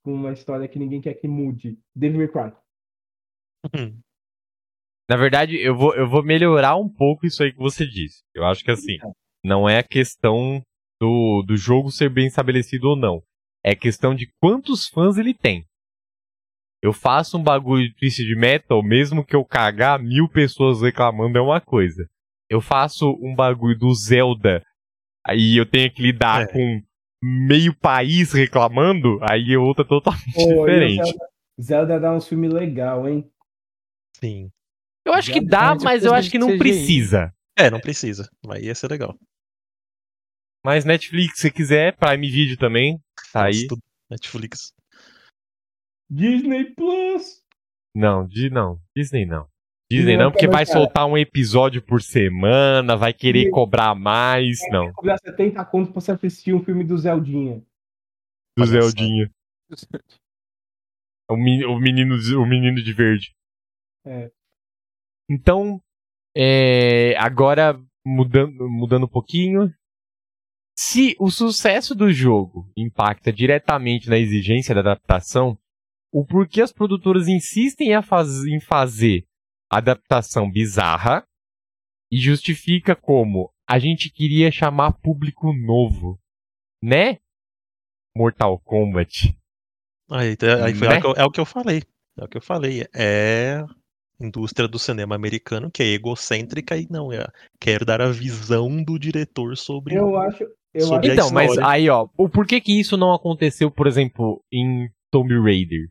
com 0.02 0.12
uma 0.14 0.32
história 0.32 0.66
que 0.66 0.78
ninguém 0.78 1.00
quer 1.00 1.14
que 1.14 1.28
mude. 1.28 1.78
Devil 1.94 2.18
May 2.18 2.28
Cry. 2.28 2.56
Hum. 3.76 4.00
Na 5.08 5.16
verdade, 5.16 5.58
eu 5.58 5.76
vou, 5.76 5.94
eu 5.94 6.08
vou 6.08 6.24
melhorar 6.24 6.76
um 6.76 6.88
pouco 6.88 7.26
isso 7.26 7.42
aí 7.42 7.52
que 7.52 7.58
você 7.58 7.86
disse. 7.86 8.22
Eu 8.34 8.44
acho 8.46 8.64
que 8.64 8.70
assim, 8.70 8.96
não 9.44 9.68
é 9.68 9.78
a 9.78 9.82
questão 9.82 10.62
do, 11.04 11.42
do 11.46 11.56
jogo 11.56 11.90
ser 11.90 12.08
bem 12.08 12.26
estabelecido 12.26 12.88
ou 12.88 12.96
não. 12.96 13.22
É 13.62 13.74
questão 13.74 14.14
de 14.14 14.26
quantos 14.40 14.88
fãs 14.88 15.18
ele 15.18 15.34
tem. 15.34 15.64
Eu 16.82 16.92
faço 16.92 17.38
um 17.38 17.42
bagulho 17.42 17.88
de 17.88 17.94
Twisted 17.94 18.36
Metal, 18.38 18.82
mesmo 18.82 19.24
que 19.24 19.34
eu 19.36 19.44
cagar, 19.44 19.98
mil 19.98 20.28
pessoas 20.28 20.82
reclamando 20.82 21.38
é 21.38 21.40
uma 21.40 21.60
coisa. 21.60 22.06
Eu 22.50 22.60
faço 22.60 23.10
um 23.22 23.34
bagulho 23.34 23.78
do 23.78 23.94
Zelda, 23.94 24.62
aí 25.26 25.56
eu 25.56 25.64
tenho 25.64 25.90
que 25.92 26.02
lidar 26.02 26.42
É. 26.42 26.46
com 26.46 26.82
meio 27.22 27.74
país 27.74 28.32
reclamando, 28.32 29.18
aí 29.22 29.54
é 29.54 29.58
outra 29.58 29.84
totalmente 29.84 30.34
Pô, 30.34 30.46
diferente. 30.66 31.04
Zelda, 31.04 31.26
Zelda 31.60 32.00
dá 32.00 32.12
um 32.14 32.20
filme 32.20 32.48
legal, 32.48 33.08
hein? 33.08 33.24
Sim. 34.18 34.50
Eu 35.06 35.14
acho 35.14 35.32
que 35.32 35.40
Já 35.40 35.48
dá, 35.48 35.74
mas 35.82 36.04
eu 36.04 36.14
acho 36.14 36.30
que 36.30 36.38
não 36.38 36.58
precisa. 36.58 37.32
É, 37.56 37.70
não 37.70 37.80
precisa. 37.80 38.28
Mas 38.44 38.62
ia 38.62 38.74
ser 38.74 38.90
legal. 38.90 39.14
Mas 40.64 40.84
Netflix, 40.84 41.40
se 41.40 41.50
quiser, 41.50 41.96
Prime 41.96 42.30
Video 42.30 42.56
também, 42.56 42.98
tá 43.32 43.46
aí. 43.46 43.66
Netflix. 44.10 44.72
Disney 46.10 46.74
Plus! 46.74 47.42
Não, 47.94 48.26
di, 48.26 48.50
não, 48.50 48.80
Disney 48.96 49.24
não. 49.26 49.46
Disney 49.90 50.16
Não, 50.16 50.24
não, 50.24 50.32
porque 50.32 50.46
vai 50.48 50.64
cara. 50.64 50.78
soltar 50.78 51.06
um 51.06 51.16
episódio 51.16 51.82
por 51.82 52.00
semana, 52.02 52.96
vai 52.96 53.12
querer 53.12 53.48
E- 53.48 53.50
cobrar 53.50 53.94
mais. 53.94 54.58
Não, 54.70 54.90
Cobrar 54.94 55.18
70 55.18 55.62
conto 55.66 55.92
pra 55.92 56.00
você 56.00 56.12
assistir 56.12 56.54
um 56.54 56.64
filme 56.64 56.82
do 56.84 56.96
Zeldinha. 56.96 57.62
do. 58.58 58.64
Zeldinha. 58.66 59.30
O, 61.30 61.36
meni- 61.36 61.64
o 61.66 61.78
menino, 61.78 62.18
de- 62.18 62.34
o 62.36 62.46
menino 62.46 62.82
de 62.82 62.92
verde. 62.92 63.34
É. 64.06 64.30
Então, 65.30 65.80
é, 66.36 67.16
agora 67.18 67.78
mudando, 68.04 68.68
mudando 68.68 69.04
um 69.04 69.08
pouquinho. 69.08 69.72
Se 70.76 71.14
o 71.20 71.30
sucesso 71.30 71.94
do 71.94 72.12
jogo 72.12 72.68
impacta 72.76 73.32
diretamente 73.32 74.08
na 74.08 74.18
exigência 74.18 74.74
da 74.74 74.80
adaptação, 74.80 75.56
o 76.12 76.24
porquê 76.26 76.60
as 76.62 76.72
produtoras 76.72 77.28
insistem 77.28 77.94
a 77.94 78.02
faz- 78.02 78.44
em 78.44 78.60
fazer 78.60 79.24
adaptação 79.70 80.50
bizarra 80.50 81.24
e 82.10 82.18
justifica 82.18 82.94
como 82.96 83.50
a 83.68 83.78
gente 83.78 84.10
queria 84.10 84.50
chamar 84.50 84.92
público 84.92 85.52
novo, 85.52 86.18
né? 86.82 87.18
Mortal 88.16 88.58
Kombat. 88.60 89.36
Aí, 90.10 90.36
tá- 90.36 90.64
aí 90.66 90.74
foi 90.74 90.88
Né? 90.88 90.94
é 90.94 90.98
o 90.98 91.00
que 91.00 91.06
eu- 91.06 91.14
é 91.16 91.24
o 91.24 91.30
que 91.30 91.40
eu 91.40 91.46
falei. 91.46 91.82
É 92.18 92.24
o 92.24 92.28
que 92.28 92.36
eu 92.36 92.42
falei. 92.42 92.84
É 92.94 93.64
indústria 94.20 94.68
do 94.68 94.78
cinema 94.78 95.14
americano 95.16 95.70
que 95.70 95.82
é 95.82 95.86
egocêntrica 95.86 96.76
e 96.76 96.86
não 96.88 97.12
é. 97.12 97.26
Quer 97.60 97.84
dar 97.84 98.00
a 98.00 98.10
visão 98.12 98.82
do 98.82 98.98
diretor 98.98 99.56
sobre. 99.56 99.96
Eu 99.96 100.16
acho. 100.16 100.44
Eu 100.74 100.86
Sobre 100.86 101.12
Então, 101.12 101.30
mas 101.30 101.56
aí, 101.58 101.88
ó, 101.88 102.08
o 102.16 102.28
porquê 102.28 102.60
que 102.60 102.78
isso 102.78 102.96
não 102.96 103.14
aconteceu, 103.14 103.70
por 103.70 103.86
exemplo, 103.86 104.42
em 104.52 104.90
Tomb 105.10 105.32
Raider? 105.40 105.88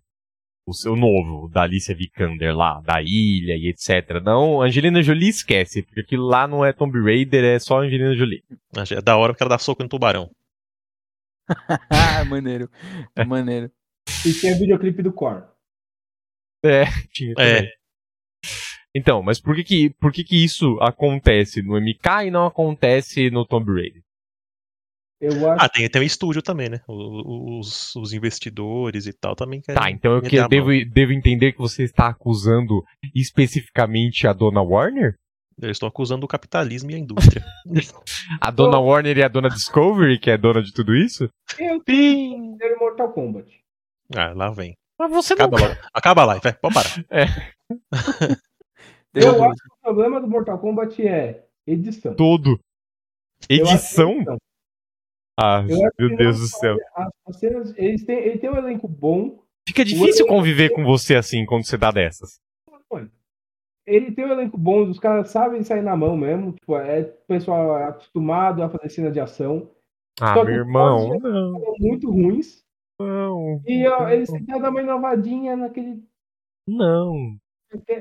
O 0.66 0.74
seu 0.74 0.96
novo, 0.96 1.50
da 1.50 1.64
Alicia 1.64 1.96
Vikander 1.96 2.56
lá, 2.56 2.80
da 2.82 3.02
ilha 3.02 3.56
e 3.56 3.68
etc. 3.70 4.22
Não, 4.24 4.62
Angelina 4.62 5.02
Jolie 5.04 5.30
esquece, 5.30 5.84
porque 5.84 6.02
aquilo 6.02 6.26
lá 6.26 6.48
não 6.48 6.64
é 6.64 6.72
Tomb 6.72 7.02
Raider, 7.02 7.44
é 7.44 7.60
só 7.60 7.82
Angelina 7.82 8.16
Jolie. 8.16 8.44
É 8.92 9.02
da 9.02 9.18
hora 9.18 9.34
porque 9.34 9.44
ela 9.44 9.50
dá 9.50 9.58
soco 9.58 9.84
no 9.84 9.90
tubarão. 9.90 10.30
ah, 11.90 12.24
maneiro. 12.30 12.70
Maneiro. 13.26 13.72
E 14.26 14.34
tem 14.34 14.54
o 14.54 14.60
videoclipe 14.60 15.02
do 15.02 15.12
Core. 15.12 15.44
Tinha 17.12 17.34
É. 17.38 17.56
também. 17.56 17.72
Então, 18.96 19.24
mas 19.24 19.42
por 19.42 19.56
que 19.56 19.64
que, 19.64 19.90
por 19.90 20.12
que 20.12 20.24
que 20.24 20.44
isso 20.44 20.78
acontece 20.80 21.62
no 21.62 21.76
MK 21.80 22.28
e 22.28 22.32
não 22.32 22.46
acontece 22.46 23.30
no 23.32 23.46
Tomb 23.46 23.72
Raider? 23.72 24.03
Eu 25.26 25.52
acho 25.52 25.64
Ah, 25.66 25.70
tem, 25.70 25.88
tem 25.90 26.02
um 26.02 26.06
estúdio 26.06 26.42
também, 26.42 26.70
né? 26.70 26.82
O- 26.88 27.60
Os, 27.60 27.96
os 27.96 28.12
investidores 28.14 29.06
e 29.08 29.14
tal 29.14 29.36
também 29.36 29.62
querem. 29.62 29.82
Tá, 29.82 29.90
então 29.90 30.14
eu 30.16 30.22
que 30.22 30.48
devo, 30.48 30.70
devo 30.92 31.14
entender 31.14 31.54
que 31.54 31.60
você 31.60 31.84
está 31.84 32.08
acusando 32.10 32.84
especificamente 33.16 34.28
a 34.28 34.34
dona 34.34 34.62
Warner? 34.62 35.16
Eu 35.62 35.70
estou 35.70 35.88
acusando 35.88 36.26
o 36.26 36.28
capitalismo 36.28 36.90
e 36.92 36.96
a 36.96 36.98
indústria. 36.98 37.46
A 38.42 38.50
dona 38.52 38.80
Warner 38.80 39.18
e 39.18 39.24
a 39.24 39.28
dona 39.28 39.50
Discovery, 39.50 40.18
que 40.20 40.30
é 40.32 40.38
dona 40.38 40.62
de 40.64 40.74
tudo 40.74 40.96
isso? 40.96 41.30
eu 41.60 41.80
tenho 41.84 42.58
Mortal 42.80 43.12
Kombat. 43.14 43.48
ah, 44.16 44.34
lá 44.34 44.50
vem. 44.50 44.74
Mas 45.00 45.12
você 45.12 45.36
não 45.36 45.46
Acaba 45.46 45.60
logo. 45.68 45.80
Acaba 45.94 46.22
a 46.22 46.26
live, 46.26 46.44
vai, 46.44 46.54
pode 46.54 46.74
parar. 46.74 47.06
Eu 49.16 49.22
Deu- 49.34 49.44
acho 49.44 49.62
que 49.64 49.74
o 49.74 49.82
problema 49.84 50.20
do 50.20 50.28
Mortal 50.28 50.58
Kombat 50.60 51.06
é 51.08 51.44
edição. 51.68 52.16
todo. 52.16 52.60
Eu 53.48 53.64
acho 53.64 53.72
que 53.72 53.72
é 53.72 53.76
Edição? 53.76 54.12
edição. 54.14 54.38
Ah, 55.40 55.66
Eu 55.68 55.78
meu 55.78 56.10
que 56.10 56.16
Deus 56.16 56.40
do 56.40 56.48
céu. 56.48 56.78
As, 56.96 57.10
as 57.28 57.40
cenas, 57.40 57.74
eles 57.78 58.06
têm, 58.06 58.18
ele 58.18 58.38
tem 58.38 58.50
um 58.50 58.56
elenco 58.58 58.88
bom. 58.88 59.44
Fica 59.68 59.84
difícil 59.84 60.28
conviver 60.28 60.70
com 60.70 60.84
você 60.84 61.16
assim 61.16 61.46
quando 61.46 61.66
você 61.66 61.78
dá 61.78 61.92
dessas. 61.92 62.40
Ele 63.86 64.12
tem 64.14 64.26
um 64.26 64.32
elenco 64.32 64.58
bom, 64.58 64.90
os 64.90 65.00
caras 65.00 65.30
sabem 65.30 65.62
sair 65.64 65.82
na 65.82 65.96
mão 65.96 66.16
mesmo. 66.16 66.54
Tipo, 66.54 66.78
é 66.78 67.04
pessoal 67.04 67.76
acostumado 67.76 68.64
a 68.64 68.70
fazer 68.70 68.90
cena 68.90 69.12
de 69.12 69.20
ação. 69.20 69.70
Ah, 70.22 70.34
Só 70.36 70.44
meu 70.44 70.46
que 70.46 70.52
irmão, 70.52 71.20
não, 71.20 71.62
muito 71.80 72.10
ruins. 72.10 72.64
não, 73.00 73.62
E 73.66 73.86
ó, 73.88 74.08
eles 74.10 74.32
tentaram 74.32 74.62
dar 74.62 74.70
uma 74.70 74.82
inovadinha 74.82 75.56
naquele. 75.56 76.04
não. 76.68 77.38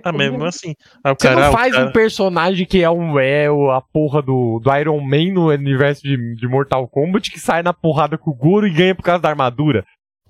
Ah, 0.04 0.12
mesmo 0.12 0.44
assim. 0.44 0.72
O 1.04 1.08
Você 1.10 1.28
cara, 1.28 1.40
não 1.40 1.48
o 1.50 1.52
faz 1.52 1.72
cara- 1.72 1.86
um 1.88 1.92
personagem 1.92 2.66
que 2.66 2.82
é 2.82 2.90
um 2.90 3.18
é 3.18 3.50
o- 3.50 3.70
a 3.70 3.80
porra 3.80 4.20
do, 4.22 4.58
do 4.60 4.76
Iron 4.76 5.00
Man 5.00 5.32
no 5.32 5.48
universo 5.50 6.02
de, 6.02 6.34
de 6.34 6.46
Mortal 6.48 6.86
Kombat 6.88 7.30
que 7.30 7.38
sai 7.40 7.62
na 7.62 7.72
porrada 7.72 8.16
com 8.18 8.30
o 8.30 8.34
Goro 8.34 8.66
e 8.66 8.70
ganha 8.72 8.94
por 8.94 9.02
causa 9.02 9.22
da 9.22 9.28
armadura. 9.30 9.84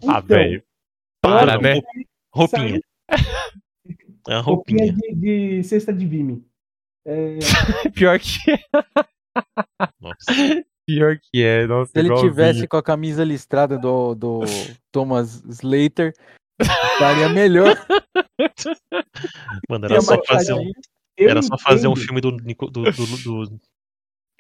Ah, 0.07 0.21
Então, 0.23 0.23
velho. 0.37 0.63
Para, 1.23 1.59
né? 1.59 1.81
Roupinha. 2.35 2.81
É 4.29 4.35
uma 4.35 4.41
Roupinha 4.41 4.93
roupinha. 4.93 5.15
de, 5.17 5.59
de 5.59 5.65
cesta 5.65 5.93
de 5.93 6.07
Vime. 6.07 6.45
É, 7.05 7.39
Pior 7.93 8.17
que 8.21 8.39
Nossa. 10.01 10.65
pior 10.87 11.19
que 11.19 11.43
é. 11.43 11.67
Nossa, 11.67 11.91
Se 11.93 11.99
ele 11.99 12.07
igualzinho. 12.09 12.31
tivesse 12.31 12.69
com 12.69 12.77
a 12.77 12.83
camisa 12.83 13.25
listrada 13.25 13.77
do, 13.79 14.15
do 14.15 14.41
Thomas 14.93 15.43
Slater, 15.49 16.13
estaria 16.61 17.29
melhor. 17.29 17.75
Mano, 19.69 19.87
era 19.87 20.01
só 20.01 20.23
fazer 20.25 20.55
um, 20.55 20.71
eu 21.17 21.31
era 21.31 21.43
só 21.43 21.57
fazer 21.59 21.89
um 21.89 21.97
filme 21.97 22.21
do, 22.21 22.33
Nico- 22.33 22.71
do, 22.71 22.83
do, 22.85 23.07
do- 23.07 23.47
do- 23.49 23.61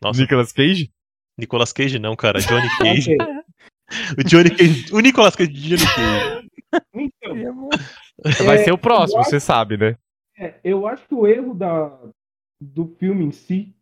Nossa, 0.02 0.20
Nicolas 0.20 0.52
Cage? 0.52 0.90
Nicolas 1.38 1.72
Cage 1.72 1.98
não, 1.98 2.14
cara. 2.16 2.40
Johnny 2.40 2.68
Cage. 2.78 3.16
O 4.18 4.24
Johnny 4.24 4.48
Cage. 4.48 4.94
O 4.94 5.00
Nicolas 5.00 5.36
Cage 5.36 5.52
de 5.52 5.76
Johnny 5.76 5.84
Cage. 5.84 6.48
Então, 6.94 7.54
bom. 7.54 7.68
Vai 8.46 8.56
É, 8.56 8.64
ser 8.64 8.72
o 8.72 8.78
próximo, 8.78 9.20
eu 9.20 9.24
você 9.24 9.38
sabe, 9.38 9.76
né? 9.76 9.98
É, 10.38 10.58
eu 10.64 10.86
acho 10.86 11.06
que 11.06 11.14
o 11.14 11.26
erro 11.26 11.52
da, 11.52 11.98
do 12.58 12.86
filme 12.98 13.22
em 13.26 13.30
si, 13.32 13.74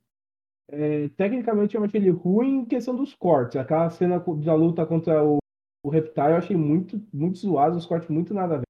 é, 0.68 1.08
tecnicamente 1.10 1.76
eu 1.76 1.84
achei 1.84 2.00
ele 2.00 2.10
ruim 2.10 2.56
em 2.58 2.64
questão 2.64 2.96
dos 2.96 3.14
cortes. 3.14 3.56
Aquela 3.56 3.88
cena 3.90 4.18
da 4.18 4.54
luta 4.54 4.84
contra 4.84 5.22
o, 5.22 5.38
o 5.82 5.88
Reptile 5.90 6.30
eu 6.30 6.36
achei 6.36 6.56
muito, 6.56 7.00
muito 7.12 7.38
zoado, 7.38 7.76
os 7.76 7.86
cortes 7.86 8.08
muito 8.10 8.32
nada 8.34 8.54
a 8.54 8.58
ver. 8.58 8.64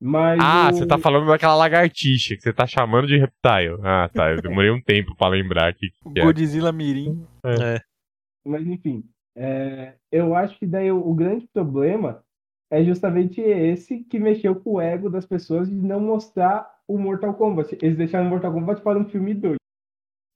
Mas 0.00 0.38
Ah, 0.40 0.68
o- 0.70 0.74
você 0.76 0.86
tá 0.86 0.96
falando 0.96 1.26
daquela 1.26 1.56
lagartixa 1.56 2.36
que 2.36 2.40
você 2.42 2.52
tá 2.52 2.66
chamando 2.66 3.06
de 3.08 3.18
reptile. 3.18 3.80
Ah, 3.82 4.08
tá. 4.08 4.30
Eu 4.30 4.40
demorei 4.40 4.70
um 4.70 4.80
tempo 4.80 5.14
pra 5.16 5.28
lembrar 5.28 5.68
aqui. 5.68 5.88
O 6.04 6.12
que 6.12 6.20
é. 6.20 6.24
Godzilla 6.24 6.70
Mirim. 6.70 7.26
É. 7.44 7.80
Mas 8.46 8.64
enfim, 8.66 9.04
é, 9.36 9.94
eu 10.12 10.34
acho 10.36 10.56
que 10.58 10.66
daí 10.66 10.90
o, 10.92 11.04
o 11.04 11.14
grande 11.14 11.48
problema 11.52 12.22
é 12.70 12.84
justamente 12.84 13.40
esse 13.40 14.04
que 14.04 14.18
mexeu 14.20 14.54
com 14.54 14.74
o 14.74 14.80
ego 14.80 15.10
das 15.10 15.26
pessoas 15.26 15.68
de 15.68 15.74
não 15.74 15.98
mostrar 16.00 16.70
o 16.86 16.96
Mortal 16.96 17.34
Kombat. 17.34 17.76
Eles 17.82 17.96
deixaram 17.96 18.26
o 18.26 18.30
Mortal 18.30 18.52
Kombat 18.52 18.80
para 18.82 18.98
um 18.98 19.04
filme 19.08 19.34
2. 19.34 19.56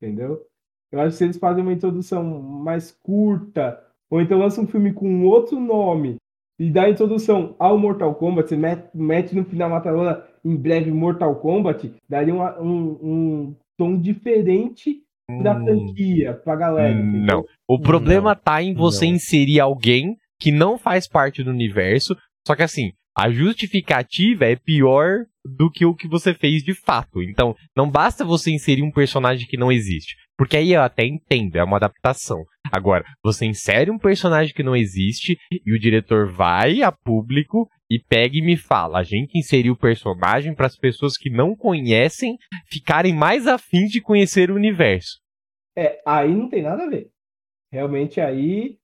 Entendeu? 0.02 0.44
Eu 0.90 1.00
acho 1.00 1.10
que 1.10 1.16
se 1.18 1.24
eles 1.24 1.38
fazem 1.38 1.62
uma 1.62 1.72
introdução 1.72 2.24
mais 2.42 2.90
curta, 2.90 3.80
ou 4.12 4.20
então 4.20 4.38
lançam 4.38 4.64
um 4.64 4.66
filme 4.66 4.92
com 4.92 5.24
outro 5.24 5.58
nome, 5.58 6.16
e 6.60 6.70
dá 6.70 6.82
a 6.84 6.90
introdução 6.90 7.56
ao 7.58 7.78
Mortal 7.78 8.14
Kombat, 8.14 8.48
você 8.50 8.56
mete, 8.56 8.88
mete 8.94 9.34
no 9.34 9.44
final 9.44 9.70
Matalona 9.70 10.22
em 10.44 10.54
breve 10.54 10.90
Mortal 10.92 11.34
Kombat, 11.36 11.92
daria 12.08 12.34
uma- 12.34 12.60
um, 12.60 12.98
um 13.02 13.56
tom 13.78 13.98
diferente 13.98 15.00
da 15.42 15.56
Hum, 15.58 15.64
franquia 15.64 16.34
pra 16.34 16.54
galera. 16.54 16.92
entendeu? 16.92 17.20
Não. 17.24 17.44
O 17.66 17.80
problema 17.80 18.36
tá 18.36 18.62
em 18.62 18.74
você 18.74 19.06
inserir 19.06 19.60
alguém 19.60 20.16
que 20.38 20.52
não 20.52 20.76
faz 20.76 21.08
parte 21.08 21.42
do 21.42 21.50
universo. 21.50 22.14
Só 22.46 22.54
que 22.54 22.62
assim, 22.62 22.92
a 23.16 23.30
justificativa 23.30 24.44
é 24.44 24.56
pior 24.56 25.24
do 25.44 25.70
que 25.70 25.84
o 25.86 25.94
que 25.94 26.06
você 26.06 26.34
fez 26.34 26.62
de 26.62 26.74
fato. 26.74 27.22
Então, 27.22 27.54
não 27.76 27.90
basta 27.90 28.24
você 28.24 28.50
inserir 28.50 28.82
um 28.82 28.90
personagem 28.90 29.46
que 29.48 29.56
não 29.56 29.72
existe. 29.72 30.16
Porque 30.36 30.56
aí 30.56 30.72
eu 30.72 30.82
até 30.82 31.04
entendo, 31.06 31.56
é 31.56 31.64
uma 31.64 31.76
adaptação. 31.76 32.44
Agora, 32.72 33.04
você 33.22 33.44
insere 33.44 33.90
um 33.90 33.98
personagem 33.98 34.54
que 34.54 34.62
não 34.62 34.74
existe 34.74 35.36
e 35.50 35.74
o 35.74 35.78
diretor 35.78 36.32
vai 36.32 36.80
a 36.80 36.90
público 36.90 37.68
e 37.90 37.98
pega 37.98 38.38
e 38.38 38.42
me 38.42 38.56
fala: 38.56 39.00
a 39.00 39.02
gente 39.02 39.38
inseriu 39.38 39.74
o 39.74 39.78
personagem 39.78 40.54
para 40.54 40.66
as 40.66 40.76
pessoas 40.76 41.18
que 41.18 41.28
não 41.28 41.54
conhecem 41.54 42.38
ficarem 42.66 43.14
mais 43.14 43.46
afins 43.46 43.90
de 43.90 44.00
conhecer 44.00 44.50
o 44.50 44.54
universo. 44.54 45.20
É, 45.76 46.00
aí 46.06 46.34
não 46.34 46.48
tem 46.48 46.62
nada 46.62 46.84
a 46.84 46.88
ver. 46.88 47.10
Realmente 47.70 48.20
aí, 48.20 48.78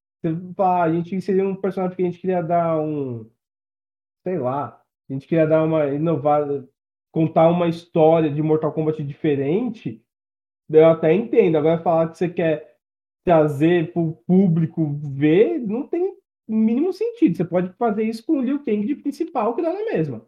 fala, 0.55 0.85
a 0.85 0.93
gente 0.93 1.15
inseriu 1.15 1.47
um 1.47 1.57
personagem 1.57 1.97
que 1.97 2.03
a 2.03 2.07
gente 2.07 2.21
queria 2.21 2.43
dar 2.43 2.79
um, 2.79 3.27
sei 4.23 4.39
lá, 4.39 4.83
a 5.09 5.13
gente 5.13 5.27
queria 5.27 5.47
dar 5.47 5.65
uma 5.65 5.87
inovada, 5.87 6.69
contar 7.11 7.49
uma 7.49 7.69
história 7.69 8.31
de 8.31 8.43
Mortal 8.43 8.73
Kombat 8.73 9.03
diferente, 9.03 10.03
eu 10.69 10.87
até 10.87 11.15
entendo. 11.15 11.57
Agora 11.57 11.83
falar 11.83 12.09
que 12.09 12.19
você 12.19 12.29
quer 12.29 12.68
trazer 13.29 13.93
para 13.93 14.01
o 14.01 14.13
público 14.27 14.99
ver, 15.03 15.59
não 15.59 15.87
tem 15.87 16.01
o 16.03 16.17
mínimo 16.57 16.93
sentido. 16.95 17.37
Você 17.37 17.45
pode 17.45 17.71
fazer 17.77 18.05
isso 18.05 18.25
com 18.25 18.39
o 18.39 18.43
Liu 18.43 18.65
Kang 18.65 18.87
de 18.87 18.95
principal, 18.95 19.55
que 19.55 19.61
dá 19.61 19.71
na 19.71 19.85
mesma. 19.85 20.25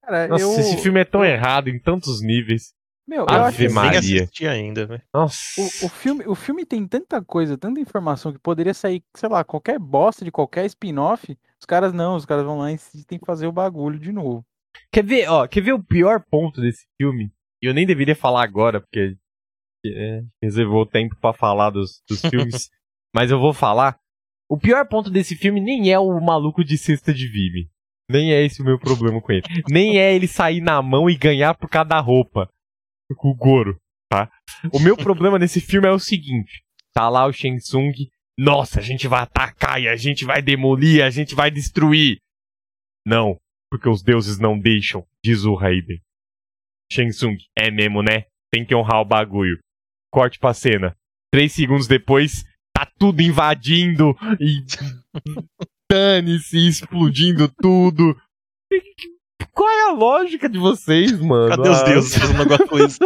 Cara, 0.00 0.28
Nossa, 0.28 0.44
eu, 0.44 0.52
esse 0.52 0.76
filme 0.78 1.00
é 1.00 1.04
tão 1.04 1.24
errado 1.24 1.68
em 1.68 1.78
tantos 1.78 2.22
níveis. 2.22 2.72
meu, 3.06 3.22
eu 3.22 3.28
Ave 3.28 3.44
acho 3.48 3.56
que 3.56 3.64
Nem 3.64 3.74
Maria. 3.74 3.98
assisti 3.98 4.46
ainda, 4.46 4.86
velho. 4.86 5.02
Nossa. 5.12 5.36
o, 5.58 5.86
o 5.86 5.88
filme, 5.88 6.24
o 6.28 6.34
filme 6.36 6.64
tem 6.64 6.86
tanta 6.86 7.20
coisa, 7.20 7.58
tanta 7.58 7.80
informação 7.80 8.32
que 8.32 8.38
poderia 8.38 8.72
sair, 8.72 9.02
sei 9.16 9.28
lá, 9.28 9.42
qualquer 9.42 9.78
bosta 9.80 10.24
de 10.24 10.30
qualquer 10.30 10.64
spin-off. 10.66 11.36
Os 11.58 11.66
caras 11.66 11.92
não, 11.92 12.14
os 12.14 12.24
caras 12.24 12.44
vão 12.44 12.58
lá 12.58 12.70
e 12.70 12.74
insistem 12.74 13.18
em 13.20 13.26
fazer 13.26 13.48
o 13.48 13.52
bagulho 13.52 13.98
de 13.98 14.12
novo. 14.12 14.44
Quer 14.92 15.04
ver, 15.04 15.28
ó, 15.28 15.48
quer 15.48 15.62
ver 15.62 15.72
o 15.72 15.82
pior 15.82 16.22
ponto 16.30 16.60
desse 16.60 16.86
filme? 16.96 17.32
E 17.60 17.66
eu 17.66 17.74
nem 17.74 17.84
deveria 17.84 18.14
falar 18.14 18.44
agora, 18.44 18.80
porque 18.80 19.16
é, 19.86 20.22
reservou 20.42 20.86
tempo 20.86 21.16
pra 21.20 21.32
falar 21.32 21.70
dos, 21.70 22.02
dos 22.08 22.20
filmes. 22.20 22.70
mas 23.14 23.30
eu 23.30 23.38
vou 23.38 23.52
falar. 23.52 23.98
O 24.48 24.58
pior 24.58 24.86
ponto 24.88 25.10
desse 25.10 25.36
filme 25.36 25.60
nem 25.60 25.92
é 25.92 25.98
o 25.98 26.20
maluco 26.20 26.64
de 26.64 26.76
cesta 26.76 27.14
de 27.14 27.26
Vibe. 27.26 27.70
Nem 28.10 28.32
é 28.32 28.44
esse 28.44 28.60
o 28.60 28.64
meu 28.64 28.78
problema 28.78 29.20
com 29.20 29.30
ele. 29.30 29.44
Nem 29.68 29.98
é 29.98 30.12
ele 30.12 30.26
sair 30.26 30.60
na 30.60 30.82
mão 30.82 31.08
e 31.08 31.16
ganhar 31.16 31.54
por 31.54 31.70
cada 31.70 31.98
roupa. 32.00 32.50
Com 33.16 33.28
o 33.28 33.36
Goro, 33.36 33.80
tá? 34.10 34.28
O 34.72 34.80
meu 34.80 34.96
problema 34.96 35.38
nesse 35.38 35.60
filme 35.60 35.86
é 35.86 35.92
o 35.92 35.98
seguinte. 35.98 36.64
Tá 36.92 37.08
lá 37.08 37.26
o 37.26 37.32
Shang 37.32 37.58
Tsung. 37.58 37.92
Nossa, 38.36 38.80
a 38.80 38.82
gente 38.82 39.06
vai 39.06 39.22
atacar 39.22 39.80
e 39.80 39.86
a 39.86 39.94
gente 39.94 40.24
vai 40.24 40.42
demolir, 40.42 41.04
a 41.04 41.10
gente 41.10 41.34
vai 41.34 41.50
destruir. 41.50 42.18
Não, 43.06 43.38
porque 43.70 43.88
os 43.88 44.02
deuses 44.02 44.38
não 44.38 44.58
deixam, 44.58 45.06
diz 45.24 45.44
o 45.44 45.54
Raiden. 45.54 46.00
Shang 46.92 47.10
Tsung, 47.10 47.36
é 47.56 47.70
mesmo, 47.70 48.02
né? 48.02 48.24
Tem 48.52 48.64
que 48.64 48.74
honrar 48.74 49.00
o 49.00 49.04
bagulho. 49.04 49.60
Corte 50.10 50.38
pra 50.38 50.52
cena. 50.54 50.96
Três 51.32 51.52
segundos 51.52 51.86
depois, 51.86 52.44
tá 52.76 52.86
tudo 52.98 53.20
invadindo 53.22 54.16
e. 54.40 54.64
Dane-se, 55.90 56.68
explodindo 56.68 57.48
tudo. 57.60 58.16
Qual 59.52 59.68
é 59.68 59.88
a 59.88 59.92
lógica 59.92 60.48
de 60.48 60.58
vocês, 60.58 61.18
mano? 61.20 61.48
Cadê 61.56 61.68
os 61.68 61.80
Ah, 61.80 61.84
deuses 61.84 62.16
fazendo 62.16 62.40
alguma 62.40 62.66
coisa? 62.68 62.98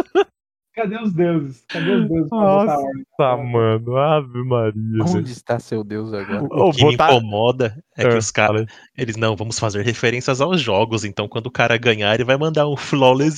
Cadê 0.75 0.97
os 1.01 1.13
deuses? 1.13 1.63
Cadê 1.69 1.91
os 1.91 2.07
deuses 2.09 2.29
Nossa? 2.29 2.77
Tá, 3.17 3.37
mano. 3.37 3.97
Ave 3.97 4.43
Maria. 4.43 4.73
velho. 4.73 5.05
Onde 5.17 5.31
está 5.31 5.57
seu 5.57 5.83
Deus 5.83 6.13
agora? 6.13 6.43
O 6.43 6.69
Ô, 6.69 6.71
que 6.71 6.83
me 6.85 6.91
botar- 6.91 7.13
incomoda 7.13 7.81
é 7.97 8.07
que 8.07 8.15
Ah, 8.15 8.17
os 8.19 8.29
caras, 8.29 8.65
eles 8.97 9.15
não, 9.15 9.35
vamos 9.35 9.57
fazer 9.57 9.83
referências 9.83 10.39
aos 10.41 10.61
jogos, 10.61 11.03
então 11.05 11.27
quando 11.27 11.47
o 11.47 11.51
cara 11.51 11.77
ganhar, 11.77 12.13
ele 12.13 12.25
vai 12.25 12.37
mandar 12.37 12.67
um 12.67 12.75
Flawless 12.77 13.37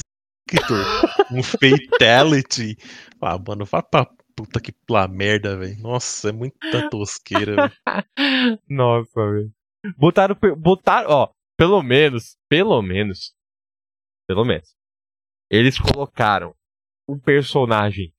um 1.32 1.44
Fatality. 1.44 2.78
Ah, 3.22 3.38
mano, 3.38 3.66
vá 3.66 3.82
pra 3.82 4.06
puta 4.36 4.62
que 4.62 4.74
lá 4.90 5.08
merda, 5.08 5.58
velho. 5.58 5.80
Nossa, 5.82 6.30
é 6.30 6.32
muita 6.32 6.90
tosqueira, 6.90 7.56
velho. 7.56 7.74
Nossa, 8.70 9.32
velho. 9.32 9.52
Botaram, 9.98 10.36
botaram, 10.58 11.10
ó, 11.10 11.30
pelo 11.58 11.82
menos, 11.82 12.38
pelo 12.50 12.82
menos, 12.82 13.34
pelo 14.28 14.46
menos, 14.46 14.76
eles 15.50 15.80
colocaram 15.80 16.54
um 17.08 17.18
personagem 17.18 18.14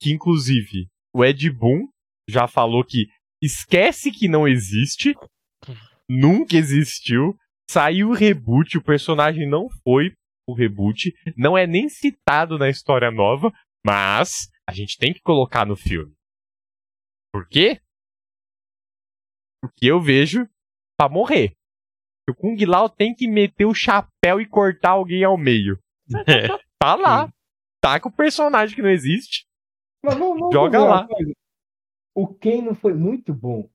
que, 0.00 0.12
inclusive, 0.12 0.88
o 1.14 1.24
Ed 1.24 1.50
Boon 1.50 1.88
já 2.28 2.46
falou 2.46 2.84
que 2.84 3.06
esquece 3.42 4.10
que 4.10 4.28
não 4.28 4.46
existe, 4.46 5.14
nunca 6.08 6.56
existiu, 6.56 7.36
saiu 7.70 8.10
o 8.10 8.14
reboot, 8.14 8.76
o 8.76 8.82
personagem 8.82 9.48
não 9.48 9.68
foi 9.82 10.12
o 10.50 10.54
reboot, 10.54 11.12
não 11.36 11.56
é 11.56 11.66
nem 11.66 11.88
citado 11.88 12.58
na 12.58 12.68
história 12.68 13.10
nova, 13.10 13.52
mas 13.84 14.50
a 14.68 14.72
gente 14.72 14.98
tem 14.98 15.12
que 15.12 15.20
colocar 15.20 15.66
no 15.66 15.76
filme. 15.76 16.14
Por 17.32 17.48
quê? 17.48 17.80
Porque 19.62 19.86
eu 19.86 20.00
vejo 20.00 20.48
pra 20.98 21.08
morrer. 21.08 21.54
O 22.28 22.34
Kung 22.34 22.56
Lao 22.64 22.88
tem 22.88 23.14
que 23.14 23.28
meter 23.28 23.66
o 23.66 23.74
chapéu 23.74 24.40
e 24.40 24.48
cortar 24.48 24.90
alguém 24.90 25.24
ao 25.24 25.36
meio. 25.36 25.78
É. 26.26 26.48
Tá 26.78 26.94
lá. 26.94 27.32
Tá 27.80 28.00
com 28.00 28.08
o 28.08 28.16
personagem 28.16 28.74
que 28.74 28.82
não 28.82 28.88
existe. 28.88 29.46
Mas 30.02 30.14
vamos, 30.16 30.38
vamos 30.38 30.54
Joga 30.54 30.82
lá. 30.82 31.06
O 32.14 32.26
Kano 32.34 32.74
foi 32.74 32.94
muito 32.94 33.34
bom. 33.34 33.70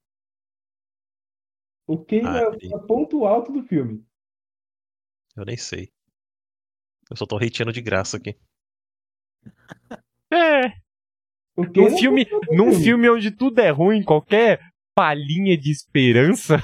O 1.87 2.03
Kano 2.03 2.27
Ah, 2.27 2.39
é 2.39 2.75
o 2.75 2.87
ponto 2.87 3.25
alto 3.25 3.51
do 3.51 3.63
filme. 3.63 4.03
Eu 5.35 5.45
nem 5.45 5.57
sei. 5.57 5.91
Eu 7.09 7.15
só 7.15 7.25
tô 7.25 7.37
hateando 7.37 7.71
de 7.71 7.81
graça 7.81 8.17
aqui. 8.17 8.35
É. 10.31 10.69
Num 11.57 11.87
é 11.87 11.97
filme, 11.97 12.25
num 12.51 12.73
filme 12.73 13.09
onde 13.09 13.31
tudo 13.31 13.59
é 13.59 13.69
ruim, 13.69 14.03
qualquer 14.03 14.59
palhinha 14.95 15.57
de 15.57 15.71
esperança 15.71 16.57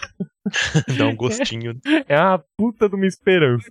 Dá 0.97 1.07
um 1.07 1.15
gostinho. 1.15 1.79
é 2.07 2.17
uma 2.19 2.43
puta 2.57 2.89
de 2.89 2.95
uma 2.95 3.05
esperança. 3.05 3.69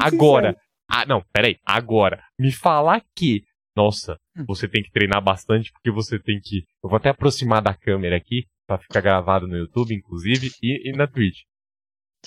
Agora. 0.00 0.56
Ah, 0.90 1.06
não, 1.06 1.22
peraí. 1.32 1.58
Agora, 1.64 2.22
me 2.38 2.52
falar 2.52 3.02
que. 3.16 3.44
Nossa, 3.76 4.18
Hum. 4.36 4.44
você 4.46 4.68
tem 4.68 4.82
que 4.82 4.90
treinar 4.90 5.22
bastante 5.22 5.72
porque 5.72 5.90
você 5.90 6.18
tem 6.18 6.40
que. 6.42 6.64
Eu 6.82 6.90
vou 6.90 6.96
até 6.96 7.08
aproximar 7.10 7.62
da 7.62 7.72
câmera 7.74 8.16
aqui, 8.16 8.46
pra 8.66 8.78
ficar 8.78 9.00
gravado 9.00 9.46
no 9.46 9.56
YouTube, 9.56 9.94
inclusive, 9.94 10.50
e, 10.62 10.90
e 10.90 10.92
na 10.92 11.06
Twitch. 11.06 11.42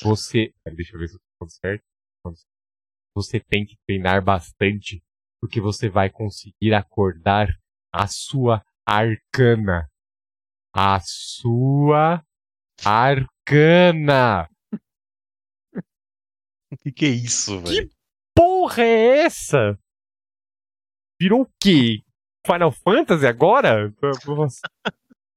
Você. 0.01 0.53
Pera, 0.63 0.75
deixa 0.75 0.95
eu 0.95 0.99
ver 0.99 1.07
se 1.09 1.15
eu 1.15 1.19
tô 1.19 1.25
falando 1.39 1.51
certo. 1.51 1.83
Você 3.15 3.39
tem 3.39 3.65
que 3.65 3.77
treinar 3.85 4.23
bastante 4.23 5.03
porque 5.39 5.59
você 5.59 5.89
vai 5.89 6.09
conseguir 6.09 6.73
acordar 6.73 7.47
a 7.91 8.07
sua 8.07 8.63
arcana. 8.85 9.89
A 10.73 10.99
sua 11.01 12.23
arcana. 12.83 14.49
O 16.71 16.77
que, 16.77 16.91
que 16.91 17.05
é 17.05 17.09
isso, 17.09 17.59
velho? 17.61 17.89
porra 18.35 18.83
é 18.83 19.25
essa? 19.25 19.77
Virou 21.19 21.41
o 21.41 21.51
quê? 21.59 22.01
Final 22.45 22.71
Fantasy 22.71 23.27
agora? 23.27 23.93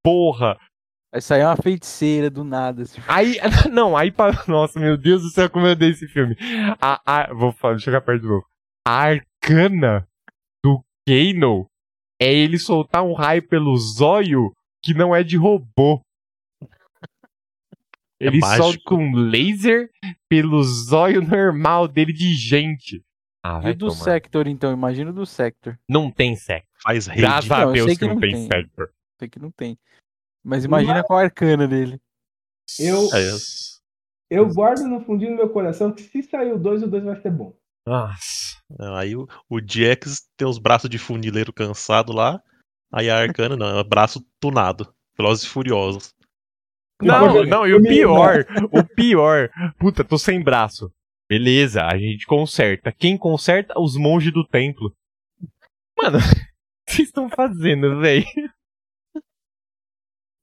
Porra. 0.03 0.59
Vai 1.17 1.21
sair 1.23 1.45
uma 1.45 1.57
feiticeira 1.57 2.29
do 2.29 2.45
nada. 2.45 2.83
Assim. 2.83 3.01
Aí, 3.09 3.39
não, 3.73 3.97
aí. 3.97 4.13
Nossa, 4.47 4.79
meu 4.79 4.99
Deus 4.99 5.23
do 5.23 5.31
céu, 5.31 5.49
como 5.49 5.67
eu 5.67 5.75
dei 5.75 5.89
esse 5.89 6.07
filme. 6.07 6.37
A, 6.79 7.01
a, 7.07 7.33
vou 7.33 7.53
falar, 7.53 7.79
chegar 7.79 8.03
perto 8.03 8.21
de 8.21 8.29
novo. 8.29 8.45
A 8.87 9.05
arcana 9.05 10.07
do 10.63 10.85
Kano 11.09 11.67
é 12.21 12.31
ele 12.31 12.59
soltar 12.59 13.03
um 13.03 13.15
raio 13.15 13.43
pelo 13.49 13.75
zóio 13.79 14.53
que 14.85 14.93
não 14.93 15.17
é 15.17 15.23
de 15.23 15.39
robô. 15.39 16.03
É 18.21 18.27
Ele 18.27 18.39
mágico. 18.39 18.63
solta 18.63 18.95
um 18.95 19.15
laser 19.15 19.89
pelo 20.29 20.63
zóio 20.63 21.23
normal 21.23 21.89
dele 21.89 22.13
de 22.13 22.35
gente. 22.35 23.03
Ah, 23.43 23.63
E 23.65 23.73
do 23.73 23.89
tomar. 23.89 24.05
Sector, 24.05 24.47
então? 24.49 24.71
Imagina 24.71 25.11
o 25.11 25.15
do 25.15 25.25
Sector. 25.25 25.79
Não 25.89 26.11
tem 26.11 26.37
sexo. 26.37 26.69
Faz 26.83 27.07
rede. 27.07 27.23
Graças 27.23 27.51
a 27.51 27.65
Deus 27.73 27.93
que 27.93 27.97
que 28.01 28.05
não 28.07 28.15
não 28.15 28.21
tem 28.21 28.33
tem. 28.33 28.49
Sector. 28.49 28.91
Sei 29.19 29.29
que 29.31 29.39
não 29.39 29.51
tem. 29.51 29.79
Mas 30.47 30.65
imagina 30.65 31.03
com 31.03 31.15
a 31.15 31.23
arcana 31.23 31.67
dele. 31.67 32.01
Eu, 32.79 33.09
É, 33.13 33.31
eu 34.31 34.47
guardo 34.47 34.87
no 34.87 35.01
fundinho 35.01 35.33
do 35.33 35.39
meu 35.39 35.51
coração 35.51 35.93
que 35.93 36.03
se 36.03 36.23
sair 36.23 36.53
o 36.53 36.59
2, 36.59 36.85
o 36.85 36.87
2 36.87 37.03
vai 37.03 37.21
ser 37.21 37.33
bom. 37.33 37.53
Nossa. 37.85 38.57
Aí 38.97 39.17
o, 39.17 39.27
o 39.51 39.61
Jax 39.61 40.29
tem 40.37 40.47
os 40.47 40.59
braços 40.59 40.89
de 40.89 40.99
funileiro 40.99 41.53
cansado 41.53 42.13
lá. 42.13 42.41
Aí 42.93 43.11
a 43.11 43.19
Arcana 43.19 43.57
não, 43.57 43.77
é 43.77 43.83
braço 43.83 44.25
tunado. 44.41 44.95
Velozes 45.19 45.45
e 45.45 45.49
Furiosos. 45.49 46.15
Não, 47.03 47.45
não, 47.45 47.67
e 47.67 47.75
o 47.75 47.83
pior, 47.83 48.47
o 48.71 48.85
pior. 48.85 49.51
Puta, 49.79 50.05
tô 50.05 50.17
sem 50.17 50.43
braço. 50.43 50.93
Beleza, 51.29 51.85
a 51.85 51.99
gente 51.99 52.25
conserta. 52.25 52.93
Quem 52.93 53.19
conserta? 53.19 53.75
Os 53.79 53.97
monges 53.97 54.33
do 54.33 54.47
templo. 54.47 54.95
Mano, 56.01 56.19
o 56.23 56.87
que 56.87 56.93
vocês 56.93 57.09
estão 57.09 57.29
fazendo, 57.29 57.99
velho? 58.01 58.25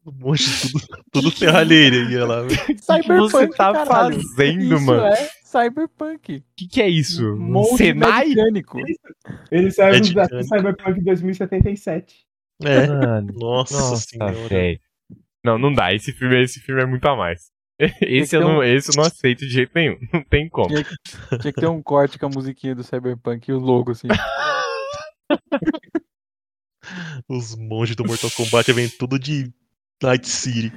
Um 0.05 0.11
monte 0.11 0.43
de 0.43 0.71
tudo, 0.71 0.87
tudo 1.11 1.31
serralheria 1.31 2.25
lá. 2.25 2.41
velho. 2.41 2.61
O 2.61 2.65
que 2.65 2.77
Cyberpunk, 2.77 3.31
você 3.31 3.47
tá 3.49 3.73
caralho. 3.73 4.21
fazendo, 4.21 4.75
Isso 4.75 4.85
mano? 4.85 5.05
é 5.05 5.29
Cyberpunk. 5.43 6.37
O 6.37 6.43
que, 6.57 6.67
que 6.67 6.81
é 6.81 6.89
isso? 6.89 7.25
Um 7.25 7.39
Monte 7.39 7.77
Senai? 7.77 8.29
mecânico. 8.29 8.79
Ele 9.51 9.71
saiu 9.71 9.95
É 9.95 9.99
do 9.99 10.07
de. 10.07 10.43
Cyberpunk 10.47 11.03
2077. 11.03 12.15
É, 12.63 12.87
Mano, 12.87 13.33
nossa, 13.33 13.73
nossa, 13.77 14.07
senhora. 14.07 14.33
velho. 14.47 14.79
Não, 15.43 15.57
não 15.57 15.73
dá. 15.73 15.93
Esse 15.93 16.11
filme, 16.13 16.41
esse 16.43 16.59
filme 16.59 16.81
é 16.81 16.85
muito 16.85 17.05
a 17.05 17.15
mais. 17.15 17.51
Esse 18.01 18.35
eu, 18.35 18.41
não, 18.41 18.57
um- 18.59 18.63
esse 18.63 18.91
eu 18.91 18.95
não 18.95 19.03
aceito 19.03 19.39
de 19.39 19.49
jeito 19.51 19.71
nenhum. 19.75 19.97
Não 20.13 20.23
tem 20.23 20.47
como. 20.49 20.67
Tinha 20.67 20.83
que, 20.83 20.95
tinha 21.39 21.53
que 21.53 21.59
ter 21.61 21.67
um 21.67 21.81
corte 21.81 22.17
com 22.19 22.25
a 22.27 22.29
musiquinha 22.29 22.75
do 22.75 22.83
Cyberpunk 22.83 23.49
e 23.49 23.53
o 23.53 23.59
logo, 23.59 23.91
assim. 23.91 24.07
Os 27.27 27.55
monges 27.55 27.95
do 27.95 28.03
Mortal 28.05 28.29
Kombat 28.31 28.71
vêm 28.73 28.89
tudo 28.89 29.17
de 29.17 29.51
Night 30.01 30.27
City. 30.27 30.71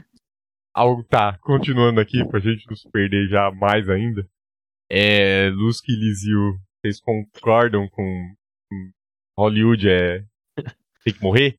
Algo 0.74 1.02
tá, 1.04 1.38
continuando 1.38 2.00
aqui, 2.00 2.24
pra 2.26 2.38
gente 2.38 2.66
não 2.68 2.76
se 2.76 2.88
perder 2.90 3.28
já 3.28 3.50
mais 3.50 3.88
ainda. 3.88 4.28
É. 4.90 5.48
Lusky 5.50 5.92
e 5.92 5.96
Lizio, 5.96 6.60
vocês 6.80 7.00
concordam 7.00 7.88
com, 7.88 8.34
com 8.70 8.92
Hollywood 9.38 9.88
é. 9.88 10.24
tem 11.04 11.14
que 11.14 11.22
morrer? 11.22 11.58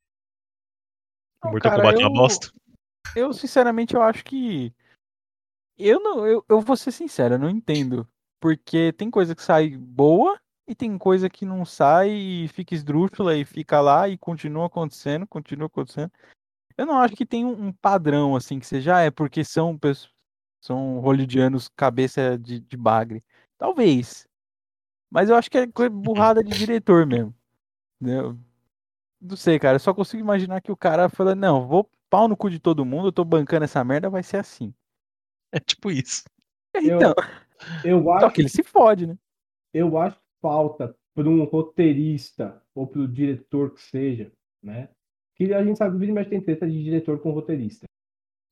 Não, 1.43 1.51
Mortal 1.51 1.71
cara, 1.71 1.84
Kombat 1.84 2.01
eu- 2.01 2.13
bosta. 2.13 2.53
Eu, 3.15 3.34
sinceramente, 3.34 3.95
eu 3.95 4.01
acho 4.01 4.23
que. 4.23 4.73
Eu 5.77 5.99
não. 5.99 6.25
Eu, 6.25 6.45
eu 6.47 6.61
vou 6.61 6.75
ser 6.75 6.91
sincero, 6.91 7.35
eu 7.35 7.39
não 7.39 7.49
entendo. 7.49 8.07
Porque 8.39 8.93
tem 8.93 9.09
coisa 9.09 9.34
que 9.35 9.41
sai 9.41 9.69
boa 9.75 10.39
e 10.67 10.75
tem 10.75 10.97
coisa 10.97 11.29
que 11.29 11.45
não 11.45 11.65
sai 11.65 12.11
e 12.11 12.47
fica 12.49 12.75
esdrúxula 12.75 13.35
e 13.35 13.45
fica 13.45 13.79
lá 13.81 14.07
e 14.07 14.17
continua 14.17 14.67
acontecendo, 14.67 15.25
continua 15.25 15.67
acontecendo. 15.67 16.11
Eu 16.78 16.86
não 16.86 16.99
acho 16.99 17.16
que 17.16 17.26
tem 17.26 17.44
um, 17.44 17.74
padrão, 17.74 18.36
assim, 18.36 18.60
que 18.60 18.68
seja, 18.68 18.98
ah, 18.98 19.02
é 19.02 19.12
porque 19.12 19.44
são, 19.44 19.80
são 20.62 20.99
hollywoodianos 20.99 21.68
cabeça 21.70 22.38
de, 22.38 22.60
de 22.60 22.78
bagre. 22.78 23.24
Talvez. 23.58 24.28
Mas 25.10 25.30
eu 25.30 25.36
acho 25.36 25.49
que 25.49 25.58
é 25.58 25.68
coisa 25.68 25.90
burrada 25.90 26.44
de 26.44 26.56
diretor 26.56 27.06
mesmo. 27.06 27.34
Entendeu? 27.99 28.38
Não 29.20 29.36
sei, 29.36 29.58
cara. 29.58 29.76
Eu 29.76 29.80
só 29.80 29.94
consigo 29.94 30.22
imaginar 30.22 30.62
que 30.62 30.72
o 30.72 30.78
cara 30.78 31.10
fala, 31.10 31.34
não, 31.34 31.68
vou 31.68 31.90
pau 32.10 32.28
no 32.28 32.38
cu 32.38 32.49
de 32.49 32.60
todo 32.60 32.86
mundo, 32.86 33.08
eu 33.08 33.12
tô 33.12 33.26
bancando 33.26 33.66
essa 33.66 33.84
merda, 33.84 34.10
vai 34.10 34.24
ser 34.24 34.38
assim. 34.38 34.74
É 35.52 35.60
tipo 35.60 35.90
isso. 35.90 36.24
Eu, 36.74 36.98
Então, 36.98 37.14
eu 37.84 38.04
só 38.04 38.12
acho 38.14 38.32
que 38.32 38.41
ele 38.41 38.49
se 38.49 38.64
fode, 38.64 39.08
né? 39.08 39.18
eu 39.74 39.98
acho 39.98 40.18
que 40.18 40.26
falta 40.41 40.95
para 41.14 41.28
um 41.28 41.44
roteirista 41.44 42.62
ou 42.74 42.88
para 42.88 43.02
o 43.02 43.08
diretor 43.08 43.74
que 43.74 43.82
seja, 43.82 44.32
né? 44.62 44.90
Que 45.38 45.53
a 45.53 45.64
gente 45.64 45.77
sabe 45.77 45.91
que 45.91 45.97
o 45.97 45.99
vídeo 45.99 46.15
mais 46.15 46.27
tem 46.27 46.41
treta 46.41 46.68
de 46.69 46.84
diretor 46.84 47.19
com 47.19 47.31
roteirista. 47.31 47.85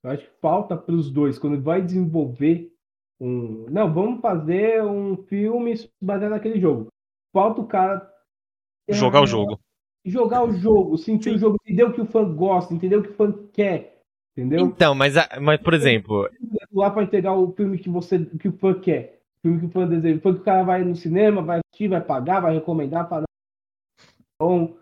Eu 0.03 0.11
acho 0.11 0.23
que 0.23 0.39
falta 0.39 0.77
para 0.77 0.93
os 0.93 1.09
dois 1.11 1.39
quando 1.39 1.61
vai 1.61 1.81
desenvolver 1.81 2.71
um, 3.19 3.65
não, 3.69 3.91
vamos 3.93 4.21
fazer 4.21 4.83
um 4.83 5.17
filme 5.25 5.73
baseado 6.01 6.31
naquele 6.31 6.59
jogo. 6.59 6.87
Falta 7.33 7.61
o 7.61 7.67
cara 7.67 8.11
Jogar 8.89 9.19
é, 9.19 9.23
o 9.23 9.27
jogo. 9.27 9.59
jogar 10.05 10.43
o 10.43 10.51
jogo, 10.51 10.97
sentir 10.97 11.33
o 11.33 11.37
jogo, 11.37 11.57
entender 11.63 11.83
o 11.83 11.93
que 11.93 12.01
o 12.01 12.05
fã 12.05 12.23
gosta, 12.35 12.73
entender 12.73 12.97
o 12.97 13.03
que 13.03 13.09
o 13.09 13.13
fã 13.15 13.33
quer, 13.51 13.99
entendeu? 14.37 14.67
Então, 14.67 14.93
mas, 14.93 15.17
a- 15.17 15.29
mas 15.41 15.59
por 15.61 15.73
exemplo, 15.73 16.29
lá 16.71 16.91
para 16.91 17.03
entregar 17.03 17.33
o 17.33 17.51
filme 17.53 17.79
que 17.79 17.89
você 17.89 18.23
que 18.25 18.47
o 18.49 18.57
fã 18.57 18.79
quer, 18.79 19.21
o 19.37 19.41
filme 19.41 19.59
que 19.59 19.65
o 19.65 19.69
fã 19.69 19.87
deseja, 19.87 20.17
o 20.17 20.21
filme 20.21 20.37
que 20.37 20.41
o 20.41 20.45
cara 20.45 20.63
vai 20.63 20.83
no 20.83 20.95
cinema, 20.95 21.41
vai 21.41 21.59
assistir, 21.59 21.87
vai 21.87 22.01
pagar, 22.01 22.41
vai 22.41 22.53
recomendar 22.53 23.07
para 23.09 23.25
bom, 24.39 24.77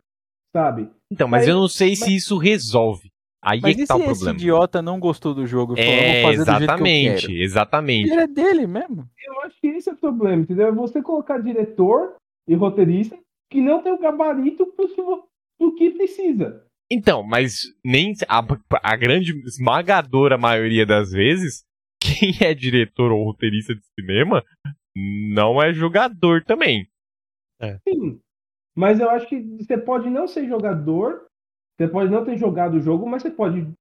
sabe? 0.56 0.90
Então, 1.14 1.28
mas 1.28 1.44
Aí- 1.44 1.50
eu 1.50 1.56
não 1.56 1.68
sei 1.68 1.96
se 1.96 2.14
isso 2.16 2.38
resolve. 2.38 3.10
Aí 3.46 3.60
Mas 3.62 3.74
é 3.76 3.82
que 3.82 3.86
tá 3.88 3.96
o 3.98 4.00
esse 4.00 4.06
problema. 4.08 4.38
idiota 4.38 4.82
não 4.82 5.00
gostou 5.02 5.34
do 5.34 5.46
jogo? 5.46 5.76
falou, 5.76 5.92
"Eu 5.92 5.98
vou 5.98 6.02
É, 6.02 6.14
jeito 6.14 6.34
que 6.46 6.52
exatamente, 6.64 7.28
quero"? 7.28 7.34
exatamente. 7.44 8.12
Ele 8.12 8.22
é 8.22 8.28
dele 8.28 8.68
mesmo. 8.68 9.10
Eu 9.28 9.42
acho 9.42 9.60
que 9.60 9.68
esse 9.68 9.90
é 9.90 9.94
o 9.94 9.98
problema, 9.98 10.44
entendeu? 10.44 10.68
É 10.68 10.72
você 10.72 11.02
colocar 11.02 11.40
diretor 11.40 12.16
e 12.48 12.56
roteirista 12.56 13.18
que 13.52 13.60
não 13.60 13.84
tem 13.84 13.92
o 13.92 14.00
gabarito 14.00 14.66
pro 14.68 14.88
que, 14.88 15.02
pro 15.60 15.76
que 15.76 15.90
precisa. 15.92 16.66
Então, 16.90 17.22
mas 17.22 17.64
nem 17.84 18.14
a, 18.30 18.42
a 18.82 18.96
grande 18.96 19.34
esmagadora 19.46 20.38
maioria 20.38 20.86
das 20.86 21.12
vezes, 21.12 21.64
quem 22.02 22.32
é 22.48 22.54
diretor 22.54 23.12
ou 23.12 23.26
roteirista 23.26 23.76
de 23.76 23.82
cinema 24.00 24.42
não 24.96 25.62
é 25.62 25.74
jogador 25.74 26.44
também. 26.46 26.88
Sim. 27.88 28.20
Mas 28.76 29.00
eu 29.00 29.10
acho 29.10 29.28
que 29.28 29.40
você 29.58 29.78
pode 29.78 30.10
não 30.10 30.28
ser 30.28 30.48
jogador, 30.48 31.28
você 31.78 31.88
pode 31.88 32.12
não 32.12 32.26
ter 32.26 32.38
jogado 32.38 32.76
o 32.76 32.82
jogo, 32.82 33.08
mas 33.08 33.22
você 33.22 33.32
pode 33.32 33.72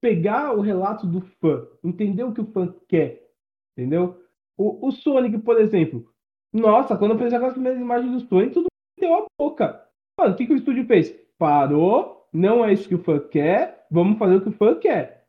pegar 0.00 0.56
o 0.56 0.60
relato 0.60 1.06
do 1.06 1.20
fã, 1.20 1.66
entender 1.82 2.24
o 2.24 2.32
que 2.32 2.40
o 2.40 2.52
fã 2.52 2.74
quer, 2.88 3.28
entendeu? 3.76 4.20
O, 4.56 4.88
o 4.88 4.92
Sonic, 4.92 5.38
por 5.38 5.60
exemplo. 5.60 6.08
Nossa, 6.52 6.96
quando 6.96 7.12
eu 7.12 7.18
fiz 7.18 7.32
aquelas 7.32 7.52
primeiras 7.52 7.80
imagens 7.80 8.12
do 8.12 8.28
Sonic, 8.28 8.54
tudo 8.54 8.66
deu 8.98 9.14
a 9.14 9.26
boca. 9.38 9.84
Mano, 10.18 10.34
o 10.34 10.36
que, 10.36 10.46
que 10.46 10.52
o 10.52 10.56
estúdio 10.56 10.86
fez? 10.86 11.14
Parou, 11.38 12.26
não 12.32 12.64
é 12.64 12.72
isso 12.72 12.88
que 12.88 12.94
o 12.94 13.02
fã 13.02 13.18
quer, 13.18 13.86
vamos 13.90 14.18
fazer 14.18 14.36
o 14.36 14.40
que 14.40 14.48
o 14.48 14.52
fã 14.52 14.74
quer. 14.78 15.24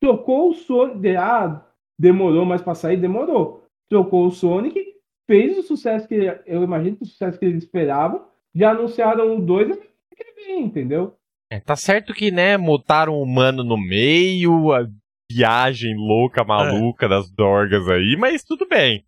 Trocou 0.00 0.50
o 0.50 0.54
Sonic, 0.54 1.16
ah, 1.16 1.66
demorou 1.98 2.44
mais 2.44 2.62
pra 2.62 2.74
sair, 2.74 2.96
demorou. 2.96 3.64
Trocou 3.88 4.26
o 4.26 4.30
Sonic, 4.30 4.89
fez 5.30 5.56
o 5.56 5.62
sucesso 5.62 6.08
que 6.08 6.14
eu 6.44 6.64
imagino 6.64 6.96
que 6.96 7.04
o 7.04 7.06
sucesso 7.06 7.38
que 7.38 7.44
eles 7.44 7.62
esperavam, 7.62 8.26
já 8.52 8.72
anunciaram 8.72 9.36
o 9.36 9.40
2 9.40 9.76
e 9.76 10.16
quer 10.16 10.34
ver, 10.34 10.56
entendeu? 10.56 11.16
É, 11.48 11.60
tá 11.60 11.76
certo 11.76 12.12
que, 12.12 12.32
né, 12.32 12.58
botaram 12.58 13.14
o 13.14 13.22
humano 13.22 13.62
no 13.62 13.76
meio, 13.78 14.72
a 14.72 14.88
viagem 15.30 15.94
louca, 15.96 16.42
maluca 16.42 17.08
das 17.08 17.30
dorgas 17.30 17.88
aí, 17.88 18.16
mas 18.18 18.42
tudo 18.42 18.66
bem. 18.66 19.06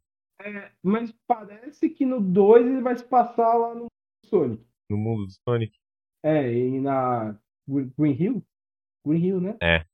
Mas 0.81 1.13
parece 1.27 1.91
que 1.91 2.07
no 2.07 2.21
2 2.21 2.65
ele 2.67 2.81
vai 2.83 2.97
se 2.97 3.05
passar 3.05 3.53
lá 3.55 3.75
no 3.75 3.87
Sonic. 4.27 4.65
No 4.89 4.97
mundo 4.97 5.27
do 5.27 5.33
Sonic. 5.49 5.73
É, 6.25 6.53
e 6.53 6.81
na 6.81 7.37
Gre- 7.69 7.91
Green 7.99 8.13
Hill? 8.21 8.43
Green 9.05 9.25
Hill, 9.25 9.41
né? 9.41 9.57
É. 9.61 9.85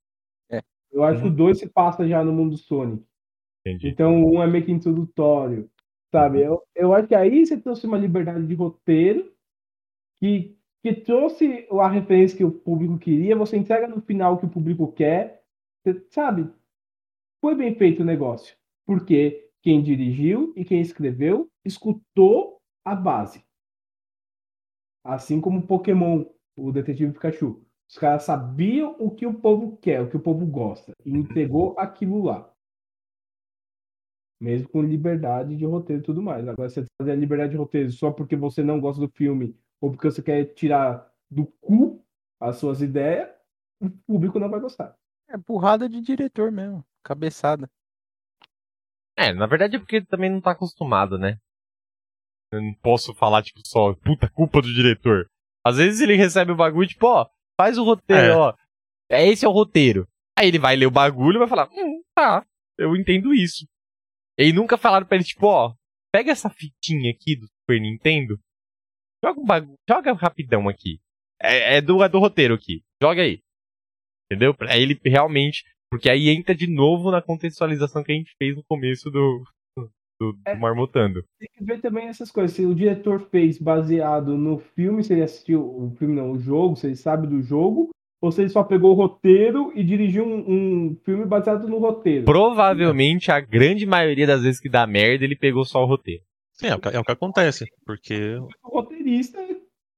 É. 0.50 0.62
Eu 0.92 1.04
acho 1.04 1.22
que 1.22 1.28
o 1.28 1.34
2 1.34 1.58
se 1.58 1.68
passa 1.70 2.06
já 2.06 2.22
no 2.22 2.32
mundo 2.32 2.50
do 2.50 2.58
Sonic. 2.58 3.02
Entendi. 3.66 3.88
Então 3.88 4.14
um 4.22 4.42
é 4.42 4.46
meio 4.46 4.64
que 4.64 4.72
introdutório, 4.72 5.70
sabe? 6.12 6.40
Eu, 6.42 6.62
eu 6.74 6.92
acho 6.94 7.08
que 7.08 7.14
aí 7.14 7.46
você 7.46 7.56
trouxe 7.60 7.86
uma 7.86 7.98
liberdade 7.98 8.46
de 8.46 8.54
roteiro 8.54 9.32
que, 10.20 10.56
que 10.82 10.94
trouxe 10.94 11.68
a 11.72 11.88
referência 11.88 12.36
que 12.38 12.44
o 12.44 12.52
público 12.52 12.98
queria, 12.98 13.36
você 13.36 13.56
entrega 13.56 13.88
no 13.88 14.00
final 14.02 14.34
o 14.34 14.38
que 14.38 14.46
o 14.46 14.50
público 14.50 14.92
quer, 14.92 15.42
você- 15.84 16.04
sabe? 16.10 16.50
Foi 17.40 17.54
bem 17.56 17.74
feito 17.76 18.02
o 18.02 18.06
negócio, 18.06 18.56
porque 18.86 19.50
quem 19.62 19.82
dirigiu 19.82 20.52
e 20.56 20.64
quem 20.64 20.80
escreveu 20.80 21.50
escutou 21.64 22.60
a 22.84 22.94
base. 22.94 23.44
Assim 25.04 25.40
como 25.40 25.66
Pokémon, 25.66 26.24
o 26.56 26.70
Detetive 26.72 27.12
Pikachu. 27.12 27.64
Os 27.88 27.96
caras 27.98 28.22
sabiam 28.24 28.94
o 29.00 29.10
que 29.10 29.26
o 29.26 29.34
povo 29.34 29.76
quer, 29.78 30.02
o 30.02 30.08
que 30.10 30.16
o 30.16 30.20
povo 30.20 30.46
gosta, 30.46 30.92
e 31.04 31.10
entregou 31.10 31.74
aquilo 31.78 32.22
lá. 32.22 32.52
Mesmo 34.40 34.68
com 34.68 34.82
liberdade 34.82 35.56
de 35.56 35.64
roteiro 35.64 36.02
e 36.02 36.04
tudo 36.04 36.22
mais. 36.22 36.46
Agora, 36.46 36.68
você 36.68 36.84
fazer 37.00 37.12
a 37.12 37.16
liberdade 37.16 37.50
de 37.52 37.56
roteiro 37.56 37.90
só 37.90 38.10
porque 38.12 38.36
você 38.36 38.62
não 38.62 38.80
gosta 38.80 39.00
do 39.00 39.10
filme 39.12 39.56
ou 39.80 39.90
porque 39.90 40.10
você 40.10 40.22
quer 40.22 40.44
tirar 40.54 41.10
do 41.30 41.46
cu 41.60 42.04
as 42.40 42.56
suas 42.56 42.80
ideias, 42.80 43.28
o 43.80 43.90
público 44.06 44.38
não 44.38 44.48
vai 44.48 44.60
gostar. 44.60 44.94
É 45.28 45.36
burrada 45.36 45.88
de 45.88 46.00
diretor 46.00 46.52
mesmo. 46.52 46.84
Cabeçada. 47.04 47.68
É, 49.16 49.32
na 49.32 49.46
verdade 49.46 49.76
é 49.76 49.78
porque 49.78 49.96
ele 49.96 50.06
também 50.06 50.30
não 50.30 50.40
tá 50.40 50.52
acostumado, 50.52 51.18
né? 51.18 51.38
Eu 52.52 52.62
não 52.62 52.72
posso 52.74 53.12
falar, 53.14 53.42
tipo, 53.42 53.60
só, 53.66 53.92
puta, 53.94 54.30
culpa 54.30 54.62
do 54.62 54.72
diretor. 54.72 55.28
Às 55.66 55.76
vezes 55.76 56.00
ele 56.00 56.14
recebe 56.14 56.52
o 56.52 56.56
bagulho, 56.56 56.88
tipo, 56.88 57.06
ó, 57.06 57.28
faz 57.60 57.76
o 57.76 57.84
roteiro, 57.84 58.32
É. 58.32 58.36
ó. 58.36 58.54
É, 59.10 59.26
esse 59.26 59.44
é 59.44 59.48
o 59.48 59.52
roteiro. 59.52 60.06
Aí 60.38 60.46
ele 60.48 60.58
vai 60.58 60.76
ler 60.76 60.86
o 60.86 60.90
bagulho 60.90 61.36
e 61.36 61.38
vai 61.40 61.48
falar, 61.48 61.68
hum, 61.72 62.02
tá, 62.14 62.46
eu 62.78 62.94
entendo 62.96 63.34
isso. 63.34 63.66
E 64.38 64.52
nunca 64.52 64.78
falaram 64.78 65.04
pra 65.04 65.16
ele, 65.16 65.24
tipo, 65.24 65.46
ó, 65.46 65.74
pega 66.12 66.30
essa 66.30 66.48
fitinha 66.48 67.10
aqui 67.10 67.36
do 67.36 67.46
Super 67.46 67.80
Nintendo, 67.80 68.38
joga 69.24 69.40
um 69.40 69.44
bagulho, 69.44 69.74
joga 69.88 70.12
rapidão 70.12 70.68
aqui. 70.68 71.00
É, 71.40 71.76
é 71.76 71.80
do, 71.80 72.02
é 72.02 72.08
do 72.08 72.18
roteiro 72.18 72.54
aqui, 72.54 72.82
joga 73.02 73.22
aí. 73.22 73.40
Entendeu? 74.30 74.54
Pra 74.54 74.76
ele 74.76 74.98
realmente. 75.04 75.64
Porque 75.90 76.10
aí 76.10 76.28
entra 76.28 76.54
de 76.54 76.66
novo 76.66 77.10
na 77.10 77.22
contextualização 77.22 78.04
que 78.04 78.12
a 78.12 78.14
gente 78.14 78.34
fez 78.36 78.54
no 78.54 78.62
começo 78.64 79.10
do, 79.10 79.42
do, 79.76 79.90
do 80.20 80.38
É. 80.44 80.54
Marmotando. 80.54 81.24
Tem 81.38 81.48
que 81.56 81.64
ver 81.64 81.80
também 81.80 82.08
essas 82.08 82.30
coisas. 82.30 82.54
Se 82.54 82.66
o 82.66 82.74
diretor 82.74 83.20
fez 83.30 83.58
baseado 83.58 84.36
no 84.36 84.58
filme, 84.58 85.02
se 85.02 85.14
ele 85.14 85.22
assistiu 85.22 85.62
o 85.62 85.90
filme, 85.96 86.14
não, 86.14 86.32
o 86.32 86.38
jogo, 86.38 86.76
se 86.76 86.86
ele 86.86 86.96
sabe 86.96 87.26
do 87.26 87.40
jogo, 87.40 87.90
ou 88.20 88.32
se 88.32 88.42
ele 88.42 88.48
só 88.48 88.62
pegou 88.64 88.90
o 88.92 88.94
roteiro 88.94 89.72
e 89.74 89.82
dirigiu 89.84 90.24
um, 90.24 90.38
um 90.90 90.96
filme 91.04 91.24
baseado 91.24 91.68
no 91.68 91.78
roteiro. 91.78 92.24
Provavelmente 92.24 93.30
a 93.30 93.40
grande 93.40 93.86
maioria 93.86 94.26
das 94.26 94.42
vezes 94.42 94.60
que 94.60 94.68
dá 94.68 94.86
merda, 94.86 95.24
ele 95.24 95.36
pegou 95.36 95.64
só 95.64 95.82
o 95.82 95.86
roteiro. 95.86 96.22
Sim, 96.52 96.66
é 96.68 96.74
o 96.74 96.80
que, 96.80 96.88
é 96.88 96.98
o 96.98 97.04
que 97.04 97.12
acontece. 97.12 97.66
Porque 97.86 98.36
O 98.64 98.68
roteirista 98.80 99.38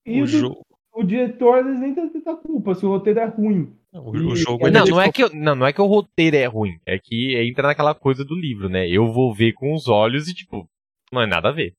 e 0.05 0.21
o, 0.21 0.25
o, 0.25 0.27
jo 0.27 0.57
o 0.93 1.03
diretor, 1.03 1.59
eles 1.59 1.79
nem 1.81 1.95
têm 1.95 2.09
tanta 2.11 2.37
culpa 2.37 2.75
se 2.75 2.85
o 2.85 2.91
roteiro 2.91 3.21
é 3.21 3.25
ruim. 3.27 3.73
o, 3.95 4.15
E- 4.17 4.21
o 4.33 4.37
jogo 4.37 4.67
ele 4.67 4.77
Não, 4.79 4.85
não 4.85 5.01
é, 5.01 5.11
que 5.11 5.23
eu- 5.25 5.31
não, 5.33 5.55
não 5.55 5.67
é 5.67 5.73
que 5.73 5.81
o 5.81 5.87
roteiro 5.87 6.37
é 6.37 6.45
ruim. 6.47 6.79
É 6.85 6.99
que 6.99 7.37
entra 7.39 7.69
naquela 7.69 7.95
coisa 7.95 8.25
do 8.25 8.35
livro, 8.35 8.69
né? 8.69 8.87
Eu 8.89 9.11
vou 9.11 9.33
ver 9.35 9.53
com 9.55 9.73
os 9.73 9.89
olhos 9.89 10.29
e, 10.29 10.35
tipo, 10.35 10.69
não 11.11 11.23
é 11.23 11.27
nada 11.27 11.49
a 11.49 11.53
ver. 11.53 11.73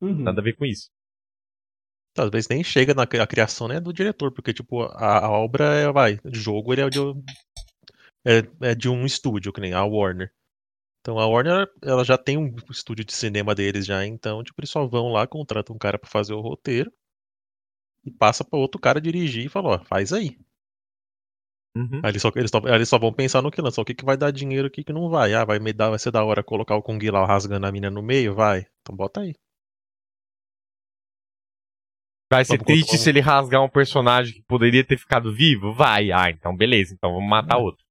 Uhum. 0.00 0.22
Nada 0.24 0.40
a 0.40 0.44
ver 0.44 0.54
com 0.56 0.64
isso. 0.66 0.88
Vezes 2.30 2.48
nem 2.48 2.64
chega 2.64 2.94
na 2.94 3.02
a 3.02 3.26
criação 3.26 3.68
né, 3.68 3.80
do 3.80 3.92
diretor, 3.92 4.32
porque 4.32 4.52
tipo, 4.52 4.82
a, 4.82 5.26
a 5.26 5.30
obra 5.30 5.64
é, 5.74 5.92
vai, 5.92 6.18
o 6.24 6.34
jogo 6.34 6.72
ele 6.72 6.82
é 6.82 6.90
de, 6.90 6.98
é, 8.24 8.70
é 8.70 8.74
de 8.74 8.88
um 8.88 9.04
estúdio, 9.06 9.52
que 9.52 9.60
nem 9.60 9.72
a 9.72 9.84
Warner. 9.84 10.32
Então 11.00 11.18
a 11.18 11.26
Warner, 11.26 11.68
ela 11.82 12.04
já 12.04 12.18
tem 12.18 12.36
um 12.36 12.54
estúdio 12.70 13.04
de 13.04 13.12
cinema 13.12 13.54
deles 13.54 13.86
já, 13.86 14.04
então 14.04 14.42
tipo, 14.42 14.60
eles 14.60 14.70
só 14.70 14.86
vão 14.86 15.08
lá, 15.08 15.26
contratam 15.26 15.74
um 15.74 15.78
cara 15.78 15.98
pra 15.98 16.10
fazer 16.10 16.34
o 16.34 16.40
roteiro 16.40 16.92
e 18.04 18.10
passa 18.10 18.44
pra 18.44 18.58
outro 18.58 18.80
cara 18.80 19.00
dirigir 19.00 19.46
e 19.46 19.48
fala, 19.48 19.76
ó, 19.76 19.84
faz 19.84 20.12
aí. 20.12 20.38
Uhum. 21.76 22.00
Aí 22.02 22.10
eles 22.10 22.22
só, 22.22 22.30
eles, 22.34 22.50
só, 22.50 22.58
eles 22.74 22.88
só 22.88 22.98
vão 22.98 23.12
pensar 23.12 23.42
no 23.42 23.50
que 23.50 23.60
lança, 23.60 23.80
o 23.82 23.84
que, 23.84 23.94
que 23.94 24.04
vai 24.04 24.16
dar 24.16 24.30
dinheiro, 24.30 24.68
o 24.68 24.70
que, 24.70 24.82
que 24.82 24.92
não 24.92 25.10
vai. 25.10 25.34
Ah, 25.34 25.44
vai, 25.44 25.58
me 25.58 25.72
dar, 25.74 25.90
vai 25.90 25.98
ser 25.98 26.10
da 26.10 26.24
hora 26.24 26.42
colocar 26.42 26.74
o 26.74 26.82
Kung 26.82 26.98
Lao 27.10 27.26
rasgando 27.26 27.66
a 27.66 27.72
mina 27.72 27.90
no 27.90 28.02
meio? 28.02 28.34
Vai. 28.34 28.66
Então 28.80 28.96
bota 28.96 29.20
aí. 29.20 29.34
Vai 32.30 32.44
ser 32.44 32.58
Vamos 32.58 32.66
triste 32.66 32.98
se 32.98 33.08
ele 33.08 33.20
rasgar 33.20 33.62
um 33.62 33.68
personagem 33.68 34.34
que 34.34 34.42
poderia 34.42 34.84
ter 34.84 34.98
ficado 34.98 35.32
vivo? 35.32 35.72
Vai. 35.72 36.10
Ah, 36.10 36.28
então 36.30 36.56
beleza. 36.56 36.92
Então 36.94 37.12
vamos 37.12 37.28
matar 37.28 37.56
É. 37.58 37.60
outro. 37.60 37.84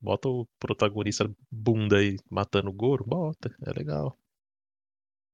Bota 0.00 0.28
o 0.28 0.46
protagonista 0.60 1.28
bunda 1.50 1.96
aí 1.98 2.16
matando 2.30 2.68
o 2.68 2.72
Goro, 2.72 3.04
bota, 3.04 3.50
é 3.66 3.72
legal. 3.72 4.16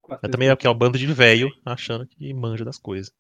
Mas 0.09 0.20
também 0.31 0.48
é 0.48 0.55
porque 0.55 0.66
é 0.66 0.70
um 0.70 0.74
bando 0.78 0.97
de 0.98 1.06
velho 1.12 1.51
achando 1.66 2.06
que 2.06 2.32
manja 2.32 2.64
das 2.64 2.78
coisas. 2.78 3.12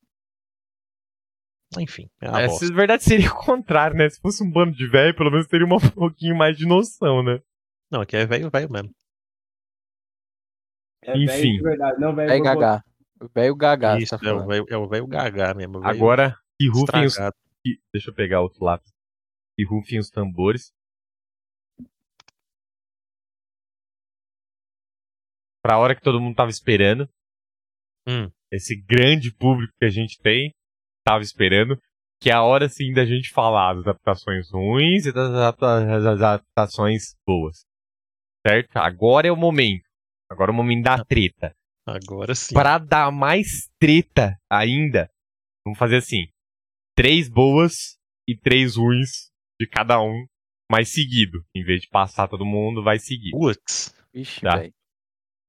Enfim, 1.78 2.08
é 2.20 2.28
uma 2.30 2.40
É, 2.42 2.46
bosta. 2.46 2.64
se, 2.66 2.70
na 2.70 2.76
verdade 2.76 3.02
seria 3.04 3.30
o 3.30 3.34
contrário, 3.44 3.96
né? 3.96 4.08
Se 4.08 4.20
fosse 4.20 4.42
um 4.44 4.50
bando 4.50 4.72
de 4.76 4.86
velho, 4.88 5.14
pelo 5.16 5.30
menos 5.30 5.46
teria 5.48 5.66
uma- 5.66 5.76
um 5.84 5.90
pouquinho 5.90 6.36
mais 6.36 6.56
de 6.56 6.66
noção, 6.66 7.22
né? 7.22 7.40
Não, 7.90 8.00
aqui 8.02 8.16
é 8.16 8.24
velho, 8.24 8.48
velho 8.50 8.70
mesmo. 8.70 8.90
É 11.02 11.12
velho 11.12 11.24
Enfim. 11.24 11.56
de 11.56 11.62
verdade, 11.62 12.00
não 12.00 12.14
velho 12.14 12.28
Velho 12.28 12.42
propósito. 12.42 12.84
Velho 13.32 13.54
Gagá, 13.56 13.98
Isso, 13.98 14.18
tá 14.18 14.26
é 14.26 14.32
o 14.32 14.52
é 14.68 14.76
o 14.76 14.88
velho 14.88 15.06
gagá 15.06 15.54
mesmo. 15.54 15.84
Agora, 15.84 16.36
que 16.58 16.68
rufem 16.68 17.04
os... 17.06 17.16
Deixa 17.92 18.10
eu 18.10 18.14
pegar 18.14 18.40
outro 18.40 18.64
lápis. 18.64 18.92
Que 19.56 19.64
rufem 19.64 19.98
os 19.98 20.10
tambores. 20.10 20.72
Pra 25.62 25.78
hora 25.78 25.94
que 25.94 26.02
todo 26.02 26.20
mundo 26.20 26.36
tava 26.36 26.50
esperando. 26.50 27.08
Hum. 28.06 28.30
Esse 28.52 28.76
grande 28.76 29.34
público 29.34 29.72
que 29.78 29.86
a 29.86 29.90
gente 29.90 30.20
tem 30.20 30.52
tava 31.06 31.22
esperando. 31.22 31.80
Que 32.20 32.30
é 32.30 32.34
a 32.34 32.42
hora 32.42 32.68
sim 32.68 32.92
da 32.92 33.04
gente 33.04 33.30
falar 33.30 33.74
das 33.74 33.86
adaptações 33.86 34.50
ruins 34.50 35.06
e 35.06 35.12
das 35.12 35.30
adapta- 35.30 35.84
das 35.86 36.06
adaptações 36.06 37.14
boas. 37.26 37.64
Certo? 38.46 38.76
Agora 38.76 39.26
é 39.26 39.32
o 39.32 39.36
momento. 39.36 39.84
Agora 40.30 40.50
é 40.50 40.52
o 40.52 40.56
momento 40.56 40.84
da 40.84 41.02
treta. 41.04 41.54
Agora 41.86 42.34
sim. 42.34 42.54
Pra 42.54 42.78
dar 42.78 43.10
mais 43.12 43.68
treta 43.78 44.38
ainda, 44.50 45.10
vamos 45.64 45.78
fazer 45.78 45.96
assim: 45.96 46.26
três 46.96 47.28
boas 47.28 47.98
e 48.28 48.36
três 48.36 48.76
ruins 48.76 49.30
de 49.60 49.66
cada 49.66 50.00
um, 50.00 50.26
mas 50.70 50.90
seguido. 50.92 51.44
Em 51.54 51.62
vez 51.62 51.82
de 51.82 51.88
passar 51.88 52.26
todo 52.28 52.44
mundo, 52.46 52.82
vai 52.82 52.98
seguir. 52.98 53.30
Putz. 53.32 53.94
Vixe, 54.12 54.40
Tá. 54.40 54.56
velho. 54.56 54.72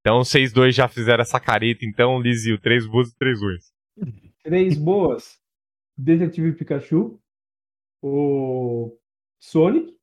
Então 0.02 0.24
vocês 0.24 0.52
dois 0.54 0.76
já 0.76 0.88
fizeram 0.88 1.22
essa 1.22 1.40
careta, 1.40 1.84
então, 1.86 2.20
Lizio, 2.22 2.60
três 2.60 2.86
boas 2.86 3.10
e 3.10 3.16
três 3.18 3.40
ruins. 3.42 3.74
Três 4.44 4.78
boas. 4.78 5.40
Detetive 5.98 6.54
Pikachu. 6.54 7.20
O 8.04 8.96
Sonic. 9.42 9.96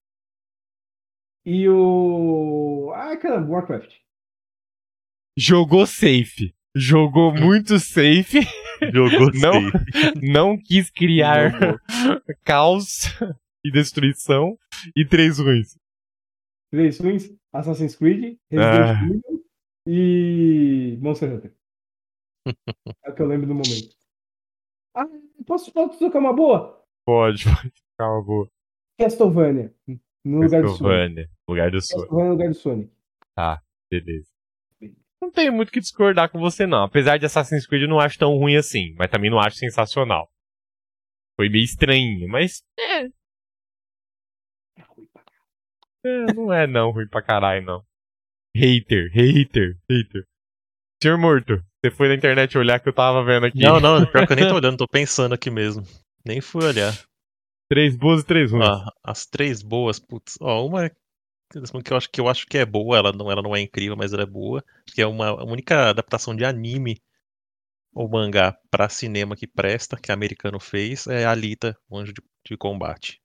E 1.44 1.68
o. 1.68 2.90
Ah, 2.94 3.16
caramba, 3.16 3.48
Warcraft. 3.52 3.94
Jogou 5.36 5.86
safe. 5.86 6.54
Jogou 6.74 7.32
muito 7.34 7.78
safe. 7.78 8.40
Jogou 8.92 9.30
Não. 9.34 9.70
safe. 9.70 10.20
Não 10.22 10.58
quis 10.58 10.90
criar 10.90 11.50
Jogou. 11.52 11.78
caos 12.44 13.04
e 13.64 13.70
destruição. 13.70 14.58
E 14.96 15.04
três 15.06 15.38
ruins. 15.38 15.78
Três 16.70 16.98
ruins. 16.98 17.30
Assassin's 17.52 17.94
Creed. 17.96 18.38
Ah. 18.54 18.92
Resident 18.94 19.22
Evil. 19.26 19.44
E. 19.86 20.98
Monster 21.00 21.32
Hunter. 21.34 21.54
é 23.04 23.10
o 23.10 23.14
que 23.14 23.22
eu 23.22 23.26
lembro 23.26 23.46
do 23.46 23.54
momento. 23.54 23.94
Ah, 24.94 25.06
posso, 25.46 25.72
posso 25.72 25.98
tocar 25.98 26.18
uma 26.18 26.32
boa? 26.32 26.82
Pode, 27.04 27.44
pode 27.44 27.72
ficar 27.72 28.10
uma 28.12 28.22
boa. 28.22 28.48
Castlevania. 28.98 29.74
No 30.24 30.40
lugar 30.40 30.62
do 30.62 30.68
Sonic. 30.68 30.78
Castlevania, 30.78 31.30
lugar 31.48 31.70
do 31.70 31.80
Sonic. 31.80 32.00
Castlevania 32.08 32.24
no 32.28 32.32
lugar 32.32 32.48
do 32.48 32.54
Sonic. 32.54 32.92
Beleza. 33.90 34.31
Não 35.22 35.30
tenho 35.30 35.52
muito 35.52 35.68
o 35.68 35.72
que 35.72 35.78
discordar 35.78 36.28
com 36.28 36.40
você, 36.40 36.66
não. 36.66 36.82
Apesar 36.82 37.16
de 37.16 37.24
Assassin's 37.24 37.64
Creed 37.64 37.82
eu 37.82 37.88
não 37.88 38.00
acho 38.00 38.18
tão 38.18 38.36
ruim 38.36 38.56
assim, 38.56 38.92
mas 38.98 39.08
também 39.08 39.30
não 39.30 39.38
acho 39.38 39.56
sensacional. 39.56 40.28
Foi 41.36 41.48
meio 41.48 41.62
estranho, 41.62 42.28
mas 42.28 42.64
É 42.76 43.02
ruim 44.82 45.06
pra 45.12 45.22
é, 46.04 46.32
não 46.34 46.52
é 46.52 46.66
não 46.66 46.90
ruim 46.90 47.06
pra 47.06 47.22
caralho, 47.22 47.64
não. 47.64 47.84
Hater, 48.56 49.12
hater, 49.14 49.78
hater. 49.88 50.26
Senhor 51.00 51.16
Morto, 51.16 51.64
você 51.80 51.90
foi 51.92 52.08
na 52.08 52.14
internet 52.14 52.58
olhar 52.58 52.80
que 52.80 52.88
eu 52.88 52.92
tava 52.92 53.24
vendo 53.24 53.46
aqui. 53.46 53.62
Não, 53.62 53.78
não, 53.78 54.04
pior 54.04 54.26
que 54.26 54.32
eu 54.32 54.36
nem 54.36 54.48
tô 54.48 54.56
olhando, 54.56 54.76
tô 54.76 54.88
pensando 54.88 55.34
aqui 55.34 55.50
mesmo. 55.50 55.84
Nem 56.26 56.40
fui 56.40 56.64
olhar. 56.64 56.92
Três 57.70 57.96
boas 57.96 58.22
e 58.22 58.26
três 58.26 58.50
ruins. 58.50 58.66
Ah, 58.66 58.92
as 59.04 59.24
três 59.24 59.62
boas, 59.62 60.00
putz. 60.00 60.36
Ó, 60.40 60.66
uma 60.66 60.90
que 61.84 61.92
eu 61.92 61.96
acho 61.96 62.10
que 62.10 62.20
eu 62.20 62.28
acho 62.28 62.46
que 62.46 62.58
é 62.58 62.64
boa, 62.66 62.96
ela 62.96 63.12
não, 63.12 63.30
ela 63.30 63.42
não 63.42 63.54
é 63.54 63.60
incrível, 63.60 63.96
mas 63.96 64.12
ela 64.12 64.22
é 64.22 64.26
boa. 64.26 64.64
Que 64.86 65.02
é 65.02 65.06
uma 65.06 65.28
a 65.28 65.44
única 65.44 65.90
adaptação 65.90 66.34
de 66.34 66.44
anime 66.44 67.00
ou 67.94 68.08
mangá 68.08 68.56
pra 68.70 68.88
cinema 68.88 69.36
que 69.36 69.46
presta, 69.46 69.96
que 69.96 70.10
americano 70.10 70.58
fez, 70.58 71.06
é 71.06 71.24
Alita, 71.26 71.76
o 71.88 71.98
Anjo 71.98 72.12
de, 72.12 72.22
de 72.48 72.56
Combate. 72.56 73.20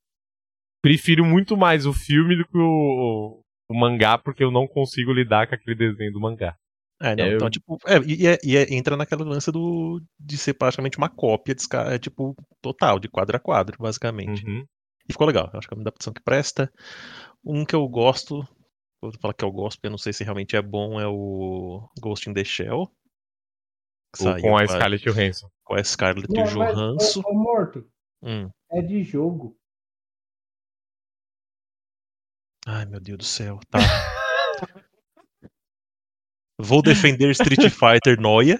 Prefiro 0.81 1.25
muito 1.25 1.57
mais 1.57 1.85
o 1.85 1.93
filme 1.93 2.35
do 2.35 2.45
que 2.45 2.57
o, 2.57 3.41
o 3.69 3.73
mangá, 3.73 4.17
porque 4.17 4.43
eu 4.43 4.51
não 4.51 4.67
consigo 4.67 5.13
lidar 5.13 5.47
com 5.47 5.55
aquele 5.55 5.75
desenho 5.75 6.11
do 6.13 6.19
mangá. 6.19 6.55
É, 7.01 7.15
não, 7.15 7.25
É, 7.25 7.27
eu- 7.29 7.35
então, 7.35 7.49
tipo, 7.49 7.77
é, 7.85 7.97
e, 8.05 8.27
é- 8.27 8.37
e 8.43 8.57
é- 8.57 8.73
entra 8.73 8.97
naquela 8.97 9.23
lance 9.23 9.51
do, 9.51 10.01
de 10.19 10.37
ser 10.37 10.53
praticamente 10.53 10.97
uma 10.97 11.09
cópia, 11.09 11.53
de, 11.55 11.63
é, 11.93 11.99
tipo, 11.99 12.35
total, 12.61 12.99
de 12.99 13.07
quadro 13.07 13.37
a 13.37 13.39
quadro, 13.39 13.77
basicamente. 13.79 14.45
Uhum. 14.45 14.65
E 15.07 15.13
ficou 15.13 15.25
legal, 15.27 15.49
eu 15.53 15.59
acho 15.59 15.67
que 15.67 15.73
é 15.73 15.77
uma 15.77 15.83
adaptação 15.83 16.13
que 16.13 16.21
presta. 16.21 16.71
Um 17.43 17.63
que 17.65 17.75
eu 17.75 17.87
gosto, 17.87 18.45
vou 19.01 19.11
falar 19.21 19.33
que 19.33 19.45
eu 19.45 19.51
gosto, 19.51 19.77
porque 19.77 19.87
eu 19.87 19.91
não 19.91 19.97
sei 19.97 20.11
se 20.11 20.23
realmente 20.23 20.55
é 20.55 20.61
bom, 20.61 20.99
é 20.99 21.07
o 21.07 21.89
Ghost 21.99 22.29
in 22.29 22.33
the 22.33 22.43
Shell. 22.43 22.91
com 24.41 24.57
a 24.57 24.67
Scarlett 24.67 25.03
Johansson. 25.03 25.49
com 25.63 25.75
a 25.75 25.83
Scarlett 25.83 26.27
Não, 26.33 26.43
Johansson. 26.43 27.21
ô, 27.25 27.33
morto. 27.33 27.89
Hum. 28.21 28.49
É 28.71 28.81
de 28.81 29.03
jogo. 29.03 29.57
Ai, 32.65 32.85
meu 32.85 32.99
Deus 32.99 33.17
do 33.19 33.23
céu. 33.23 33.59
Tá. 33.69 33.79
Vou 36.59 36.81
defender 36.81 37.29
Street 37.31 37.59
Fighter 37.71 38.19
Noia. 38.19 38.59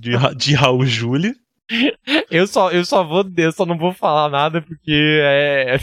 De, 0.00 0.12
de 0.36 0.54
Raul 0.54 0.84
Júlia. 0.84 1.34
Eu 2.30 2.46
só, 2.46 2.70
eu 2.72 2.84
só 2.84 3.04
vou, 3.04 3.24
eu 3.36 3.52
só 3.52 3.64
não 3.64 3.78
vou 3.78 3.92
falar 3.92 4.28
nada 4.28 4.60
porque 4.60 5.20
é, 5.22 5.76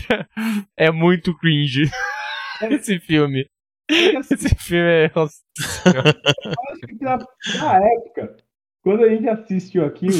é 0.76 0.92
muito 0.92 1.38
cringe 1.38 1.90
esse 2.70 3.00
filme. 3.00 3.48
Porque, 3.88 4.18
assim, 4.18 4.34
Esse 4.36 4.56
filme 4.56 4.90
é. 4.90 5.12
nossa. 5.16 5.42
eu 5.86 6.54
acho 6.72 6.82
que 6.82 7.04
na, 7.04 7.18
na 7.18 7.88
época, 7.88 8.38
quando 8.84 9.04
a 9.04 9.10
gente 9.10 9.30
assistiu 9.30 9.86
aquilo, 9.86 10.14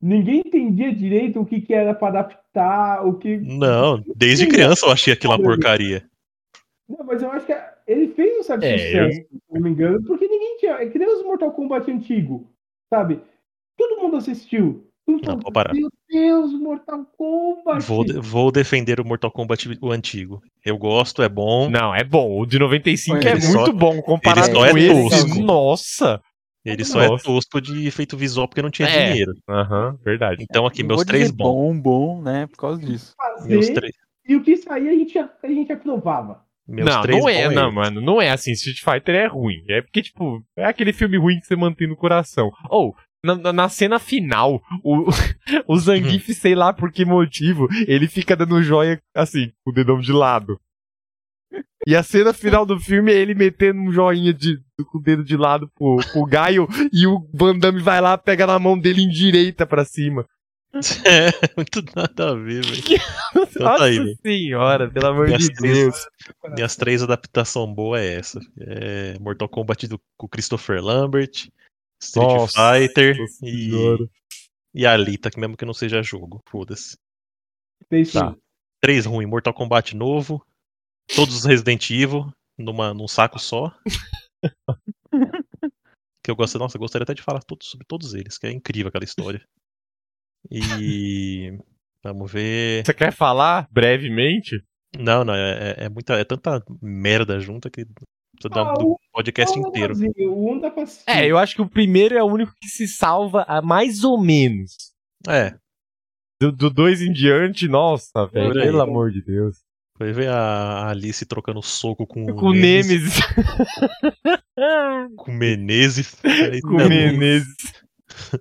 ninguém 0.00 0.40
entendia 0.40 0.92
direito 0.92 1.40
o 1.40 1.46
que, 1.46 1.60
que 1.60 1.72
era 1.72 1.94
pra 1.94 2.08
adaptar, 2.08 3.06
o 3.06 3.18
que. 3.18 3.36
Não, 3.36 4.02
desde 4.16 4.48
criança 4.48 4.86
eu 4.86 4.92
achei 4.92 5.12
aquilo 5.12 5.32
uma 5.32 5.42
porcaria. 5.42 6.04
Não, 6.88 7.04
mas 7.06 7.22
eu 7.22 7.30
acho 7.30 7.46
que 7.46 7.54
ele 7.86 8.08
fez 8.14 8.38
um 8.38 8.42
certo 8.42 8.64
É, 8.64 8.76
sucesso, 8.76 9.28
se 9.28 9.40
não 9.50 9.60
me 9.60 9.70
engano, 9.70 10.02
porque 10.04 10.26
ninguém 10.26 10.56
tinha. 10.58 10.72
É 10.72 10.86
que 10.86 10.98
nem 10.98 11.08
os 11.08 11.22
Mortal 11.22 11.52
Kombat 11.52 11.88
antigo, 11.90 12.50
sabe? 12.90 13.20
Todo 13.76 14.00
mundo 14.00 14.16
assistiu. 14.16 14.86
Todo 15.04 15.20
Não, 15.24 15.32
mundo- 15.34 15.42
vou 15.42 15.52
parar. 15.52 15.74
Meu 15.74 15.88
Deus, 16.08 16.52
Mortal 16.52 17.04
Kombat! 17.16 17.82
Vou, 17.86 18.04
de- 18.04 18.20
vou 18.20 18.52
defender 18.52 19.00
o 19.00 19.04
Mortal 19.04 19.30
Kombat 19.32 19.68
o 19.80 19.90
antigo. 19.90 20.40
Eu 20.64 20.78
gosto, 20.78 21.22
é 21.22 21.28
bom. 21.28 21.68
Não, 21.68 21.94
é 21.94 22.04
bom. 22.04 22.38
O 22.40 22.46
de 22.46 22.58
95 22.58 23.18
Ele 23.18 23.28
é 23.28 23.40
só- 23.40 23.64
muito 23.64 23.72
bom 23.76 24.00
comparado 24.02 24.46
ele 24.48 24.54
só 24.56 24.66
é 24.66 24.70
com 24.70 24.78
esse. 24.78 25.24
tosco. 25.26 25.42
Nossa. 25.42 26.20
Ele 26.64 26.84
só 26.84 27.02
é 27.02 27.08
Nossa. 27.08 27.24
tosco 27.24 27.60
de 27.60 27.88
efeito 27.88 28.16
visual 28.16 28.46
porque 28.46 28.62
não 28.62 28.70
tinha 28.70 28.86
É. 28.88 29.10
dinheiro. 29.10 29.32
Aham, 29.48 29.98
verdade. 30.04 30.44
Então 30.48 30.64
aqui, 30.64 30.82
Não 30.82 30.88
meus 30.90 31.04
três 31.04 31.30
bons. 31.32 31.44
bom, 31.44 31.80
bom, 31.80 32.22
né? 32.22 32.46
Por 32.46 32.56
causa 32.56 32.80
disso. 32.80 33.14
Meus 33.44 33.66
Fazer, 33.66 33.74
três. 33.80 33.92
e 34.28 34.36
o 34.36 34.42
que 34.44 34.56
saía 34.56 34.92
a 34.92 34.94
gente, 34.94 35.18
a 35.18 35.28
gente 35.48 35.72
aprovava. 35.72 36.40
Meus 36.68 36.88
não, 36.88 37.02
três 37.02 37.20
não 37.20 37.28
é, 37.28 37.48
não, 37.52 37.62
eles. 37.64 37.74
mano. 37.74 38.00
Não 38.00 38.22
é 38.22 38.30
assim. 38.30 38.52
Street 38.52 38.78
Fighter 38.78 39.16
é 39.16 39.26
ruim. 39.26 39.64
É 39.68 39.82
porque, 39.82 40.00
tipo, 40.00 40.40
é 40.56 40.64
aquele 40.64 40.92
filme 40.92 41.16
ruim 41.18 41.40
que 41.40 41.46
você 41.48 41.56
mantém 41.56 41.88
no 41.88 41.96
coração. 41.96 42.52
Ou, 42.70 42.94
na, 42.94 43.02
na- 43.24 43.52
na 43.52 43.68
cena 43.68 43.98
final, 43.98 44.60
o, 44.82 45.06
o 45.68 45.76
Zangief, 45.78 46.32
sei 46.34 46.54
lá 46.54 46.72
por 46.72 46.90
que 46.90 47.04
motivo, 47.04 47.68
ele 47.86 48.06
fica 48.08 48.34
dando 48.36 48.62
joia 48.62 49.00
assim, 49.14 49.52
com 49.64 49.70
o 49.70 49.74
dedão 49.74 50.00
de 50.00 50.12
lado. 50.12 50.58
E 51.86 51.94
a 51.96 52.02
cena 52.02 52.32
final 52.32 52.64
do 52.64 52.78
filme 52.78 53.12
é 53.12 53.16
ele 53.16 53.34
metendo 53.34 53.80
um 53.80 53.92
joinha 53.92 54.32
de, 54.32 54.58
com 54.86 54.98
o 54.98 55.02
dedo 55.02 55.22
de 55.24 55.36
lado 55.36 55.68
pro, 55.76 55.96
pro 56.12 56.24
Gaio 56.24 56.66
e 56.92 57.06
o 57.06 57.28
Van 57.34 57.58
Damme 57.58 57.80
vai 57.82 58.00
lá, 58.00 58.16
pega 58.16 58.46
na 58.46 58.58
mão 58.58 58.78
dele 58.78 59.02
em 59.02 59.08
direita 59.08 59.66
pra 59.66 59.84
cima. 59.84 60.24
É, 61.04 61.28
muito 61.54 61.84
nada 61.94 62.30
a 62.30 62.34
ver, 62.34 62.64
velho. 62.64 62.82
Então 63.36 63.62
Nossa 63.66 63.78
tá 63.78 63.84
aí, 63.84 63.98
velho. 63.98 64.16
senhora, 64.24 64.90
pelo 64.90 65.06
amor 65.08 65.26
de 65.36 65.52
três- 65.52 65.58
Deus. 65.60 66.06
Minhas 66.54 66.76
três 66.76 67.02
adaptações 67.02 67.74
boas 67.74 68.00
é 68.00 68.14
essa. 68.14 68.40
É 68.58 69.18
Mortal 69.20 69.48
Kombat 69.50 69.86
do, 69.86 69.98
com 70.16 70.24
o 70.26 70.28
Christopher 70.30 70.82
Lambert, 70.82 71.48
Street 72.02 72.26
Nossa 72.26 72.74
Fighter 72.74 73.16
e, 73.42 73.70
e 74.74 74.86
Alita, 74.86 75.30
que 75.30 75.38
mesmo 75.38 75.56
que 75.56 75.64
não 75.64 75.72
seja 75.72 76.02
jogo. 76.02 76.42
Foda-se. 76.48 76.96
Tá. 77.88 78.04
sim. 78.04 78.40
Três 78.80 79.06
ruim, 79.06 79.26
Mortal 79.26 79.54
Kombat 79.54 79.94
novo, 79.94 80.44
todos 81.14 81.36
os 81.36 81.44
Resident 81.44 81.88
Evil, 81.90 82.32
numa, 82.58 82.92
num 82.92 83.06
saco 83.06 83.38
só. 83.38 83.72
que 86.24 86.30
eu 86.30 86.34
gosto, 86.34 86.58
nossa, 86.58 86.76
eu 86.76 86.80
gostaria 86.80 87.04
até 87.04 87.14
de 87.14 87.22
falar 87.22 87.42
todos, 87.42 87.68
sobre 87.68 87.86
todos 87.86 88.14
eles, 88.14 88.38
que 88.38 88.46
é 88.48 88.50
incrível 88.50 88.88
aquela 88.88 89.04
história. 89.04 89.46
E 90.50 91.56
vamos 92.02 92.32
ver. 92.32 92.84
Você 92.84 92.92
quer 92.92 93.12
falar 93.12 93.68
brevemente? 93.70 94.64
Não, 94.98 95.24
não, 95.24 95.34
é, 95.34 95.76
é, 95.78 95.84
é 95.84 95.88
muita, 95.88 96.14
é 96.14 96.24
tanta 96.24 96.60
merda 96.80 97.38
junta 97.38 97.70
que 97.70 97.86
dar 98.50 98.62
Ah, 98.66 98.74
um 98.80 98.94
podcast 99.12 99.54
Fala, 99.54 99.68
inteiro. 99.68 99.94
Mazinho, 99.94 100.32
O 100.32 100.52
um 100.52 100.58
dá 100.60 100.70
pra 100.70 100.82
assistir. 100.84 101.04
É, 101.10 101.26
eu 101.26 101.38
acho 101.38 101.54
que 101.54 101.62
o 101.62 101.68
primeiro 101.68 102.16
é 102.16 102.22
o 102.22 102.26
único 102.26 102.52
que 102.60 102.68
se 102.68 102.86
salva 102.88 103.44
a 103.48 103.60
mais 103.62 104.04
ou 104.04 104.20
menos. 104.20 104.74
É, 105.28 105.54
Do, 106.40 106.50
do 106.52 106.68
dois 106.70 107.00
em 107.00 107.12
diante, 107.12 107.68
nossa, 107.68 108.26
velho, 108.26 108.52
pelo 108.52 108.80
amor 108.82 109.10
de 109.12 109.22
Deus. 109.22 109.58
foi 109.96 110.12
ver 110.12 110.28
a 110.28 110.88
Alice 110.88 111.24
trocando 111.26 111.62
soco 111.62 112.06
com, 112.06 112.26
Com 112.34 112.46
o 112.48 112.52
Nemesis. 112.52 113.14
Com 115.16 115.32
Menezes. 115.32 116.16
Aí, 116.24 116.60
com 116.62 116.68
o 116.70 116.78
não. 116.78 116.88
Menezes. 116.88 117.54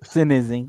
Cenezem. 0.04 0.68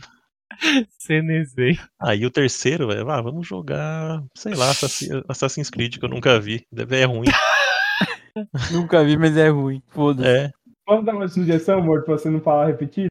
Cenezem. 0.98 1.78
Aí 2.00 2.24
o 2.26 2.30
terceiro, 2.30 2.86
velho, 2.88 3.10
ah, 3.10 3.20
vamos 3.20 3.46
jogar, 3.48 4.22
sei 4.36 4.54
lá, 4.54 4.70
Assassin- 4.70 5.22
Assassin's 5.28 5.70
Creed, 5.70 5.98
que 5.98 6.04
eu 6.04 6.08
nunca 6.08 6.38
vi. 6.38 6.64
Deve 6.70 6.98
é 7.00 7.04
ruim. 7.04 7.24
Nunca 8.70 9.04
vi, 9.04 9.16
mas 9.16 9.36
é 9.36 9.48
ruim. 9.48 9.82
Foda-se. 9.88 10.28
É. 10.28 10.50
Posso 10.86 11.04
dar 11.04 11.14
uma 11.14 11.28
sugestão, 11.28 11.80
Morto, 11.82 12.04
pra 12.06 12.18
você 12.18 12.28
não 12.30 12.40
falar 12.40 12.66
repetir? 12.66 13.06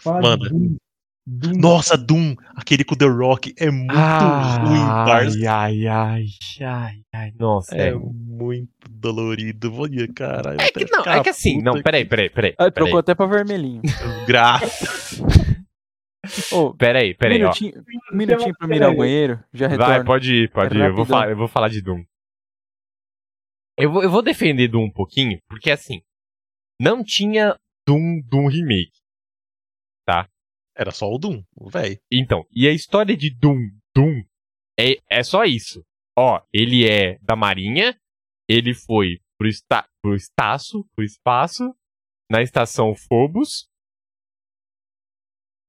Fala 0.00 0.20
de 0.20 0.28
Manda. 0.28 0.48
Doom. 0.48 0.76
Doom. 1.24 1.52
Nossa, 1.60 1.96
Doom, 1.96 2.34
aquele 2.56 2.82
com 2.82 2.96
The 2.96 3.04
Rock, 3.06 3.54
é 3.56 3.70
muito 3.70 3.92
ruim, 3.92 4.80
parça. 5.06 5.38
ai, 5.38 5.46
ai, 5.46 5.86
ai, 5.86 6.24
ai, 6.62 6.94
ai, 7.14 7.32
nossa. 7.38 7.76
É 7.76 7.90
É, 7.90 7.94
muito 7.94 8.68
dolorido. 8.90 9.72
Olha, 9.72 10.08
caralho. 10.12 10.60
é 10.60 10.68
que 10.68 10.84
não, 10.90 11.04
é 11.04 11.22
que 11.22 11.28
assim, 11.28 11.62
não, 11.62 11.80
peraí, 11.80 12.04
peraí, 12.04 12.28
peraí. 12.28 12.52
Ah, 12.54 12.64
Peraí, 12.64 12.72
trocou 12.72 12.98
até 12.98 13.14
pra 13.14 13.26
vermelhinho. 13.26 13.82
Graça. 14.26 15.22
Ô, 16.52 16.74
peraí, 16.74 17.12
um 17.12 17.16
peraí, 17.16 17.36
ó. 17.36 17.40
minutinho, 17.42 17.72
um 18.12 18.16
minutinho 18.16 18.54
pra 18.58 18.66
mirar 18.66 18.90
o 18.90 18.96
banheiro. 18.96 19.38
Já 19.52 19.68
retorno. 19.68 19.92
Vai, 19.94 20.04
pode 20.04 20.34
ir, 20.34 20.50
pode 20.50 20.76
ir. 20.76 20.80
Eu 20.84 20.94
vou, 20.94 21.04
falar, 21.04 21.30
eu 21.30 21.36
vou 21.36 21.46
falar 21.48 21.68
de 21.68 21.80
Doom. 21.82 22.02
Eu 23.76 23.90
vou, 23.92 24.02
eu 24.02 24.10
vou 24.10 24.22
defender 24.22 24.68
Doom 24.68 24.84
um 24.84 24.92
pouquinho, 24.92 25.38
porque 25.48 25.70
assim, 25.70 26.02
não 26.80 27.02
tinha 27.02 27.56
Doom 27.86 28.20
Doom 28.28 28.48
Remake. 28.48 29.02
Era 30.74 30.90
só 30.90 31.06
o 31.06 31.18
Doom, 31.18 31.42
o 31.54 31.68
velho. 31.68 31.98
Então, 32.10 32.46
e 32.50 32.66
a 32.66 32.72
história 32.72 33.16
de 33.16 33.30
Doom 33.30 33.58
Doom 33.94 34.22
é, 34.78 34.96
é 35.10 35.22
só 35.22 35.44
isso. 35.44 35.84
Ó, 36.16 36.42
ele 36.52 36.88
é 36.88 37.18
da 37.20 37.36
Marinha, 37.36 37.98
ele 38.48 38.74
foi 38.74 39.18
pro, 39.38 39.48
esta, 39.48 39.88
pro 40.02 40.14
espaço, 40.14 40.84
pro 40.94 41.04
espaço, 41.04 41.74
na 42.30 42.42
estação 42.42 42.94
Phobos, 42.94 43.68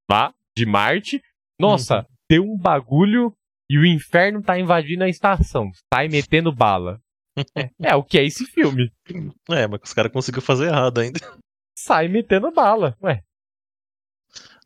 lá, 0.09 0.33
de 0.55 0.65
Marte. 0.65 1.21
Nossa, 1.59 2.07
deu 2.29 2.43
um 2.43 2.57
bagulho 2.57 3.35
e 3.69 3.77
o 3.77 3.85
inferno 3.85 4.41
tá 4.41 4.57
invadindo 4.57 5.03
a 5.03 5.09
estação. 5.09 5.69
Sai 5.93 6.07
metendo 6.07 6.53
bala. 6.53 7.01
É, 7.55 7.69
é 7.81 7.95
o 7.95 8.03
que 8.03 8.17
é 8.19 8.23
esse 8.25 8.45
filme. 8.45 8.91
É, 9.49 9.67
mas 9.67 9.79
os 9.83 9.93
caras 9.93 10.11
conseguiram 10.11 10.45
fazer 10.45 10.65
errado 10.67 10.99
ainda. 10.99 11.19
Sai 11.77 12.07
metendo 12.07 12.51
bala. 12.51 12.95
Ué, 13.01 13.23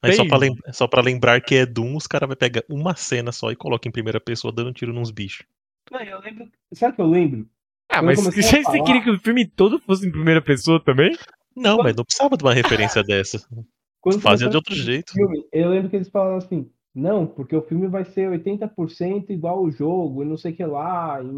Aí 0.02 0.14
só 0.14 0.26
pra, 0.28 0.38
só 0.74 0.88
pra 0.88 1.02
lembrar 1.02 1.42
que 1.42 1.56
é 1.56 1.66
Doom, 1.66 1.96
os 1.96 2.06
caras 2.08 2.28
vão 2.28 2.36
pegar 2.38 2.64
uma 2.70 2.96
cena 2.96 3.32
só 3.32 3.52
e 3.52 3.56
colocam 3.56 3.90
em 3.90 3.94
primeira 3.94 4.20
pessoa 4.20 4.54
dando 4.54 4.70
um 4.70 4.74
tiro 4.74 4.94
nos 4.94 5.10
bichos. 5.12 5.46
Não, 5.92 6.02
eu 6.02 6.20
lembro. 6.20 6.48
Sabe 6.74 6.96
que 6.96 7.02
eu 7.02 7.08
lembro? 7.08 7.50
ah, 7.90 8.00
Quando 8.00 8.06
mas 8.06 8.20
você 8.24 8.62
falar- 8.64 8.84
queria 8.84 9.02
que 9.04 9.10
o 9.10 9.20
filme 9.20 9.48
todo 9.48 9.80
fosse 9.80 10.06
em 10.08 10.12
primeira 10.12 10.42
pessoa 10.42 10.84
também? 10.84 11.18
Não, 11.56 11.78
Quando- 11.78 11.84
mas 11.86 11.96
não 11.96 12.04
precisava 12.06 12.38
de 12.38 12.44
uma 12.44 12.54
referência 12.54 13.02
dessa. 13.04 13.48
Quando 14.02 14.22
Fazia 14.22 14.50
de 14.50 14.56
outro 14.56 14.76
jeito. 14.76 15.12
Filme, 15.14 15.48
eu 15.52 15.70
lembro 15.70 15.90
que 15.90 15.96
eles 15.96 16.10
falaram 16.10 16.38
assim: 16.38 16.70
não, 16.94 17.26
porque 17.26 17.56
o 17.56 17.62
filme 17.64 17.88
vai 17.88 18.06
ser 18.06 18.30
80% 18.30 19.32
igual 19.32 19.64
o 19.64 19.72
jogo, 19.72 20.22
e 20.22 20.26
não 20.28 20.38
sei 20.38 20.52
o 20.52 20.56
que 20.56 20.66
lá, 20.66 21.24
em 21.24 21.36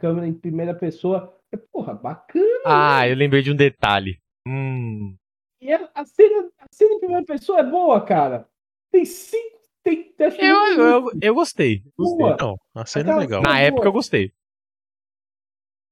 câmera 0.00 0.26
em 0.26 0.32
primeira 0.34 0.74
pessoa. 0.74 1.36
É, 1.52 1.56
porra, 1.56 1.94
bacana. 1.94 2.44
Ah, 2.64 3.06
eu 3.08 3.14
lembrei 3.16 3.42
de 3.42 3.50
um 3.50 3.56
detalhe. 3.56 4.18
Hum. 4.46 5.16
E 5.60 5.72
a, 5.72 5.90
a 5.94 6.04
cena, 6.06 6.50
a 6.58 6.66
cena 6.72 6.94
em 6.94 6.98
primeira 7.00 7.24
pessoa 7.24 7.60
é 7.60 7.62
boa, 7.64 8.04
cara. 8.04 8.48
Tem 8.90 9.04
cinco. 9.04 9.60
Tem, 9.82 10.14
Eu, 10.18 10.56
eu, 10.78 11.02
minuto. 11.02 11.18
eu 11.22 11.34
gostei. 11.34 11.82
gostei. 11.98 12.36
Não, 12.38 12.56
a 12.74 12.86
cena 12.86 13.12
é 13.12 13.16
legal. 13.16 13.42
Na 13.42 13.50
boa. 13.50 13.60
época 13.60 13.86
eu 13.88 13.92
gostei. 13.92 14.32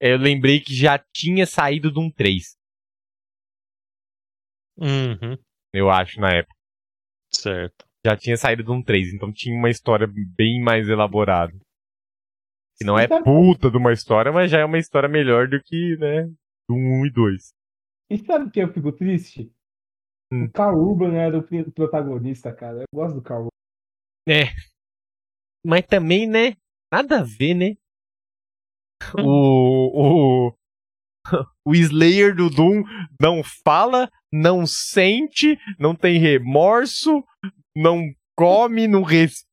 Eu 0.00 0.16
lembrei 0.18 0.60
que 0.60 0.74
já 0.74 0.98
tinha 1.12 1.44
saído 1.46 1.90
de 1.90 1.98
um 1.98 2.10
3, 2.10 2.56
Uhum, 4.76 5.36
eu 5.74 5.90
acho, 5.90 6.20
na 6.20 6.30
época. 6.36 6.54
certo. 7.34 7.84
Já 8.06 8.16
tinha 8.16 8.36
saído 8.36 8.62
de 8.62 8.70
um 8.70 8.80
3, 8.82 9.12
então 9.12 9.32
tinha 9.32 9.56
uma 9.56 9.68
história 9.70 10.06
bem 10.36 10.62
mais 10.62 10.88
elaborada. 10.88 11.52
Que 12.78 12.84
não 12.86 12.98
é 12.98 13.08
Sabe- 13.08 13.24
puta 13.24 13.70
de 13.70 13.76
uma 13.76 13.92
história, 13.92 14.30
mas 14.32 14.50
já 14.50 14.60
é 14.60 14.64
uma 14.64 14.78
história 14.78 15.08
melhor 15.08 15.48
do 15.48 15.60
que, 15.62 15.96
né, 15.98 16.24
do 16.68 16.74
1 16.76 17.06
e 17.06 17.10
2. 17.10 17.52
E 18.10 18.18
sabe 18.18 18.46
o 18.46 18.50
que 18.50 18.60
eu 18.60 18.72
fico 18.72 18.92
triste? 18.92 19.52
Hum. 20.32 20.44
O 20.44 20.52
Carl 20.52 20.78
Urban 20.78 21.14
era 21.16 21.38
o 21.38 21.72
protagonista, 21.72 22.52
cara. 22.54 22.80
Eu 22.80 22.84
gosto 22.94 23.16
do 23.16 23.22
Carl 23.22 23.44
Urban. 23.44 23.48
É. 24.28 24.44
Mas 25.66 25.84
também, 25.86 26.26
né, 26.28 26.54
nada 26.92 27.20
a 27.20 27.22
ver, 27.24 27.54
né? 27.54 27.74
O, 29.18 30.48
o, 30.48 30.54
o 31.64 31.74
Slayer 31.74 32.34
do 32.34 32.50
Doom 32.50 32.82
não 33.20 33.42
fala, 33.64 34.10
não 34.32 34.66
sente, 34.66 35.58
não 35.78 35.94
tem 35.94 36.18
remorso, 36.18 37.24
não 37.76 38.12
come, 38.36 38.86
não 38.86 39.02
respira, 39.02 39.47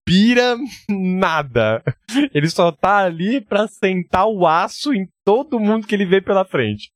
nada. 0.89 1.83
Ele 2.33 2.49
só 2.49 2.71
tá 2.71 2.99
ali 2.99 3.41
pra 3.41 3.67
sentar 3.67 4.27
o 4.27 4.45
aço 4.45 4.93
em 4.93 5.07
todo 5.25 5.59
mundo 5.59 5.87
que 5.87 5.95
ele 5.95 6.05
vê 6.05 6.21
pela 6.21 6.45
frente. 6.45 6.91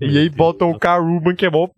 E 0.00 0.18
aí 0.18 0.28
botam 0.28 0.70
o 0.70 0.78
Carl 0.78 1.04
Urban, 1.04 1.34
que 1.34 1.46
é 1.46 1.50
mó 1.50 1.68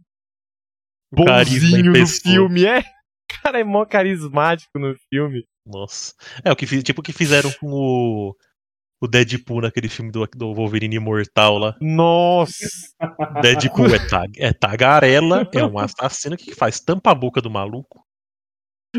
bonzinho 1.12 1.92
no 1.92 2.06
filme, 2.06 2.66
é? 2.66 2.80
O 2.80 3.42
cara 3.42 3.60
é 3.60 3.64
mó 3.64 3.84
carismático 3.84 4.78
no 4.78 4.94
filme. 5.08 5.44
Nossa. 5.66 6.12
É, 6.44 6.52
o 6.52 6.56
que, 6.56 6.66
tipo 6.82 7.00
o 7.00 7.04
que 7.04 7.12
fizeram 7.12 7.50
com 7.52 7.70
o, 7.70 8.36
o 9.02 9.08
Deadpool 9.08 9.62
naquele 9.62 9.88
filme 9.88 10.10
do, 10.10 10.26
do 10.34 10.54
Wolverine 10.54 10.96
Imortal 10.96 11.58
lá. 11.58 11.76
Nossa! 11.80 12.66
Deadpool 13.40 13.94
é, 13.94 14.08
tag, 14.08 14.32
é 14.38 14.52
tagarela, 14.52 15.48
é 15.52 15.64
um 15.64 15.78
assassino 15.78 16.36
que 16.36 16.54
faz 16.54 16.80
tampa 16.80 17.10
a 17.10 17.14
boca 17.14 17.40
do 17.40 17.50
maluco. 17.50 18.04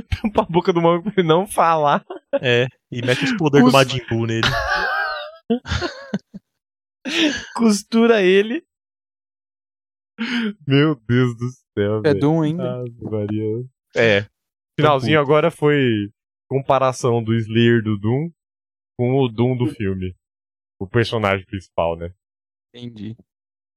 Tampa 0.04 0.42
a 0.42 0.46
boca 0.46 0.74
do 0.74 0.82
maluco 0.82 1.12
pra 1.12 1.22
ele 1.22 1.28
não 1.28 1.46
falar. 1.48 2.04
É, 2.42 2.68
e 2.92 3.02
mete 3.06 3.24
os 3.26 3.38
poderes 3.38 3.64
do 3.64 3.68
Os- 3.68 3.74
Majin 3.74 4.02
Buu 4.10 4.26
nele. 4.26 4.48
Costura 7.56 8.22
ele. 8.22 8.64
Meu 10.68 10.96
Deus 10.96 11.36
do 11.38 11.50
céu, 11.78 12.02
É. 12.06 12.14
Doom 12.14 12.42
ainda. 12.42 12.84
Maria. 13.02 13.66
É. 13.96 14.26
Finalzinho 14.80 15.20
agora 15.20 15.52
foi 15.52 16.10
comparação 16.50 17.24
do 17.24 17.34
Slayer 17.34 17.82
do 17.84 17.98
Doom 17.98 18.30
com 18.98 19.14
o 19.20 19.28
Doom 19.28 19.58
do 19.58 19.68
filme. 19.68 20.16
O 20.80 20.88
personagem 20.88 21.46
principal, 21.46 21.96
né? 21.98 22.14
Entendi. 22.74 23.16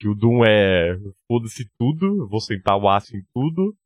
Que 0.01 0.09
o 0.09 0.15
Doom 0.15 0.45
é 0.45 0.97
foda-se 1.27 1.69
tudo, 1.78 2.27
vou 2.28 2.40
sentar 2.40 2.77
o 2.77 2.89
aço 2.89 3.16
em 3.16 3.24
tudo. 3.35 3.77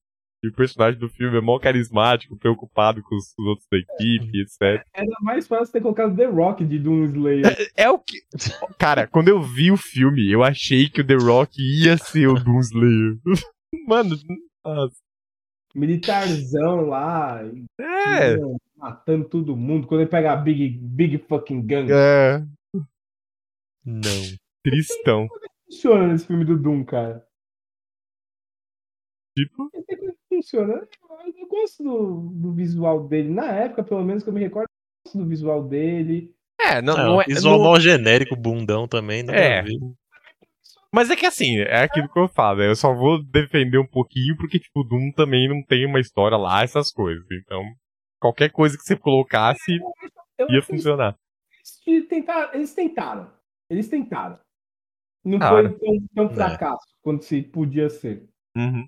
E 0.42 0.48
o 0.48 0.52
personagem 0.52 0.98
do 0.98 1.08
filme 1.08 1.38
é 1.38 1.40
mó 1.40 1.56
carismático, 1.58 2.36
preocupado 2.36 3.00
com 3.00 3.14
os 3.14 3.32
outros 3.38 3.66
da 3.70 3.78
equipe, 3.78 4.40
etc. 4.40 4.84
Era 4.92 5.06
mais 5.20 5.46
fácil 5.46 5.72
ter 5.72 5.80
colocado 5.80 6.16
The 6.16 6.26
Rock 6.26 6.64
de 6.64 6.80
Doom 6.80 7.04
Slayer. 7.04 7.70
É 7.76 7.88
o 7.88 7.98
que. 7.98 8.18
Cara, 8.76 9.06
quando 9.06 9.28
eu 9.28 9.40
vi 9.40 9.70
o 9.70 9.76
filme, 9.76 10.28
eu 10.28 10.42
achei 10.42 10.88
que 10.88 11.00
o 11.00 11.06
The 11.06 11.14
Rock 11.14 11.62
ia 11.62 11.96
ser 11.96 12.26
o 12.26 12.34
Doom 12.34 12.58
Slayer. 12.58 13.18
Mano, 13.86 14.16
nossa. 14.64 14.96
Militarzão 15.74 16.82
lá, 16.82 17.40
é. 17.80 18.36
matando 18.76 19.28
todo 19.28 19.56
mundo. 19.56 19.86
Quando 19.86 20.00
ele 20.00 20.10
pega 20.10 20.32
a 20.32 20.36
Big, 20.36 20.76
big 20.78 21.18
fucking 21.28 21.62
gun. 21.62 21.86
É. 21.88 22.44
Não. 23.84 24.36
Tristão. 24.62 25.28
Funciona 25.64 26.08
nesse 26.08 26.26
filme 26.26 26.44
do 26.44 26.58
Doom, 26.58 26.84
cara. 26.84 27.24
Tipo, 29.36 29.70
que 29.70 29.96
funciona. 30.42 30.74
Eu 30.74 31.32
eu 31.38 31.46
gosto 31.48 31.82
do, 31.82 32.30
do 32.34 32.52
visual 32.52 33.06
dele. 33.06 33.30
Na 33.30 33.46
época, 33.52 33.84
pelo 33.84 34.04
menos 34.04 34.22
que 34.22 34.28
eu 34.28 34.34
me 34.34 34.40
recordo, 34.40 34.66
eu 34.68 35.04
gosto 35.10 35.18
do 35.18 35.28
visual 35.28 35.62
dele. 35.68 36.34
é, 36.60 36.80
não, 36.82 36.96
Não, 36.96 37.04
não 37.06 37.22
é. 37.22 37.24
visual 37.24 37.56
não- 37.58 37.64
mal 37.64 37.80
genérico, 37.80 38.36
bundão 38.36 38.86
também, 38.88 39.22
nada 39.22 39.38
É. 39.38 39.64
Mas 40.94 41.10
é 41.10 41.16
que 41.16 41.24
assim, 41.24 41.58
é 41.60 41.82
aquilo 41.84 42.08
que 42.08 42.18
eu 42.18 42.28
falo, 42.28 42.58
né? 42.58 42.68
eu 42.68 42.76
só 42.76 42.92
vou 42.94 43.22
defender 43.24 43.78
um 43.78 43.86
pouquinho 43.86 44.36
porque, 44.36 44.58
tipo, 44.58 44.80
o 44.80 44.84
Doom 44.84 45.10
também 45.12 45.48
não 45.48 45.62
tem 45.62 45.86
uma 45.86 45.98
história 45.98 46.36
lá, 46.36 46.62
essas 46.62 46.92
coisas. 46.92 47.24
Então, 47.32 47.62
qualquer 48.20 48.50
coisa 48.50 48.76
que 48.76 48.82
você 48.84 48.94
colocasse 48.94 49.78
Eu 50.38 50.50
ia 50.50 50.60
funcionar. 50.62 51.16
eles, 51.86 52.08
tentaram, 52.08 52.54
eles 52.54 52.74
tentaram. 52.74 53.30
Eles 53.70 53.88
tentaram. 53.88 54.38
Não 55.24 55.38
Cara. 55.38 55.70
foi 55.70 55.78
tão, 55.78 56.06
tão 56.14 56.26
É. 56.26 56.34
fracasso 56.34 56.86
quanto 57.00 57.24
se 57.24 57.40
podia 57.42 57.88
ser. 57.88 58.28
Uhum. 58.54 58.86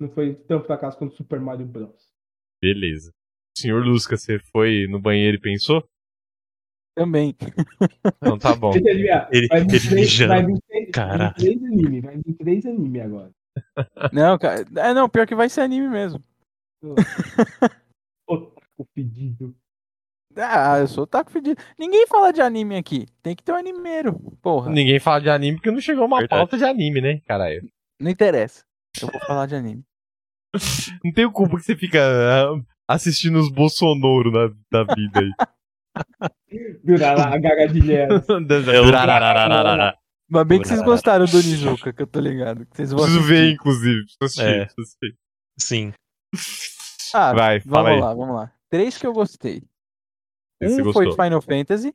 Não 0.00 0.08
foi 0.10 0.34
tão 0.34 0.64
fracasso 0.64 0.96
quanto 0.98 1.14
Super 1.14 1.38
Mario 1.40 1.66
Bros. 1.66 2.10
Beleza. 2.62 3.12
Senhor 3.56 3.84
Lusca, 3.84 4.16
você 4.16 4.38
foi 4.38 4.86
no 4.88 4.98
banheiro 5.00 5.36
e 5.36 5.40
pensou? 5.40 5.86
Também. 6.96 7.36
Não, 8.22 8.38
tá 8.38 8.54
bom. 8.56 8.70
Adivinhar, 8.74 9.28
Ele- 9.30 9.46
vai 9.48 9.60
vir 9.64 9.74
ele 9.74 9.88
três- 9.88 10.18
vai 10.18 10.44
vir 10.46 10.60
três- 10.66 10.90
Caralho. 10.90 11.18
vai 11.18 11.28
vir 11.28 11.34
três 11.58 11.64
anime, 11.64 12.00
vai 12.00 12.16
vir 12.16 12.34
três 12.34 12.66
anime 12.66 13.00
agora. 13.00 13.30
Não, 14.12 14.38
cara. 14.38 14.64
É, 14.76 14.94
não, 14.94 15.08
pior 15.08 15.26
que 15.26 15.34
vai 15.34 15.48
ser 15.48 15.60
anime 15.62 15.88
mesmo. 15.88 16.22
Otaku 18.26 18.86
pedido. 18.94 19.54
Ah, 20.36 20.78
eu 20.78 20.86
sou 20.86 21.06
taco 21.06 21.30
fedido. 21.30 21.60
Ninguém 21.78 22.06
fala 22.06 22.32
de 22.32 22.40
anime 22.40 22.76
aqui. 22.76 23.06
Tem 23.22 23.34
que 23.34 23.42
ter 23.42 23.52
um 23.52 23.56
animeiro. 23.56 24.14
Porra. 24.40 24.70
Ninguém 24.70 25.00
fala 25.00 25.20
de 25.20 25.28
anime 25.28 25.56
porque 25.56 25.70
não 25.72 25.80
chegou 25.80 26.06
uma 26.06 26.18
Verdade. 26.18 26.38
pauta 26.40 26.56
de 26.56 26.64
anime, 26.64 27.00
né, 27.00 27.20
caralho? 27.26 27.68
Não 28.00 28.10
interessa. 28.10 28.64
Eu 29.02 29.08
vou 29.08 29.20
falar 29.22 29.46
de 29.46 29.56
anime. 29.56 29.84
Não 31.04 31.12
tem 31.12 31.30
culpa 31.30 31.56
que 31.56 31.62
você 31.64 31.76
fica 31.76 31.98
ah, 32.00 32.60
assistindo 32.88 33.38
os 33.38 33.50
Bolsonaro 33.50 34.30
na, 34.30 34.50
na 34.72 34.94
vida 34.94 35.20
aí. 35.20 35.30
Durar 36.82 37.16
lá, 37.16 37.34
a 37.34 37.38
gagadilha. 37.38 38.08
Mas 40.28 40.46
bem 40.46 40.60
que 40.60 40.68
vocês 40.68 40.82
gostaram 40.82 41.24
do 41.24 41.36
Nizuka, 41.36 41.92
que 41.92 42.02
eu 42.02 42.06
tô 42.06 42.20
ligado. 42.20 42.64
Que 42.66 42.76
vocês 42.76 42.92
vão 42.92 43.02
Preciso 43.02 43.22
ver, 43.24 43.52
inclusive. 43.52 44.02
Preciso 44.02 44.24
assistir, 44.24 44.44
É. 44.44 44.62
assistir. 44.62 45.16
Sim. 45.58 45.92
Ah, 47.12 47.32
Vai, 47.32 47.60
fala 47.60 47.82
vamos 47.82 47.90
aí. 47.90 48.00
lá, 48.00 48.14
vamos 48.14 48.34
lá. 48.36 48.52
Três 48.68 48.96
que 48.96 49.06
eu 49.06 49.12
gostei. 49.12 49.62
Esse 50.60 50.80
um 50.82 50.92
foi 50.92 51.06
gostou. 51.06 51.24
Final 51.24 51.42
Fantasy, 51.42 51.94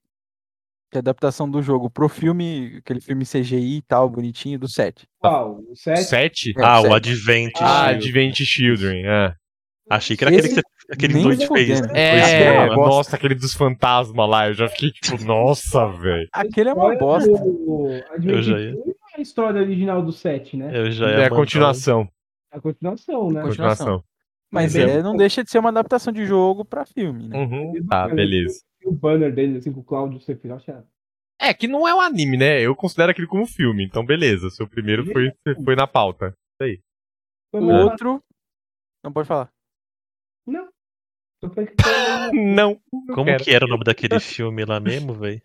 que 0.96 0.98
é 0.98 1.00
a 1.00 1.02
adaptação 1.02 1.50
do 1.50 1.62
jogo 1.62 1.90
pro 1.90 2.08
filme, 2.08 2.78
aquele 2.78 3.02
filme 3.02 3.26
CGI 3.26 3.78
e 3.78 3.82
tal, 3.82 4.10
bonitinho, 4.10 4.58
do 4.58 4.68
7. 4.68 5.06
Qual? 5.20 5.60
O 5.70 5.76
7? 5.76 6.04
Sete? 6.04 6.54
É, 6.58 6.64
Ah, 6.64 6.80
o 6.80 6.82
sério. 6.84 6.96
Advent. 6.96 7.52
Ah, 7.60 7.88
Shield. 7.90 8.06
Advent 8.08 8.36
Children, 8.38 9.06
é. 9.06 9.34
Achei 9.90 10.18
que 10.18 10.24
era 10.24 10.32
aquele 10.34 10.48
Esse 10.48 10.56
que 10.56 10.68
você, 10.68 10.94
aquele 10.94 11.14
nem 11.14 11.24
dois 11.24 11.44
fudendo. 11.44 11.54
fez. 11.68 11.82
É, 11.82 11.84
Dois 11.84 11.94
É, 11.94 12.40
uma 12.52 12.56
programas. 12.56 12.76
bosta. 12.76 12.96
nossa, 12.96 13.16
aquele 13.18 13.36
dos 13.36 13.54
fantasmas 13.54 14.30
lá, 14.30 14.48
eu 14.48 14.54
já 14.54 14.68
fiquei 14.70 14.90
tipo, 14.92 15.18
nossa, 15.26 15.88
velho. 15.92 16.28
Aquele 16.34 16.70
é 16.70 16.74
uma 16.74 16.96
bosta. 16.98 17.30
o 17.32 17.90
Eu 18.24 18.42
já 18.42 18.58
ia- 18.60 18.72
é 19.16 19.18
a 19.18 19.22
história 19.22 19.62
original 19.62 20.02
do 20.02 20.12
7, 20.12 20.58
né? 20.58 20.72
Eu 20.74 20.90
já 20.92 21.06
ia 21.06 21.12
É 21.12 21.16
a 21.16 21.18
mandar 21.24 21.36
continuação. 21.36 22.08
A 22.52 22.60
continuação, 22.60 23.30
né? 23.32 23.42
Continuação. 23.42 23.86
Continuação. 23.86 24.04
Mas 24.52 24.76
É. 24.76 24.98
é, 25.00 25.04
não 25.04 25.16
deixa 25.18 25.44
de 25.44 25.52
ser 25.52 25.60
uma 25.60 25.70
adaptação 25.70 26.14
de 26.14 26.26
jogo 26.26 26.64
pra 26.66 26.86
filme, 26.86 27.28
né? 27.28 27.38
Uhum, 27.38 27.74
tá, 27.90 28.08
beleza. 28.08 28.56
O 28.86 28.92
banner 28.92 29.34
dele, 29.34 29.58
assim, 29.58 29.74
com 29.74 29.80
o 29.80 29.84
Cláudio 29.84 30.20
Sephiroth. 30.22 30.68
é- 30.70 30.84
É, 31.50 31.54
que 31.54 31.68
não 31.68 31.88
é 31.88 31.94
um 31.94 32.00
anime, 32.00 32.38
né? 32.38 32.62
Eu 32.62 32.76
considero 32.76 33.12
aquilo 33.12 33.28
como 33.28 33.46
filme, 33.46 33.84
então 33.84 34.06
beleza. 34.06 34.50
Seu 34.52 34.68
primeiro 34.68 35.06
foi, 35.12 35.32
foi 35.64 35.76
na 35.76 35.86
pauta. 35.88 36.34
Foi 36.60 36.80
O 37.54 37.62
mais- 37.62 37.84
outro. 37.84 38.24
Não 39.04 39.12
pode 39.12 39.28
falar. 39.28 39.50
Não. 40.48 40.70
Não. 42.34 42.80
Como 43.14 43.26
quero. 43.26 43.44
que 43.44 43.52
era 43.52 43.66
o 43.66 43.68
nome 43.68 43.84
daquele 43.84 44.20
filme 44.20 44.64
lá 44.66 44.80
mesmo, 44.80 45.14
velho? 45.14 45.42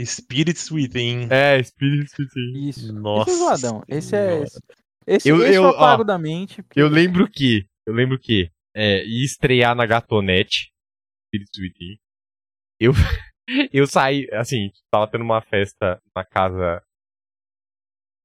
Spirits 0.00 0.70
Within. 0.70 1.28
É, 1.30 1.62
Spirit 1.62 2.08
City. 2.10 2.68
Isso. 2.68 2.92
Nossa. 2.92 3.30
Esse 3.30 3.40
é 3.40 3.44
zoadão. 3.44 3.84
Esse 3.86 4.16
é. 4.16 4.42
Esse, 5.06 5.28
Eu- 5.28 5.36
esse 5.42 5.54
eu- 5.54 5.62
eu 5.64 5.68
apago 5.68 6.02
ó, 6.02 6.04
da 6.04 6.18
mente. 6.18 6.62
porque- 6.62 6.80
Eu 6.80 6.88
lembro 6.88 7.30
que. 7.30 7.66
Eu 7.86 7.94
lembro 7.94 8.18
que. 8.18 8.50
É, 8.74 9.04
ia 9.04 9.24
estrear 9.24 9.74
na 9.76 9.86
Gatonete. 9.86 10.72
Spirit 11.28 11.50
City. 11.54 12.00
Eu. 12.80 12.92
Eu 13.70 13.86
saí, 13.86 14.26
assim, 14.32 14.70
tava 14.90 15.06
tendo 15.06 15.22
uma 15.22 15.42
festa 15.42 16.00
na 16.16 16.24
casa. 16.24 16.82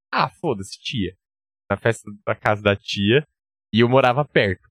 Ah, 0.09 0.29
foda-se, 0.29 0.79
tia. 0.81 1.13
Na 1.69 1.75
festa 1.75 2.09
da 2.25 2.33
casa 2.33 2.61
da 2.61 2.73
tia. 2.73 3.27
E 3.73 3.81
eu 3.81 3.89
morava 3.89 4.23
perto. 4.23 4.61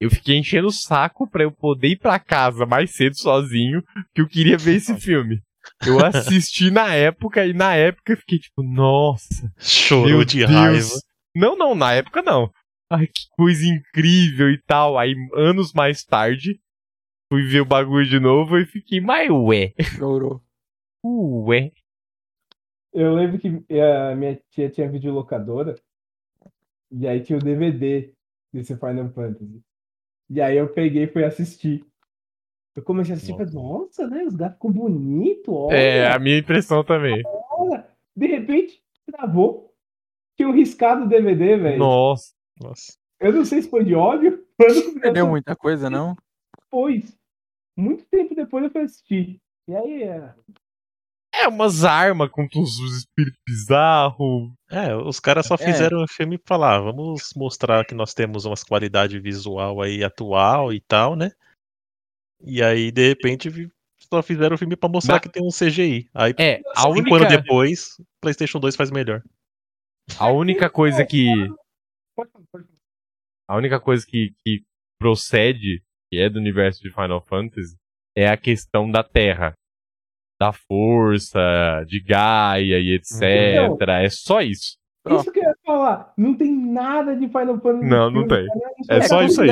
Eu 0.00 0.10
fiquei 0.10 0.36
enchendo 0.36 0.66
o 0.66 0.72
saco 0.72 1.28
pra 1.30 1.44
eu 1.44 1.52
poder 1.52 1.88
ir 1.90 1.98
pra 1.98 2.18
casa 2.18 2.66
mais 2.66 2.90
cedo 2.96 3.16
sozinho, 3.16 3.80
que 4.12 4.20
eu 4.20 4.26
queria 4.26 4.58
ver 4.58 4.76
esse 4.76 4.98
filme. 4.98 5.40
Eu 5.86 6.04
assisti 6.04 6.70
na 6.70 6.92
época 6.94 7.46
e 7.46 7.52
na 7.52 7.74
época 7.76 8.12
eu 8.12 8.16
fiquei 8.16 8.38
tipo, 8.38 8.62
nossa, 8.62 9.52
Chorou 9.58 10.24
de 10.24 10.38
Deus. 10.38 10.50
raiva. 10.50 11.00
Não, 11.36 11.56
não, 11.56 11.74
na 11.76 11.92
época 11.92 12.22
não. 12.22 12.50
Ai, 12.90 13.06
que 13.06 13.28
coisa 13.36 13.64
incrível 13.64 14.50
e 14.50 14.60
tal. 14.66 14.98
Aí, 14.98 15.14
anos 15.36 15.72
mais 15.72 16.02
tarde, 16.02 16.58
fui 17.30 17.42
ver 17.46 17.60
o 17.60 17.64
bagulho 17.66 18.06
de 18.08 18.18
novo 18.18 18.58
e 18.58 18.66
fiquei, 18.66 19.00
mas 19.00 19.30
ué, 19.30 19.72
Chorou. 19.96 20.42
ué. 21.04 21.72
Eu 22.92 23.14
lembro 23.14 23.38
que 23.38 23.48
a 23.80 24.16
minha 24.16 24.40
tia 24.50 24.68
tinha 24.68 24.90
videolocadora. 24.90 25.76
E 26.90 27.06
aí 27.06 27.20
tinha 27.22 27.38
o 27.38 27.42
DVD 27.42 28.12
desse 28.52 28.76
Final 28.76 29.08
Fantasy. 29.10 29.62
E 30.28 30.40
aí 30.40 30.56
eu 30.56 30.68
peguei 30.72 31.04
e 31.04 31.12
fui 31.12 31.22
assistir. 31.24 31.86
Eu 32.74 32.82
comecei 32.82 33.14
a 33.14 33.16
assistir 33.16 33.32
e 33.34 33.36
falei, 33.36 33.52
nossa, 33.52 34.08
né? 34.08 34.24
Os 34.24 34.34
gatos 34.34 34.56
ficam 34.56 34.72
bonitos, 34.72 35.54
olha, 35.54 35.76
É, 35.76 36.12
a 36.12 36.18
minha 36.18 36.38
impressão 36.38 36.82
também. 36.82 37.22
olha. 37.52 37.86
De 38.16 38.26
repente, 38.26 38.82
travou. 39.06 39.72
Tinha 40.36 40.48
um 40.48 40.52
riscado 40.52 41.04
o 41.04 41.08
DVD, 41.08 41.56
velho. 41.56 41.78
Nossa. 41.78 42.34
Nossa. 42.60 42.98
Eu 43.20 43.32
não 43.32 43.44
sei 43.44 43.62
se 43.62 43.70
foi 43.70 43.84
de 43.84 43.94
ódio. 43.94 44.44
mas 44.58 44.82
Perdeu 45.00 45.28
muita 45.28 45.54
coisa, 45.54 45.88
não? 45.88 46.16
Depois. 46.64 47.16
Muito 47.80 48.04
tempo 48.06 48.34
depois 48.34 48.64
eu 48.64 48.70
fui 48.70 48.82
assistir. 48.82 49.38
E 49.68 49.74
aí, 49.74 50.02
é... 50.02 50.34
É 51.32 51.48
umas 51.48 51.84
armas 51.84 52.28
com 52.30 52.42
uns 52.54 52.78
espíritos 52.98 53.40
bizarros. 53.46 54.52
É, 54.70 54.94
os 54.94 55.18
caras 55.20 55.46
só 55.46 55.54
É. 55.54 55.58
fizeram 55.58 56.02
o 56.02 56.08
filme 56.08 56.36
pra 56.36 56.48
falar, 56.56 56.76
"Ah, 56.76 56.80
vamos 56.80 57.30
mostrar 57.36 57.84
que 57.86 57.94
nós 57.94 58.12
temos 58.12 58.44
umas 58.44 58.62
qualidade 58.64 59.18
visual 59.18 59.80
aí 59.80 60.02
atual 60.04 60.72
e 60.72 60.80
tal, 60.80 61.14
né? 61.16 61.30
E 62.42 62.62
aí, 62.62 62.90
de 62.90 63.08
repente, 63.08 63.48
só 64.12 64.22
fizeram 64.22 64.56
o 64.56 64.58
filme 64.58 64.76
pra 64.76 64.88
mostrar 64.88 65.14
Mas- 65.14 65.22
que 65.22 65.28
tem 65.30 65.42
um 65.42 65.50
CGI. 65.50 66.10
Aí, 66.12 66.34
É, 66.38 66.60
a 66.76 66.82
cinco 66.82 67.14
anos 67.14 67.28
única, 67.28 67.28
depois, 67.40 67.96
PlayStation 68.20 68.58
2 68.58 68.74
faz 68.76 68.90
melhor. 68.90 69.22
a 70.18 70.28
única 70.30 70.68
coisa 70.68 71.06
que. 71.06 71.24
Pode 72.16 72.30
falar, 72.32 72.44
pode 72.52 72.64
falar. 72.66 72.78
A 73.48 73.56
única 73.56 73.80
coisa 73.80 74.04
que, 74.06 74.34
que 74.44 74.62
procede, 74.98 75.82
que 76.10 76.18
é 76.18 76.28
do 76.28 76.38
universo 76.38 76.82
de 76.82 76.90
Final 76.90 77.20
Fantasy, 77.22 77.76
é 78.16 78.28
a 78.28 78.36
questão 78.36 78.90
da 78.90 79.02
Terra. 79.04 79.52
Da 80.40 80.52
força, 80.54 81.38
de 81.86 82.00
Gaia 82.02 82.78
e 82.78 82.94
etc. 82.94 83.20
É 84.00 84.08
só 84.08 84.40
isso. 84.40 84.76
Isso 85.08 85.30
que 85.32 85.38
eu 85.38 85.44
ia 85.44 85.54
falar. 85.64 86.12
Não 86.16 86.34
tem 86.34 86.50
nada 86.50 87.14
de 87.14 87.26
Final 87.28 87.60
Fantasy. 87.60 87.86
Não, 87.86 88.10
no 88.10 88.20
não 88.22 88.28
tem. 88.28 88.46
cara. 88.46 88.60
É 88.88 89.02
só 89.02 89.22
isso 89.22 89.42
aí. 89.42 89.48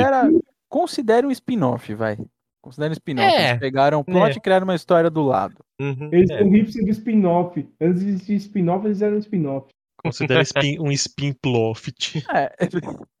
considera, 0.67 1.27
um 1.27 1.31
spin-off, 1.31 1.93
vai. 1.93 2.17
Considera 2.61 2.89
um 2.89 2.93
spin-off. 2.93 3.27
É. 3.35 3.49
Eles 3.51 3.59
pegaram 3.59 3.99
o 3.99 4.03
plot 4.03 4.33
É. 4.33 4.37
e 4.37 4.41
criaram 4.41 4.63
uma 4.65 4.75
história 4.75 5.09
do 5.11 5.21
lado. 5.23 5.55
Uhum, 5.79 6.09
Eles 6.11 6.29
é. 6.31 6.39
são 6.39 6.49
hipster 6.49 6.83
de 6.83 6.91
spin-off. 6.91 7.69
Antes 7.79 8.01
de 8.03 8.09
existir 8.09 8.35
spin-off, 8.35 8.85
eles 8.85 9.01
eram 9.01 9.17
spin-off. 9.19 9.67
Considera 10.03 10.41
spin- 10.41 10.79
um 10.79 10.91
spin 10.91 11.33
ploft. 11.33 12.23
É. 12.33 12.51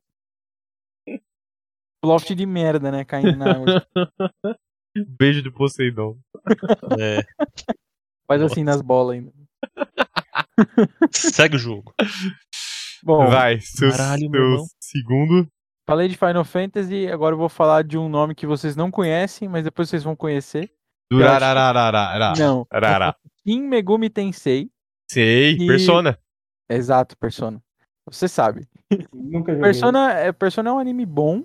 Plot 2.01 2.33
de 2.35 2.45
merda, 2.45 2.91
né? 2.91 3.03
Caindo 3.05 3.35
na 3.37 3.51
água. 3.51 3.87
Beijo 5.19 5.43
do 5.43 5.51
Poseidon. 5.51 6.17
É, 6.99 7.21
Faz 8.27 8.41
assim 8.41 8.63
nas 8.63 8.81
bolas 8.81 9.15
ainda. 9.17 9.31
segue 11.11 11.55
o 11.55 11.59
jogo. 11.59 11.93
Bom, 13.03 13.27
Vai, 13.27 13.59
seu, 13.59 13.89
Caralho, 13.91 14.29
seu 14.31 14.65
segundo. 14.79 15.47
falei 15.87 16.07
de 16.07 16.17
Final 16.17 16.43
Fantasy, 16.43 17.07
agora 17.07 17.33
eu 17.33 17.39
vou 17.39 17.49
falar 17.49 17.83
de 17.83 17.97
um 17.97 18.09
nome 18.09 18.35
que 18.35 18.45
vocês 18.47 18.75
não 18.75 18.89
conhecem, 18.91 19.47
mas 19.47 19.63
depois 19.63 19.89
vocês 19.89 20.03
vão 20.03 20.15
conhecer. 20.15 20.71
Durararararara. 21.11 22.33
Não. 22.37 22.65
Arara. 22.71 23.15
Shin 23.47 23.61
Megumi 23.61 24.09
Tensei. 24.09 24.69
Sei, 25.11 25.53
E- 25.53 25.67
Persona. 25.67 26.17
Exato, 26.69 27.17
Persona. 27.17 27.59
Você 28.07 28.27
sabe. 28.27 28.67
Nunca 29.13 29.51
joguei. 29.53 29.63
Persona 29.63 30.13
é, 30.13 30.31
Persona 30.31 30.69
é 30.69 30.73
um 30.73 30.79
anime 30.79 31.05
bom. 31.05 31.43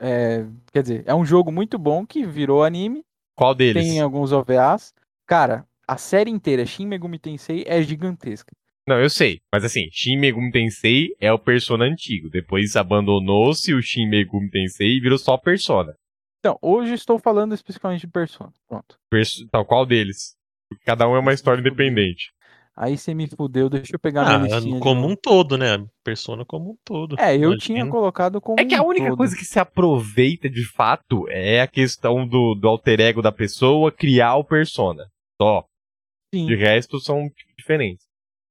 É, 0.00 0.46
quer 0.72 0.82
dizer, 0.82 1.04
é 1.06 1.14
um 1.14 1.24
jogo 1.24 1.52
muito 1.52 1.78
bom 1.78 2.06
que 2.06 2.24
virou 2.24 2.64
anime. 2.64 3.04
Qual 3.36 3.54
deles? 3.54 3.82
Tem 3.82 4.00
alguns 4.00 4.32
OVAs. 4.32 4.94
Cara, 5.26 5.66
a 5.86 5.96
série 5.96 6.30
inteira, 6.30 6.64
Shin 6.64 6.86
Megumi 6.86 7.18
Tensei, 7.18 7.64
é 7.66 7.82
gigantesca. 7.82 8.52
Não, 8.88 8.98
eu 8.98 9.10
sei. 9.10 9.40
Mas 9.52 9.64
assim, 9.64 9.88
Shin 9.92 10.16
Megumi 10.16 10.50
Tensei 10.50 11.14
é 11.20 11.32
o 11.32 11.38
Persona 11.38 11.84
antigo. 11.84 12.30
Depois 12.30 12.74
abandonou-se 12.76 13.72
o 13.74 13.82
Shin 13.82 14.08
Megumi 14.08 14.50
Tensei 14.50 14.96
e 14.96 15.00
virou 15.00 15.18
só 15.18 15.36
Persona. 15.36 15.94
Então, 16.40 16.58
hoje 16.62 16.94
estou 16.94 17.18
falando 17.18 17.54
especificamente 17.54 18.00
de 18.00 18.08
Persona. 18.08 18.52
Pronto. 18.66 18.96
Perso... 19.10 19.44
Então, 19.44 19.64
qual 19.64 19.84
deles? 19.84 20.34
Cada 20.84 21.06
um 21.06 21.14
é 21.14 21.18
uma 21.18 21.34
história 21.34 21.60
independente. 21.60 22.32
Aí 22.82 22.96
você 22.96 23.12
me 23.12 23.28
fudeu, 23.28 23.68
deixa 23.68 23.94
eu 23.94 23.98
pegar 24.00 24.22
Ah, 24.26 24.38
minha 24.38 24.58
listinha. 24.58 24.80
como 24.80 25.06
um 25.06 25.14
todo, 25.14 25.58
né? 25.58 25.86
Persona 26.02 26.46
como 26.46 26.70
um 26.70 26.76
todo. 26.82 27.14
É, 27.20 27.36
eu 27.36 27.52
Imagino. 27.52 27.58
tinha 27.58 27.86
colocado 27.86 28.40
como. 28.40 28.58
É 28.58 28.64
que 28.64 28.74
a 28.74 28.82
única 28.82 29.08
todo. 29.08 29.18
coisa 29.18 29.36
que 29.36 29.44
se 29.44 29.58
aproveita 29.58 30.48
de 30.48 30.64
fato 30.64 31.28
é 31.28 31.60
a 31.60 31.66
questão 31.68 32.26
do, 32.26 32.54
do 32.54 32.66
alter 32.66 32.98
ego 33.00 33.20
da 33.20 33.30
pessoa 33.30 33.92
criar 33.92 34.36
o 34.36 34.44
Persona. 34.44 35.10
Só. 35.40 35.66
Sim. 36.34 36.46
De 36.46 36.54
resto 36.56 36.98
são 37.00 37.30
diferentes. 37.58 38.06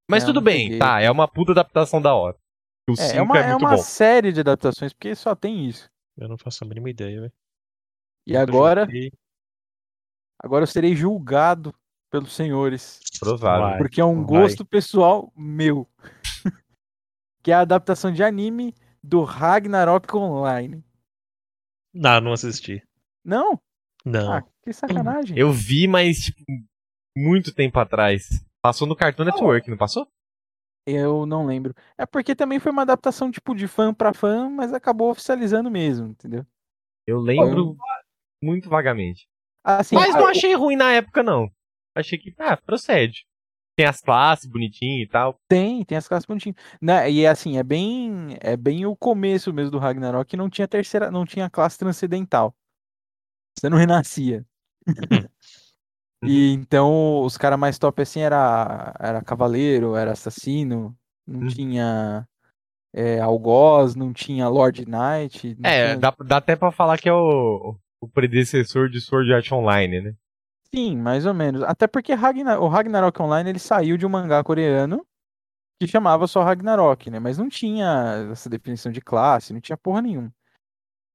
Mas 0.10 0.24
É, 0.24 0.26
tudo 0.28 0.42
bem, 0.42 0.66
peguei. 0.66 0.80
tá? 0.80 1.02
É 1.02 1.10
uma 1.10 1.28
puta 1.28 1.52
adaptação 1.54 2.00
da 2.02 2.14
hora. 2.14 2.38
O 2.88 2.94
É, 2.94 2.96
5 2.98 3.16
é 3.16 3.18
é, 3.18 3.22
uma, 3.22 3.38
é 3.40 3.48
muito 3.48 3.62
uma 3.62 3.76
bom. 3.78 3.82
série 3.82 4.32
de 4.32 4.42
adaptações, 4.42 4.94
porque 4.94 5.16
só 5.16 5.34
tem 5.36 5.66
isso. 5.68 5.90
Eu 6.18 6.28
não 6.28 6.38
faço 6.38 6.64
a 6.64 6.68
mínima 6.68 6.90
ideia, 6.90 7.22
velho. 7.22 7.34
E 8.28 8.38
agora, 8.38 8.86
joguei. 8.86 9.12
agora 10.44 10.64
eu 10.64 10.68
serei 10.68 10.96
julgado 10.96 11.74
pelos 12.10 12.34
senhores. 12.34 13.00
Provável. 13.20 13.78
Porque 13.78 14.02
é 14.02 14.06
um 14.06 14.26
vai. 14.26 14.42
gosto 14.42 14.66
pessoal 14.66 15.32
meu. 15.36 15.88
que 17.44 17.52
é 17.52 17.56
a 17.56 17.62
adaptação 17.62 18.12
de 18.12 18.24
anime 18.24 18.74
do 19.04 19.24
Ragnarok 19.24 20.16
Online. 20.16 20.84
Não, 21.94 22.22
não 22.22 22.34
assisti. 22.34 22.84
Não? 23.24 23.60
Não. 24.06 24.34
Ah, 24.34 24.44
que 24.64 24.74
sacanagem. 24.74 25.38
Eu 25.38 25.52
vi, 25.52 25.88
mas, 25.88 26.18
tipo, 26.20 26.44
muito 27.18 27.54
tempo 27.54 27.80
atrás. 27.80 28.28
Passou 28.62 28.88
no 28.88 28.96
Cartoon 28.96 29.26
Network, 29.26 29.70
não 29.70 29.78
passou? 29.78 30.08
Eu 30.86 31.26
não 31.26 31.46
lembro. 31.46 31.74
É 31.98 32.06
porque 32.06 32.36
também 32.36 32.60
foi 32.60 32.72
uma 32.72 32.82
adaptação 32.82 33.30
tipo 33.30 33.54
de 33.54 33.68
fã 33.68 33.94
pra 33.94 34.14
fã, 34.14 34.50
mas 34.50 34.74
acabou 34.74 35.12
oficializando 35.12 35.70
mesmo, 35.70 36.08
entendeu? 36.08 36.46
Eu 37.06 37.20
lembro 37.20 37.76
muito 38.42 38.70
vagamente. 38.70 39.28
Assim, 39.64 39.96
Mas 39.96 40.16
não 40.16 40.28
achei 40.28 40.54
ruim 40.56 40.76
na 40.76 40.92
época, 40.94 41.22
não. 41.22 41.52
Achei 42.00 42.18
que, 42.18 42.34
ah, 42.40 42.58
procede. 42.58 43.26
Tem 43.78 43.86
as 43.86 44.02
classes 44.02 44.46
bonitinhas 44.46 45.08
e 45.08 45.10
tal. 45.10 45.40
Tem, 45.48 45.86
tem 45.86 45.98
as 45.98 46.08
classes 46.08 46.26
bonitinhas. 46.26 46.58
Né, 46.82 47.10
e 47.10 47.26
assim, 47.26 47.58
é 47.58 47.64
bem, 47.64 48.38
é 48.42 48.58
bem 48.58 48.86
o 48.86 48.96
começo 48.96 49.54
mesmo 49.54 49.72
do 49.72 49.80
Ragnarok, 49.80 50.30
que 50.30 50.36
não 50.38 50.50
tinha 50.50 50.68
terceira, 50.68 51.10
não 51.10 51.26
tinha 51.26 51.50
classe 51.50 51.78
transcendental. 51.78 52.54
Você 53.58 53.70
não 53.70 53.78
renascia. 53.80 54.46
E 56.22 56.52
então 56.52 57.22
os 57.22 57.38
caras 57.38 57.58
mais 57.58 57.80
top 57.80 58.02
assim 58.02 58.20
era 58.20 58.94
era 59.00 59.22
cavaleiro, 59.24 59.96
era 59.96 60.12
assassino, 60.12 60.94
não 61.26 61.40
Uhum. 61.42 61.48
tinha 61.48 62.28
é, 62.94 63.22
algoz, 63.22 63.96
não 63.96 64.12
tinha 64.12 64.50
Lord 64.50 64.86
Knight, 64.86 65.56
É, 65.64 65.94
tinha- 65.94 65.98
dá, 65.98 66.14
dá 66.26 66.38
até 66.38 66.58
pra 66.58 66.74
falar 66.74 66.98
que 66.98 67.08
é 67.08 67.14
o, 67.14 67.78
o 68.02 68.08
predecessor 68.10 68.90
de 68.90 69.00
Sword 69.00 69.32
Art 69.32 69.50
Online, 69.54 70.02
né? 70.02 70.14
Sim, 70.74 70.98
mais 70.98 71.26
ou 71.26 71.34
menos. 71.34 71.64
Até 71.64 71.88
porque 71.88 72.14
Ragnar- 72.14 72.62
o 72.62 72.68
Ragnarok 72.68 73.20
Online 73.22 73.50
ele 73.50 73.60
saiu 73.60 73.98
de 73.98 74.06
um 74.06 74.10
mangá 74.10 74.44
coreano 74.44 75.06
que 75.80 75.88
chamava 75.88 76.28
só 76.28 76.44
Ragnarok, 76.44 77.10
né? 77.10 77.20
Mas 77.20 77.38
não 77.38 77.50
tinha 77.50 78.30
essa 78.32 78.50
definição 78.50 78.92
de 78.92 79.02
classe, 79.02 79.54
não 79.54 79.62
tinha 79.62 79.78
porra 79.78 80.02
nenhuma. 80.02 80.34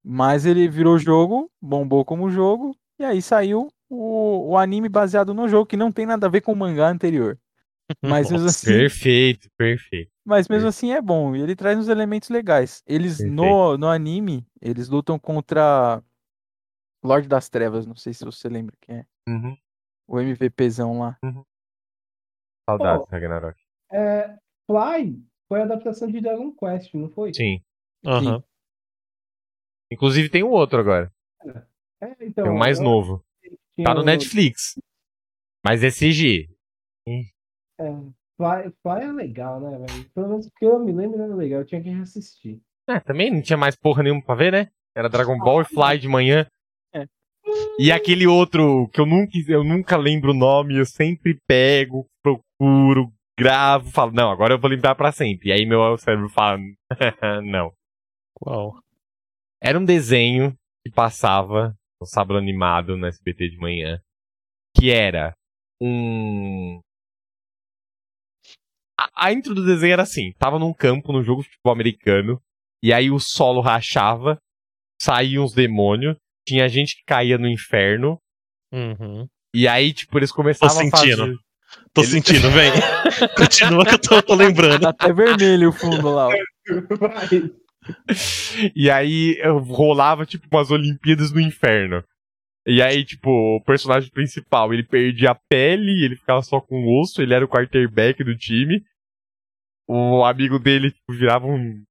Mas 0.04 0.46
ele 0.46 0.68
virou 0.68 0.98
jogo, 0.98 1.50
bombou 1.60 2.04
como 2.04 2.30
jogo, 2.30 2.76
e 2.98 3.04
aí 3.04 3.22
saiu 3.22 3.68
o, 3.88 4.50
o 4.52 4.58
anime 4.58 4.88
baseado 4.88 5.34
no 5.34 5.48
jogo, 5.48 5.66
que 5.66 5.76
não 5.76 5.92
tem 5.92 6.06
nada 6.06 6.26
a 6.26 6.30
ver 6.30 6.40
com 6.42 6.52
o 6.52 6.56
mangá 6.56 6.88
anterior. 6.88 7.38
Mas 8.02 8.30
mesmo 8.30 8.48
assim, 8.48 8.66
Perfeito, 8.66 9.48
perfeito. 9.58 10.10
mas 10.24 10.48
mesmo 10.48 10.68
assim 10.68 10.92
é 10.92 11.02
bom, 11.02 11.36
e 11.36 11.42
ele 11.42 11.54
traz 11.54 11.78
uns 11.78 11.88
elementos 11.88 12.30
legais. 12.30 12.82
Eles 12.86 13.22
no, 13.22 13.76
no 13.76 13.88
anime, 13.88 14.46
eles 14.60 14.88
lutam 14.88 15.18
contra 15.18 16.02
Lorde 17.04 17.28
das 17.28 17.48
Trevas, 17.48 17.86
não 17.86 17.94
sei 17.96 18.14
se 18.14 18.24
você 18.24 18.48
lembra 18.48 18.74
quem 18.80 18.96
é. 18.98 19.06
Uhum. 19.28 19.56
O 20.08 20.20
MVPzão 20.20 20.98
lá. 21.00 21.18
Saudades, 22.68 23.04
Pô. 23.06 23.10
Ragnarok. 23.12 23.60
É, 23.92 24.36
Fly 24.66 25.22
foi 25.48 25.60
a 25.60 25.64
adaptação 25.64 26.10
de 26.10 26.20
Dragon 26.20 26.50
Quest, 26.52 26.94
não 26.94 27.10
foi? 27.10 27.32
Sim. 27.34 27.60
Aham. 28.06 28.42
Inclusive 29.92 30.28
tem 30.30 30.42
um 30.42 30.50
outro 30.50 30.80
agora. 30.80 31.12
É, 32.00 32.16
então, 32.24 32.44
Tem 32.44 32.52
um 32.52 32.58
mais 32.58 32.80
novo. 32.80 33.22
Tá 33.82 33.94
no 33.94 34.00
o- 34.00 34.04
Netflix. 34.04 34.78
Mas 35.64 35.82
é 35.84 35.90
CG. 35.90 36.48
É, 37.06 37.84
Fly, 38.36 38.72
Fly 38.82 39.02
é 39.02 39.12
legal, 39.12 39.60
né, 39.60 39.78
velho? 39.78 40.10
Pelo 40.10 40.28
menos 40.28 40.48
que 40.56 40.64
eu 40.64 40.78
me 40.78 40.92
lembro 40.92 41.20
era 41.22 41.34
legal, 41.34 41.60
eu 41.60 41.66
tinha 41.66 41.82
que 41.82 41.88
reassistir. 41.90 42.60
É, 42.88 43.00
também 43.00 43.30
não 43.30 43.42
tinha 43.42 43.56
mais 43.56 43.76
porra 43.76 44.02
nenhuma 44.02 44.22
pra 44.22 44.34
ver, 44.34 44.52
né? 44.52 44.70
Era 44.94 45.08
Dragon 45.08 45.38
Ball 45.38 45.62
e 45.62 45.64
Fly 45.64 45.98
de 45.98 46.08
manhã. 46.08 46.46
E 47.78 47.90
aquele 47.92 48.26
outro 48.26 48.88
que 48.92 49.00
eu 49.00 49.06
nunca, 49.06 49.32
eu 49.48 49.64
nunca 49.64 49.96
lembro 49.96 50.30
o 50.30 50.36
nome, 50.36 50.78
eu 50.78 50.86
sempre 50.86 51.38
pego, 51.46 52.06
procuro, 52.22 53.12
gravo, 53.38 53.90
falo, 53.90 54.12
não, 54.12 54.30
agora 54.30 54.54
eu 54.54 54.58
vou 54.58 54.70
lembrar 54.70 54.94
pra 54.94 55.12
sempre. 55.12 55.48
E 55.48 55.52
aí 55.52 55.66
meu 55.66 55.96
cérebro 55.98 56.28
fala, 56.28 56.58
não. 57.42 57.72
Qual? 58.34 58.78
Era 59.62 59.78
um 59.78 59.84
desenho 59.84 60.54
que 60.84 60.92
passava 60.92 61.74
no 62.00 62.06
sábado 62.06 62.38
animado 62.38 62.96
no 62.96 63.06
SBT 63.06 63.50
de 63.50 63.56
manhã, 63.58 64.00
que 64.76 64.90
era 64.90 65.34
um 65.80 66.80
a, 68.98 69.26
a 69.26 69.32
intro 69.32 69.54
do 69.54 69.64
desenho 69.64 69.94
era 69.94 70.02
assim, 70.02 70.32
tava 70.38 70.58
num 70.58 70.72
campo 70.72 71.12
num 71.12 71.22
jogo 71.22 71.42
de 71.42 71.48
futebol 71.48 71.72
americano, 71.72 72.40
e 72.82 72.92
aí 72.92 73.10
o 73.10 73.18
solo 73.18 73.60
rachava, 73.60 74.38
saíam 75.00 75.44
uns 75.44 75.52
demônios, 75.52 76.16
tinha 76.46 76.68
gente 76.68 76.96
que 76.96 77.02
caía 77.06 77.38
no 77.38 77.48
inferno, 77.48 78.18
Uhum. 78.72 79.26
e 79.54 79.66
aí 79.68 79.92
tipo 79.92 80.18
eles 80.18 80.32
começavam 80.32 80.76
a 80.76 80.80
sentindo. 80.80 81.16
fazer 81.18 81.34
Tô 81.92 82.02
Ele- 82.02 82.10
sentindo, 82.10 82.50
vem. 82.50 82.70
Continua 83.36 83.84
que 83.84 83.94
eu 83.94 83.98
tô, 83.98 84.22
tô 84.22 84.34
lembrando. 84.34 84.80
Tá 84.82 84.90
até 84.90 85.12
vermelho 85.12 85.70
o 85.70 85.72
fundo 85.72 86.08
lá. 86.12 86.28
E 88.74 88.90
aí 88.90 89.36
rolava, 89.66 90.24
tipo, 90.24 90.46
umas 90.52 90.70
Olimpíadas 90.70 91.32
no 91.32 91.40
inferno. 91.40 92.02
E 92.66 92.80
aí, 92.80 93.04
tipo, 93.04 93.28
o 93.28 93.62
personagem 93.62 94.10
principal, 94.10 94.72
ele 94.72 94.82
perdia 94.84 95.32
a 95.32 95.34
pele, 95.34 96.04
ele 96.04 96.16
ficava 96.16 96.40
só 96.42 96.60
com 96.60 96.76
o 96.76 97.00
osso, 97.00 97.20
ele 97.20 97.34
era 97.34 97.44
o 97.44 97.48
quarterback 97.48 98.22
do 98.24 98.36
time. 98.36 98.82
O 99.86 100.24
amigo 100.24 100.58
dele 100.58 100.90
tipo, 100.90 101.12
virava 101.12 101.46
um, 101.46 101.82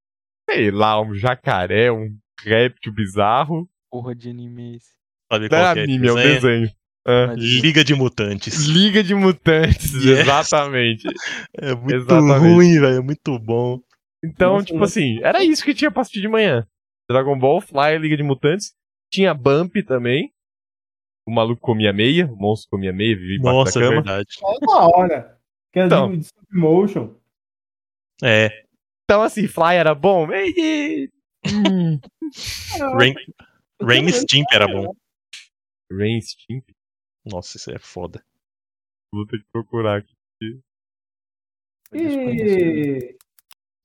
sei 0.49 0.71
lá, 0.71 0.99
um 0.99 1.13
jacaré, 1.13 1.91
um 1.91 2.17
réptil 2.43 2.91
bizarro. 2.93 3.69
Porra 3.93 4.15
de 4.15 4.27
anime 4.27 4.77
esse. 4.77 4.87
Sabe 5.31 5.43
Não 5.43 5.49
qual 5.49 5.61
é 5.67 5.73
que 5.75 5.79
é? 5.81 5.83
anime, 5.83 6.07
é 6.07 6.11
um 6.11 6.15
desenho? 6.15 6.41
desenho. 6.41 6.71
Ah, 7.05 7.33
Liga 7.37 7.83
de 7.83 7.93
Mutantes. 7.93 8.65
Liga 8.65 9.03
de 9.03 9.13
Mutantes, 9.13 9.93
Yes. 10.03 10.19
exatamente. 10.21 11.07
É 11.59 11.75
muito 11.75 11.93
Exatamente. 11.95 12.39
ruim, 12.39 12.79
velho. 12.79 12.97
É 12.97 13.01
muito 13.01 13.37
bom. 13.37 13.79
Então, 14.25 14.53
Nossa, 14.53 14.65
tipo 14.65 14.79
nossa. 14.79 14.99
assim, 14.99 15.19
era 15.21 15.43
isso 15.43 15.63
que 15.63 15.75
tinha 15.75 15.91
pra 15.91 16.01
assistir 16.01 16.21
de 16.21 16.27
manhã. 16.27 16.65
Dragon 17.07 17.37
Ball, 17.37 17.61
Fly, 17.61 17.99
Liga 17.99 18.17
de 18.17 18.23
Mutantes. 18.23 18.73
Tinha 19.11 19.31
Bump 19.33 19.75
também. 19.85 20.31
O 21.27 21.31
maluco 21.31 21.61
comia 21.61 21.93
meia, 21.93 22.25
o 22.25 22.35
monstro 22.35 22.69
comia 22.71 22.91
meia, 22.91 23.15
vivia 23.15 23.37
embaixo 23.37 23.57
Nossa, 23.59 23.79
da 23.79 23.85
é 23.85 23.89
cama. 23.89 24.01
verdade. 24.01 24.27
É 24.41 24.65
da 24.65 24.87
hora. 24.87 25.37
Que 25.71 25.79
é 25.81 25.85
Então. 25.85 26.11
de 26.17 26.19
stop 26.25 26.47
motion. 26.51 27.15
É. 28.23 28.63
Então, 29.05 29.21
assim, 29.21 29.47
Fly 29.47 29.75
era 29.75 29.93
bom. 29.93 30.31
Ei, 30.33 31.09
hum. 31.47 31.99
Rain, 33.85 34.01
Rain 34.05 34.09
Stimp 34.11 34.45
era 34.53 34.67
bom. 34.67 34.93
Rain 35.91 36.19
Stimp, 36.21 36.69
Nossa, 37.25 37.57
isso 37.57 37.71
é 37.71 37.79
foda. 37.79 38.23
vou 39.13 39.25
ter 39.27 39.39
que 39.39 39.45
procurar 39.51 39.99
aqui. 39.99 40.13
E 41.91 43.15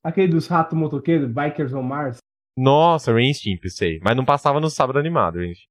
aquele 0.02 0.28
dos 0.32 0.46
ratos 0.46 0.78
motoqueiros, 0.78 1.30
Bikers 1.30 1.72
on 1.74 1.82
Mars. 1.82 2.18
Nossa, 2.56 3.12
Rain 3.12 3.32
Stimp, 3.34 3.64
sei. 3.68 4.00
Mas 4.00 4.16
não 4.16 4.24
passava 4.24 4.58
no 4.60 4.70
sábado 4.70 4.98
animado, 4.98 5.40
gente. 5.40 5.68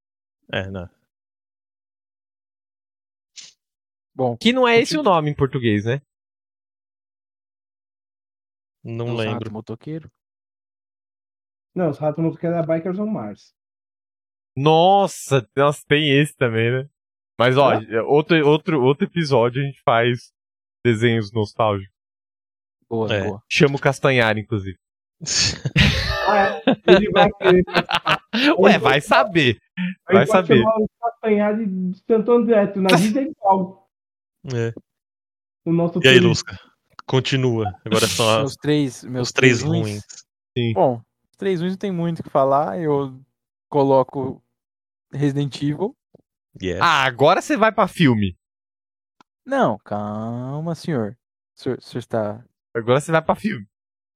É, 0.52 0.70
não. 0.70 0.88
Bom, 4.16 4.38
Que 4.38 4.52
não 4.54 4.68
é 4.68 4.80
esse 4.80 4.98
o 4.98 5.04
nome 5.04 5.30
em 5.30 5.36
português, 5.36 5.86
né? 5.86 6.02
Não 8.84 9.14
os 9.14 9.18
lembro. 9.18 9.34
ratos 9.34 9.52
motoqueiro. 9.52 10.12
Não, 11.76 11.90
os 11.90 11.98
ratos 11.98 12.24
motoqueiros 12.24 12.58
é 12.58 12.66
Bikers 12.66 12.98
on 12.99 13.08
Mars. 13.08 13.54
Nossa, 14.58 15.48
nossa, 15.56 15.84
tem 15.88 16.10
esse 16.20 16.36
também, 16.36 16.72
né? 16.72 16.90
Mas 17.40 17.56
ó, 17.58 17.74
outro, 18.08 18.48
outro, 18.48 18.82
outro 18.84 19.06
episódio 19.06 19.62
a 19.62 19.66
gente 19.66 19.80
faz 19.86 20.32
desenhos 20.84 21.32
nostálgicos. 21.32 21.94
Boa, 22.90 23.14
É. 23.14 23.24
boa. 23.26 23.44
Chama 23.48 23.76
o 23.76 23.80
Castanhari, 23.80 24.42
inclusive. 24.42 24.78
Ah, 26.28 26.38
é. 26.38 26.62
Ele 26.88 27.10
vai 27.12 27.30
querer. 27.34 27.64
Ué, 28.60 28.78
vai 28.80 29.00
saber. 29.02 29.60
Vai 30.06 30.26
pode 30.26 30.32
saber. 30.32 30.58
chamar 30.58 30.76
o 30.78 30.90
Castanhari 31.00 31.66
de 31.68 31.98
Santo 32.08 32.32
André, 32.32 32.74
na 32.76 32.96
vida 32.98 33.22
é 33.22 33.24
igual. 33.26 33.88
É. 34.54 34.74
O 35.66 35.72
nosso 35.72 36.00
E 36.04 36.08
aí. 36.08 36.20
Lusca? 36.20 36.58
Continua. 37.06 37.72
Agora 37.86 38.08
são 38.08 38.40
Meus 38.40 38.56
três, 38.56 39.04
meus 39.04 39.28
os 39.28 39.32
três 39.34 39.62
ruins. 39.62 40.02
ruins. 40.56 40.74
Bom, 40.74 41.02
os 41.32 41.38
três 41.38 41.60
ruins 41.62 41.74
não 41.74 41.78
tem 41.78 41.92
muito 41.92 42.20
o 42.20 42.24
que 42.24 42.30
falar. 42.30 42.80
Eu 42.80 43.18
coloco 43.70 44.42
Resident 45.12 45.56
Evil. 45.62 45.96
Yeah. 46.62 46.84
Ah, 46.84 47.04
agora 47.06 47.42
você 47.42 47.56
vai 47.56 47.72
pra 47.72 47.88
filme. 47.88 48.36
Não, 49.46 49.78
calma, 49.80 50.76
senhor. 50.76 51.18
O 51.56 51.62
senhor, 51.62 51.78
o 51.78 51.82
senhor 51.82 52.00
está. 52.00 52.46
Agora 52.76 53.00
você 53.00 53.12
vai 53.12 53.22
pra 53.22 53.36
filme. 53.36 53.66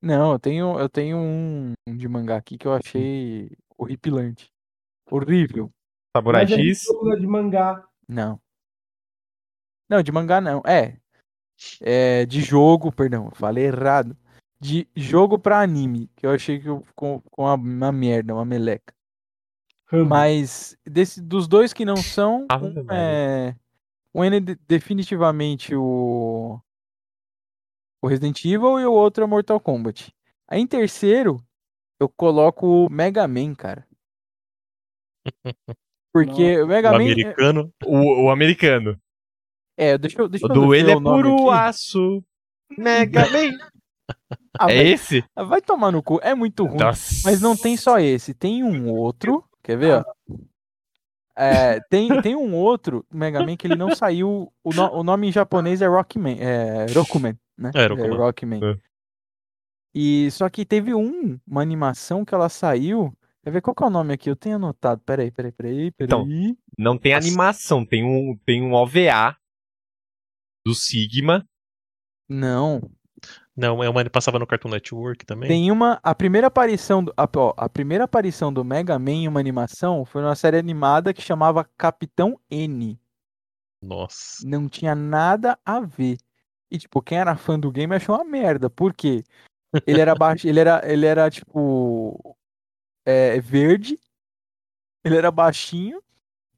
Não, 0.01 0.31
eu 0.31 0.39
tenho, 0.39 0.79
eu 0.79 0.89
tenho 0.89 1.17
um, 1.17 1.73
um 1.87 1.95
de 1.95 2.07
mangá 2.07 2.35
aqui 2.37 2.57
que 2.57 2.67
eu 2.67 2.73
achei 2.73 3.51
horripilante. 3.77 4.51
Horrível. 5.09 5.71
Samurai 6.15 6.43
Mas 6.43 6.51
é 6.51 6.55
X. 6.55 6.79
de 7.19 7.27
mangá. 7.27 7.87
Não. 8.07 8.41
Não, 9.89 10.01
de 10.01 10.11
mangá 10.11 10.41
não. 10.41 10.61
É. 10.65 10.97
É 11.79 12.25
de 12.25 12.41
jogo, 12.41 12.91
perdão, 12.91 13.29
falei 13.31 13.65
errado. 13.65 14.17
De 14.59 14.87
jogo 14.95 15.39
pra 15.39 15.61
anime, 15.61 16.07
que 16.15 16.25
eu 16.25 16.31
achei 16.31 16.59
que 16.59 16.67
eu 16.67 16.83
com, 16.95 17.21
com 17.31 17.43
uma, 17.43 17.55
uma 17.55 17.91
merda, 17.91 18.33
uma 18.33 18.45
meleca. 18.45 18.93
Mas 20.07 20.77
desse, 20.85 21.21
dos 21.21 21.47
dois 21.47 21.73
que 21.73 21.83
não 21.85 21.97
são, 21.97 22.45
Ave 22.49 22.67
um 22.67 22.91
é, 22.91 23.55
um 24.15 24.23
é 24.23 24.39
de- 24.39 24.55
definitivamente 24.67 25.75
o, 25.75 26.59
o 28.01 28.07
Resident 28.07 28.43
Evil 28.45 28.79
e 28.79 28.85
o 28.85 28.93
outro 28.93 29.23
é 29.23 29.27
Mortal 29.27 29.59
Kombat. 29.59 30.13
Aí 30.47 30.61
em 30.61 30.67
terceiro, 30.67 31.43
eu 31.99 32.07
coloco 32.09 32.85
o 32.85 32.89
Mega 32.89 33.27
Man, 33.27 33.53
cara. 33.55 33.85
Porque 36.13 36.59
o 36.61 36.65
O 36.65 36.67
Mega 36.67 36.91
Man. 36.91 36.97
é- 36.97 37.11
americano. 37.11 37.73
O, 37.85 38.23
o 38.25 38.29
americano. 38.29 38.99
É, 39.77 39.97
deixa 39.97 40.21
eu, 40.21 40.27
deixa 40.29 40.45
O 40.45 40.49
eu 40.49 40.53
do 40.53 40.69
ver 40.69 40.79
ele 40.79 40.93
o 40.93 40.97
é 40.97 40.99
nome 40.99 41.23
puro 41.23 41.49
aço. 41.49 42.23
Mega 42.77 43.21
Man. 43.29 43.57
Ah, 44.59 44.69
É 44.69 44.83
esse? 44.89 45.23
vai 45.35 45.61
tomar 45.61 45.91
no 45.91 46.03
cu, 46.03 46.19
é 46.21 46.35
muito 46.35 46.65
ruim. 46.65 46.77
Nossa. 46.79 47.21
Mas 47.23 47.39
não 47.41 47.55
tem 47.55 47.77
só 47.77 47.97
esse, 47.99 48.33
tem 48.33 48.61
um 48.63 48.89
outro, 48.91 49.43
quer 49.71 49.77
ver? 49.77 50.05
ó? 50.05 50.35
É, 51.35 51.79
tem, 51.89 52.21
tem 52.21 52.35
um 52.35 52.53
outro 52.55 53.05
Mega 53.11 53.43
Man 53.45 53.55
que 53.55 53.65
ele 53.65 53.75
não 53.75 53.95
saiu. 53.95 54.51
O, 54.63 54.73
no- 54.73 54.91
o 54.99 55.03
nome 55.03 55.27
em 55.27 55.31
japonês 55.31 55.81
é 55.81 55.87
Rockman, 55.87 56.37
é 56.39 56.85
Rokuman, 56.93 57.37
né? 57.57 57.71
É, 57.73 57.87
Rokuman. 57.87 58.17
Rockman. 58.17 58.61
É. 58.63 58.77
E 59.93 60.29
só 60.31 60.49
que 60.49 60.65
teve 60.65 60.93
um, 60.93 61.39
uma 61.47 61.61
animação 61.61 62.23
que 62.23 62.33
ela 62.33 62.49
saiu. 62.49 63.13
Quer 63.43 63.51
ver 63.51 63.61
qual 63.61 63.75
que 63.75 63.83
é 63.83 63.87
o 63.87 63.89
nome 63.89 64.13
aqui? 64.13 64.29
Eu 64.29 64.35
tenho 64.35 64.57
anotado. 64.57 65.01
Peraí, 65.05 65.31
peraí, 65.31 65.51
peraí, 65.51 65.91
peraí. 65.91 66.07
Então. 66.07 66.27
Não 66.77 66.97
tem 66.97 67.13
Nossa. 67.13 67.27
animação, 67.27 67.85
tem 67.85 68.03
um, 68.03 68.37
tem 68.45 68.61
um 68.61 68.73
OVA 68.73 69.35
do 70.65 70.75
Sigma. 70.75 71.45
Não. 72.29 72.81
Não, 73.61 73.83
é 73.83 73.87
uma 73.87 74.01
ele 74.01 74.09
passava 74.09 74.39
no 74.39 74.47
Cartoon 74.47 74.69
Network 74.69 75.23
também. 75.23 75.47
Tem 75.47 75.69
uma. 75.69 75.99
A 76.01 76.15
primeira 76.15 76.47
aparição 76.47 77.03
do. 77.03 77.13
A, 77.15 77.29
ó, 77.35 77.53
a 77.55 77.69
primeira 77.69 78.05
aparição 78.05 78.51
do 78.51 78.65
Mega 78.65 78.97
Man 78.97 79.11
em 79.11 79.27
uma 79.27 79.39
animação 79.39 80.03
foi 80.03 80.23
numa 80.23 80.33
série 80.35 80.57
animada 80.57 81.13
que 81.13 81.21
chamava 81.21 81.63
Capitão 81.77 82.39
N. 82.49 82.99
Nossa. 83.79 84.47
não 84.47 84.67
tinha 84.67 84.95
nada 84.95 85.59
a 85.63 85.79
ver. 85.79 86.17
E, 86.71 86.79
tipo, 86.79 87.03
quem 87.03 87.19
era 87.19 87.35
fã 87.35 87.59
do 87.59 87.71
game 87.71 87.93
achou 87.93 88.15
uma 88.15 88.23
merda. 88.23 88.67
Por 88.67 88.95
quê? 88.95 89.23
Ele 89.85 90.01
era 90.01 90.15
baixo, 90.15 90.47
ele 90.49 90.59
era, 90.59 90.81
ele 90.83 91.05
era, 91.05 91.29
tipo, 91.29 92.35
é, 93.05 93.39
verde, 93.39 93.99
ele 95.03 95.17
era 95.17 95.29
baixinho 95.29 96.01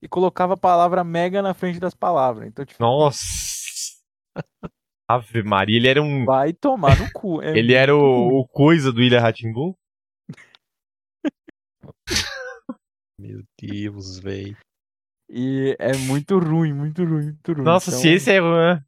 e 0.01 0.07
colocava 0.07 0.53
a 0.53 0.57
palavra 0.57 1.03
mega 1.03 1.41
na 1.41 1.53
frente 1.53 1.81
das 1.81 1.93
palavras. 1.93 2.47
Então, 2.47 2.63
tipo, 2.63 2.81
Nossa. 2.81 3.19
Ave 5.15 5.44
Maria, 5.44 5.77
ele 5.77 5.88
era 5.88 6.02
um. 6.02 6.26
vai 6.26 6.53
tomar 6.53 6.98
no 6.99 7.11
cu. 7.11 7.41
É 7.41 7.57
Ele 7.57 7.73
era 7.73 7.95
o, 7.95 8.40
o 8.40 8.48
coisa 8.48 8.91
do 8.91 9.02
Ilha 9.02 9.19
Ratimbu. 9.19 9.76
Meu 13.19 13.44
Deus, 13.60 14.19
velho. 14.19 14.57
E 15.30 15.76
é 15.80 15.95
muito 15.98 16.38
ruim, 16.38 16.73
muito 16.73 17.03
ruim, 17.03 17.26
muito 17.26 17.53
ruim. 17.53 17.64
Nossa, 17.64 17.90
Então, 17.90 18.02
se 18.02 18.10
esse 18.10 18.31
é. 18.31 18.41
né? 18.41 18.84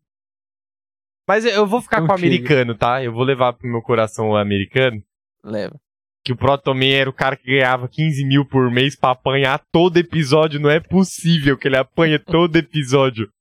Mas 1.27 1.43
eu 1.45 1.65
vou 1.65 1.81
ficar 1.81 2.01
Não 2.01 2.07
com 2.07 2.13
o 2.13 2.15
americano, 2.15 2.75
tá? 2.75 3.03
Eu 3.03 3.11
vou 3.11 3.23
levar 3.23 3.53
pro 3.53 3.67
meu 3.67 3.81
coração 3.81 4.29
o 4.29 4.37
americano. 4.37 5.03
Leva. 5.43 5.75
Que 6.23 6.33
o 6.33 6.35
Protoman 6.35 6.91
era 6.91 7.09
o 7.09 7.13
cara 7.13 7.35
que 7.35 7.45
ganhava 7.45 7.87
15 7.87 8.25
mil 8.25 8.45
por 8.45 8.69
mês 8.71 8.95
pra 8.95 9.11
apanhar 9.11 9.63
todo 9.71 9.97
episódio. 9.97 10.59
Não 10.59 10.69
é 10.69 10.79
possível 10.79 11.57
que 11.57 11.67
ele 11.67 11.77
apanhe 11.77 12.19
todo 12.19 12.55
episódio. 12.55 13.31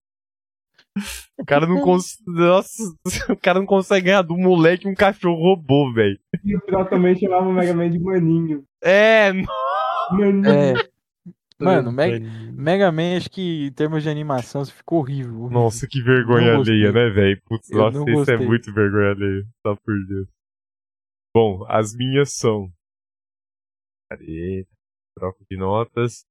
O 1.38 1.44
cara 1.44 1.66
não 1.66 1.80
consegue. 1.80 2.22
Nossa, 2.26 2.82
o 3.32 3.36
cara 3.36 3.58
não 3.58 3.66
consegue 3.66 4.06
ganhar 4.06 4.22
do 4.22 4.36
moleque 4.36 4.86
um 4.86 4.94
cachorro 4.94 5.42
robô, 5.42 5.92
velho. 5.92 6.18
E 6.44 6.56
o 6.56 6.60
final 6.60 6.88
também 6.88 7.16
chamava 7.16 7.48
o 7.48 7.52
Mega 7.52 7.74
Man 7.74 7.90
de 7.90 7.98
Maninho. 7.98 8.64
É, 8.82 9.32
Maninho. 10.12 10.46
É. 10.46 10.74
Mano, 11.58 11.92
Mega, 11.92 12.20
Mano, 12.20 12.52
Mega 12.52 12.92
Man, 12.92 13.16
acho 13.16 13.30
que 13.30 13.66
em 13.66 13.72
termos 13.72 14.02
de 14.02 14.08
animação, 14.08 14.64
ficou 14.64 15.00
horrível. 15.00 15.34
horrível. 15.34 15.50
Nossa, 15.50 15.86
que 15.88 16.02
vergonha 16.02 16.56
alheia, 16.56 16.92
né, 16.92 17.10
velho? 17.10 17.40
Putz, 17.44 17.70
Eu 17.70 17.78
nossa, 17.78 18.10
isso 18.10 18.30
é 18.30 18.36
muito 18.36 18.72
vergonha 18.72 19.12
alheia. 19.12 19.46
Só 19.64 19.76
por 19.76 19.94
Deus. 20.06 20.28
Bom, 21.34 21.64
as 21.68 21.94
minhas 21.94 22.34
são. 22.34 22.70
Cadê? 24.10 24.66
Troco 25.16 25.44
de 25.50 25.56
notas. 25.56 26.24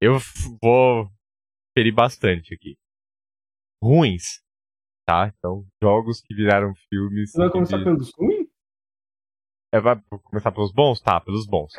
Eu 0.00 0.18
vou 0.62 1.10
ferir 1.76 1.94
bastante 1.94 2.54
aqui. 2.54 2.76
Ruins. 3.84 4.42
Tá? 5.06 5.32
Então, 5.36 5.66
jogos 5.82 6.20
que 6.22 6.34
viraram 6.34 6.72
filmes. 6.88 7.30
Você 7.32 7.38
vai 7.38 7.50
começar 7.50 7.76
vi- 7.78 7.84
pelos 7.84 8.10
ruins? 8.16 8.48
É, 9.72 9.80
vai 9.80 10.00
começar 10.24 10.50
pelos 10.52 10.72
bons? 10.72 11.00
Tá, 11.00 11.20
pelos 11.20 11.46
bons. 11.46 11.72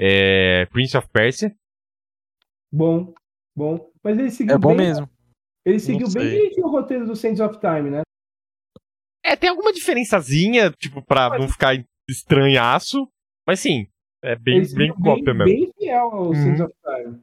É, 0.00 0.66
Prince 0.66 0.96
of 0.96 1.08
Persia. 1.08 1.54
Bom, 2.72 3.14
bom. 3.56 3.90
Mas 4.02 4.18
ele 4.18 4.30
seguiu 4.30 4.54
É 4.54 4.58
bom 4.58 4.76
bem, 4.76 4.86
mesmo. 4.86 5.08
Ele 5.64 5.78
seguiu 5.78 6.08
bem 6.10 6.28
direitinho 6.28 6.66
o 6.66 6.70
roteiro 6.70 7.06
do 7.06 7.14
Sands 7.14 7.40
of 7.40 7.58
Time, 7.60 7.90
né? 7.90 8.02
É, 9.24 9.36
tem 9.36 9.50
alguma 9.50 9.72
diferençazinha, 9.72 10.70
tipo, 10.72 11.02
pra 11.04 11.28
Mas- 11.30 11.40
não 11.40 11.48
ficar 11.48 11.74
estranhaço. 12.08 13.08
Mas 13.46 13.60
sim, 13.60 13.86
é 14.22 14.34
bem, 14.36 14.56
ele 14.58 14.74
bem 14.74 14.88
seguiu 14.88 14.94
cópia 14.96 15.34
bem, 15.34 15.36
mesmo. 15.36 15.44
bem 15.66 15.72
fiel 15.78 16.06
ao 16.10 16.26
Uhum. 16.28 16.34
Sands 16.34 16.60
of 16.60 16.74
Time. 16.84 17.22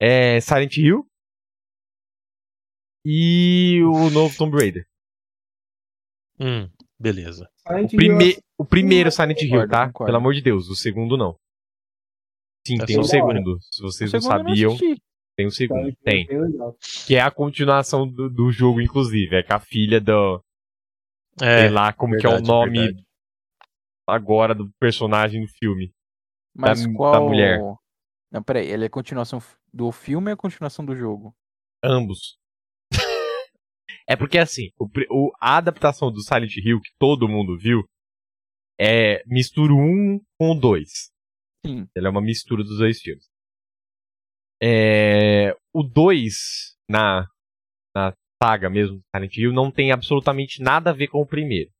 É 0.00 0.40
Silent 0.40 0.76
Hill. 0.76 1.06
E 3.04 3.80
o 3.82 4.10
novo 4.10 4.36
Tomb 4.36 4.56
Raider. 4.56 4.86
Hum, 6.38 6.68
beleza. 6.98 7.48
Silent 7.66 7.92
O, 7.92 8.00
Hill, 8.00 8.18
prime... 8.18 8.38
o 8.58 8.64
primeiro 8.64 9.10
Silent 9.10 9.40
Hill, 9.42 9.50
concordo, 9.50 9.72
tá? 9.72 9.86
concordo. 9.86 10.06
Pelo 10.06 10.16
amor 10.18 10.34
de 10.34 10.42
Deus, 10.42 10.68
o 10.68 10.74
segundo 10.76 11.16
não. 11.16 11.36
Sim, 12.66 12.80
É 12.80 12.86
tem 12.86 12.98
o 12.98 13.04
só 13.04 13.10
segundo. 13.10 13.58
Se 13.60 13.82
vocês 13.82 14.12
não 14.12 14.20
segundo 14.20 14.38
eu 14.38 14.44
não 14.70 14.76
sabiam, 14.76 14.96
tem 15.36 15.46
o 15.46 15.50
segundo. 15.50 15.96
Tem. 16.04 16.26
é. 16.30 17.06
Que 17.06 17.16
é 17.16 17.20
a 17.20 17.30
continuação 17.30 18.08
do, 18.08 18.30
do 18.30 18.52
jogo, 18.52 18.80
inclusive. 18.80 19.36
É 19.36 19.42
com 19.42 19.54
a 19.54 19.60
filha 19.60 20.00
do. 20.00 20.42
É, 21.40 21.62
sei 21.62 21.70
lá 21.70 21.92
como 21.92 22.16
que 22.16 22.26
é 22.26 22.28
o 22.28 22.32
verdade, 22.32 22.48
nome 22.48 22.78
verdade. 22.78 23.06
agora 24.06 24.54
do 24.54 24.70
personagem 24.78 25.42
do 25.42 25.48
filme. 25.58 25.92
Mas 26.54 26.86
da 26.86 26.92
qual... 26.94 27.28
mulher. 27.28 27.58
Não, 28.30 28.42
peraí, 28.42 28.68
ele 28.68 28.84
é 28.84 28.86
a 28.86 28.90
continuação 28.90 29.42
do 29.72 29.90
filme 29.90 30.26
ou 30.28 30.30
é 30.30 30.34
a 30.34 30.36
continuação 30.36 30.84
do 30.84 30.94
jogo? 30.94 31.34
Ambos. 31.82 32.38
É 34.12 34.16
porque 34.16 34.38
assim, 34.38 34.70
o, 34.78 34.86
o- 35.10 35.32
a 35.40 35.56
adaptação 35.56 36.10
do 36.12 36.20
Silent 36.20 36.56
Hill 36.56 36.80
que 36.80 36.90
todo 36.98 37.28
mundo 37.28 37.56
viu 37.58 37.82
é 38.80 39.22
mistura 39.26 39.72
um 39.72 40.20
com 40.38 40.50
o 40.52 40.54
dois. 40.54 41.10
Sim. 41.64 41.86
Ele 41.94 42.06
é 42.06 42.10
uma 42.10 42.20
mistura 42.20 42.62
dos 42.64 42.78
dois 42.78 43.00
filmes. 43.00 43.24
É, 44.62 45.56
o 45.72 45.82
2, 45.82 46.34
na, 46.88 47.26
na 47.94 48.14
saga 48.42 48.70
mesmo 48.70 48.98
do 48.98 49.02
Silent 49.14 49.36
Hill, 49.36 49.52
não 49.52 49.70
tem 49.70 49.90
absolutamente 49.92 50.62
nada 50.62 50.90
a 50.90 50.92
ver 50.92 51.08
com 51.08 51.20
o 51.20 51.26
primeiro. 51.26 51.70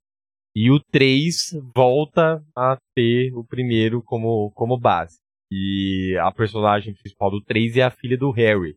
E 0.55 0.71
o 0.71 0.79
3 0.81 1.53
volta 1.75 2.45
a 2.57 2.77
ter 2.95 3.33
o 3.35 3.45
primeiro 3.45 4.03
como, 4.03 4.51
como 4.53 4.79
base. 4.79 5.19
E 5.51 6.17
a 6.21 6.31
personagem 6.33 6.95
principal 6.95 7.31
do 7.31 7.41
3 7.43 7.77
é 7.77 7.83
a 7.83 7.91
filha 7.91 8.17
do 8.19 8.31
Harry. 8.31 8.75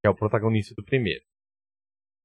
que 0.00 0.06
é 0.06 0.10
o 0.10 0.14
protagonista 0.14 0.74
do 0.76 0.84
primeiro. 0.84 1.22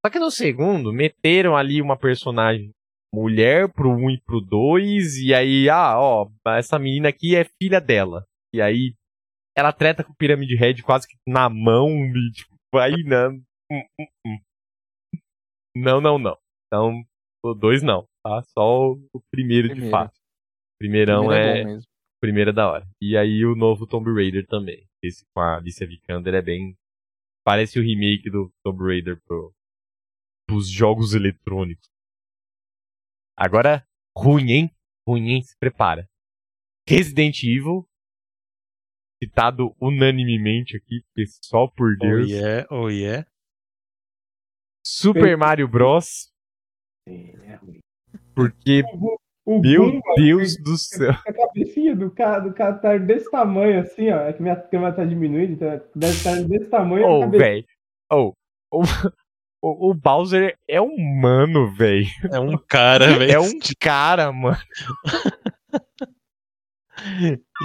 Só 0.08 0.12
que 0.12 0.20
no 0.20 0.32
segundo, 0.32 0.94
meteram 0.94 1.54
ali 1.54 1.82
uma 1.82 1.98
personagem 1.98 2.72
mulher 3.14 3.68
pro 3.74 3.90
1 3.90 4.12
e 4.12 4.22
pro 4.22 4.40
2, 4.40 5.18
e 5.18 5.34
aí, 5.34 5.70
ah, 5.70 6.00
ó, 6.00 6.30
essa 6.56 6.80
menina 6.80 7.10
aqui 7.10 7.36
é 7.36 7.44
filha 7.62 7.82
dela. 7.82 8.24
E 8.54 8.62
aí, 8.62 8.94
ela 9.54 9.74
treta 9.74 10.06
com 10.06 10.14
o 10.14 10.16
Pyramid 10.16 10.56
Head 10.56 10.82
quase 10.82 11.06
que 11.10 11.18
na 11.28 11.50
mão, 11.50 11.90
e 11.90 12.32
tipo, 12.32 12.78
aí 12.78 12.94
não. 13.04 13.34
hum, 13.70 13.84
hum, 14.00 14.08
hum. 14.28 14.38
Não, 15.76 16.00
não, 16.00 16.18
não. 16.18 16.38
Então, 16.68 17.04
o 17.44 17.54
2 17.54 17.84
não, 17.84 18.08
tá? 18.24 18.42
Só 18.58 18.92
o 18.92 19.22
primeiro, 19.30 19.68
de 19.68 19.74
Primeiro. 19.74 19.92
fato. 19.92 20.16
Primeirão 20.80 21.26
Primeiro 21.28 21.48
é, 21.50 21.66
mesmo. 21.66 21.84
primeira 22.22 22.54
da 22.54 22.72
hora. 22.72 22.88
E 23.02 23.18
aí 23.18 23.44
o 23.44 23.58
novo 23.58 23.86
Tomb 23.86 24.10
Raider 24.14 24.48
também. 24.48 24.88
Esse 25.04 25.26
com 25.36 25.42
a 25.42 25.58
Alicia 25.58 25.86
Vikander 25.86 26.34
é 26.34 26.42
bem. 26.42 26.78
Parece 27.46 27.78
o 27.78 27.84
remake 27.84 28.30
do 28.30 28.50
Tomb 28.64 28.84
Raider 28.86 29.20
pro, 29.26 29.54
pros 30.48 30.70
jogos 30.70 31.14
eletrônicos. 31.14 31.88
Agora, 33.38 33.86
ruim, 34.18 34.50
hein? 34.52 34.72
Ruim, 35.08 35.30
hein? 35.30 35.42
Se 35.44 35.56
prepara. 35.60 36.08
Resident 36.88 37.44
Evil. 37.44 37.88
Citado 39.24 39.76
unanimemente 39.82 40.78
aqui, 40.78 41.02
porque 41.08 41.26
só 41.44 41.68
por 41.68 41.94
Oh 41.94 41.98
Deus. 42.00 42.30
yeah, 42.30 42.68
oh 42.70 42.88
yeah. 42.90 43.28
Super 44.86 45.36
Mario 45.38 45.68
Bros. 45.68 46.32
É 47.08 47.56
ruim. 47.56 47.80
Porque, 48.36 48.84
O 49.46 49.60
meu 49.60 49.86
Goomba, 49.92 50.14
Deus 50.18 50.56
do 50.62 50.78
céu. 50.78 51.12
A 51.26 51.34
cabecinha 51.34 51.96
do 51.96 52.12
cara, 52.12 52.40
do 52.42 52.54
cara 52.54 52.78
tá 52.78 52.98
desse 52.98 53.30
tamanho 53.32 53.80
assim, 53.80 54.10
ó. 54.12 54.20
É 54.22 54.34
que 54.34 54.42
minha 54.42 54.56
câmera 54.56 54.96
tá 54.96 55.04
diminuindo, 55.04 55.54
então 55.54 55.70
deve 55.96 56.14
estar 56.14 56.36
desse 56.44 56.70
tamanho. 56.70 57.08
Oh, 57.08 57.20
cabeça- 57.22 57.44
velho. 57.44 57.66
Oh, 58.12 58.34
o, 58.72 58.82
o, 59.62 59.90
o 59.90 59.94
Bowser 59.94 60.58
é 60.68 60.80
humano, 60.82 61.74
velho. 61.74 62.06
É 62.32 62.40
um 62.40 62.58
cara, 62.58 63.08
velho. 63.18 63.32
É 63.32 63.40
um 63.40 63.52
cara, 63.80 64.32
mano. 64.32 64.58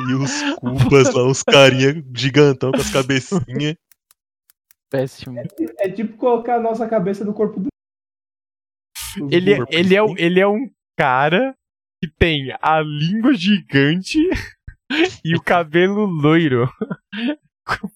E 0.09 0.15
os 0.15 0.43
culpas 0.59 1.13
lá, 1.15 1.25
os 1.27 1.43
carinha 1.43 2.03
gigantão 2.15 2.71
com 2.71 2.81
as 2.81 2.91
cabecinhas. 2.91 3.77
Péssimo. 4.91 5.39
É 5.79 5.89
tipo 5.91 6.17
colocar 6.19 6.57
a 6.57 6.61
nossa 6.61 6.87
cabeça 6.87 7.25
no 7.25 7.33
corpo 7.33 7.61
do. 7.61 7.69
do 9.17 9.35
Ele, 9.35 9.53
ele, 9.71 9.95
é, 9.95 10.03
um- 10.03 10.15
ele 10.19 10.39
é 10.41 10.47
um 10.47 10.71
cara 10.99 11.55
que 12.03 12.11
tem 12.19 12.55
a 12.61 12.81
língua 12.81 13.33
gigante 13.35 14.19
e 15.25 15.35
o 15.35 15.43
cabelo 15.43 16.05
loiro. 16.05 16.71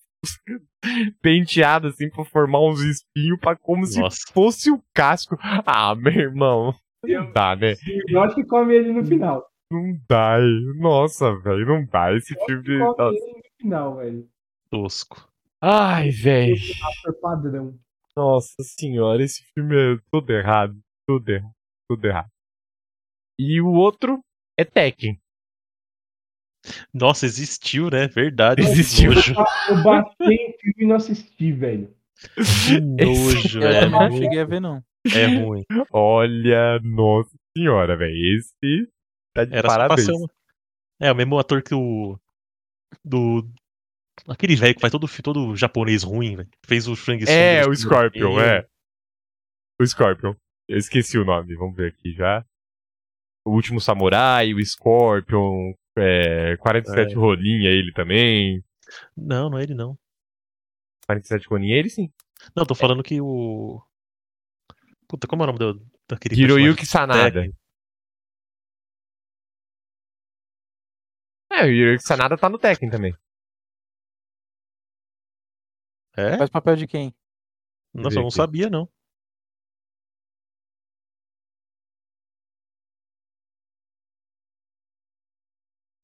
Penteado 1.22 1.88
assim 1.88 2.08
pra 2.08 2.24
formar 2.24 2.60
uns 2.60 2.80
espinhos 2.80 3.38
pra 3.40 3.56
como 3.56 3.84
se 3.86 4.00
Nossa. 4.00 4.18
fosse 4.32 4.70
o 4.70 4.82
casco. 4.94 5.36
Ah, 5.66 5.94
meu 5.94 6.12
irmão. 6.12 6.74
Não 7.04 7.32
dá, 7.32 7.54
né? 7.54 7.74
Eu 8.08 8.20
acho 8.22 8.34
que 8.34 8.44
come 8.44 8.74
ele 8.74 8.92
no 8.92 9.04
final. 9.04 9.46
Não 9.70 9.98
dá. 10.08 10.38
Nossa, 10.78 11.34
velho, 11.40 11.66
não 11.66 11.84
dá. 11.86 12.12
Esse 12.14 12.34
filme. 12.46 12.62
Come 12.64 12.78
Nossa. 12.78 13.02
ele 13.02 13.32
no 13.32 13.42
final, 13.60 13.96
velho. 13.96 14.28
Tosco. 14.70 15.28
Ai, 15.62 16.10
velho. 16.10 16.56
Padrão. 17.20 17.78
Nossa 18.16 18.62
senhora, 18.62 19.22
esse 19.22 19.44
filme 19.54 19.76
é 19.76 19.98
tudo 20.10 20.32
errado. 20.32 20.76
Tudo 21.06 21.28
errado. 21.28 21.52
Tudo 21.88 22.04
errado. 22.06 22.30
E 23.38 23.60
o 23.60 23.68
outro 23.68 24.20
é 24.58 24.64
Tekken. 24.64 25.18
Nossa, 26.92 27.26
existiu, 27.26 27.90
né? 27.90 28.08
Verdade. 28.08 28.62
Existiu. 28.62 29.12
Eu 29.12 29.82
baixei 29.82 30.48
o 30.50 30.58
filme 30.58 30.74
e 30.78 30.86
não 30.86 30.96
assisti, 30.96 31.52
velho. 31.52 31.94
que 32.66 32.80
nojo 32.80 33.58
Eu 33.60 33.68
velho. 33.68 33.80
também 33.90 34.10
não 34.10 34.18
cheguei 34.18 34.40
a 34.40 34.44
ver, 34.44 34.60
não. 34.60 34.82
É 35.14 35.26
ruim. 35.26 35.64
Olha, 35.92 36.80
nossa 36.82 37.30
senhora, 37.56 37.96
velho. 37.96 38.38
Esse 38.38 38.88
tá 39.34 39.44
de 39.44 39.54
Era 39.54 39.68
parabéns. 39.68 40.04
ser 40.06 40.12
um... 40.12 40.26
É, 41.00 41.12
o 41.12 41.14
mesmo 41.14 41.38
ator 41.38 41.62
que 41.62 41.74
o. 41.74 42.18
Do. 43.04 43.46
Aquele 44.26 44.56
velho 44.56 44.74
que 44.74 44.80
faz 44.80 44.90
todo, 44.90 45.06
todo 45.22 45.54
japonês 45.54 46.02
ruim, 46.02 46.36
velho. 46.36 46.48
Fez 46.64 46.88
o 46.88 46.96
Shang 46.96 47.22
Tsung. 47.22 47.32
É, 47.36 47.66
o. 47.66 47.74
Scorpion, 47.74 48.40
é. 48.40 48.66
O 49.80 49.86
Scorpion. 49.86 50.34
Eu 50.68 50.78
esqueci 50.78 51.18
o 51.18 51.24
nome, 51.24 51.54
vamos 51.54 51.76
ver 51.76 51.88
aqui 51.92 52.12
já. 52.12 52.44
O 53.46 53.52
Último 53.52 53.80
Samurai, 53.80 54.52
o 54.54 54.64
Scorpion, 54.64 55.72
é, 55.96 56.56
47 56.58 57.12
É. 57.12 57.14
Rolinha, 57.16 57.70
ele 57.70 57.92
também. 57.92 58.62
Não, 59.16 59.50
não 59.50 59.58
é 59.58 59.62
ele 59.62 59.74
não. 59.74 59.98
47 61.06 61.48
Rolinha, 61.48 61.76
ele 61.76 61.88
sim. 61.88 62.12
Não, 62.54 62.66
tô 62.66 62.74
falando 62.74 63.02
que 63.02 63.20
o. 63.20 63.80
Puta, 65.08 65.26
como 65.26 65.42
é 65.42 65.44
o 65.44 65.46
nome 65.46 65.58
do, 65.58 65.86
daquele 66.08 66.40
Hiroyuki 66.40 66.84
Sanada. 66.84 67.46
É, 71.50 71.64
o 71.64 71.70
Hiroyuki 71.70 72.02
Sanada 72.02 72.36
tá 72.36 72.48
no 72.48 72.58
Tekken 72.58 72.90
também. 72.90 73.14
É? 76.16 76.38
Faz 76.38 76.50
papel 76.50 76.76
de 76.76 76.86
quem? 76.86 77.14
Nossa, 77.92 78.18
eu 78.18 78.22
não 78.22 78.30
sabia, 78.30 78.68
não. 78.68 78.88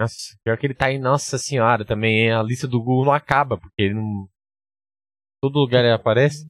Nossa, 0.03 0.37
pior 0.43 0.59
que 0.59 0.67
ele 0.67 0.75
tá 0.75 0.87
aí, 0.87 0.99
nossa 0.99 1.39
senhora, 1.39 1.85
também. 1.85 2.33
A 2.33 2.43
lista 2.43 2.67
do 2.67 2.83
Google 2.83 3.05
não 3.05 3.13
acaba, 3.13 3.57
porque 3.57 3.83
ele 3.83 3.95
não. 3.95 4.29
Todo 5.41 5.61
lugar 5.61 5.85
ele 5.85 5.93
aparece. 5.95 6.49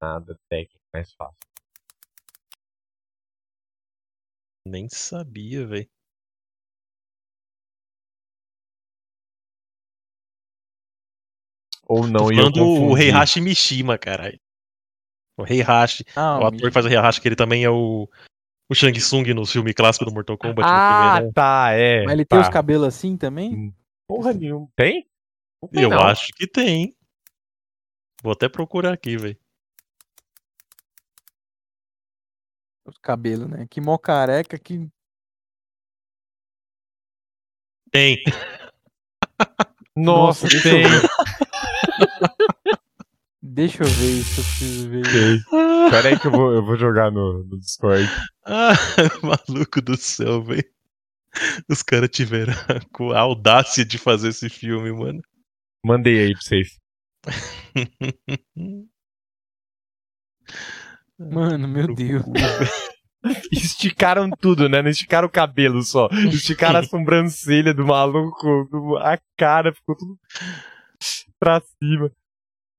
Nada, 0.00 0.38
Tekken, 0.48 0.80
mais 0.94 1.12
fácil. 1.14 1.36
Nem 4.64 4.88
sabia, 4.88 5.66
velho. 5.66 5.88
Ou 11.88 12.06
não, 12.06 12.26
Tô 12.26 12.32
e 12.32 12.38
eu 12.38 12.46
o 12.46 12.52
confundi. 12.52 13.02
Heihachi 13.02 13.40
Mishima, 13.40 13.98
caralho. 13.98 14.38
O 15.36 15.44
Heihachi. 15.44 16.04
Ah, 16.16 16.38
o 16.38 16.46
ator 16.46 16.68
que 16.68 16.70
faz 16.70 16.86
o 16.86 16.88
Heihachi, 16.88 17.20
que 17.20 17.28
ele 17.28 17.36
também 17.36 17.64
é 17.64 17.70
o. 17.70 18.08
O 18.68 18.74
Shang 18.74 18.98
Tsung 18.98 19.32
no 19.32 19.46
filme 19.46 19.72
clássico 19.72 20.04
do 20.04 20.12
Mortal 20.12 20.36
Kombat. 20.36 20.68
no 20.68 20.74
Ah, 20.74 21.12
primeiro. 21.14 21.32
tá, 21.32 21.70
é. 21.72 22.02
Mas 22.04 22.12
ele 22.14 22.24
tá. 22.24 22.36
tem 22.36 22.44
os 22.44 22.48
cabelos 22.52 22.86
assim 22.88 23.16
também? 23.16 23.72
Porra 24.08 24.32
nenhuma. 24.32 24.68
Tem? 24.74 25.08
Tem, 25.72 25.82
Eu 25.84 25.90
não. 25.90 26.00
acho 26.00 26.28
que 26.34 26.46
tem. 26.48 26.96
Vou 28.22 28.32
até 28.32 28.48
procurar 28.48 28.92
aqui, 28.92 29.16
velho. 29.16 29.38
Os 32.84 32.98
cabelos, 32.98 33.48
né? 33.48 33.66
Que 33.70 33.80
mó 33.80 33.96
careca, 33.98 34.58
que. 34.58 34.88
Tem. 37.90 38.16
Nossa, 39.96 40.46
Nossa, 40.46 40.62
tem. 40.62 40.82
Deixa 43.56 43.84
eu 43.84 43.88
ver 43.88 44.18
isso, 44.18 44.38
eu 44.38 44.44
preciso 44.44 44.90
ver. 44.90 45.02
tem. 45.02 45.90
Pera 45.90 46.08
aí 46.10 46.20
que 46.20 46.26
eu 46.26 46.30
vou, 46.30 46.52
eu 46.52 46.62
vou 46.62 46.76
jogar 46.76 47.10
no, 47.10 47.42
no 47.42 47.58
Discord. 47.58 48.06
Ah, 48.44 48.74
maluco 49.48 49.80
do 49.80 49.96
céu, 49.96 50.42
velho. 50.42 50.62
Os 51.66 51.82
caras 51.82 52.10
tiveram 52.10 52.52
a 53.14 53.16
a 53.16 53.20
audácia 53.20 53.82
de 53.82 53.96
fazer 53.96 54.28
esse 54.28 54.50
filme, 54.50 54.92
mano. 54.92 55.22
Mandei 55.82 56.26
aí 56.26 56.32
pra 56.32 56.42
vocês. 56.42 56.78
Mano, 61.18 61.66
meu 61.66 61.94
Deus. 61.94 62.26
Esticaram 63.50 64.28
tudo, 64.38 64.68
né? 64.68 64.82
Não 64.82 64.90
esticaram 64.90 65.26
o 65.26 65.30
cabelo 65.30 65.82
só. 65.82 66.10
Esticaram 66.30 66.80
a 66.80 66.82
sobrancelha 66.82 67.72
do 67.72 67.86
maluco, 67.86 68.98
a 68.98 69.18
cara, 69.34 69.72
ficou 69.72 69.96
tudo 69.96 70.20
pra 71.40 71.62
cima. 71.82 72.12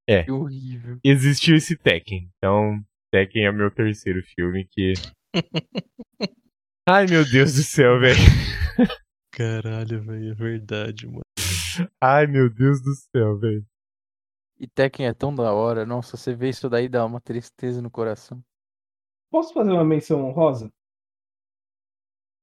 Que 0.08 0.32
horrível. 0.32 1.00
Existiu 1.04 1.58
esse 1.58 1.76
Tekken. 1.76 2.32
Então, 2.38 2.82
Tekken 3.12 3.46
é 3.46 3.50
o 3.50 3.54
meu 3.54 3.70
terceiro 3.70 4.24
filme 4.24 4.66
que. 4.72 4.94
Ai, 6.88 7.06
meu 7.08 7.30
Deus 7.30 7.56
do 7.56 7.64
céu, 7.64 8.00
velho. 8.00 8.18
Caralho, 9.32 10.02
velho, 10.02 10.32
é 10.32 10.34
verdade, 10.34 11.06
mano. 11.06 11.22
Ai, 12.02 12.26
meu 12.26 12.50
Deus 12.50 12.82
do 12.82 12.94
céu, 12.96 13.38
velho. 13.38 13.66
E 14.58 14.68
Tekken 14.68 15.08
é 15.08 15.14
tão 15.14 15.36
da 15.36 15.54
hora. 15.54 15.86
Nossa, 15.86 16.16
você 16.16 16.34
vê 16.34 16.50
isso 16.50 16.70
daí 16.70 16.88
dá 16.88 17.06
uma 17.06 17.22
tristeza 17.22 17.82
no 17.82 17.92
coração. 17.92 18.42
Posso 19.30 19.54
fazer 19.54 19.72
uma 19.72 19.84
menção 19.84 20.26
honrosa? 20.26 20.72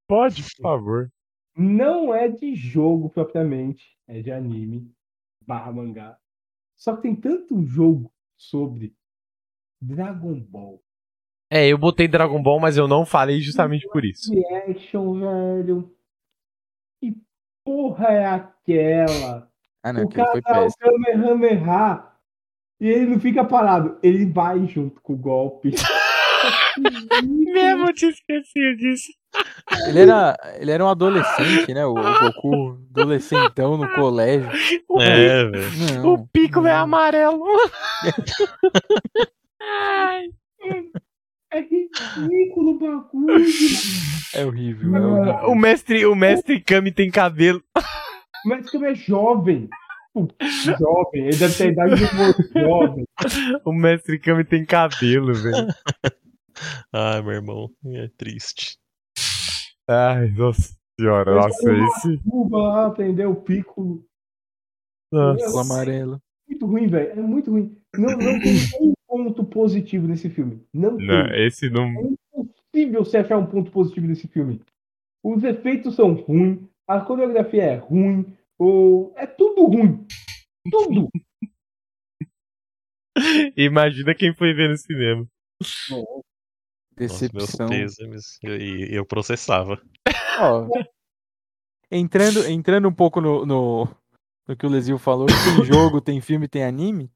Pode, 0.06 0.42
por 0.42 0.62
favor. 0.62 1.12
Não 1.56 2.14
é 2.14 2.28
de 2.28 2.54
jogo 2.54 3.08
propriamente, 3.08 3.96
é 4.06 4.20
de 4.20 4.30
anime 4.30 4.92
barra 5.40 5.72
mangá. 5.72 6.18
Só 6.84 6.94
que 6.94 7.00
tem 7.00 7.16
tanto 7.16 7.64
jogo 7.64 8.12
sobre 8.36 8.94
Dragon 9.80 10.38
Ball. 10.38 10.82
É, 11.50 11.66
eu 11.66 11.78
botei 11.78 12.06
Dragon 12.06 12.42
Ball, 12.42 12.60
mas 12.60 12.76
eu 12.76 12.86
não 12.86 13.06
falei 13.06 13.40
justamente 13.40 13.88
por 13.88 14.04
isso. 14.04 14.30
Reaction, 14.30 15.18
velho. 15.18 15.96
Que 17.00 17.16
porra 17.64 18.08
é 18.08 18.26
aquela? 18.26 19.50
Ah, 19.82 19.94
não, 19.94 20.04
o 20.04 20.08
cara 20.10 20.32
foi 20.32 20.42
dá 20.42 20.66
o. 20.66 20.76
Kamehameha 20.76 22.06
E 22.78 22.86
ele 22.86 23.12
não 23.12 23.18
fica 23.18 23.42
parado, 23.46 23.98
ele 24.02 24.30
vai 24.30 24.66
junto 24.66 25.00
com 25.00 25.14
o 25.14 25.18
golpe. 25.18 25.70
Mesmo 27.24 27.86
eu 27.86 27.94
tinha 27.94 28.10
esquecido 28.10 28.76
disso. 28.76 29.10
Ele 29.88 30.00
era, 30.00 30.36
ele 30.58 30.70
era 30.70 30.84
um 30.84 30.88
adolescente, 30.88 31.72
né? 31.72 31.86
O, 31.86 31.92
o 31.92 32.20
Goku, 32.20 32.78
adolescentão 32.90 33.76
no 33.76 33.88
colégio. 33.94 34.50
É, 35.00 35.44
velho. 35.44 36.06
O 36.06 36.26
pico 36.28 36.60
não. 36.60 36.68
é 36.68 36.72
amarelo. 36.72 37.44
Ai. 39.60 40.28
É 41.52 41.60
ridículo 41.60 42.72
o 42.72 42.78
bagulho. 42.78 43.44
É 44.34 44.44
horrível. 44.44 44.96
É 44.96 45.00
horrível. 45.00 45.50
O 45.50 45.54
mestre, 45.54 46.06
o 46.06 46.14
mestre 46.14 46.60
Kami 46.60 46.92
tem 46.92 47.10
cabelo. 47.10 47.62
Mas 48.44 48.68
como 48.70 48.84
é 48.84 48.94
jovem. 48.94 49.68
Jovem, 50.64 51.26
ele 51.26 51.36
deve 51.36 51.54
ter 51.56 51.64
a 51.64 51.72
idade 51.72 51.96
de 51.96 52.04
um 52.04 52.62
jovem. 52.62 53.04
O 53.64 53.72
mestre 53.72 54.18
Kami 54.18 54.44
tem 54.44 54.64
cabelo, 54.64 55.32
velho. 55.34 55.68
Ai, 56.92 57.22
meu 57.22 57.32
irmão, 57.32 57.70
é 57.86 58.08
triste. 58.16 58.78
Ai, 59.88 60.28
nossa 60.30 60.74
senhora, 60.98 61.34
nossa, 61.34 61.72
esse. 61.72 62.18
Cuba 62.28 62.58
lá, 62.58 62.86
aprendeu 62.86 63.32
o 63.32 63.42
pico. 63.42 64.04
Nossa. 65.12 65.54
O 65.54 65.58
amarelo. 65.58 66.20
Muito 66.48 66.66
ruim, 66.66 66.86
velho. 66.86 67.10
É 67.10 67.22
muito 67.22 67.50
ruim. 67.50 67.76
Não, 67.96 68.16
não 68.16 68.40
tem 68.40 68.54
um 68.80 68.94
ponto 69.06 69.44
positivo 69.44 70.06
nesse 70.06 70.30
filme. 70.30 70.66
Não 70.72 70.96
tem. 70.96 71.06
Não, 71.06 71.34
esse 71.34 71.68
não. 71.68 71.84
É 71.84 72.40
impossível 72.40 73.04
você 73.04 73.18
achar 73.18 73.38
um 73.38 73.46
ponto 73.46 73.70
positivo 73.70 74.06
nesse 74.06 74.26
filme. 74.26 74.60
Os 75.22 75.44
efeitos 75.44 75.94
são 75.94 76.14
ruins, 76.14 76.60
a 76.86 77.00
coreografia 77.00 77.62
é 77.62 77.76
ruim, 77.76 78.26
o... 78.58 79.12
é 79.16 79.26
tudo 79.26 79.64
ruim. 79.66 80.06
Tudo. 80.70 81.08
Imagina 83.56 84.14
quem 84.14 84.34
foi 84.34 84.52
ver 84.52 84.68
no 84.68 84.76
cinema. 84.76 85.26
Nossa, 85.90 86.23
Decepção. 86.96 87.68
meus 87.68 87.96
pêsames. 87.96 88.38
E 88.42 88.88
eu, 88.90 89.04
processava. 89.04 89.80
Ó, 90.38 90.68
entrando, 91.90 92.46
entrando 92.48 92.88
um 92.88 92.92
pouco 92.94 93.20
no, 93.20 93.44
no, 93.44 93.88
no 94.46 94.56
que 94.56 94.66
o 94.66 94.70
Lesil 94.70 94.98
falou, 94.98 95.26
que 95.26 95.32
tem 95.56 95.64
jogo, 95.64 96.00
tem 96.00 96.20
filme, 96.20 96.48
tem 96.48 96.64
anime. 96.64 97.10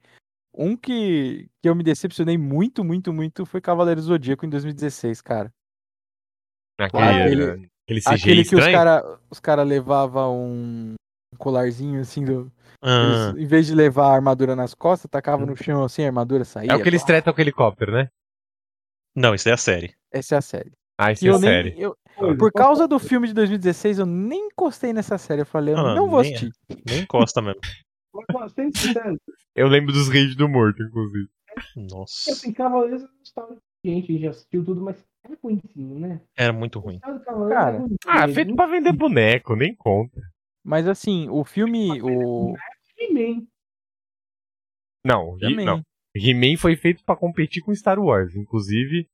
Um 0.53 0.75
que, 0.75 1.47
que 1.61 1.69
eu 1.69 1.75
me 1.75 1.83
decepcionei 1.83 2.37
muito, 2.37 2.83
muito, 2.83 3.13
muito 3.13 3.45
foi 3.45 3.61
Cavaleiro 3.61 4.01
Zodíaco 4.01 4.45
em 4.45 4.49
2016, 4.49 5.21
cara. 5.21 5.53
Aquele, 6.79 7.03
Aquele- 7.03 7.69
aquele 7.85 8.01
CGI 8.01 8.13
Aquele 8.15 8.43
que 8.45 8.55
os 8.55 8.59
estranho. 8.65 8.71
cara, 8.77 9.19
os 9.29 9.39
cara 9.39 9.63
levavam 9.63 10.37
um 10.37 10.95
colarzinho 11.37 12.01
assim 12.01 12.23
do. 12.23 12.51
Ah, 12.81 13.31
eles, 13.33 13.43
em 13.43 13.47
vez 13.47 13.67
de 13.67 13.75
levar 13.75 14.07
a 14.07 14.15
armadura 14.15 14.55
nas 14.55 14.73
costas, 14.73 15.11
tacava 15.11 15.45
no 15.45 15.55
chão 15.55 15.83
assim, 15.83 16.03
a 16.03 16.07
armadura 16.07 16.45
saía. 16.45 16.71
É 16.71 16.75
o 16.75 16.81
que 16.81 16.87
eles 16.87 17.03
tretam 17.03 17.33
com 17.33 17.39
o 17.39 17.43
helicóptero, 17.43 17.91
né? 17.91 18.09
Não, 19.19 19.35
isso 19.35 19.49
é 19.49 19.53
a 19.53 19.57
série. 19.57 19.93
Essa 20.11 20.35
é 20.35 20.37
a 20.37 20.41
série. 20.41 20.71
Ah, 20.97 21.11
isso 21.11 21.25
é 21.25 21.29
eu 21.29 21.39
nem, 21.39 21.49
série. 21.49 21.75
eu- 21.81 21.97
por 22.37 22.51
causa 22.51 22.87
do 22.87 22.99
filme 22.99 23.27
de 23.27 23.33
2016, 23.33 23.99
eu 23.99 24.05
nem 24.05 24.47
encostei 24.47 24.91
nessa 24.91 25.17
série. 25.17 25.41
Eu 25.41 25.45
falei, 25.45 25.73
eu 25.73 25.77
Ah, 25.77 25.95
não 25.95 26.09
vou 26.09 26.21
nem- 26.21 26.33
assistir. 26.35 26.51
Nem 26.85 27.01
encosta 27.01 27.41
mesmo. 27.41 27.61
Eu 29.55 29.67
lembro 29.67 29.93
dos 29.93 30.09
Reis 30.09 30.35
do 30.35 30.49
Morto, 30.49 30.83
inclusive. 30.83 31.27
Nossa, 31.75 32.31
assim, 32.31 32.51
Cavaleiros 32.53 33.01
não 33.03 33.09
estava. 33.23 33.57
Gente, 33.85 34.19
já 34.19 34.29
assistiu 34.31 34.65
tudo, 34.65 34.81
mas 34.81 34.97
é 35.23 35.29
ruimzinho, 35.41 35.99
né? 35.99 36.21
era 36.35 36.51
muito 36.51 36.79
ruim. 36.79 36.99
Cara, 36.99 37.77
é 37.77 37.81
Ah, 38.07 38.25
é 38.25 38.33
feito 38.33 38.55
pra 38.55 38.65
vender 38.67 38.91
boneco, 38.91 39.55
nem 39.55 39.73
conta. 39.73 40.19
Mas 40.63 40.87
assim, 40.87 41.29
o 41.29 41.43
filme. 41.45 42.01
O... 42.01 42.53
Não, 45.05 45.37
Também. 45.37 45.65
não. 45.65 45.81
He-Man 46.15 46.57
foi 46.57 46.75
feito 46.75 47.03
pra 47.05 47.15
competir 47.15 47.61
com 47.63 47.73
Star 47.75 47.99
Wars. 47.99 48.35
Inclusive, 48.35 49.07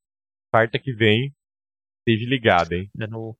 quarta 0.52 0.80
que 0.80 0.94
vem, 0.94 1.34
esteja 2.00 2.30
ligado, 2.30 2.74
hein? 2.74 2.90
É 3.00 3.08
no- 3.08 3.36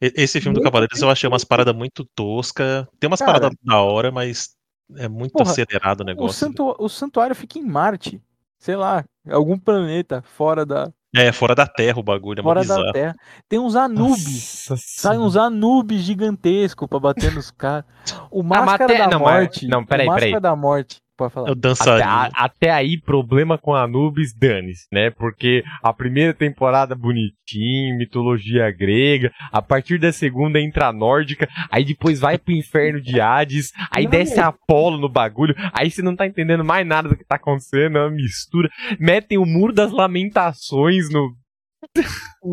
Esse 0.00 0.40
filme 0.40 0.56
do 0.58 0.62
Cavaleiros 0.62 1.00
eu 1.00 1.10
achei 1.10 1.28
umas 1.28 1.44
paradas 1.44 1.74
muito 1.74 2.04
toscas. 2.14 2.86
Tem 3.00 3.08
umas 3.08 3.18
Cara. 3.20 3.32
paradas 3.32 3.58
da 3.62 3.80
hora, 3.80 4.10
mas 4.12 4.50
é 4.96 5.08
muito 5.08 5.32
Porra, 5.32 5.50
acelerado 5.50 6.00
o 6.00 6.02
O, 6.02 6.06
negócio. 6.06 6.38
santu... 6.38 6.76
o 6.78 6.88
santuário 6.88 7.34
fica 7.34 7.58
em 7.58 7.64
Marte. 7.64 8.20
Sei 8.58 8.74
lá, 8.76 9.04
algum 9.30 9.56
planeta 9.58 10.20
fora 10.22 10.66
da, 10.66 10.92
É, 11.14 11.30
fora 11.32 11.54
da 11.54 11.64
Terra 11.66 11.98
o 12.00 12.02
bagulho, 12.02 12.40
é 12.40 12.42
fora 12.42 12.64
da. 12.64 12.92
Terra. 12.92 13.14
Tem 13.48 13.58
uns 13.58 13.76
Anubis. 13.76 14.66
Nossa 14.68 14.76
Sai 14.84 15.16
uns 15.16 15.36
Anubis 15.36 16.02
gigantescos 16.02 16.88
pra 16.88 16.98
bater 16.98 17.32
nos 17.32 17.50
caras. 17.50 17.84
O 18.30 18.42
Máscara 18.42 18.84
até- 18.84 18.98
da 18.98 19.08
não, 19.08 19.20
Morte. 19.20 19.66
não, 19.68 19.86
peraí, 19.86 20.06
o 20.06 20.10
Máscara 20.10 20.26
peraí. 20.30 20.42
da 20.42 20.56
Morte. 20.56 21.00
Pode 21.18 21.32
É 21.32 21.34
falar. 21.34 21.50
Até, 21.50 22.04
a- 22.04 22.30
até 22.44 22.70
aí, 22.70 22.96
problema 22.96 23.58
com 23.58 23.74
Anubis, 23.74 24.32
dane-se, 24.32 24.86
né? 24.92 25.10
Porque 25.10 25.64
a 25.82 25.92
primeira 25.92 26.32
temporada 26.32 26.94
bonitinho, 26.94 27.98
mitologia 27.98 28.70
grega, 28.70 29.32
a 29.50 29.60
partir 29.60 29.98
da 29.98 30.12
segunda 30.12 30.60
entra 30.60 30.86
a 30.86 30.92
nórdica, 30.92 31.48
aí 31.70 31.84
depois 31.84 32.20
vai 32.20 32.38
pro 32.38 32.54
inferno 32.54 33.00
de 33.00 33.20
Hades, 33.20 33.72
aí 33.90 34.04
Não, 34.04 34.10
desce 34.12 34.38
Apolo 34.38 34.96
no 34.96 35.08
bagulho, 35.08 35.56
aí 35.72 35.90
você 35.90 36.02
não 36.02 36.14
tá 36.14 36.24
entendendo 36.24 36.64
mais 36.64 36.86
nada 36.86 37.08
do 37.08 37.16
que 37.16 37.24
tá 37.24 37.34
acontecendo, 37.34 37.98
é 37.98 38.02
uma 38.02 38.10
mistura. 38.10 38.70
Metem 39.00 39.38
o 39.38 39.44
muro 39.44 39.72
das 39.72 39.90
lamentações 39.90 41.10
no. 41.10 41.34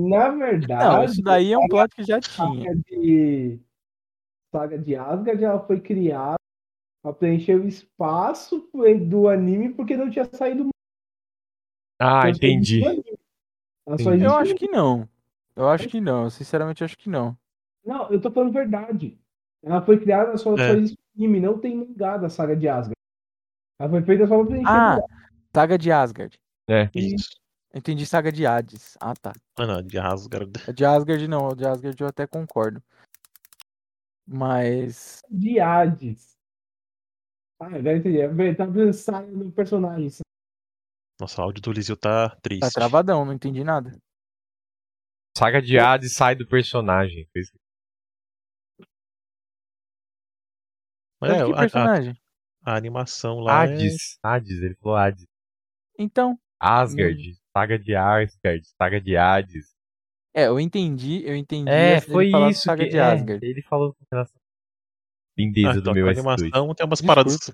Na 0.09 0.29
verdade, 0.29 0.83
Não, 0.83 1.03
isso 1.03 1.21
daí 1.21 1.53
é 1.53 1.57
um 1.57 1.67
plot 1.67 1.95
que 1.95 2.03
já 2.03 2.19
tinha. 2.19 2.63
saga 2.63 2.75
de 2.89 3.59
saga 4.51 4.77
de 4.79 4.95
Asgard 4.95 5.43
ela 5.43 5.59
foi 5.67 5.79
criada 5.79 6.35
para 7.05 7.13
preencher 7.13 7.53
o 7.55 7.67
espaço 7.67 8.67
do 9.07 9.27
anime 9.29 9.71
porque 9.75 9.95
não 9.95 10.09
tinha 10.09 10.25
saído 10.25 10.69
Ah, 12.01 12.05
Ela 12.05 12.21
só 12.23 12.29
entendi. 12.29 12.81
Entendi. 13.87 14.23
Eu 14.23 14.33
acho 14.33 14.55
que 14.55 14.67
não. 14.67 15.07
Eu 15.55 15.69
acho 15.69 15.87
que 15.87 16.01
não. 16.01 16.23
Eu 16.23 16.29
sinceramente 16.31 16.83
acho 16.83 16.97
que 16.97 17.07
não. 17.07 17.37
Não, 17.85 18.09
eu 18.11 18.19
tô 18.19 18.31
falando 18.31 18.51
verdade. 18.51 19.19
Ela 19.63 19.83
foi 19.85 19.99
criada 19.99 20.35
só, 20.35 20.55
É. 20.55 20.57
só 20.57 20.73
existe 20.73 20.97
anime, 21.15 21.39
não 21.39 21.59
tem 21.59 21.75
mangá 21.75 22.17
da 22.17 22.27
saga 22.27 22.55
de 22.55 22.67
Asgard. 22.67 22.95
Ela 23.79 23.89
foi 23.91 24.01
feita 24.01 24.25
só 24.25 24.37
pra 24.39 24.45
preencher 24.47 24.67
Ah, 24.67 24.97
saga 25.55 25.77
de 25.77 25.91
Asgard. 25.91 26.39
É. 26.67 26.89
Isso. 26.95 27.39
Entendi 27.71 28.03
saga 28.07 28.31
de 28.31 28.47
Hades. 28.47 28.97
Ah, 28.99 29.13
tá. 29.13 29.31
Ah, 29.59 29.67
não, 29.67 29.83
de 29.83 29.99
Asgard. 29.99 30.51
A 30.67 30.71
de 30.71 30.83
Asgard 30.83 31.27
não. 31.27 31.49
A 31.49 31.53
de 31.53 31.67
Asgard 31.67 32.01
eu 32.01 32.07
até 32.07 32.25
concordo. 32.25 32.81
Mas. 34.27 35.21
de 35.29 35.59
Hades. 35.59 36.34
Ah, 37.59 37.67
agora 37.67 37.97
entendi. 37.97 38.19
É, 38.21 38.55
Tá 38.55 38.67
pensando 38.67 39.31
no 39.45 39.51
personagem. 39.51 40.09
Nossa, 41.19 41.41
o 41.41 41.43
áudio 41.45 41.61
do 41.61 41.71
Lisio 41.71 41.95
tá 41.95 42.35
triste. 42.41 42.61
Tá 42.61 42.69
travadão, 42.69 43.23
não 43.23 43.33
entendi 43.33 43.63
nada. 43.63 43.97
Saga 45.37 45.61
de 45.61 45.77
Hades 45.77 46.13
sai 46.13 46.35
do 46.35 46.47
personagem. 46.47 47.27
Mas 51.21 51.31
é, 51.31 51.45
que 51.45 51.51
a- 51.51 51.55
a, 51.55 51.59
personagem? 51.59 52.21
a 52.63 52.75
animação 52.75 53.39
lá 53.39 53.65
é... 53.65 53.73
Hades. 53.73 54.17
Hades, 54.23 54.61
ele 54.61 54.75
falou 54.75 54.97
Hades. 54.97 55.25
Então. 55.97 56.37
Asgard. 56.59 57.37
Saga 57.55 57.79
de 57.79 57.95
Asgard. 57.95 58.67
Saga 58.77 59.01
de 59.01 59.15
Hades. 59.15 59.73
É, 60.33 60.47
eu 60.47 60.59
entendi, 60.59 61.23
eu 61.25 61.35
entendi. 61.35 61.69
É, 61.69 62.01
foi 62.01 62.27
isso. 62.49 62.63
Saga 62.63 62.83
que, 62.83 62.89
de 62.89 62.97
é, 62.97 63.39
ele 63.41 63.61
falou 63.61 63.93
com 63.93 64.05
relação. 64.11 64.34
Ah, 65.37 65.41
Lindeza 65.41 65.79
então, 65.79 65.93
do 65.93 65.93
meu 65.93 66.07
a 66.07 66.11
S2. 66.11 66.17
animação 66.19 66.73
tem 66.73 66.85
umas 66.85 66.99
Desculpa. 67.01 67.05
paradas, 67.23 67.51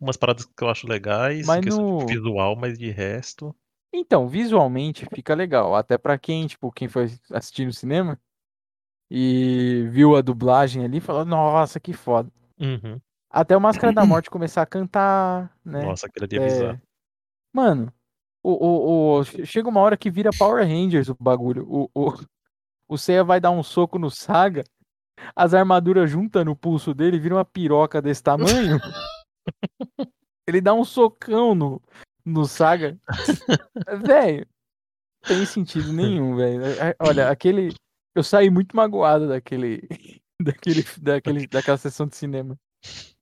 umas 0.00 0.16
paradas 0.16 0.44
que 0.44 0.62
eu 0.64 0.68
acho 0.68 0.86
legais, 0.86 1.46
Mas 1.46 1.64
no- 1.64 1.98
de 2.06 2.14
visual, 2.14 2.54
mas 2.56 2.78
de 2.78 2.90
resto. 2.90 3.54
Então, 3.92 4.28
visualmente 4.28 5.06
fica 5.14 5.34
legal. 5.34 5.74
Até 5.74 5.96
pra 5.98 6.18
quem, 6.18 6.46
tipo, 6.46 6.70
quem 6.72 6.88
foi 6.88 7.10
assistir 7.30 7.64
no 7.66 7.72
cinema 7.72 8.18
e 9.10 9.86
viu 9.90 10.16
a 10.16 10.20
dublagem 10.22 10.84
ali, 10.84 11.00
falou, 11.00 11.24
nossa, 11.24 11.78
que 11.80 11.92
foda. 11.92 12.30
Uhum. 12.58 13.00
Até 13.30 13.56
o 13.56 13.60
Máscara 13.60 13.92
da 13.92 14.04
Morte 14.06 14.30
começar 14.30 14.62
a 14.62 14.66
cantar, 14.66 15.54
né? 15.64 15.82
Nossa, 15.82 16.06
aquele 16.06 16.24
ali 16.26 16.36
é, 16.36 16.40
É, 16.40 16.46
bizarro. 16.46 16.82
Mano, 17.52 17.92
o, 18.42 18.52
o, 18.52 19.18
o- 19.20 19.24
chega 19.24 19.68
uma 19.68 19.80
hora 19.80 19.96
que 19.96 20.10
vira 20.10 20.30
Power 20.32 20.66
Rangers 20.66 21.08
o 21.08 21.16
bagulho. 21.18 21.66
O, 21.68 21.90
o, 21.94 22.12
o 22.88 22.98
Seiya 22.98 23.24
vai 23.24 23.40
dar 23.40 23.50
um 23.50 23.62
soco 23.62 23.98
no 23.98 24.10
Saga, 24.10 24.64
as 25.36 25.54
armaduras 25.54 26.10
juntam 26.10 26.44
no 26.44 26.56
pulso 26.56 26.92
dele, 26.94 27.18
vira 27.18 27.36
uma 27.36 27.44
piroca 27.44 28.00
desse 28.02 28.22
tamanho. 28.22 28.78
Ele 30.46 30.60
dá 30.60 30.74
um 30.74 30.84
socão 30.84 31.54
no, 31.54 31.80
no 32.24 32.44
Saga. 32.46 32.98
Velho, 34.04 34.46
tem 35.24 35.44
sentido 35.46 35.92
nenhum, 35.92 36.34
velho. 36.36 36.62
Olha, 36.98 37.30
aquele. 37.30 37.72
Eu 38.14 38.22
saí 38.24 38.50
muito 38.50 38.76
magoado 38.76 39.28
daquele. 39.28 39.82
Daquele, 40.42 40.82
daquele, 41.00 41.46
daquela 41.46 41.76
sessão 41.76 42.04
de 42.08 42.16
cinema. 42.16 42.58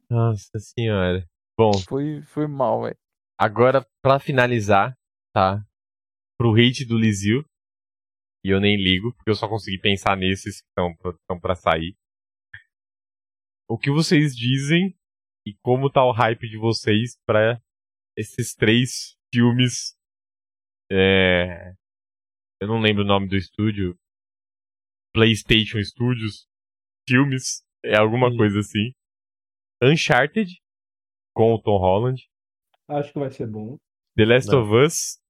Nossa 0.08 0.58
senhora. 0.58 1.22
Bom, 1.54 1.70
Foi, 1.86 2.22
foi 2.22 2.46
mal, 2.46 2.84
velho. 2.84 2.96
agora 3.38 3.86
pra 4.02 4.18
finalizar, 4.18 4.96
tá? 5.34 5.62
Pro 6.38 6.54
hate 6.54 6.86
do 6.86 6.96
Lizil. 6.96 7.44
E 8.44 8.48
eu 8.50 8.60
nem 8.60 8.76
ligo, 8.76 9.12
porque 9.14 9.30
eu 9.30 9.34
só 9.34 9.48
consegui 9.48 9.78
pensar 9.80 10.16
nesses 10.16 10.60
que 10.62 10.68
estão 10.68 11.40
pra 11.40 11.54
sair. 11.54 11.94
O 13.68 13.78
que 13.78 13.90
vocês 13.90 14.34
dizem 14.34 14.96
e 15.46 15.54
como 15.62 15.90
tá 15.90 16.04
o 16.04 16.12
hype 16.12 16.48
de 16.48 16.58
vocês 16.58 17.16
pra 17.26 17.60
esses 18.16 18.54
três 18.54 19.16
filmes. 19.32 19.94
É, 20.90 21.72
eu 22.60 22.66
não 22.68 22.80
lembro 22.80 23.02
o 23.04 23.06
nome 23.06 23.28
do 23.28 23.36
estúdio. 23.36 23.96
PlayStation 25.14 25.82
Studios. 25.82 26.46
Filmes. 27.08 27.62
É 27.84 27.96
alguma 27.96 28.28
Hum. 28.28 28.36
coisa 28.36 28.60
assim. 28.60 28.92
Uncharted. 29.82 30.60
Com 31.34 31.54
o 31.54 31.62
Tom 31.62 31.78
Holland. 31.78 32.28
Acho 32.88 33.12
que 33.12 33.18
vai 33.18 33.30
ser 33.30 33.46
bom. 33.46 33.76
The 34.16 34.24
Last 34.24 34.50
Não. 34.50 34.62
of 34.62 34.72
Us. 34.84 35.20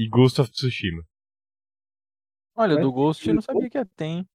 E 0.00 0.08
Ghost 0.08 0.40
of 0.40 0.50
Tsushima. 0.50 1.04
Olha, 2.58 2.74
Vai 2.74 2.82
do 2.82 2.90
ter 2.90 2.94
Ghost 2.94 3.28
eu 3.28 3.34
não 3.34 3.42
sabia 3.42 3.70
que 3.70 3.78
ia 3.78 3.86
ter, 3.86 4.04
hein? 4.04 4.28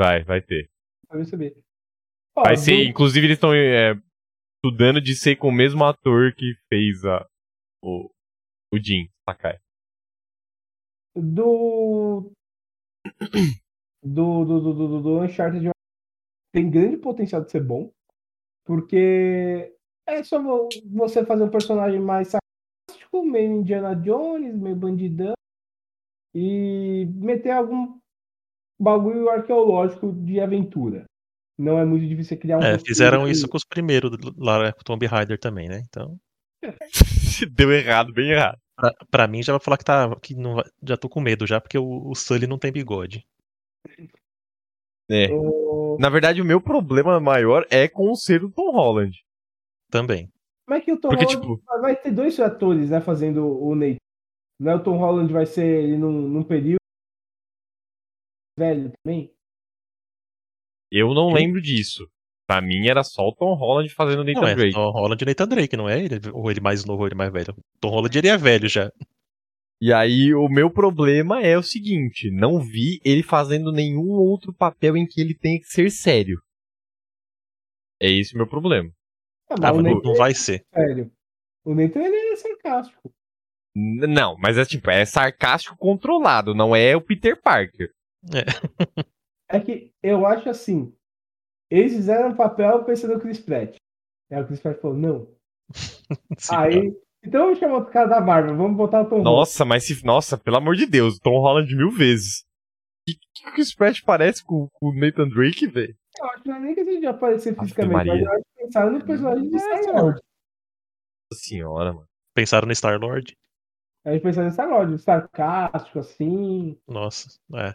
Vai, 0.00 0.24
vai 0.24 0.40
ter. 0.40 0.68
Pra 1.06 1.24
saber. 1.24 1.62
Ó, 2.36 2.42
Vai 2.42 2.54
do- 2.54 2.60
ser, 2.60 2.84
inclusive 2.86 3.26
eles 3.26 3.36
estão 3.36 3.50
estudando 4.64 5.00
de 5.00 5.14
ser 5.14 5.36
com 5.36 5.48
o 5.48 5.52
mesmo 5.52 5.84
ator 5.84 6.34
que 6.34 6.54
fez 6.68 7.04
a, 7.04 7.24
o, 7.82 8.10
o 8.72 8.78
Jin 8.82 9.08
Sakai. 9.28 9.58
do 11.14 12.32
do, 14.02 14.44
do, 14.44 14.60
do, 14.60 14.74
do, 14.74 15.02
do 15.02 15.20
Uncharted 15.22 15.70
tem 16.52 16.70
grande 16.70 16.96
potencial 16.96 17.42
de 17.44 17.50
ser 17.50 17.62
bom, 17.62 17.90
porque 18.64 19.74
é 20.06 20.22
só 20.24 20.40
vo- 20.42 20.68
você 20.92 21.24
fazer 21.24 21.44
um 21.44 21.50
personagem 21.50 22.00
mais 22.00 22.28
sarcástico, 22.28 23.24
meio 23.24 23.52
Indiana 23.52 23.94
Jones, 23.94 24.54
meio 24.56 24.76
bandidão, 24.76 25.34
e 26.34 27.06
meter 27.14 27.50
algum 27.52 27.98
bagulho 28.80 29.28
arqueológico 29.30 30.12
de 30.12 30.40
aventura. 30.40 31.04
Não 31.58 31.78
é 31.78 31.84
muito 31.84 32.06
difícil 32.06 32.36
criar 32.38 32.58
um 32.58 32.62
É, 32.62 32.78
fizeram 32.78 33.24
que- 33.24 33.30
isso 33.30 33.48
com 33.48 33.56
os 33.56 33.64
primeiros, 33.64 34.10
lá 34.36 34.72
com 34.72 34.80
o 34.80 34.84
Tomb 34.84 35.06
Raider 35.06 35.38
também, 35.38 35.68
né? 35.68 35.82
Então, 35.88 36.18
Deu 37.52 37.70
errado, 37.72 38.12
bem 38.12 38.30
errado. 38.30 38.58
pra, 38.76 38.92
pra 39.10 39.26
mim 39.28 39.42
já 39.42 39.52
vai 39.52 39.60
falar 39.60 39.76
que 39.76 39.84
tá. 39.84 40.14
Que 40.20 40.34
não 40.34 40.56
já 40.82 40.96
tô 40.96 41.08
com 41.08 41.20
medo 41.20 41.46
já, 41.46 41.60
porque 41.60 41.78
o, 41.78 42.08
o 42.10 42.14
Sully 42.14 42.46
não 42.46 42.58
tem 42.58 42.72
bigode. 42.72 43.24
É. 45.10 45.28
o- 45.32 45.96
Na 46.00 46.08
verdade, 46.08 46.40
o 46.40 46.44
meu 46.44 46.60
problema 46.60 47.20
maior 47.20 47.66
é 47.70 47.86
com 47.88 48.10
o 48.10 48.16
ser 48.16 48.40
do 48.40 48.50
Tom 48.50 48.72
Holland. 48.72 49.16
Também. 49.90 50.28
Como 50.66 50.78
é 50.78 50.80
que 50.80 50.92
o 50.92 50.98
Tom 50.98 51.10
Porque, 51.10 51.24
Holland 51.24 51.40
tipo- 51.42 51.80
vai 51.80 51.94
ter 51.94 52.10
dois 52.10 52.40
atores, 52.40 52.90
né, 52.90 53.00
fazendo 53.00 53.46
o 53.46 53.74
Nathan? 53.74 53.96
Não 54.58 54.72
é 54.72 54.74
o 54.76 54.82
Tom 54.82 54.96
Holland 54.98 55.32
vai 55.32 55.46
ser 55.46 55.64
ele 55.84 55.96
num, 55.98 56.28
num 56.28 56.44
período 56.44 56.78
velho 58.58 58.92
também? 59.02 59.32
Eu 60.90 61.12
não 61.12 61.32
lembro 61.32 61.60
disso. 61.60 62.08
Pra 62.46 62.60
mim 62.60 62.86
era 62.88 63.02
só 63.02 63.22
o 63.26 63.34
Tom 63.34 63.54
Holland 63.54 63.88
fazendo 63.94 64.20
o 64.20 64.24
Nathan 64.24 64.40
Não, 64.40 64.48
é 64.48 64.54
Drake. 64.54 64.74
Tom 64.74 64.90
Holland 64.90 65.24
e 65.24 65.26
Nathan 65.26 65.48
Drake, 65.48 65.76
não 65.76 65.88
é 65.88 65.98
ele? 65.98 66.20
Ou 66.32 66.50
ele 66.50 66.60
mais 66.60 66.84
novo 66.84 67.00
ou 67.00 67.06
ele 67.08 67.14
mais 67.14 67.32
velho. 67.32 67.56
Tom 67.80 67.88
Holland 67.88 68.16
ele 68.18 68.28
é 68.28 68.36
velho 68.36 68.68
já. 68.68 68.92
E 69.80 69.92
aí, 69.92 70.32
o 70.34 70.48
meu 70.48 70.70
problema 70.70 71.42
é 71.42 71.58
o 71.58 71.62
seguinte: 71.62 72.30
não 72.30 72.60
vi 72.60 73.00
ele 73.04 73.22
fazendo 73.22 73.72
nenhum 73.72 74.08
outro 74.10 74.52
papel 74.54 74.96
em 74.96 75.06
que 75.06 75.20
ele 75.20 75.34
tenha 75.34 75.58
que 75.58 75.66
ser 75.66 75.90
sério. 75.90 76.40
É 78.00 78.08
esse 78.08 78.34
o 78.34 78.38
meu 78.38 78.46
problema. 78.46 78.90
Ah, 79.50 79.54
Ah, 79.54 79.72
o 79.72 79.76
mas 79.76 79.84
não, 79.84 79.94
Nathan 79.94 80.08
não 80.08 80.14
vai 80.14 80.34
ser. 80.34 80.64
é 80.72 80.80
sério. 80.86 81.12
O 81.64 81.74
Nathan 81.74 82.02
ele 82.02 82.16
é 82.32 82.36
sarcástico. 82.36 83.12
Não, 83.74 84.36
mas 84.38 84.56
é 84.56 84.64
tipo, 84.64 84.88
é 84.90 85.04
sarcástico 85.04 85.76
controlado, 85.76 86.54
não 86.54 86.76
é 86.76 86.94
o 86.94 87.00
Peter 87.00 87.40
Parker. 87.40 87.90
É 89.48 89.60
que 89.60 89.90
eu 90.02 90.24
acho 90.26 90.48
assim. 90.48 90.94
Eles 91.70 91.92
fizeram 91.92 92.30
um 92.30 92.36
papel 92.36 92.84
pensando 92.84 93.14
no 93.14 93.20
Chris 93.20 93.40
Pratt. 93.40 93.76
Aí 94.30 94.40
o 94.40 94.46
Chris 94.46 94.60
Pratt 94.60 94.80
falou, 94.80 94.96
não. 94.96 95.28
Se 96.38 96.54
Aí. 96.54 96.96
Então 97.26 97.44
vamos 97.44 97.58
chamar 97.58 97.78
o 97.78 97.86
cara 97.86 98.06
da 98.06 98.20
Marvel, 98.20 98.56
vamos 98.56 98.76
botar 98.76 99.00
o 99.00 99.04
Tom 99.04 99.16
Holland. 99.16 99.24
Nossa, 99.24 99.64
mas 99.64 99.86
se. 99.86 100.04
Nossa, 100.04 100.36
pelo 100.36 100.58
amor 100.58 100.76
de 100.76 100.84
Deus, 100.84 101.18
Tom 101.18 101.40
Holland 101.40 101.74
mil 101.74 101.90
vezes. 101.90 102.44
Que 103.06 103.14
que 103.34 103.48
o 103.48 103.52
Chris 103.52 103.74
Pratt 103.74 104.02
parece 104.04 104.44
com, 104.44 104.68
com 104.72 104.88
o 104.88 104.94
Nathan 104.94 105.28
Drake, 105.28 105.66
velho? 105.66 105.96
Eu 106.18 106.26
acho 106.26 106.42
que 106.42 106.48
não 106.48 106.56
é 106.56 106.60
nem 106.60 106.74
que 106.74 107.00
já 107.00 107.10
aparecer 107.10 107.50
Ave 107.50 107.60
fisicamente, 107.60 108.08
mas 108.08 108.20
eu 108.20 108.30
acho 108.30 108.42
que 108.42 108.62
pensaram 108.62 108.92
no 108.92 109.04
personagem 109.04 109.48
de 109.48 109.58
Star 109.58 109.94
Lord. 109.94 110.20
Nossa 111.30 111.42
senhora, 111.42 111.92
mano. 111.92 112.08
Pensaram 112.34 112.68
no 112.68 112.74
Star 112.74 113.00
Lord? 113.00 113.34
A 114.04 114.12
gente 114.12 114.26
em 114.26 114.50
Star 114.50 114.68
Lord, 114.68 114.98
sarcástico, 114.98 115.98
assim. 115.98 116.76
Nossa, 116.86 117.28
é. 117.54 117.74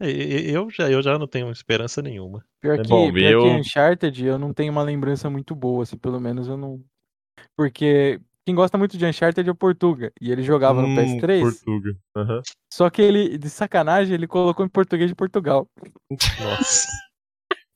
Eu 0.00 0.68
já, 0.68 0.90
eu 0.90 1.00
já 1.02 1.18
não 1.18 1.26
tenho 1.26 1.50
esperança 1.50 2.02
nenhuma. 2.02 2.44
Pior, 2.60 2.74
É 2.78 2.82
que, 2.82 2.88
bom, 2.88 3.10
pior 3.12 3.30
eu- 3.32 3.40
que 3.42 3.48
Uncharted, 3.48 4.26
eu 4.26 4.38
não 4.38 4.52
tenho 4.52 4.70
uma 4.72 4.82
lembrança 4.82 5.30
muito 5.30 5.54
boa, 5.54 5.84
assim, 5.84 5.96
pelo 5.96 6.20
menos 6.20 6.48
eu 6.48 6.56
não. 6.58 6.84
Porque 7.56 8.20
quem 8.44 8.54
gosta 8.54 8.76
muito 8.76 8.98
de 8.98 9.06
Uncharted 9.06 9.48
é 9.48 9.52
o 9.52 9.54
Portuga. 9.54 10.12
E 10.20 10.30
ele 10.30 10.42
jogava 10.42 10.82
no 10.82 10.88
Hum, 10.88 10.94
PS3. 10.94 11.40
Portuga. 11.40 11.96
Aham. 12.16 12.42
Só 12.72 12.90
que 12.90 13.00
ele, 13.00 13.38
de 13.38 13.48
sacanagem, 13.48 14.14
ele 14.14 14.26
colocou 14.26 14.66
em 14.66 14.68
português 14.68 15.08
de 15.08 15.14
Portugal. 15.14 15.66
Nossa. 16.10 16.86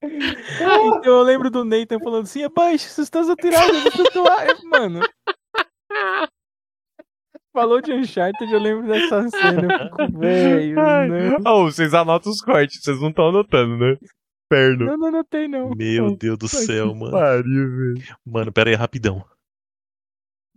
Então 0.00 1.02
eu 1.02 1.22
lembro 1.22 1.50
do 1.50 1.64
Nathan 1.64 1.98
falando 1.98 2.22
assim: 2.22 2.44
abaixo, 2.44 2.88
vocês 2.88 3.06
estão 3.06 3.28
atirados 3.30 3.82
do 3.82 3.90
flutuar. 3.90 4.46
Mano. 4.64 5.00
Falou 7.52 7.80
de 7.80 7.92
Uncharted, 7.92 8.52
eu 8.52 8.58
lembro 8.60 8.86
dessa 8.86 9.28
cena. 9.30 9.90
Velho. 10.18 10.76
Não, 11.40 11.52
Oh, 11.62 11.64
vocês 11.64 11.92
anotam 11.94 12.30
os 12.30 12.40
cortes, 12.40 12.80
vocês 12.82 13.00
não 13.00 13.08
estão 13.10 13.28
anotando, 13.28 13.76
né? 13.76 13.96
Perno. 14.50 14.86
não, 14.86 14.96
não, 14.96 15.10
não 15.10 15.24
tem 15.24 15.48
não. 15.48 15.70
Meu 15.70 16.16
Deus 16.16 16.38
do 16.38 16.44
Ai, 16.44 16.48
céu, 16.64 16.94
mano. 16.94 17.10
Pariu, 17.12 17.44
velho. 17.68 18.16
Mano, 18.24 18.52
pera 18.52 18.70
aí, 18.70 18.76
rapidão. 18.76 19.24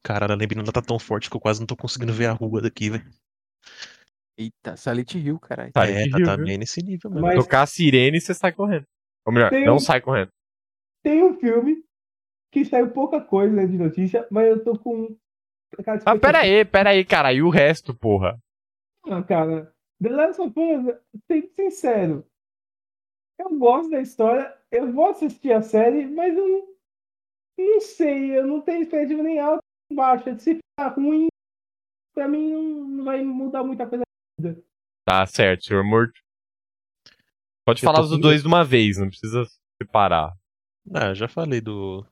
Caralho, 0.03 0.33
a 0.33 0.37
neblina 0.37 0.71
tá 0.71 0.81
tão 0.81 0.97
forte 0.99 1.29
que 1.29 1.35
eu 1.35 1.41
quase 1.41 1.59
não 1.59 1.67
tô 1.67 1.75
conseguindo 1.75 2.13
ver 2.13 2.27
a 2.27 2.31
rua 2.33 2.61
daqui, 2.61 2.89
velho. 2.89 3.05
Eita, 4.37 4.75
Silent 4.77 5.13
Hill, 5.15 5.39
caralho. 5.39 5.71
Tá, 5.71 5.85
é, 5.85 6.07
tá, 6.09 6.17
rio, 6.17 6.25
tá 6.25 6.35
viu? 6.35 6.45
bem 6.45 6.57
nesse 6.57 6.81
nível, 6.83 7.09
mano. 7.11 7.21
Mas 7.27 7.35
Tocar 7.43 7.63
a 7.63 7.65
sirene 7.67 8.17
e 8.17 8.21
você 8.21 8.33
sai 8.33 8.51
correndo. 8.51 8.85
Ou 9.25 9.33
melhor, 9.33 9.49
Tem 9.49 9.65
não 9.65 9.75
um- 9.75 9.79
sai 9.79 10.01
correndo. 10.01 10.29
tem 11.03 11.23
um 11.23 11.37
filme 11.39 11.83
que 12.51 12.65
saiu 12.65 12.91
pouca 12.91 13.21
coisa 13.21 13.53
né, 13.53 13.65
de 13.67 13.77
notícia, 13.77 14.27
mas 14.31 14.47
eu 14.47 14.63
tô 14.63 14.77
com. 14.79 15.15
Ah, 15.73 15.83
pera 15.83 15.95
expectativa. 15.97 16.37
aí, 16.39 16.65
pera 16.65 16.89
aí, 16.91 17.05
cara. 17.05 17.33
E 17.33 17.41
o 17.41 17.49
resto, 17.49 17.93
porra? 17.93 18.37
Ah, 19.05 19.23
cara, 19.23 19.73
The 20.01 20.09
Last 20.09 20.41
of 20.41 20.53
Us, 20.59 20.95
tem 21.27 21.41
que 21.41 21.49
ser 21.53 21.71
sincero. 21.71 22.25
Eu 23.39 23.57
gosto 23.57 23.89
da 23.89 23.99
história, 24.01 24.55
eu 24.71 24.91
vou 24.91 25.09
assistir 25.09 25.51
a 25.51 25.61
série, 25.61 26.05
mas 26.05 26.37
eu 26.37 26.47
não, 26.47 26.67
não 27.57 27.81
sei, 27.81 28.37
eu 28.37 28.45
não 28.45 28.61
tenho 28.61 28.83
expectativa 28.83 29.23
nem 29.23 29.39
alta 29.39 29.63
nem 29.89 29.95
baixa. 29.97 30.37
Se 30.37 30.55
ficar 30.55 30.89
ruim, 30.89 31.27
pra 32.13 32.27
mim 32.27 32.51
não, 32.51 32.63
não 32.87 33.03
vai 33.05 33.23
mudar 33.23 33.63
muita 33.63 33.87
coisa. 33.87 34.03
Tá 35.05 35.25
certo, 35.25 35.65
senhor 35.65 35.83
morto. 35.83 36.19
Pode 37.65 37.81
Eu 37.81 37.85
falar 37.85 37.99
tô 37.99 38.05
os 38.05 38.11
com 38.11 38.19
dois 38.19 38.41
de 38.41 38.47
uma 38.47 38.63
vez, 38.63 38.97
não 38.97 39.07
precisa 39.07 39.43
separar. 39.81 40.31
Ah, 40.93 41.07
eu 41.09 41.15
já 41.15 41.27
falei 41.27 41.61
do, 41.61 42.05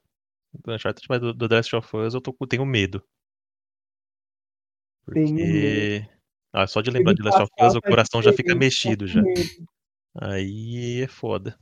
do 0.53 0.73
Uncharted, 0.73 1.05
mas 1.09 1.19
do, 1.19 1.33
do 1.33 1.47
The 1.47 1.55
Last 1.57 1.75
of 1.75 1.97
Us 1.97 2.13
eu 2.13 2.21
tô, 2.21 2.33
com- 2.33 2.47
tenho 2.47 2.65
medo. 2.65 3.03
Porque. 5.05 6.07
Ah, 6.53 6.65
só 6.65 6.81
de 6.81 6.89
lembrar 6.89 7.13
de 7.13 7.21
Last 7.21 7.41
of 7.41 7.51
Us, 7.59 7.75
o 7.75 7.81
coração 7.81 8.21
já 8.21 8.33
fica 8.33 8.55
mexido 8.55 9.05
já. 9.05 9.21
Aí 10.15 11.01
é 11.01 11.07
foda. 11.07 11.57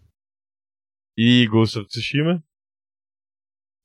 E 1.18 1.48
Ghost 1.48 1.80
of 1.80 1.88
Tsushima? 1.88 2.44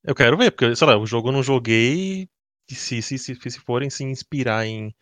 Eu 0.04 0.14
quero 0.14 0.36
ver, 0.36 0.50
porque, 0.50 0.74
sei 0.76 0.86
lá, 0.86 0.96
o 0.96 1.06
jogo 1.06 1.28
eu 1.28 1.32
não 1.32 1.42
joguei. 1.42 2.28
E 2.70 2.74
se, 2.74 3.02
se, 3.02 3.18
se, 3.18 3.34
se 3.34 3.60
forem 3.60 3.90
se 3.90 4.04
inspirar 4.04 4.66
em. 4.66 4.94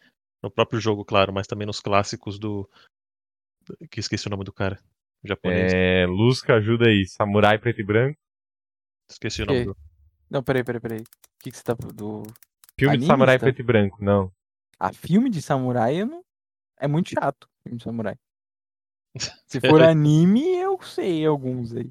No 0.43 0.51
próprio 0.51 0.81
jogo, 0.81 1.05
claro, 1.05 1.32
mas 1.32 1.47
também 1.47 1.66
nos 1.66 1.81
clássicos 1.81 2.39
do. 2.39 2.68
Que 3.90 4.01
esqueci 4.01 4.27
o 4.27 4.31
nome 4.31 4.44
do 4.44 4.52
cara. 4.52 4.78
Japonês. 5.22 5.72
É, 5.74 6.06
Lusca, 6.06 6.55
ajuda 6.55 6.86
aí. 6.86 7.06
Samurai 7.06 7.59
preto 7.59 7.81
e 7.81 7.85
branco. 7.85 8.18
Esqueci 9.10 9.43
o 9.43 9.47
nome 9.47 9.64
do. 9.64 9.77
Não, 10.31 10.43
peraí, 10.43 10.64
peraí, 10.64 10.81
peraí. 10.81 11.01
O 11.01 11.05
que, 11.43 11.51
que 11.51 11.56
você 11.56 11.64
tá. 11.64 11.74
Do... 11.74 12.22
Filme 12.78 12.97
de 12.97 13.05
Anime, 13.05 13.06
Samurai 13.06 13.39
tá? 13.39 13.44
preto 13.44 13.60
e 13.60 13.64
branco, 13.64 14.02
não. 14.02 14.32
A 14.81 14.93
filme 14.93 15.28
de 15.28 15.43
samurai 15.43 16.05
não... 16.05 16.23
é 16.78 16.89
muito 16.89 17.11
chato. 17.11 17.47
Filme 17.62 17.77
de 17.78 17.85
samurai. 17.85 18.16
Se 19.47 19.61
for 19.69 19.82
anime, 19.82 20.57
eu 20.57 20.81
sei 20.82 21.27
alguns 21.27 21.77
aí. 21.77 21.90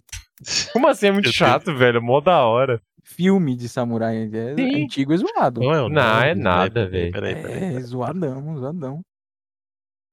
Como 0.73 0.87
assim 0.87 1.07
é 1.07 1.11
muito 1.11 1.31
chato, 1.31 1.75
velho? 1.75 2.01
Mó 2.01 2.19
da 2.21 2.43
hora. 2.45 2.81
Filme 3.03 3.55
de 3.55 3.67
samurai 3.69 4.29
é 4.33 4.55
Sim. 4.55 4.83
antigo 4.85 5.13
e 5.13 5.17
zoado. 5.17 5.61
Não 5.61 5.73
é 5.73 5.81
o 5.81 5.89
Não, 5.89 6.01
nome, 6.13 6.27
é 6.27 6.35
nada, 6.35 6.85
peraí, 6.87 6.89
velho. 6.89 7.11
Peraí, 7.11 7.35
peraí. 7.35 7.75
É, 7.75 7.81
zoadão, 7.81 8.57
zoadão. 8.57 9.01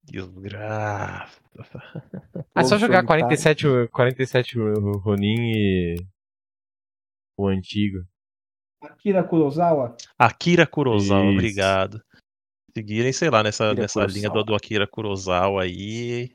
Desgraça. 0.03 1.41
Ah, 2.55 2.61
é 2.61 2.63
só 2.63 2.77
jogar 2.77 2.99
solitário. 3.05 3.07
47, 3.07 3.67
o- 3.67 3.89
47 3.89 4.59
o 4.59 4.91
Ronin 4.99 5.51
e. 5.53 5.95
O 7.37 7.47
antigo. 7.47 7.99
Akira 8.81 9.23
Kurosawa, 9.23 9.95
Akira 10.17 10.65
Kurosawa, 10.67 11.25
Isso. 11.25 11.33
obrigado. 11.33 12.01
Seguirem, 12.77 13.11
sei 13.11 13.31
lá, 13.31 13.41
nessa, 13.41 13.71
Akira 13.71 13.81
nessa 13.81 14.05
linha 14.05 14.29
do, 14.29 14.43
do 14.43 14.53
Akira 14.53 14.85
Kurosawa 14.85 15.63
aí. 15.63 16.29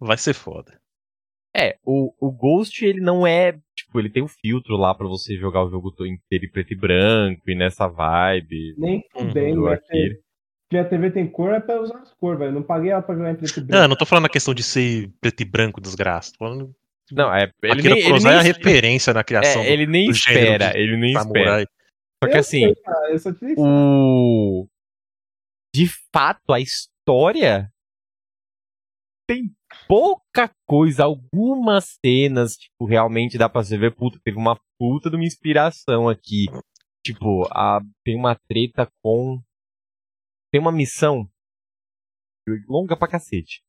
Vai 0.00 0.18
ser 0.18 0.34
foda. 0.34 0.80
É, 1.56 1.76
o, 1.84 2.12
o 2.20 2.30
Ghost, 2.32 2.84
ele 2.84 3.00
não 3.00 3.24
é, 3.24 3.52
tipo, 3.76 3.98
ele 4.00 4.08
tem 4.10 4.22
um 4.22 4.28
filtro 4.28 4.76
lá 4.76 4.92
pra 4.94 5.06
você 5.06 5.36
jogar 5.36 5.64
o 5.64 5.70
jogo 5.70 5.90
inteiro 6.06 6.44
em 6.44 6.50
preto 6.50 6.72
e 6.72 6.76
branco 6.76 7.42
e 7.48 7.54
nessa 7.56 7.86
vibe 7.86 8.74
Nem 8.78 9.02
fudendo, 9.12 9.56
do 9.56 9.62
vai 9.62 9.74
Akira. 9.74 10.14
ter. 10.14 10.20
Se 10.72 10.78
a 10.78 10.84
TV 10.84 11.10
tem 11.12 11.28
cor, 11.28 11.52
é 11.54 11.60
pra 11.60 11.80
usar 11.80 11.98
as 11.98 12.12
cores, 12.14 12.38
velho. 12.40 12.52
Não 12.52 12.62
paguei 12.62 12.90
ela 12.90 13.02
pra 13.02 13.14
jogar 13.14 13.30
em 13.32 13.36
preto 13.36 13.56
e 13.56 13.60
Não, 13.60 13.66
branco. 13.66 13.84
eu 13.84 13.88
não 13.88 13.96
tô 13.96 14.06
falando 14.06 14.22
na 14.24 14.28
questão 14.28 14.54
de 14.54 14.62
ser 14.64 15.08
preto 15.20 15.40
e 15.40 15.44
branco, 15.44 15.80
desgraça. 15.80 16.32
Tô 16.32 16.38
falando. 16.38 16.74
Não, 17.12 17.32
é. 17.34 17.52
Ele 17.62 17.72
Akira 17.72 17.88
nem, 17.94 17.98
ele 17.98 18.06
Kurosawa 18.08 18.34
é 18.34 18.38
a 18.38 18.42
referência 18.42 19.12
na 19.14 19.22
criação 19.24 19.62
é, 19.62 19.72
ele 19.72 19.86
nem 19.86 20.06
do 20.06 20.12
espera, 20.12 20.70
de 20.72 20.78
ele 20.78 20.96
nem 20.96 21.12
espera. 21.12 21.24
samurai. 21.24 21.66
Só 22.22 22.28
que 22.30 22.36
Eu 22.36 22.40
assim, 22.40 22.74
o. 23.56 24.68
De 25.74 25.86
fato, 26.12 26.52
a 26.52 26.60
história 26.60 27.72
tem 29.30 29.54
pouca 29.86 30.50
coisa, 30.66 31.04
algumas 31.04 31.96
cenas, 32.04 32.54
tipo, 32.56 32.84
realmente 32.84 33.38
dá 33.38 33.48
pra 33.48 33.62
você 33.62 33.78
ver, 33.78 33.94
puta, 33.94 34.18
teve 34.24 34.36
uma 34.36 34.60
puta 34.76 35.08
de 35.08 35.16
uma 35.16 35.24
inspiração 35.24 36.08
aqui. 36.08 36.46
Tipo, 37.04 37.46
a, 37.52 37.80
tem 38.04 38.16
uma 38.16 38.34
treta 38.48 38.90
com. 39.02 39.40
Tem 40.52 40.60
uma 40.60 40.72
missão 40.72 41.30
longa 42.68 42.96
pra 42.96 43.08
cacete. 43.08 43.62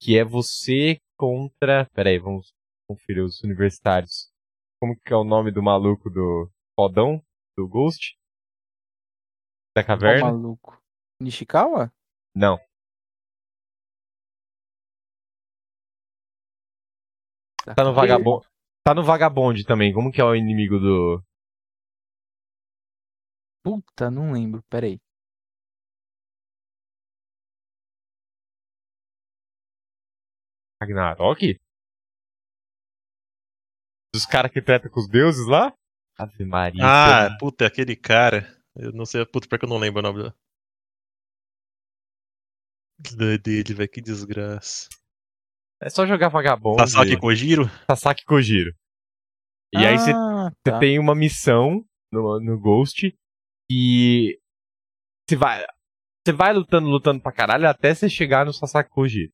Que 0.00 0.18
é 0.18 0.24
você 0.24 1.00
contra. 1.16 1.86
Pera 1.94 2.10
aí, 2.10 2.18
vamos 2.18 2.52
conferir 2.86 3.24
os 3.24 3.42
universitários. 3.42 4.30
Como 4.78 4.94
que 5.00 5.12
é 5.12 5.16
o 5.16 5.24
nome 5.24 5.50
do 5.50 5.62
maluco 5.62 6.10
do 6.10 6.50
fodão? 6.74 7.22
Do 7.56 7.66
Ghost? 7.66 8.18
Da 9.74 9.82
caverna? 9.82 10.30
maluco? 10.30 10.78
Nishikawa? 11.20 11.90
Não. 12.34 12.58
Tá 17.74 17.82
no 17.84 17.94
vagabonde. 17.94 18.46
Tá 18.84 18.94
no 18.94 19.02
vagabonde 19.02 19.64
também. 19.64 19.92
Como 19.92 20.12
que 20.12 20.20
é 20.20 20.24
o 20.24 20.34
inimigo 20.34 20.78
do. 20.78 21.22
Puta, 23.64 24.10
não 24.10 24.32
lembro. 24.32 24.62
Pera 24.70 24.86
aí. 24.86 24.98
Ragnarok? 30.80 31.58
Dos 34.14 34.26
caras 34.26 34.50
que 34.50 34.62
treta 34.62 34.88
com 34.88 35.00
os 35.00 35.08
deuses 35.08 35.46
lá? 35.46 35.72
Ave 36.18 36.44
Maria. 36.44 36.82
Ah, 36.84 37.36
puta, 37.38 37.64
é 37.64 37.66
aquele 37.66 37.96
cara. 37.96 38.46
Eu 38.74 38.92
não 38.92 39.04
sei, 39.04 39.24
puta, 39.26 39.46
porque 39.48 39.64
eu 39.64 39.68
não 39.68 39.78
lembro 39.78 40.00
o 40.00 40.02
nome 40.02 40.22
do- 40.22 40.34
da- 42.98 43.36
dele, 43.36 43.74
velho. 43.74 43.88
Que 43.90 44.00
desgraça. 44.00 44.88
É 45.82 45.90
só 45.90 46.06
jogar 46.06 46.28
vagabonde. 46.28 46.80
Sasaki 46.82 47.18
Kojiro? 47.18 47.64
Sasaki 47.90 48.24
Kojiro. 48.24 48.74
E 49.74 49.78
aí 49.78 49.98
você 49.98 50.12
ah, 50.12 50.50
Você 50.50 50.70
tá. 50.70 50.78
tem 50.78 50.98
uma 50.98 51.14
missão 51.14 51.84
no, 52.10 52.40
no 52.40 52.58
Ghost 52.58 53.14
e 53.70 54.38
você 55.28 55.36
vai, 55.36 55.66
você 56.24 56.32
vai 56.32 56.52
lutando, 56.54 56.88
lutando 56.88 57.20
pra 57.20 57.32
caralho 57.32 57.68
até 57.68 57.94
você 57.94 58.08
chegar 58.08 58.46
no 58.46 58.52
Sasaki 58.54 58.88
Kojiro. 58.90 59.30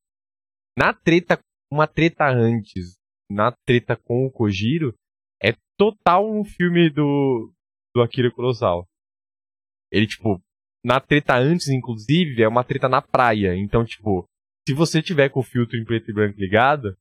Na 0.76 0.93
treta, 0.93 1.39
uma 1.70 1.86
treta 1.86 2.24
antes, 2.26 2.97
na 3.30 3.52
treta 3.66 3.97
com 3.97 4.26
o 4.26 4.30
Kojiro, 4.32 4.94
é 5.40 5.55
total 5.78 6.28
um 6.28 6.44
filme 6.44 6.90
do, 6.90 7.52
do 7.94 8.02
Akira 8.02 8.32
Kurosawa. 8.32 8.84
Ele, 9.93 10.06
tipo, 10.06 10.43
na 10.84 11.00
treta 11.00 11.36
antes, 11.36 11.68
inclusive, 11.68 12.42
é 12.42 12.48
uma 12.48 12.64
treta 12.64 12.88
na 12.88 13.00
praia. 13.00 13.56
Então, 13.56 13.84
tipo, 13.84 14.24
se 14.66 14.74
você 14.74 15.02
tiver 15.02 15.28
com 15.28 15.40
o 15.40 15.44
filtro 15.44 15.76
em 15.78 15.84
preto 15.84 16.10
e 16.10 16.14
branco 16.14 16.38
ligado, 16.38 16.96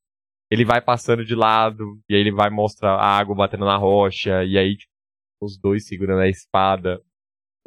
ele 0.50 0.64
vai 0.64 0.80
passando 0.80 1.24
de 1.24 1.34
lado, 1.34 2.00
e 2.08 2.14
aí 2.14 2.20
ele 2.20 2.32
vai 2.32 2.50
mostrar 2.50 2.94
a 2.94 3.18
água 3.18 3.34
batendo 3.34 3.64
na 3.64 3.76
rocha, 3.76 4.44
e 4.44 4.58
aí 4.58 4.76
tipo, 4.76 4.92
os 5.40 5.58
dois 5.58 5.86
segurando 5.86 6.20
a 6.20 6.28
espada, 6.28 7.00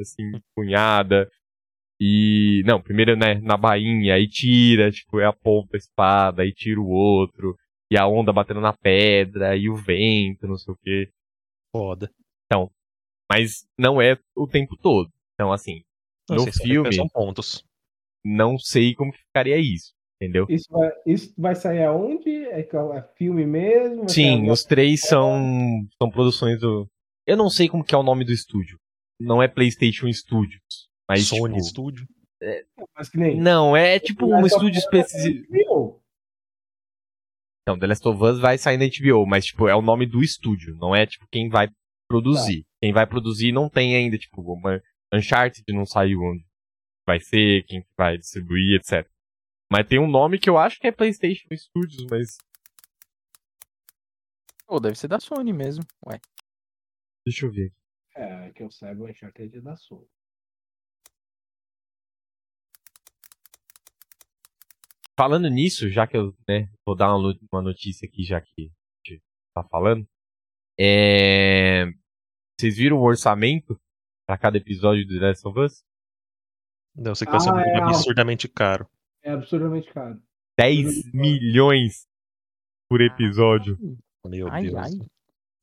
assim, 0.00 0.24
punhada. 0.54 1.30
E. 2.00 2.62
Não, 2.66 2.80
primeiro 2.80 3.16
né, 3.16 3.34
na 3.42 3.56
bainha, 3.56 4.14
aí 4.14 4.28
tira, 4.28 4.90
tipo, 4.90 5.20
é 5.20 5.26
a 5.26 5.32
ponta 5.32 5.76
a 5.76 5.78
espada, 5.78 6.42
aí 6.42 6.52
tira 6.52 6.80
o 6.80 6.88
outro, 6.88 7.56
e 7.90 7.98
a 7.98 8.06
onda 8.06 8.32
batendo 8.32 8.60
na 8.60 8.72
pedra, 8.72 9.56
e 9.56 9.68
o 9.68 9.76
vento, 9.76 10.46
não 10.46 10.56
sei 10.56 10.74
o 10.74 10.78
quê. 10.82 11.10
Foda. 11.74 12.10
Mas 13.30 13.66
não 13.78 14.00
é 14.00 14.18
o 14.34 14.46
tempo 14.46 14.76
todo. 14.76 15.10
Então, 15.34 15.52
assim, 15.52 15.82
Não 16.28 16.44
no 16.44 16.52
sei, 16.52 16.66
filme, 16.66 16.94
São 16.94 17.08
pontos. 17.08 17.64
não 18.24 18.58
sei 18.58 18.94
como 18.94 19.12
que 19.12 19.18
ficaria 19.18 19.56
isso, 19.58 19.92
entendeu? 20.20 20.46
Isso 20.48 20.66
vai, 20.70 20.92
isso 21.06 21.34
vai 21.38 21.54
sair 21.54 21.84
aonde? 21.84 22.28
É, 22.46 22.62
que 22.62 22.76
é 22.76 23.02
filme 23.16 23.46
mesmo? 23.46 24.08
Sim, 24.08 24.50
os 24.50 24.64
três 24.64 25.00
são, 25.02 25.86
são 26.00 26.10
produções 26.10 26.60
do. 26.60 26.88
Eu 27.26 27.36
não 27.36 27.48
sei 27.48 27.68
como 27.68 27.84
que 27.84 27.94
é 27.94 27.98
o 27.98 28.02
nome 28.02 28.24
do 28.24 28.32
estúdio. 28.32 28.78
Não 29.20 29.42
é 29.42 29.48
PlayStation 29.48 30.12
Studios. 30.12 30.88
Mas, 31.08 31.26
Sony 31.28 31.54
tipo, 31.54 31.66
Studio. 31.66 32.06
Mas 32.96 33.08
que 33.08 33.18
nem. 33.18 33.40
Não, 33.40 33.76
é 33.76 33.98
tipo 33.98 34.26
um 34.26 34.44
estúdio 34.44 34.78
específico. 34.78 35.54
é 35.54 35.64
HBO. 35.64 36.00
Não, 37.68 37.78
The 37.78 37.86
Last 37.86 38.06
of 38.06 38.22
Us 38.22 38.38
vai 38.38 38.58
sair 38.58 38.76
na 38.76 38.86
HBO, 38.86 39.26
mas, 39.26 39.46
tipo, 39.46 39.66
é 39.66 39.74
o 39.74 39.82
nome 39.82 40.06
do 40.06 40.22
estúdio. 40.22 40.76
Não 40.76 40.94
é, 40.94 41.04
tipo, 41.04 41.26
quem 41.32 41.48
vai 41.48 41.68
produzir. 42.08 42.64
Quem 42.80 42.92
vai 42.92 43.06
produzir 43.06 43.50
não 43.50 43.68
tem 43.68 43.96
ainda, 43.96 44.16
tipo, 44.16 44.40
uma 44.40 44.80
Uncharted 45.12 45.64
não 45.72 45.86
saiu 45.86 46.20
onde 46.22 46.44
vai 47.06 47.20
ser, 47.20 47.64
quem 47.64 47.86
vai 47.96 48.18
distribuir, 48.18 48.80
etc. 48.80 49.08
Mas 49.70 49.86
tem 49.86 49.98
um 49.98 50.10
nome 50.10 50.38
que 50.38 50.50
eu 50.50 50.58
acho 50.58 50.78
que 50.78 50.86
é 50.86 50.92
PlayStation 50.92 51.48
Studios, 51.56 52.06
mas 52.10 52.38
Pô, 54.66 54.80
deve 54.80 54.96
ser 54.96 55.06
da 55.06 55.20
Sony 55.20 55.52
mesmo. 55.52 55.84
Ué. 56.04 56.20
deixa 57.24 57.46
eu 57.46 57.52
ver. 57.52 57.72
É, 58.16 58.50
que 58.50 58.62
eu 58.62 58.70
saiba, 58.70 59.04
o 59.04 59.08
Uncharted 59.08 59.56
é 59.56 59.60
da 59.60 59.76
Sony. 59.76 60.08
Falando 65.18 65.48
nisso, 65.48 65.88
já 65.88 66.06
que 66.06 66.16
eu 66.16 66.36
né, 66.48 66.68
vou 66.84 66.96
dar 66.96 67.16
uma 67.16 67.62
notícia 67.62 68.06
aqui, 68.06 68.24
já 68.24 68.40
que 68.40 68.70
a 69.06 69.10
gente 69.10 69.22
tá 69.54 69.62
falando. 69.64 70.06
É... 70.78 71.86
Vocês 72.58 72.76
viram 72.76 72.98
o 72.98 73.04
orçamento 73.04 73.80
pra 74.26 74.36
cada 74.38 74.56
episódio 74.56 75.06
do 75.06 75.18
The 75.18 75.26
Last 75.26 75.46
of 75.48 75.58
Us? 75.60 75.84
Não, 76.96 77.12
eu 77.12 77.14
sei 77.14 77.26
que 77.26 77.30
vai 77.32 77.40
ser 77.40 77.50
Ah, 77.52 77.60
é, 77.62 77.76
absurdamente 77.82 78.48
caro. 78.48 78.88
É 79.22 79.30
absurdamente 79.32 79.92
caro. 79.92 80.20
10 80.58 81.12
milhões 81.12 82.06
por 82.88 83.00
episódio. 83.00 83.78
Meu 84.26 84.48
Ai, 84.50 84.64
Deus. 84.64 84.74
ai. 84.76 84.90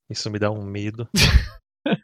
Isso 0.10 0.30
me 0.30 0.38
dá 0.38 0.52
um 0.52 0.64
medo. 0.64 1.10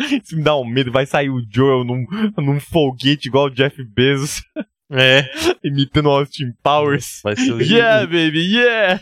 Isso 0.00 0.36
me 0.36 0.42
dá 0.42 0.56
um 0.56 0.64
medo. 0.64 0.90
Vai 0.90 1.06
sair 1.06 1.30
o 1.30 1.42
Joel 1.48 1.84
num, 1.84 2.06
num 2.38 2.58
foguete 2.60 3.28
igual 3.28 3.46
o 3.46 3.50
Jeff 3.50 3.82
Bezos, 3.84 4.42
É. 4.90 5.22
imitando 5.62 6.08
Austin 6.10 6.52
Powers. 6.62 7.20
Vai 7.22 7.36
ser 7.36 7.52
o, 7.52 7.60
Yeah, 7.60 8.06
baby, 8.06 8.54
yeah! 8.54 9.00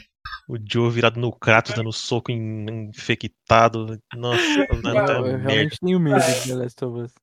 O 0.51 0.59
Joe 0.69 0.91
virado 0.91 1.21
no 1.21 1.33
Kratos, 1.33 1.75
dando 1.75 1.93
soco 1.93 2.33
em, 2.33 2.89
infectado. 2.89 3.97
Nossa, 4.17 4.43
dar 4.83 5.25
Eu, 5.25 5.39
realmente 5.39 5.79
tenho 5.81 6.01
medo 6.01 6.19
de 6.19 6.49
The 6.49 6.55
Last 6.55 6.85
of 6.85 7.03
Us. 7.03 7.15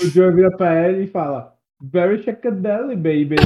O 0.00 0.06
Joe 0.06 0.32
vira 0.32 0.50
pra 0.56 0.72
ela 0.72 0.96
e 0.98 1.06
fala: 1.06 1.54
Very 1.82 2.22
Shackadeli, 2.22 2.96
baby. 2.96 3.36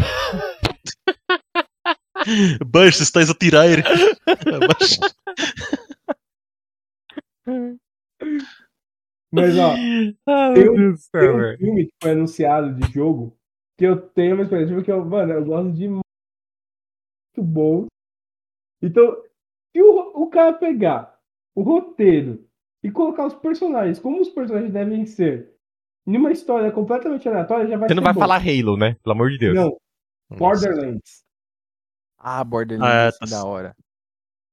Bush, 2.65 3.01
estás 3.01 3.28
a 3.28 3.35
tirar 3.35 3.66
ele. 3.66 3.82
Mas 9.32 9.59
ó, 9.59 9.74
Ah, 10.27 10.52
Deus 10.52 10.77
do 10.77 10.94
tem 11.11 11.31
um 11.31 11.56
filme 11.59 11.86
que 11.86 11.94
foi 12.01 12.12
anunciado 12.12 12.73
de 12.73 12.93
jogo 12.93 13.36
que 13.77 13.85
eu 13.85 14.01
tenho 14.01 14.36
uma 14.36 14.44
expectativa 14.44 14.81
que 14.82 14.93
eu, 14.93 15.05
mano, 15.05 15.32
eu 15.32 15.44
gosto 15.44 15.73
de 15.73 15.89
muito 15.89 16.05
bom. 17.39 17.89
Então, 18.85 19.16
se 19.73 19.82
o, 19.82 20.23
o 20.23 20.27
cara 20.28 20.52
pegar 20.52 21.19
o 21.55 21.62
roteiro 21.62 22.47
e 22.82 22.90
colocar 22.90 23.27
os 23.27 23.35
personagens 23.35 23.98
como 23.98 24.20
os 24.20 24.28
personagens 24.28 24.73
devem 24.73 25.06
ser 25.06 25.55
em 26.06 26.16
uma 26.16 26.31
história 26.31 26.70
completamente 26.70 27.27
aleatória, 27.28 27.66
já 27.66 27.78
vai 27.78 27.89
Você 27.89 27.94
não 27.94 28.02
vai 28.02 28.12
bom. 28.12 28.20
falar 28.20 28.36
Halo, 28.36 28.77
né? 28.77 28.94
Pelo 29.02 29.15
amor 29.15 29.31
de 29.31 29.39
Deus. 29.39 29.55
Não, 29.55 29.77
Nossa. 30.31 30.39
Borderlands. 30.69 31.24
Ah, 32.19 32.44
Borderlands, 32.44 32.90
Ah, 32.94 33.09
assim, 33.09 33.19
tá- 33.20 33.27
da 33.27 33.44
hora. 33.47 33.74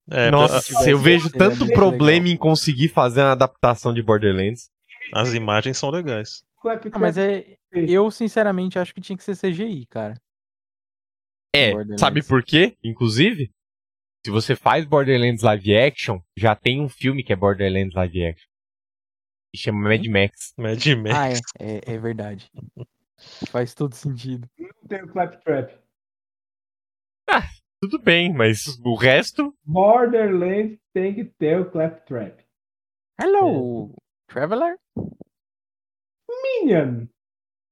É, 0.09 0.31
Nossa, 0.31 0.89
eu 0.89 0.97
vejo 0.97 1.29
tanto 1.31 1.67
problema 1.73 2.25
legal. 2.25 2.33
em 2.33 2.37
conseguir 2.37 2.89
fazer 2.89 3.21
uma 3.21 3.31
adaptação 3.33 3.93
de 3.93 4.01
Borderlands. 4.01 4.69
as 5.13 5.33
imagens 5.33 5.77
são 5.77 5.89
legais. 5.89 6.43
Clap, 6.61 6.85
Ah, 6.91 6.99
mas 6.99 7.17
é. 7.17 7.57
Eu, 7.73 8.09
sinceramente, 8.11 8.77
acho 8.79 8.93
que 8.93 9.01
tinha 9.01 9.17
que 9.17 9.23
ser 9.23 9.35
CGI, 9.35 9.85
cara. 9.87 10.13
É, 11.55 11.73
sabe 11.97 12.23
por 12.23 12.43
quê? 12.43 12.77
Inclusive, 12.83 13.51
se 14.25 14.31
você 14.31 14.55
faz 14.55 14.85
Borderlands 14.85 15.41
live 15.43 15.77
action, 15.77 16.19
já 16.37 16.55
tem 16.55 16.81
um 16.81 16.89
filme 16.89 17.23
que 17.23 17.33
é 17.33 17.35
Borderlands 17.35 17.93
live 17.95 18.25
action. 18.25 18.47
Que 19.53 19.61
chama 19.61 19.89
Mad 19.89 20.05
Max. 20.07 20.53
Mad 20.57 20.85
Max. 20.97 21.15
Ah, 21.15 21.29
é, 21.59 21.91
é, 21.91 21.93
é 21.95 21.97
verdade. 21.97 22.49
Faz 23.49 23.73
todo 23.73 23.93
sentido. 23.95 24.47
Não 24.57 24.87
tem 24.87 25.03
o 25.03 25.07
Claptrap. 25.11 25.79
Tudo 27.81 27.97
bem, 27.99 28.31
mas 28.31 28.77
o 28.85 28.95
resto. 28.95 29.55
Borderlands 29.65 30.77
tem 30.93 31.15
que 31.15 31.25
ter 31.25 31.59
o 31.59 31.71
Claptrap. 31.71 32.39
Hello, 33.19 33.95
Traveler. 34.27 34.77
Minion. 36.29 37.07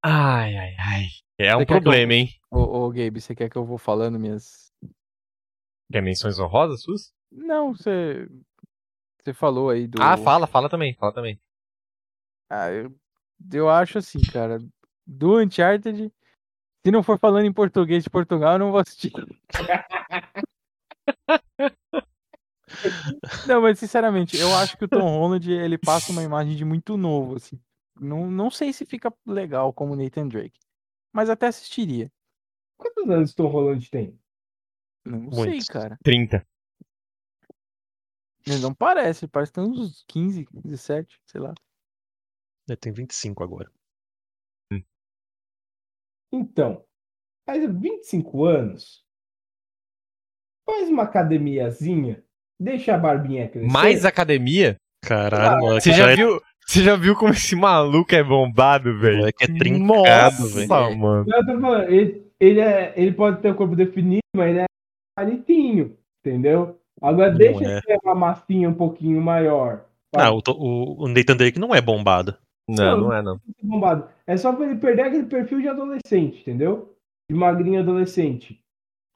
Ai, 0.04 0.56
ai, 0.58 0.76
ai. 0.80 1.06
É 1.38 1.56
um 1.56 1.60
Você 1.60 1.66
quer 1.66 1.68
que 1.68 1.74
eu- 1.74 1.82
problema, 1.82 2.14
hein? 2.14 2.30
Ô, 2.52 2.60
ô, 2.60 2.90
Gabe, 2.92 3.22
você 3.22 3.36
quer 3.36 3.50
que 3.50 3.56
eu 3.58 3.66
vou 3.66 3.78
falando 3.78 4.20
minhas. 4.20 4.69
Quer 5.92 6.02
menções 6.02 6.40
honrosas 6.40 6.82
suas? 6.82 7.14
Não, 7.32 7.74
você. 7.74 8.28
Você 9.24 9.34
falou 9.34 9.70
aí 9.70 9.88
do. 9.88 10.02
Ah, 10.02 10.18
fala, 10.18 10.48
fala 10.48 10.70
também, 10.70 10.94
fala 10.96 11.14
também. 11.14 11.40
Ah, 12.50 12.72
eu, 12.72 12.96
eu 13.52 13.70
acho 13.70 13.98
assim, 13.98 14.20
cara. 14.32 14.60
Do 15.06 15.40
Uncharted, 15.40 16.12
se 16.86 16.92
não 16.92 17.04
for 17.04 17.20
falando 17.20 17.46
em 17.46 17.54
português 17.54 18.04
de 18.04 18.10
Portugal, 18.10 18.54
eu 18.54 18.60
não 18.60 18.72
vou 18.72 18.80
assistir. 18.80 19.12
não, 23.48 23.62
mas 23.62 23.80
sinceramente, 23.80 24.38
eu 24.38 24.54
acho 24.56 24.78
que 24.78 24.86
o 24.86 24.88
Tom 24.88 25.02
Holland 25.02 25.52
ele 25.52 25.78
passa 25.78 26.12
uma 26.12 26.24
imagem 26.24 26.56
de 26.56 26.64
muito 26.64 26.96
novo, 26.96 27.36
assim. 27.36 27.60
Não, 28.00 28.30
não 28.30 28.50
sei 28.50 28.72
se 28.72 28.86
fica 28.86 29.14
legal 29.26 29.74
como 29.74 29.96
Nathan 29.96 30.28
Drake, 30.28 30.60
mas 31.12 31.30
até 31.30 31.48
assistiria. 31.48 32.10
Quantos 32.78 33.10
anos 33.10 33.34
Tom 33.34 33.48
Holland 33.48 33.90
tem? 33.90 34.18
Não 35.06 35.32
sei, 35.32 35.46
Muitos. 35.46 35.68
cara. 35.68 35.98
30. 36.04 36.46
Ele 38.48 38.60
não 38.60 38.74
parece, 38.74 39.28
parece 39.28 39.52
que 39.52 39.60
tem 39.62 39.70
uns 39.70 40.04
15, 40.08 40.46
17, 40.64 41.20
sei 41.26 41.42
lá. 41.42 41.54
Ele 42.68 42.78
tem 42.78 42.92
25 42.92 43.44
agora. 43.44 43.72
Então, 46.32 46.84
faz 47.46 47.64
25 47.68 48.46
anos. 48.46 49.04
Faz 50.66 50.88
uma 50.90 51.04
academiazinha. 51.04 52.24
Deixa 52.60 52.94
a 52.94 52.98
barbinha 53.00 53.50
crescer. 53.50 53.72
Mais 53.72 54.06
academia? 54.06 54.78
Caralho, 55.04 55.60
moleque. 55.60 55.84
Você 55.84 55.94
já 55.94 56.12
é- 56.12 56.16
viu? 56.16 56.40
Você 56.68 56.84
já 56.84 56.96
viu 56.96 57.16
como 57.16 57.34
esse 57.34 57.56
maluco 57.56 58.14
é 58.14 58.24
bombado, 58.24 58.96
velho? 59.00 59.18
Moleque 59.20 59.44
é 59.44 59.48
trincado, 59.48 60.42
Nossa, 60.44 60.56
velho. 60.56 60.98
mano. 61.00 61.26
Tô 61.26 61.60
falando, 61.60 61.90
ele, 61.92 62.32
ele, 62.40 62.60
é, 62.60 62.94
ele 62.96 63.12
pode 63.16 63.42
ter 63.42 63.50
o 63.50 63.56
corpo 63.56 63.76
definido, 63.76 64.22
mas 64.36 64.50
ele 64.52 64.60
é 64.60 64.66
palitinho, 65.20 65.98
entendeu? 66.20 66.80
Agora 67.02 67.32
Não 67.32 67.38
deixa 67.38 67.64
é. 67.64 67.72
ele 67.72 67.82
ter 67.82 68.00
uma 68.04 68.16
massinha 68.16 68.70
um 68.70 68.74
pouquinho 68.74 69.22
maior. 69.22 69.86
Ah, 70.16 70.32
o, 70.32 70.42
o, 70.48 71.04
o 71.04 71.08
Nathan 71.08 71.36
Drake 71.36 71.60
não 71.60 71.74
é 71.74 71.82
bombado. 71.82 72.36
Não, 72.68 72.98
não 72.98 73.14
é 73.14 73.22
não. 73.22 73.40
bombado. 73.62 74.08
É 74.28 74.38
só 74.38 74.54
pra 74.54 74.66
ele 74.66 74.80
perder 74.80 75.04
aquele 75.04 75.26
perfil 75.26 75.62
de 75.62 75.68
adolescente, 75.68 76.42
entendeu? 76.42 76.96
De 77.30 77.36
magrinho 77.36 77.80
adolescente. 77.80 78.60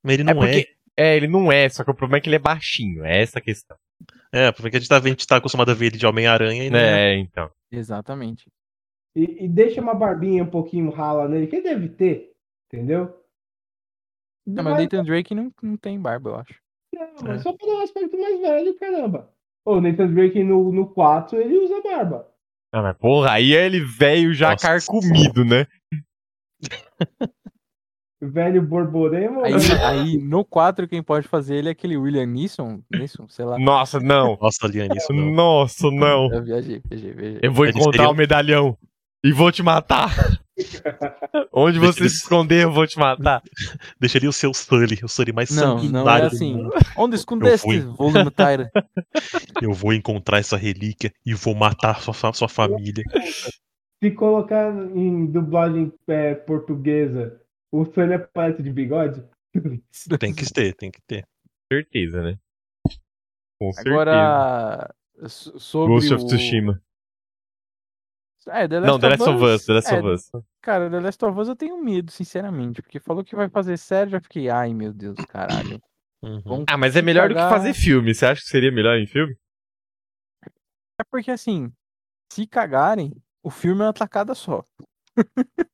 Mas 0.04 0.14
ele 0.16 0.24
É 0.24 0.34
não 0.34 0.40
porque. 0.42 0.68
É, 0.96 1.18
ele 1.18 1.28
não 1.28 1.52
é, 1.52 1.68
só 1.70 1.84
que 1.84 1.90
o 1.90 1.96
problema 1.96 2.18
é 2.18 2.22
que 2.22 2.30
ele 2.30 2.36
é 2.36 2.40
baixinho. 2.40 3.04
É 3.04 3.22
essa 3.22 3.40
a 3.40 3.42
questão. 3.42 3.76
é. 4.32 4.48
É, 4.48 4.52
porque 4.52 4.78
a 4.78 4.80
gente 4.80 4.90
tá, 4.90 4.98
a 4.98 5.02
gente 5.02 5.26
tá 5.28 5.38
acostumado 5.38 5.72
a 5.72 5.74
ver 5.74 5.88
ele 5.88 5.98
de 5.98 6.06
Homem-Aranha 6.06 6.66
e 6.66 6.70
não 6.70 6.78
é. 6.78 7.14
É, 7.14 7.18
então. 7.18 7.50
Exatamente. 7.72 8.46
E, 9.16 9.46
e 9.46 9.48
deixa 9.48 9.82
uma 9.82 9.96
barbinha 9.96 10.44
um 10.44 10.50
pouquinho 10.50 10.92
rala 10.92 11.28
nele, 11.28 11.48
que 11.48 11.56
ele 11.56 11.64
deve 11.64 11.90
ter, 11.90 12.32
entendeu? 12.68 13.23
Não, 14.45 14.64
mas 14.64 14.74
o 14.74 14.82
Nathan 14.82 15.03
Drake 15.03 15.34
não, 15.34 15.52
não 15.61 15.78
tem 15.78 15.99
barba, 15.99 16.30
eu 16.30 16.36
acho. 16.36 16.56
Não, 16.94 17.07
mas 17.24 17.40
É. 17.40 17.44
só 17.44 17.53
pra 17.53 17.68
dar 17.68 17.74
um 17.74 17.82
aspecto 17.82 18.20
mais 18.20 18.40
velho, 18.40 18.78
caramba. 18.78 19.30
O 19.65 19.80
Nathan 19.80 20.14
Drake 20.14 20.44
no, 20.44 20.72
no 20.72 20.88
4, 20.88 21.40
ele 21.40 21.57
usa 21.57 21.82
barba. 21.82 22.28
Ah, 22.74 22.82
mas 22.82 22.98
porra, 22.98 23.32
aí 23.32 23.56
é 23.56 23.65
ele 23.65 23.80
velho 23.80 24.34
já 24.34 24.52
Nossa. 24.52 24.68
carcomido, 24.68 25.45
né? 25.45 25.65
Velho 28.22 28.61
borborema. 28.61 29.45
Aí, 29.45 29.53
aí 29.82 30.18
no 30.18 30.45
4, 30.45 30.88
quem 30.88 31.03
pode 31.03 31.28
fazer 31.28 31.56
ele 31.56 31.68
é 31.68 31.72
aquele 31.74 31.98
William 31.98 32.26
Neeson, 32.26 32.82
Neeson 32.90 33.28
sei 33.28 33.44
lá. 33.44 33.60
Nossa, 33.60 33.99
não. 33.99 34.38
Nossa, 34.41 34.65
Liane, 34.65 34.95
isso 34.95 35.11
não. 35.11 35.30
Nossa, 35.30 35.91
não. 35.91 36.32
Eu 36.32 36.41
viajei, 36.41 36.82
viajei, 36.90 37.11
viajei. 37.11 37.40
Eu 37.44 37.52
vou 37.52 37.65
encontrar 37.65 38.10
o 38.10 38.14
medalhão 38.14 38.78
e 39.22 39.34
vou 39.34 39.52
te 39.52 39.61
matar. 39.61 40.10
Onde 41.52 41.80
você 41.80 42.08
se 42.08 42.18
esconder, 42.18 42.64
eu 42.64 42.72
vou 42.72 42.86
te 42.86 42.98
matar. 42.98 43.42
Deixa 44.00 44.18
ele 44.18 44.28
o 44.28 44.34
seu 44.34 44.54
Sully, 44.54 45.00
o 45.04 45.08
Sully 45.08 45.32
mais 45.32 45.50
Não, 45.50 45.78
sanguinário 45.78 46.04
não 46.06 46.16
é 46.16 46.22
do 46.22 46.28
assim. 46.28 46.70
Onde 46.96 47.16
escondeste, 47.16 47.66
fui. 47.66 47.80
volume 47.80 48.32
Tyra? 48.32 48.72
Eu 49.62 49.74
vou 49.74 49.94
encontrar 49.94 50.40
essa 50.40 50.58
relíquia 50.58 51.14
e 51.26 51.34
vou 51.34 51.56
matar 51.56 52.02
sua, 52.02 52.34
sua 52.34 52.50
família. 52.50 53.04
Se 54.04 54.12
colocar 54.12 54.72
em 54.96 55.26
dublagem 55.26 55.92
é, 56.08 56.36
portuguesa, 56.36 57.40
o 57.72 57.86
Sully 57.86 58.14
aparece 58.14 58.62
de 58.62 58.72
bigode? 58.72 59.24
Tem 60.20 60.34
que 60.34 60.52
ter, 60.52 60.74
tem 60.74 60.92
que 60.92 61.02
ter. 61.08 61.26
Certeza, 61.72 62.22
né? 62.22 62.38
Com 63.60 63.72
certeza. 63.72 63.96
Agora, 63.96 64.96
so- 65.28 65.60
sobre 65.60 65.94
Ghost 65.94 66.14
of 66.14 66.24
o... 66.24 66.28
Tsushima. 66.28 66.82
É, 68.48 68.68
The 68.68 68.80
Last 68.80 68.91
Não, 68.91 68.99
The 68.99 69.10
Last 69.10 69.30
of 69.30 69.44
Us, 69.44 69.65
The 69.65 69.74
Last 69.74 69.94
é, 69.94 69.99
of 69.99 70.07
Us. 70.10 70.32
Cara, 70.61 70.90
The 70.90 70.99
Last 70.99 71.26
of 71.26 71.40
Us 71.40 71.48
eu 71.48 71.56
tenho 71.56 71.84
medo, 71.84 72.11
sinceramente, 72.11 72.82
porque 72.82 72.99
falou 72.99 73.24
que 73.24 73.36
vai 73.36 73.49
fazer 73.49 73.78
sério, 73.78 74.11
já 74.11 74.22
fiquei, 74.22 74.49
ai 74.49 74.74
meu 74.74 74.94
Deus, 74.94 75.15
caralho. 75.30 75.82
Uhum. 76.24 76.64
Ah, 76.70 76.78
mas 76.78 76.95
é 76.95 77.02
melhor 77.02 77.28
do 77.28 77.36
que 77.36 77.41
fazer 77.41 77.74
filme. 77.74 78.14
Você 78.14 78.26
acha 78.26 78.41
que 78.41 78.48
seria 78.48 78.72
melhor 78.72 78.98
em 78.98 79.06
filme? 79.06 79.36
É 80.99 81.03
porque 81.11 81.32
assim, 81.32 81.72
se 82.32 82.48
cagarem, 82.48 83.14
o 83.44 83.49
filme 83.49 83.82
é 83.82 83.86
uma 83.86 83.94
tacada 83.94 84.34
só. 84.34 84.64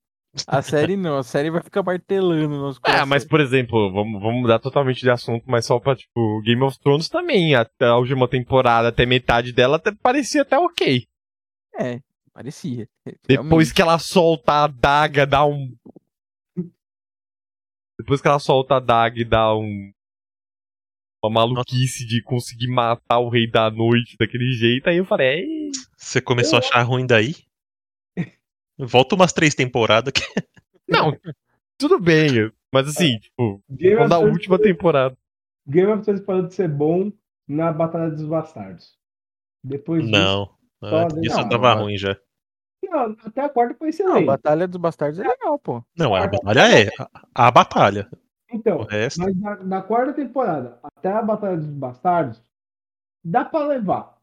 a 0.48 0.62
série 0.62 0.96
não, 0.96 1.18
a 1.18 1.24
série 1.24 1.52
vai 1.52 1.62
ficar 1.62 1.84
martelando 1.84 2.50
nos 2.50 2.80
Ah, 2.84 3.06
mas 3.06 3.26
por 3.26 3.40
exemplo, 3.40 3.92
vamos, 3.92 4.22
vamos 4.22 4.42
mudar 4.42 4.60
totalmente 4.60 5.02
de 5.02 5.10
assunto, 5.10 5.44
mas 5.48 5.66
só 5.66 5.80
pra, 5.80 5.96
tipo, 5.96 6.42
Game 6.42 6.64
of 6.64 6.80
Thrones 6.80 7.10
também. 7.10 7.54
Até 7.54 7.86
a 7.86 7.98
última 7.98 8.28
temporada, 8.28 8.88
até 8.88 9.06
metade 9.06 9.54
dela, 9.54 9.78
até, 9.78 9.92
parecia 9.92 10.42
até 10.42 10.58
ok. 10.58 11.06
É, 11.80 12.02
parecia. 12.34 12.88
Depois 13.28 13.72
que 13.72 13.82
ela 13.82 14.00
solta 14.00 14.52
a 14.54 14.64
adaga, 14.66 15.26
dá 15.26 15.46
um. 15.46 15.76
Depois 18.00 18.22
que 18.22 18.28
ela 18.28 18.40
solta 18.40 18.76
a 18.76 18.78
adaga 18.78 19.20
e 19.20 19.26
dá 19.26 19.54
um. 19.56 19.92
Uma 21.22 21.46
maluquice 21.46 22.06
de 22.08 22.22
conseguir 22.24 22.68
matar 22.70 23.20
o 23.20 23.28
rei 23.28 23.46
da 23.50 23.70
noite 23.70 24.16
daquele 24.18 24.54
jeito, 24.54 24.88
aí 24.88 24.98
eu 24.98 25.06
falei, 25.06 25.40
"Ei, 25.42 25.72
Você 25.98 26.22
começou 26.22 26.56
a 26.56 26.60
achar 26.60 26.82
ruim 26.84 27.06
daí? 27.06 27.36
Volta 28.80 29.16
umas 29.16 29.34
três 29.34 29.54
temporadas 29.54 30.14
que 30.14 30.22
não, 30.88 31.12
tudo 31.78 32.00
bem, 32.00 32.50
mas 32.74 32.88
assim, 32.88 33.20
tipo, 33.20 33.62
Game 33.70 34.08
da 34.08 34.18
última 34.20 34.58
temporada. 34.58 35.18
Game 35.68 35.92
of 35.92 36.04
Thrones 36.04 36.22
parou 36.24 36.44
de 36.48 36.54
ser 36.54 36.70
bom 36.70 37.12
na 37.46 37.74
Batalha 37.74 38.10
dos 38.12 38.24
Bastardos. 38.24 38.98
Depois 39.62 40.04
disso- 40.06 40.14
Não. 40.18 40.58
Antes 40.82 41.22
disso 41.22 41.38
não, 41.38 41.50
tava 41.50 41.76
não. 41.76 41.84
ruim 41.84 41.98
já. 41.98 42.18
Não, 42.84 43.16
até 43.26 43.42
a 43.42 43.50
quarta 43.50 43.76
foi 43.76 43.88
Não, 43.88 43.88
a 43.88 43.90
excelente. 43.90 44.26
Batalha 44.26 44.68
dos 44.68 44.78
Bastardos 44.78 45.20
é 45.20 45.28
legal, 45.28 45.60
pô. 45.60 45.84
Não, 45.98 46.16
a 46.16 46.28
batalha 46.28 46.82
é. 46.82 46.90
A, 47.36 47.48
a 47.48 47.52
batalha. 47.52 48.10
Então, 48.52 48.84
resto. 48.84 49.22
mas 49.22 49.36
da, 49.36 49.56
da 49.56 49.82
quarta 49.82 50.14
temporada 50.14 50.80
até 50.84 51.12
a 51.12 51.22
Batalha 51.22 51.58
dos 51.58 51.68
Bastardos, 51.68 52.44
dá 53.24 53.46
pra 53.46 53.66
levar. 53.68 54.18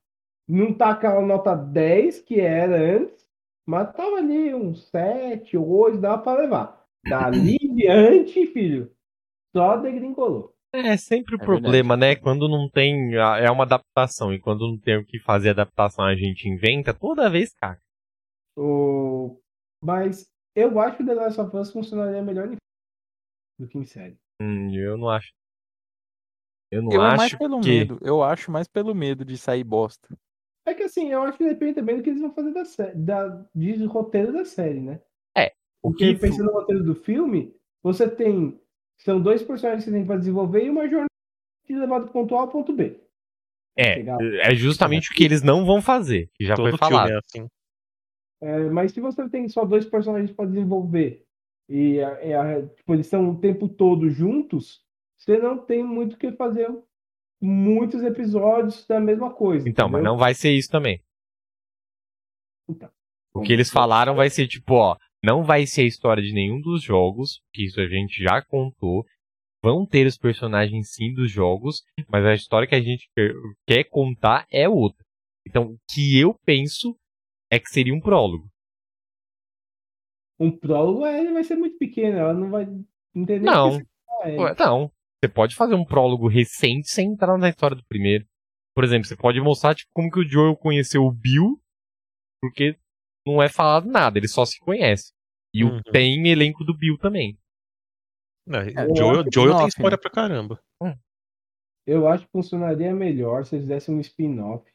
Não 0.48 0.72
tá 0.72 0.90
aquela 0.90 1.20
nota 1.20 1.54
10 1.54 2.20
que 2.22 2.40
era 2.40 2.76
antes, 2.76 3.28
mas 3.64 3.92
tava 3.92 4.16
ali 4.16 4.54
uns 4.54 4.88
7, 4.88 5.56
8, 5.56 5.98
dá 5.98 6.18
pra 6.18 6.34
levar. 6.34 6.84
Dali 7.08 7.56
em 7.60 7.74
diante, 7.76 8.46
filho, 8.48 8.90
só 9.54 9.76
degringolou. 9.76 10.55
É 10.72 10.96
sempre 10.96 11.36
o 11.36 11.40
É 11.40 11.44
problema, 11.44 11.96
né? 11.96 12.16
Quando 12.16 12.48
não 12.48 12.68
tem. 12.68 13.14
É 13.14 13.50
uma 13.50 13.64
adaptação, 13.64 14.32
e 14.32 14.38
quando 14.38 14.66
não 14.66 14.78
tem 14.78 14.96
o 14.96 15.04
que 15.04 15.18
fazer 15.18 15.50
adaptação, 15.50 16.04
a 16.04 16.14
gente 16.14 16.48
inventa, 16.48 16.92
toda 16.92 17.30
vez 17.30 17.54
caga. 17.54 17.80
O... 18.56 19.38
Mas 19.82 20.30
eu 20.54 20.78
acho 20.80 20.96
que 20.96 21.02
o 21.02 21.06
The 21.06 21.14
Last 21.14 21.40
of 21.40 21.56
Us 21.56 21.72
funcionaria 21.72 22.22
melhor 22.22 22.52
em 22.52 22.56
do 23.58 23.66
que 23.68 23.78
em 23.78 23.84
série. 23.84 24.16
Hum, 24.40 24.70
eu 24.74 24.98
não 24.98 25.08
acho. 25.08 25.32
Eu 26.70 26.82
não 26.82 26.92
Eu 26.92 27.02
é 27.02 27.08
mais 27.08 27.22
acho 27.22 27.38
pelo 27.38 27.60
que. 27.60 27.68
medo. 27.68 27.98
Eu 28.02 28.22
acho 28.22 28.50
mais 28.50 28.68
pelo 28.68 28.94
medo 28.94 29.24
de 29.24 29.38
sair 29.38 29.64
bosta. 29.64 30.08
É 30.66 30.74
que 30.74 30.82
assim, 30.82 31.12
eu 31.12 31.22
acho 31.22 31.38
que 31.38 31.44
depende 31.44 31.74
também 31.74 31.96
do 31.96 32.02
que 32.02 32.10
eles 32.10 32.20
vão 32.20 32.34
fazer 32.34 32.52
da 32.52 32.64
série, 32.64 32.98
da, 32.98 33.46
de 33.54 33.84
roteiro 33.84 34.32
da 34.32 34.44
série, 34.44 34.80
né? 34.80 35.00
O 35.86 35.90
Porque 35.90 36.14
que 36.14 36.20
pensando 36.20 36.46
no 36.46 36.52
roteiro 36.52 36.82
do 36.82 36.96
filme, 36.96 37.54
você 37.80 38.08
tem. 38.08 38.60
São 38.98 39.20
dois 39.20 39.42
personagens 39.42 39.84
que 39.84 39.90
você 39.90 39.96
tem 39.96 40.06
para 40.06 40.16
desenvolver 40.18 40.64
e 40.64 40.70
uma 40.70 40.84
jornada 40.88 41.06
de 41.66 41.76
levar 41.76 41.98
do 42.00 42.08
ponto 42.08 42.34
A 42.36 42.40
ao 42.40 42.48
ponto 42.48 42.72
B. 42.72 43.00
É, 43.76 44.00
é 44.50 44.54
justamente 44.54 45.10
o 45.10 45.14
que 45.14 45.22
eles 45.24 45.42
não 45.42 45.66
vão 45.66 45.82
fazer, 45.82 46.30
que 46.34 46.46
já 46.46 46.54
Todo 46.56 46.70
foi 46.70 46.78
filme 46.78 46.94
falado. 46.94 47.10
é 47.10 47.18
assim. 47.18 47.46
É, 48.40 48.60
mas 48.70 48.92
se 48.92 49.00
você 49.00 49.28
tem 49.28 49.48
só 49.48 49.64
dois 49.64 49.84
personagens 49.84 50.30
para 50.32 50.46
desenvolver 50.46 51.24
e 51.68 52.00
a- 52.00 52.24
e 52.24 52.32
a- 52.34 52.62
tipo, 52.68 52.94
eles 52.94 53.06
estão 53.06 53.30
o 53.30 53.38
tempo 53.38 53.68
todo 53.68 54.08
juntos, 54.08 54.82
você 55.16 55.38
não 55.38 55.58
tem 55.58 55.82
muito 55.82 56.14
o 56.14 56.16
que 56.18 56.32
fazer 56.32 56.68
muitos 57.40 58.02
episódios 58.02 58.86
da 58.86 58.98
mesma 59.00 59.30
coisa. 59.32 59.68
Então, 59.68 59.88
mas 59.88 60.00
entendeu? 60.00 60.12
não 60.12 60.18
vai 60.18 60.34
ser 60.34 60.50
isso 60.52 60.70
também. 60.70 61.02
Então. 62.68 62.90
O 63.34 63.42
que 63.42 63.52
eles 63.52 63.70
falaram 63.70 64.14
vai 64.14 64.30
ser 64.30 64.46
tipo, 64.48 64.74
ó, 64.74 64.96
não 65.24 65.44
vai 65.44 65.66
ser 65.66 65.82
a 65.82 65.86
história 65.86 66.22
de 66.22 66.32
nenhum 66.32 66.60
dos 66.60 66.82
jogos, 66.82 67.40
que 67.52 67.64
isso 67.64 67.80
a 67.80 67.88
gente 67.88 68.22
já 68.22 68.42
contou. 68.42 69.04
Vão 69.62 69.84
ter 69.86 70.06
os 70.06 70.16
personagens 70.16 70.92
sim 70.92 71.12
dos 71.12 71.30
jogos, 71.30 71.82
mas 72.08 72.24
a 72.24 72.34
história 72.34 72.68
que 72.68 72.74
a 72.74 72.80
gente 72.80 73.08
quer- 73.66 73.84
contar 73.90 74.46
é 74.52 74.68
outra. 74.68 75.04
Então, 75.46 75.72
o 75.72 75.78
que 75.90 76.18
eu 76.18 76.34
penso 76.44 76.96
é 77.50 77.58
que 77.58 77.68
seria 77.68 77.94
um 77.94 78.00
prólogo. 78.00 78.48
Um 80.38 80.56
prólogo 80.56 81.06
é, 81.06 81.20
ele 81.20 81.32
vai 81.32 81.42
ser 81.42 81.56
muito 81.56 81.78
pequeno, 81.78 82.18
ela 82.18 82.34
não 82.34 82.50
vai 82.50 82.64
entender 83.14 83.40
Não. 83.44 83.80
é. 84.22 84.54
Não, 84.58 84.90
você 85.18 85.32
pode 85.32 85.54
fazer 85.54 85.74
um 85.74 85.84
prólogo 85.84 86.28
recente 86.28 86.88
sem 86.88 87.12
entrar 87.12 87.38
na 87.38 87.48
história 87.48 87.76
do 87.76 87.84
primeiro. 87.86 88.26
Por 88.74 88.84
exemplo, 88.84 89.06
você 89.08 89.16
pode 89.16 89.40
mostrar 89.40 89.74
tipo, 89.74 89.90
como 89.94 90.10
que 90.10 90.20
o 90.20 90.28
Joel 90.28 90.56
conheceu 90.56 91.02
o 91.02 91.10
Bill, 91.12 91.58
porque 92.42 92.76
não 93.26 93.42
é 93.42 93.48
falado 93.48 93.86
nada, 93.88 94.18
ele 94.18 94.28
só 94.28 94.44
se 94.44 94.58
conhece. 94.60 95.12
E 95.52 95.64
o- 95.64 95.68
Uhum. 95.74 95.82
tem 95.92 96.28
elenco 96.28 96.64
do 96.64 96.76
Bill 96.76 96.96
também. 96.98 97.36
É, 98.48 98.68
É, 98.82 98.94
Joel, 98.94 99.22
eu- 99.24 99.24
Joel 99.32 99.56
tem 99.58 99.66
história 99.68 99.98
pra 99.98 100.10
caramba. 100.10 100.60
Eu 101.86 102.08
acho 102.08 102.24
que 102.26 102.32
funcionaria 102.32 102.92
melhor 102.94 103.44
se 103.44 103.54
eles 103.54 103.64
fizessem 103.64 103.94
um 103.94 104.00
spin-off, 104.00 104.68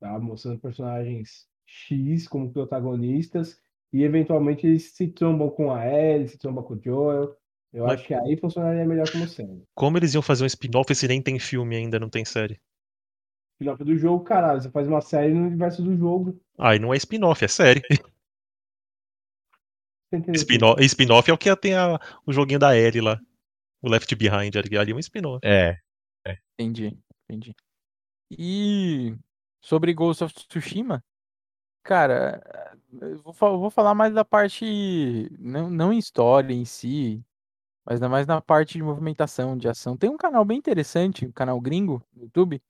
tá? 0.00 0.18
Mostrando 0.18 0.60
personagens 0.60 1.46
X 1.66 2.28
como 2.28 2.52
protagonistas 2.52 3.60
e 3.92 4.02
eventualmente 4.04 4.66
eles 4.66 4.92
se 4.94 5.08
trombam 5.08 5.50
com 5.50 5.72
a 5.72 5.84
Ellie, 5.86 6.28
se 6.28 6.38
trombam 6.38 6.62
com 6.62 6.74
o 6.74 6.80
Joel. 6.82 7.36
Eu 7.72 7.84
Mas- 7.84 7.98
acho 7.98 8.06
que 8.06 8.14
aí 8.14 8.36
funcionaria 8.38 8.84
melhor 8.86 9.10
como 9.10 9.26
série. 9.28 9.62
Como 9.74 9.98
eles 9.98 10.14
iam 10.14 10.22
fazer 10.22 10.44
um 10.44 10.46
spin-off 10.46 10.94
se 10.94 11.06
nem 11.08 11.20
tem 11.20 11.38
filme 11.38 11.76
ainda, 11.76 11.98
não 11.98 12.08
tem 12.08 12.24
série? 12.24 12.58
Spin-off 13.58 13.82
do 13.82 13.98
jogo, 13.98 14.22
caralho, 14.22 14.60
você 14.62 14.70
faz 14.70 14.86
uma 14.86 15.00
série 15.00 15.34
no 15.34 15.48
universo 15.48 15.82
do 15.82 15.96
jogo. 15.96 16.40
Aí 16.56 16.78
não 16.78 16.94
é 16.94 16.96
spin-off, 16.96 17.44
é 17.44 17.48
série. 17.48 17.82
Você 20.10 20.16
entendeu? 20.16 20.40
Spin-off 20.40 20.84
spin-off 20.84 21.30
é 21.30 21.34
o 21.34 21.38
que 21.38 21.54
tem 21.56 21.74
a- 21.74 22.00
o 22.24 22.32
joguinho 22.32 22.60
da 22.60 22.76
Ellie 22.76 23.00
lá. 23.00 23.20
O 23.82 23.88
Left 23.88 24.14
Behind 24.14 24.54
ali 24.54 24.78
ali 24.78 24.92
é 24.92 24.94
um 24.94 24.98
spin-off. 25.00 25.40
É. 25.44 25.76
Entendi, 26.58 26.96
entendi. 27.28 27.54
E 28.30 29.16
sobre 29.60 29.92
Ghost 29.92 30.22
of 30.22 30.34
Tsushima, 30.34 31.02
cara, 31.82 32.40
eu 33.00 33.18
vou, 33.22 33.32
vou 33.32 33.70
falar 33.70 33.94
mais 33.94 34.12
da 34.14 34.24
parte, 34.24 35.28
não, 35.38 35.68
não 35.70 35.92
em 35.92 35.98
história 35.98 36.52
em 36.54 36.64
si, 36.64 37.24
mas 37.84 37.94
ainda 37.94 38.08
mais 38.08 38.26
na 38.26 38.40
parte 38.40 38.74
de 38.74 38.82
movimentação, 38.82 39.56
de 39.56 39.68
ação. 39.68 39.96
Tem 39.96 40.10
um 40.10 40.16
canal 40.16 40.44
bem 40.44 40.58
interessante, 40.58 41.26
um 41.26 41.32
canal 41.32 41.60
gringo 41.60 42.04
no 42.14 42.24
YouTube, 42.24 42.60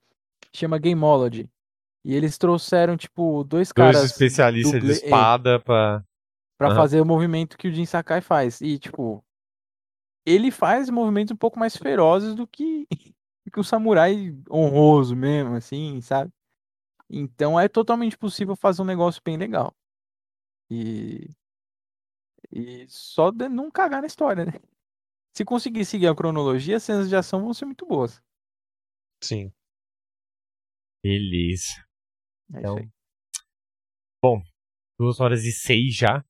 chama 0.54 0.78
Gameology. 0.78 1.50
E 2.04 2.14
eles 2.14 2.38
trouxeram, 2.38 2.96
tipo, 2.96 3.44
dois 3.44 3.72
Dois 3.72 3.72
caras 3.72 4.04
especialistas 4.04 4.72
duble- 4.80 4.92
de 4.94 4.98
espada 5.04 5.60
pra. 5.60 6.04
pra 6.56 6.68
Aham. 6.68 6.76
fazer 6.76 7.00
o 7.00 7.04
movimento 7.06 7.58
que 7.58 7.68
o 7.68 7.72
Jin 7.72 7.84
Sakai 7.86 8.20
faz. 8.20 8.60
E, 8.60 8.78
tipo, 8.78 9.24
ele 10.26 10.50
faz 10.50 10.88
movimentos 10.90 11.32
um 11.32 11.36
pouco 11.36 11.58
mais 11.58 11.76
ferozes 11.76 12.34
do 12.34 12.46
que, 12.46 12.86
que 13.52 13.60
um 13.60 13.62
samurai 13.62 14.34
honroso 14.50 15.14
mesmo, 15.16 15.54
assim, 15.54 16.00
sabe? 16.00 16.32
Então 17.10 17.58
é 17.58 17.68
totalmente 17.68 18.16
possível 18.18 18.54
fazer 18.54 18.82
um 18.82 18.86
negócio 18.86 19.20
bem 19.24 19.36
legal. 19.36 19.74
E. 20.70 21.30
E 22.50 22.86
só 22.88 23.30
de 23.30 23.48
não 23.48 23.70
cagar 23.70 24.00
na 24.00 24.06
história, 24.06 24.44
né? 24.46 24.52
Se 25.36 25.44
conseguir 25.44 25.84
seguir 25.84 26.06
a 26.06 26.14
cronologia, 26.14 26.76
as 26.76 26.82
cenas 26.82 27.08
de 27.08 27.16
ação 27.16 27.42
vão 27.42 27.52
ser 27.52 27.64
muito 27.66 27.84
boas. 27.86 28.22
Sim. 29.22 29.52
Beleza. 31.02 31.84
É 32.54 32.58
Então, 32.58 32.78
aí. 32.78 34.42
Duas 34.98 35.20
horas 35.20 35.44
e 35.44 35.52
seis 35.52 35.94
já. 35.94 36.24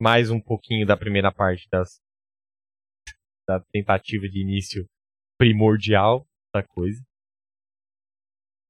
Mais 0.00 0.30
um 0.30 0.40
pouquinho 0.40 0.86
da 0.86 0.96
primeira 0.96 1.32
parte 1.32 1.68
das, 1.70 2.00
da 3.48 3.60
tentativa 3.72 4.28
de 4.28 4.40
início 4.40 4.86
primordial 5.38 6.26
da 6.54 6.62
coisa. 6.62 7.02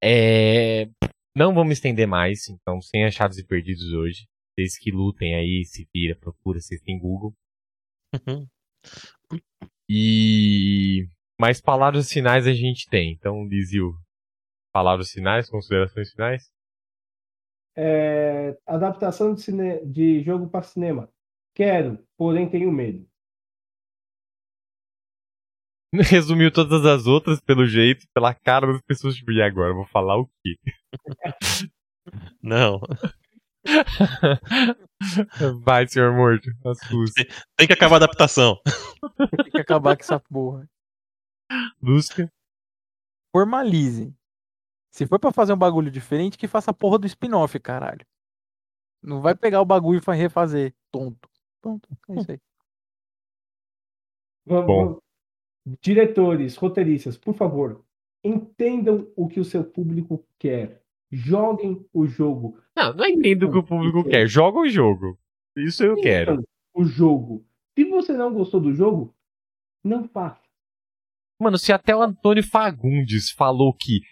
É, 0.03 0.87
não 1.37 1.55
vamos 1.55 1.73
estender 1.75 2.07
mais, 2.07 2.49
então, 2.49 2.81
sem 2.81 3.05
achados 3.05 3.39
e 3.39 3.47
perdidos 3.47 3.93
hoje. 3.93 4.27
Vocês 4.55 4.79
que 4.79 4.91
lutem 4.91 5.35
aí, 5.35 5.65
se 5.65 5.89
vira, 5.95 6.15
procura, 6.15 6.61
vocês 6.61 6.81
têm 6.81 6.99
Google. 6.99 7.35
Uhum. 8.15 8.47
E 9.89 11.09
mais 11.41 11.61
palavras 11.61 12.11
finais 12.11 12.47
a 12.47 12.53
gente 12.53 12.89
tem. 12.89 13.13
Então, 13.13 13.47
Lizio, 13.47 13.95
palavras 14.75 15.11
finais, 15.13 15.49
considerações 15.49 16.11
finais? 16.11 16.51
É, 17.77 18.59
adaptação 18.67 19.33
de, 19.35 19.41
cine- 19.43 19.85
de 19.87 20.21
jogo 20.23 20.49
para 20.49 20.63
cinema. 20.63 21.09
Quero, 21.55 22.05
porém 22.17 22.51
tenho 22.51 22.73
medo. 22.73 23.09
Resumiu 26.11 26.53
todas 26.53 26.85
as 26.85 27.07
outras 27.07 27.41
pelo 27.41 27.65
jeito, 27.67 28.05
pela 28.13 28.35
cara 28.35 28.67
das 28.67 28.83
pessoas. 28.83 29.15
Tipo, 29.15 29.31
e 29.31 29.41
agora? 29.41 29.73
Vou 29.73 29.87
falar 29.87 30.19
o 30.19 30.29
quê? 30.43 30.57
Não. 32.43 32.81
Vai, 35.65 35.87
senhor 35.87 36.13
morto. 36.13 36.51
Assusta. 36.67 37.25
Tem 37.57 37.67
que 37.67 37.73
acabar 37.73 37.95
a 37.95 38.05
adaptação. 38.05 38.61
Tem 39.43 39.51
que 39.53 39.61
acabar 39.61 39.97
com 39.97 40.03
essa 40.03 40.19
porra. 40.21 40.69
Lusca. 41.81 42.29
Formalize. 43.35 44.13
Se 44.95 45.09
for 45.09 45.19
pra 45.19 45.33
fazer 45.33 45.53
um 45.53 45.57
bagulho 45.59 45.91
diferente, 45.91 46.39
que 46.39 46.47
faça 46.47 46.71
a 46.71 46.75
porra 46.75 47.01
do 47.01 47.07
spin-off, 47.09 47.59
caralho. 47.59 48.07
Não 49.03 49.21
vai 49.21 49.35
pegar 49.35 49.61
o 49.61 49.65
bagulho 49.65 49.99
e 49.99 50.01
fa- 50.01 50.13
refazer. 50.13 50.73
Tonto. 50.93 51.29
Tonto. 51.61 51.89
É 52.11 52.15
isso 52.21 52.31
aí. 52.31 52.39
Vamos- 54.47 54.67
Bom. 54.67 54.99
Diretores, 55.83 56.55
roteiristas, 56.57 57.17
por 57.19 57.35
favor, 57.35 57.85
entendam 58.23 59.11
o 59.17 59.27
que 59.27 59.41
o 59.41 59.45
seu 59.45 59.65
público 59.65 60.25
quer. 60.39 60.83
Joguem 61.11 61.85
o 61.93 62.07
jogo. 62.07 62.61
Não, 62.77 62.93
não 62.95 63.07
entendo 63.07 63.49
o 63.49 63.51
que 63.51 63.59
o 63.59 63.65
público 63.65 64.05
quer. 64.05 64.29
Joga 64.29 64.61
o 64.61 64.69
jogo. 64.69 65.19
Isso 65.57 65.83
eu 65.83 65.97
quero. 66.01 66.45
O 66.75 66.85
jogo. 66.85 67.45
Se 67.77 67.85
você 67.87 68.13
não 68.13 68.33
gostou 68.33 68.61
do 68.61 68.73
jogo, 68.75 69.13
não 69.83 70.07
faça. 70.09 70.41
Mano, 71.41 71.57
se 71.59 71.73
até 71.73 71.97
o 71.97 72.03
Antônio 72.03 72.43
Fagundes 72.47 73.31
falou 73.31 73.73
que 73.73 74.03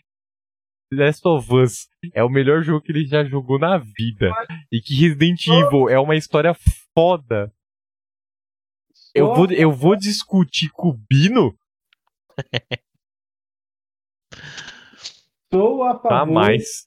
Last 0.92 1.26
of 1.26 1.52
Us 1.54 1.88
é 2.12 2.22
o 2.22 2.28
melhor 2.28 2.62
jogo 2.62 2.80
que 2.82 2.92
ele 2.92 3.06
já 3.06 3.24
jogou 3.24 3.58
na 3.58 3.78
vida 3.78 4.30
e 4.70 4.80
que 4.80 4.94
Resident 4.94 5.46
Evil 5.46 5.88
é 5.88 5.98
uma 5.98 6.14
história 6.16 6.54
foda, 6.94 7.52
eu 9.14 9.34
vou, 9.34 9.50
eu 9.52 9.72
vou 9.72 9.96
discutir 9.96 10.70
com 10.70 10.88
o 10.88 10.98
Bino? 11.08 11.54
Sou 15.52 15.82
a 15.84 15.94
Tá 15.94 16.08
favor 16.08 16.32
mais. 16.32 16.86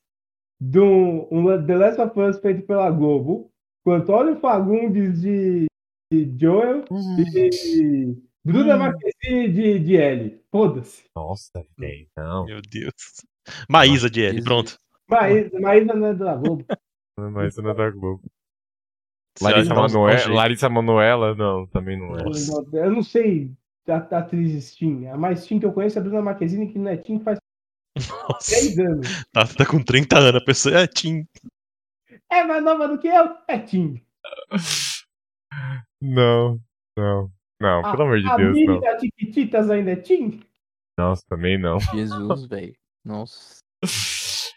de 0.60 0.80
um, 0.80 1.27
um 1.32 1.65
The 1.65 1.76
Last 1.77 2.02
of 2.02 2.19
Us 2.19 2.40
feito 2.40 2.65
pela 2.65 2.90
Globo, 2.90 3.52
com 3.84 3.91
Antônio 3.91 4.40
Fagundes 4.40 5.22
de, 5.22 5.65
de 6.11 6.38
Joel 6.40 6.84
e 7.36 8.15
Bruna 8.44 8.76
Hum. 8.76 8.80
Marquezine 8.80 9.52
de, 9.52 9.80
de 9.80 9.95
Ellie. 9.95 10.41
Foda-se. 10.52 11.03
Nossa, 11.15 11.64
velho, 11.77 12.07
não. 12.18 12.45
Meu 12.45 12.61
Deus. 12.61 12.94
Maísa 13.70 14.10
de 14.10 14.24
L, 14.24 14.44
pronto. 14.44 14.78
Maísa, 15.10 15.60
Maísa 15.60 15.94
não 15.94 16.08
é 16.08 16.14
da 16.14 16.36
Globo. 16.36 16.66
Mas 17.18 17.56
não 17.58 17.70
é 17.70 17.74
da 17.74 17.90
Globo. 17.92 18.24
Larissa, 19.42 19.74
Manoela, 19.74 20.18
jeito. 20.18 20.34
Larissa 20.34 20.70
Manoela, 20.70 21.36
não, 21.36 21.68
também 21.68 22.00
não 22.00 22.18
é. 22.18 22.24
Nossa. 22.24 22.64
Eu 22.74 22.92
não 22.92 23.04
sei 23.04 23.52
a, 23.88 23.96
a 23.96 24.20
atriz 24.20 24.64
Steam. 24.72 25.12
A 25.14 25.18
mais 25.18 25.42
Steam 25.44 25.60
que 25.60 25.66
eu 25.66 25.74
conheço 25.74 25.98
é 25.98 26.02
a 26.02 26.04
Bruna 26.04 26.22
Marquezine, 26.22 26.72
que 26.72 26.80
não 26.80 26.90
é 26.90 26.98
Steam 26.98 27.20
faz 27.20 27.38
Nossa. 28.30 28.52
10 28.52 28.80
anos. 28.80 29.08
Tá, 29.34 29.46
tá 29.46 29.66
com 29.66 29.84
30 29.84 30.18
anos, 30.18 30.42
a 30.42 30.46
pessoa 30.46 30.80
é 30.80 30.88
Tim. 30.88 31.28
É 32.32 32.44
mais 32.44 32.64
nova 32.64 32.88
do 32.88 32.98
que 32.98 33.08
eu? 33.08 33.36
É 33.48 33.66
Steam. 33.68 34.00
Não, 36.02 36.60
não, 36.98 37.32
não, 37.62 37.80
A- 37.86 37.92
pelo 37.92 38.04
amor 38.04 38.20
de 38.20 38.28
a 38.30 38.36
Deus, 38.38 38.58
não. 38.66 38.80
da 38.80 38.98
Tiquititas 38.98 39.70
ainda 39.70 39.92
é 39.92 40.04
Steam? 40.04 40.40
Nossa, 40.98 41.24
também 41.28 41.58
não. 41.58 41.80
Jesus, 41.80 42.46
velho. 42.48 42.74
Nossa. 43.06 43.60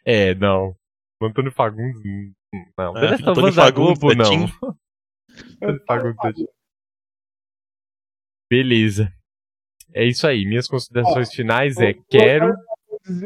É, 0.05 0.35
não. 0.35 0.75
O 1.21 1.27
Antônio 1.27 1.53
Fagundes, 1.53 2.01
hum, 2.05 2.33
hum, 2.55 2.65
não. 2.79 2.97
É, 2.97 3.15
Antônio 3.15 3.55
da 3.55 3.65
Fagundes 3.65 3.99
Globo, 3.99 4.15
não. 4.15 4.47
Antônio 5.63 6.15
Fagundes. 6.15 6.47
Beleza. 8.51 9.13
É 9.93 10.05
isso 10.05 10.27
aí. 10.27 10.47
Minhas 10.47 10.67
considerações 10.67 11.31
finais 11.33 11.77
é 11.77 11.93
quero. 11.93 12.55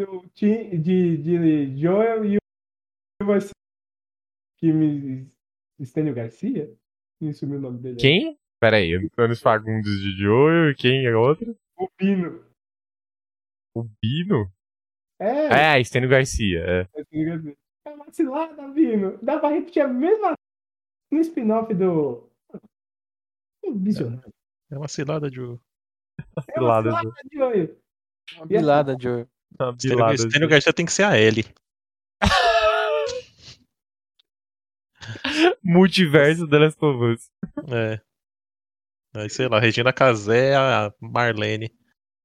O 0.09 0.28
Tim 0.31 0.81
de, 0.81 1.16
de 1.16 1.81
Joel 1.81 2.24
e 2.24 2.36
o 2.36 3.24
vai 3.24 3.40
ser 3.40 3.53
que 4.59 4.73
me 4.73 5.31
Estênio 5.78 6.15
Garcia? 6.15 6.73
Sumiu 7.35 7.59
o 7.59 7.61
nome 7.61 7.78
dele. 7.78 7.97
Quem? 7.97 8.39
Pera 8.61 8.77
aí, 8.77 8.94
Antônio 8.94 9.36
Fagundes 9.36 10.01
de 10.01 10.16
Joel 10.16 10.70
e 10.70 10.74
quem 10.74 11.07
é 11.07 11.16
outro? 11.16 11.57
O 11.77 11.89
Pino. 11.97 12.44
O 13.74 13.85
Bino? 14.01 14.53
É, 15.23 15.77
É, 15.77 15.81
Estênio 15.81 16.09
Garcia. 16.09 16.65
É. 16.66 16.89
Estênio. 17.01 17.57
É 17.85 17.90
uma 17.90 18.12
cilada, 18.12 18.73
Pino. 18.73 19.19
Dá 19.23 19.39
pra 19.39 19.51
repetir 19.51 19.82
a 19.82 19.89
mesma 19.89 20.35
no 21.11 21.20
spin-off 21.20 21.73
do. 21.74 22.28
Visionário. 23.74 24.32
É 24.70 24.78
uma 24.78 24.89
cilada 24.89 25.31
de. 25.31 25.40
É 25.40 25.44
uma 25.44 25.59
Cilada, 26.55 26.90
cilada 26.90 27.12
de 27.31 27.40
olho. 27.40 27.77
Uma 28.36 28.47
Joe. 29.01 29.27
Uma 29.59 29.73
Stênio 29.74 29.97
bilada. 29.97 30.16
Stênio 30.19 30.49
Garcia 30.49 30.73
tem 30.73 30.86
que 30.86 30.93
ser 30.93 31.03
a 31.05 31.16
L. 31.16 31.44
Multiverso 35.62 36.49
The 36.49 36.59
Last 36.59 36.85
of 36.85 37.05
Us. 37.05 37.31
É. 37.73 38.01
Aí, 39.15 39.28
sei 39.28 39.47
lá, 39.49 39.61
Regina 39.61 39.93
Casé, 39.93 40.57
a 40.57 40.93
Marlene. 41.01 41.70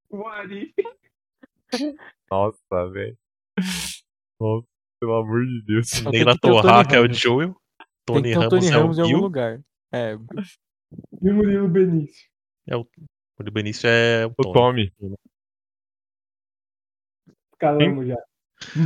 What 0.09 0.53
if? 0.53 0.73
Nossa, 2.29 2.89
velho. 2.91 3.17
Nossa, 4.39 4.67
pelo 4.99 5.15
amor 5.15 5.45
de 5.45 5.63
Deus. 5.65 5.91
O 6.01 6.03
Tony 6.05 6.39
Torraca 6.39 6.95
é 6.95 6.99
o. 6.99 7.13
Joel. 7.13 7.55
Tony 8.05 8.33
Ramos 8.33 8.49
Tony 8.49 8.67
é 8.67 8.69
Ramos 8.69 8.97
o 8.97 9.01
em 9.01 9.03
algum 9.03 9.17
lugar. 9.23 9.61
É, 9.91 10.13
E 10.13 11.29
o 11.29 11.33
Murilo 11.33 11.67
Benício. 11.67 12.29
O 13.39 13.43
de 13.43 13.51
Benício 13.51 13.87
é 13.89 14.25
o 14.25 14.33
O 14.37 14.53
Tony. 14.53 14.91
Tommy. 14.91 15.15
Calamos 17.59 18.07
já. 18.07 18.17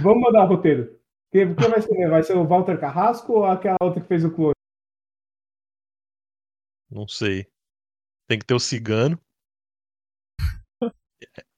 Vamos 0.01 0.21
mandar 0.23 0.45
o 0.45 0.47
roteiro. 0.47 0.99
Quem, 1.31 1.55
quem 1.55 1.69
vai 1.69 1.81
ser? 1.81 2.09
Vai 2.09 2.23
ser 2.23 2.37
o 2.37 2.45
Walter 2.47 2.79
Carrasco 2.79 3.33
ou 3.33 3.45
aquela 3.45 3.77
outra 3.81 4.01
que 4.01 4.07
fez 4.07 4.25
o 4.25 4.33
clone? 4.33 4.53
Não 6.89 7.07
sei. 7.07 7.47
Tem 8.27 8.37
que 8.37 8.45
ter 8.45 8.53
o 8.53 8.59
Cigano. 8.59 9.19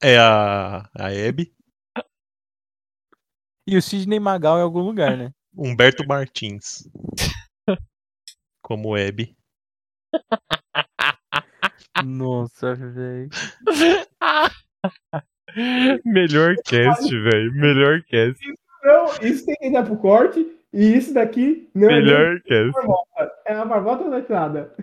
É 0.02 0.18
a, 0.18 0.90
a 0.94 1.12
Hebe. 1.12 1.56
E 3.68 3.78
o 3.78 3.82
Sidney 3.82 4.20
Magal 4.20 4.60
em 4.60 4.64
algum 4.64 4.82
lugar, 4.82 5.16
né? 5.18 5.32
Humberto 5.56 6.06
Martins. 6.08 6.88
Como 8.62 8.98
Hebe. 8.98 9.36
Nossa, 12.04 12.76
velho. 12.76 13.30
Melhor 16.06 16.56
cast, 16.66 17.10
velho. 17.10 17.54
Melhor 17.54 18.02
cast. 18.04 18.40
Não, 18.84 19.06
isso 19.22 19.46
tem 19.46 19.56
que 19.56 19.72
dar 19.72 19.86
pro 19.86 19.98
corte. 19.98 20.40
E 20.74 20.96
isso 20.98 21.14
daqui 21.14 21.70
não 21.74 21.90
é 21.90 22.02
Melhor 22.02 22.42
cast. 22.42 22.72
marmota. 22.74 23.32
É 23.46 23.54
a 23.54 23.64
marmota 23.66 24.10
da 24.10 24.20
entrada. 24.20 24.76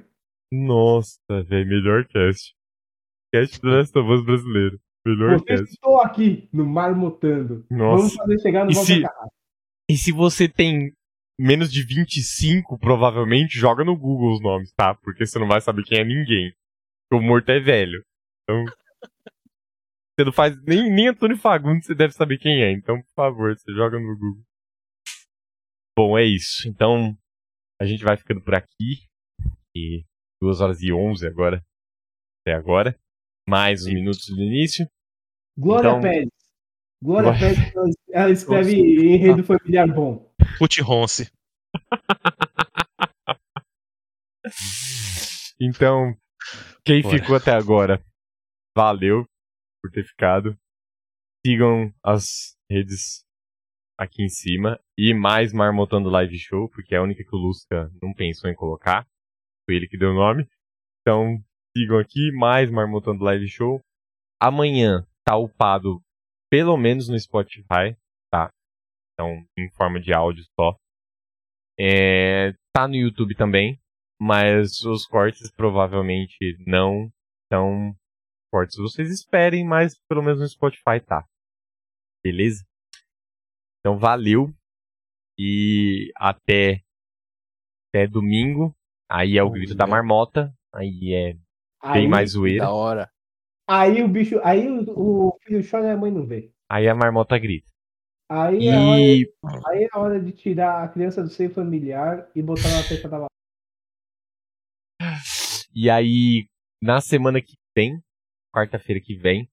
Nossa, 0.52 1.18
velho. 1.28 1.68
Melhor 1.68 2.06
cast. 2.06 2.54
Cast 3.34 3.60
do 3.60 3.68
Last 3.68 3.98
of 3.98 4.10
Us 4.10 4.24
brasileiro. 4.24 4.80
Melhor 5.06 5.38
Você 5.38 5.44
cast. 5.44 5.64
estou 5.70 6.00
aqui 6.00 6.48
no 6.52 6.66
Marmotando. 6.66 7.64
Vamos 7.70 8.02
Nossa. 8.02 8.16
fazer 8.16 8.38
chegar 8.40 8.64
no 8.64 8.70
E 8.70 8.74
se-. 8.74 9.02
E 9.88 9.96
se 9.96 10.12
você 10.12 10.48
tem 10.48 10.92
menos 11.38 11.72
de 11.72 11.82
25, 11.82 12.78
provavelmente, 12.78 13.58
joga 13.58 13.82
no 13.82 13.96
Google 13.96 14.34
os 14.34 14.42
nomes, 14.42 14.72
tá? 14.74 14.94
Porque 14.94 15.24
você 15.26 15.38
não 15.38 15.48
vai 15.48 15.60
saber 15.60 15.82
quem 15.84 15.98
é 16.00 16.04
ninguém. 16.04 16.52
Porque 17.08 17.24
o 17.24 17.26
morto 17.26 17.48
é 17.50 17.58
velho. 17.60 18.04
Então. 18.42 18.64
Você 20.18 20.24
não 20.26 20.32
faz. 20.32 20.54
Nem, 20.64 20.90
nem 20.92 21.08
Antônio 21.08 21.36
Fagundes 21.38 21.86
você 21.86 21.94
deve 21.94 22.12
saber 22.12 22.36
quem 22.36 22.62
é. 22.62 22.70
Então, 22.72 23.00
por 23.00 23.14
favor, 23.14 23.56
você 23.56 23.72
joga 23.72 23.98
no 23.98 24.14
Google. 24.18 24.44
Bom, 25.96 26.18
é 26.18 26.24
isso. 26.24 26.68
Então, 26.68 27.16
a 27.80 27.86
gente 27.86 28.04
vai 28.04 28.18
ficando 28.18 28.42
por 28.42 28.54
aqui. 28.54 29.06
E 29.74 30.04
2 30.42 30.60
horas 30.60 30.82
e 30.82 30.92
11 30.92 31.26
agora. 31.26 31.64
Até 32.42 32.54
agora. 32.54 32.94
Mais 33.48 33.82
uns 33.86 33.92
minutos 33.92 34.26
do 34.26 34.42
início. 34.42 34.86
Glória 35.58 35.88
Então- 35.88 36.00
Pérez. 36.00 36.28
Glória 37.02 37.30
Glória- 37.32 37.54
Pérez, 37.56 37.72
ela- 38.12 38.30
escreve 38.32 38.72
enredo 38.74 39.42
familiar 39.44 39.88
bom. 39.92 40.30
Ruth 40.60 40.78
Ronce. 40.82 41.30
Então, 45.60 46.14
quem 46.84 47.02
Bora. 47.02 47.18
ficou 47.18 47.36
até 47.36 47.52
agora, 47.52 48.02
valeu 48.76 49.24
por 49.82 49.90
ter 49.90 50.04
ficado. 50.04 50.56
Sigam 51.46 51.92
as 52.02 52.56
redes 52.70 53.24
aqui 53.98 54.22
em 54.22 54.28
cima. 54.28 54.78
E 54.98 55.12
mais 55.14 55.52
Marmotando 55.52 56.08
Live 56.08 56.38
Show, 56.38 56.68
porque 56.70 56.94
é 56.94 56.98
a 56.98 57.02
única 57.02 57.22
que 57.22 57.34
o 57.34 57.38
Lusca 57.38 57.90
não 58.02 58.12
pensou 58.14 58.50
em 58.50 58.54
colocar. 58.54 59.06
Foi 59.66 59.76
ele 59.76 59.88
que 59.88 59.98
deu 59.98 60.10
o 60.10 60.14
nome. 60.14 60.48
Então, 61.02 61.42
sigam 61.76 61.98
aqui, 61.98 62.30
mais 62.32 62.70
Marmotando 62.70 63.24
Live 63.24 63.48
Show. 63.48 63.80
Amanhã 64.40 65.06
tá 65.24 65.36
upado, 65.36 66.00
pelo 66.50 66.76
menos 66.76 67.08
no 67.08 67.18
Spotify, 67.18 67.96
tá? 68.30 68.50
Então, 69.12 69.44
em 69.58 69.70
forma 69.70 70.00
de 70.00 70.12
áudio 70.12 70.44
só. 70.58 70.76
É, 71.78 72.52
tá 72.74 72.86
no 72.86 72.94
YouTube 72.94 73.34
também 73.34 73.80
mas 74.20 74.82
os 74.82 75.06
cortes 75.06 75.50
provavelmente 75.50 76.36
não 76.66 77.10
são 77.50 77.96
cortes. 78.52 78.76
Vocês 78.76 79.10
esperem, 79.10 79.64
mas 79.64 79.98
pelo 80.06 80.22
menos 80.22 80.40
no 80.40 80.48
Spotify 80.48 81.00
tá. 81.04 81.26
Beleza? 82.22 82.62
Então 83.78 83.98
valeu 83.98 84.52
e 85.38 86.12
até 86.16 86.82
até 87.88 88.06
domingo. 88.06 88.76
Aí 89.10 89.38
é 89.38 89.42
o 89.42 89.50
grito 89.50 89.74
da 89.74 89.86
marmota. 89.86 90.54
Aí 90.74 91.14
é 91.14 91.34
Aí, 91.82 92.00
bem 92.02 92.08
mais 92.08 92.32
zoeira. 92.32 92.64
Da 92.64 92.70
hora. 92.72 93.10
aí 93.68 94.02
o 94.02 94.08
bicho. 94.08 94.38
Aí 94.42 94.68
o, 94.68 95.28
o 95.30 95.38
filho 95.42 95.62
chora 95.68 95.86
e 95.86 95.90
a 95.90 95.96
mãe 95.96 96.10
não 96.10 96.26
vê. 96.26 96.50
Aí 96.68 96.88
a 96.88 96.94
marmota 96.94 97.38
grita. 97.38 97.68
Aí 98.28 98.68
é, 98.68 98.74
a 98.74 98.80
hora, 98.80 99.00
E 99.00 99.32
aí 99.66 99.84
é 99.84 99.88
a 99.92 99.98
hora 99.98 100.20
de 100.20 100.32
tirar 100.32 100.84
a 100.84 100.88
criança 100.88 101.22
do 101.22 101.28
seio 101.28 101.50
familiar 101.50 102.28
e 102.34 102.42
botar 102.42 102.68
na 102.70 102.82
testa 102.86 103.08
da 103.08 103.16
mamãe. 103.16 103.30
E 105.74 105.88
aí, 105.88 106.46
na 106.82 107.00
semana 107.00 107.40
que 107.40 107.54
vem, 107.76 108.00
quarta-feira 108.54 109.00
que 109.00 109.14
vem, 109.16 109.48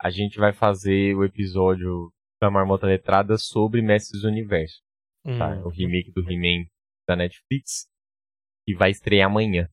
a 0.00 0.10
gente 0.10 0.38
vai 0.38 0.52
fazer 0.52 1.14
o 1.16 1.24
episódio 1.24 2.12
da 2.40 2.50
Marmota 2.50 2.86
Letrada 2.86 3.38
sobre 3.38 3.80
Mestres 3.82 4.22
do 4.22 4.28
Universo. 4.28 4.80
tá? 5.24 5.50
Hum, 5.56 5.66
O 5.66 5.68
remake 5.68 6.10
do 6.12 6.20
He-Man 6.20 6.66
da 7.08 7.16
Netflix, 7.16 7.86
que 8.66 8.74
vai 8.74 8.90
estrear 8.90 9.28
amanhã. 9.30 9.68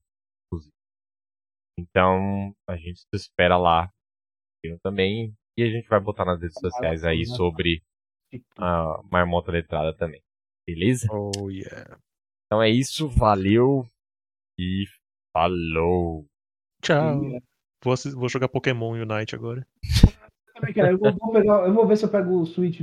Então, 1.79 2.53
a 2.67 2.75
gente 2.75 2.99
se 2.99 3.07
espera 3.13 3.57
lá. 3.57 3.89
Eu 4.63 4.77
também. 4.79 5.33
E 5.57 5.63
a 5.63 5.69
gente 5.69 5.87
vai 5.87 5.99
botar 5.99 6.25
nas 6.25 6.41
redes 6.41 6.59
sociais 6.59 7.03
aí 7.03 7.25
sobre 7.25 7.81
a 8.57 9.01
Marmota 9.11 9.51
Letrada 9.51 9.93
também. 9.95 10.21
Beleza? 10.67 11.07
Oh, 11.11 11.49
yeah. 11.49 11.97
Então 12.45 12.61
é 12.61 12.69
isso. 12.69 13.07
Valeu. 13.07 13.87
E 14.59 14.85
falou. 15.33 16.25
Tchau. 16.81 17.21
Vou, 17.83 17.93
assis- 17.93 18.13
vou 18.13 18.27
jogar 18.29 18.49
Pokémon 18.49 18.91
Unite 18.91 19.35
agora. 19.35 19.65
Também, 20.53 20.73
cara, 20.73 20.91
eu 20.91 20.97
vou, 20.97 21.13
vou 21.15 21.31
pegar, 21.31 21.65
eu 21.65 21.73
vou 21.73 21.87
ver 21.87 21.95
se 21.95 22.03
eu 22.03 22.11
pego 22.11 22.41
o 22.41 22.45
Switch 22.45 22.81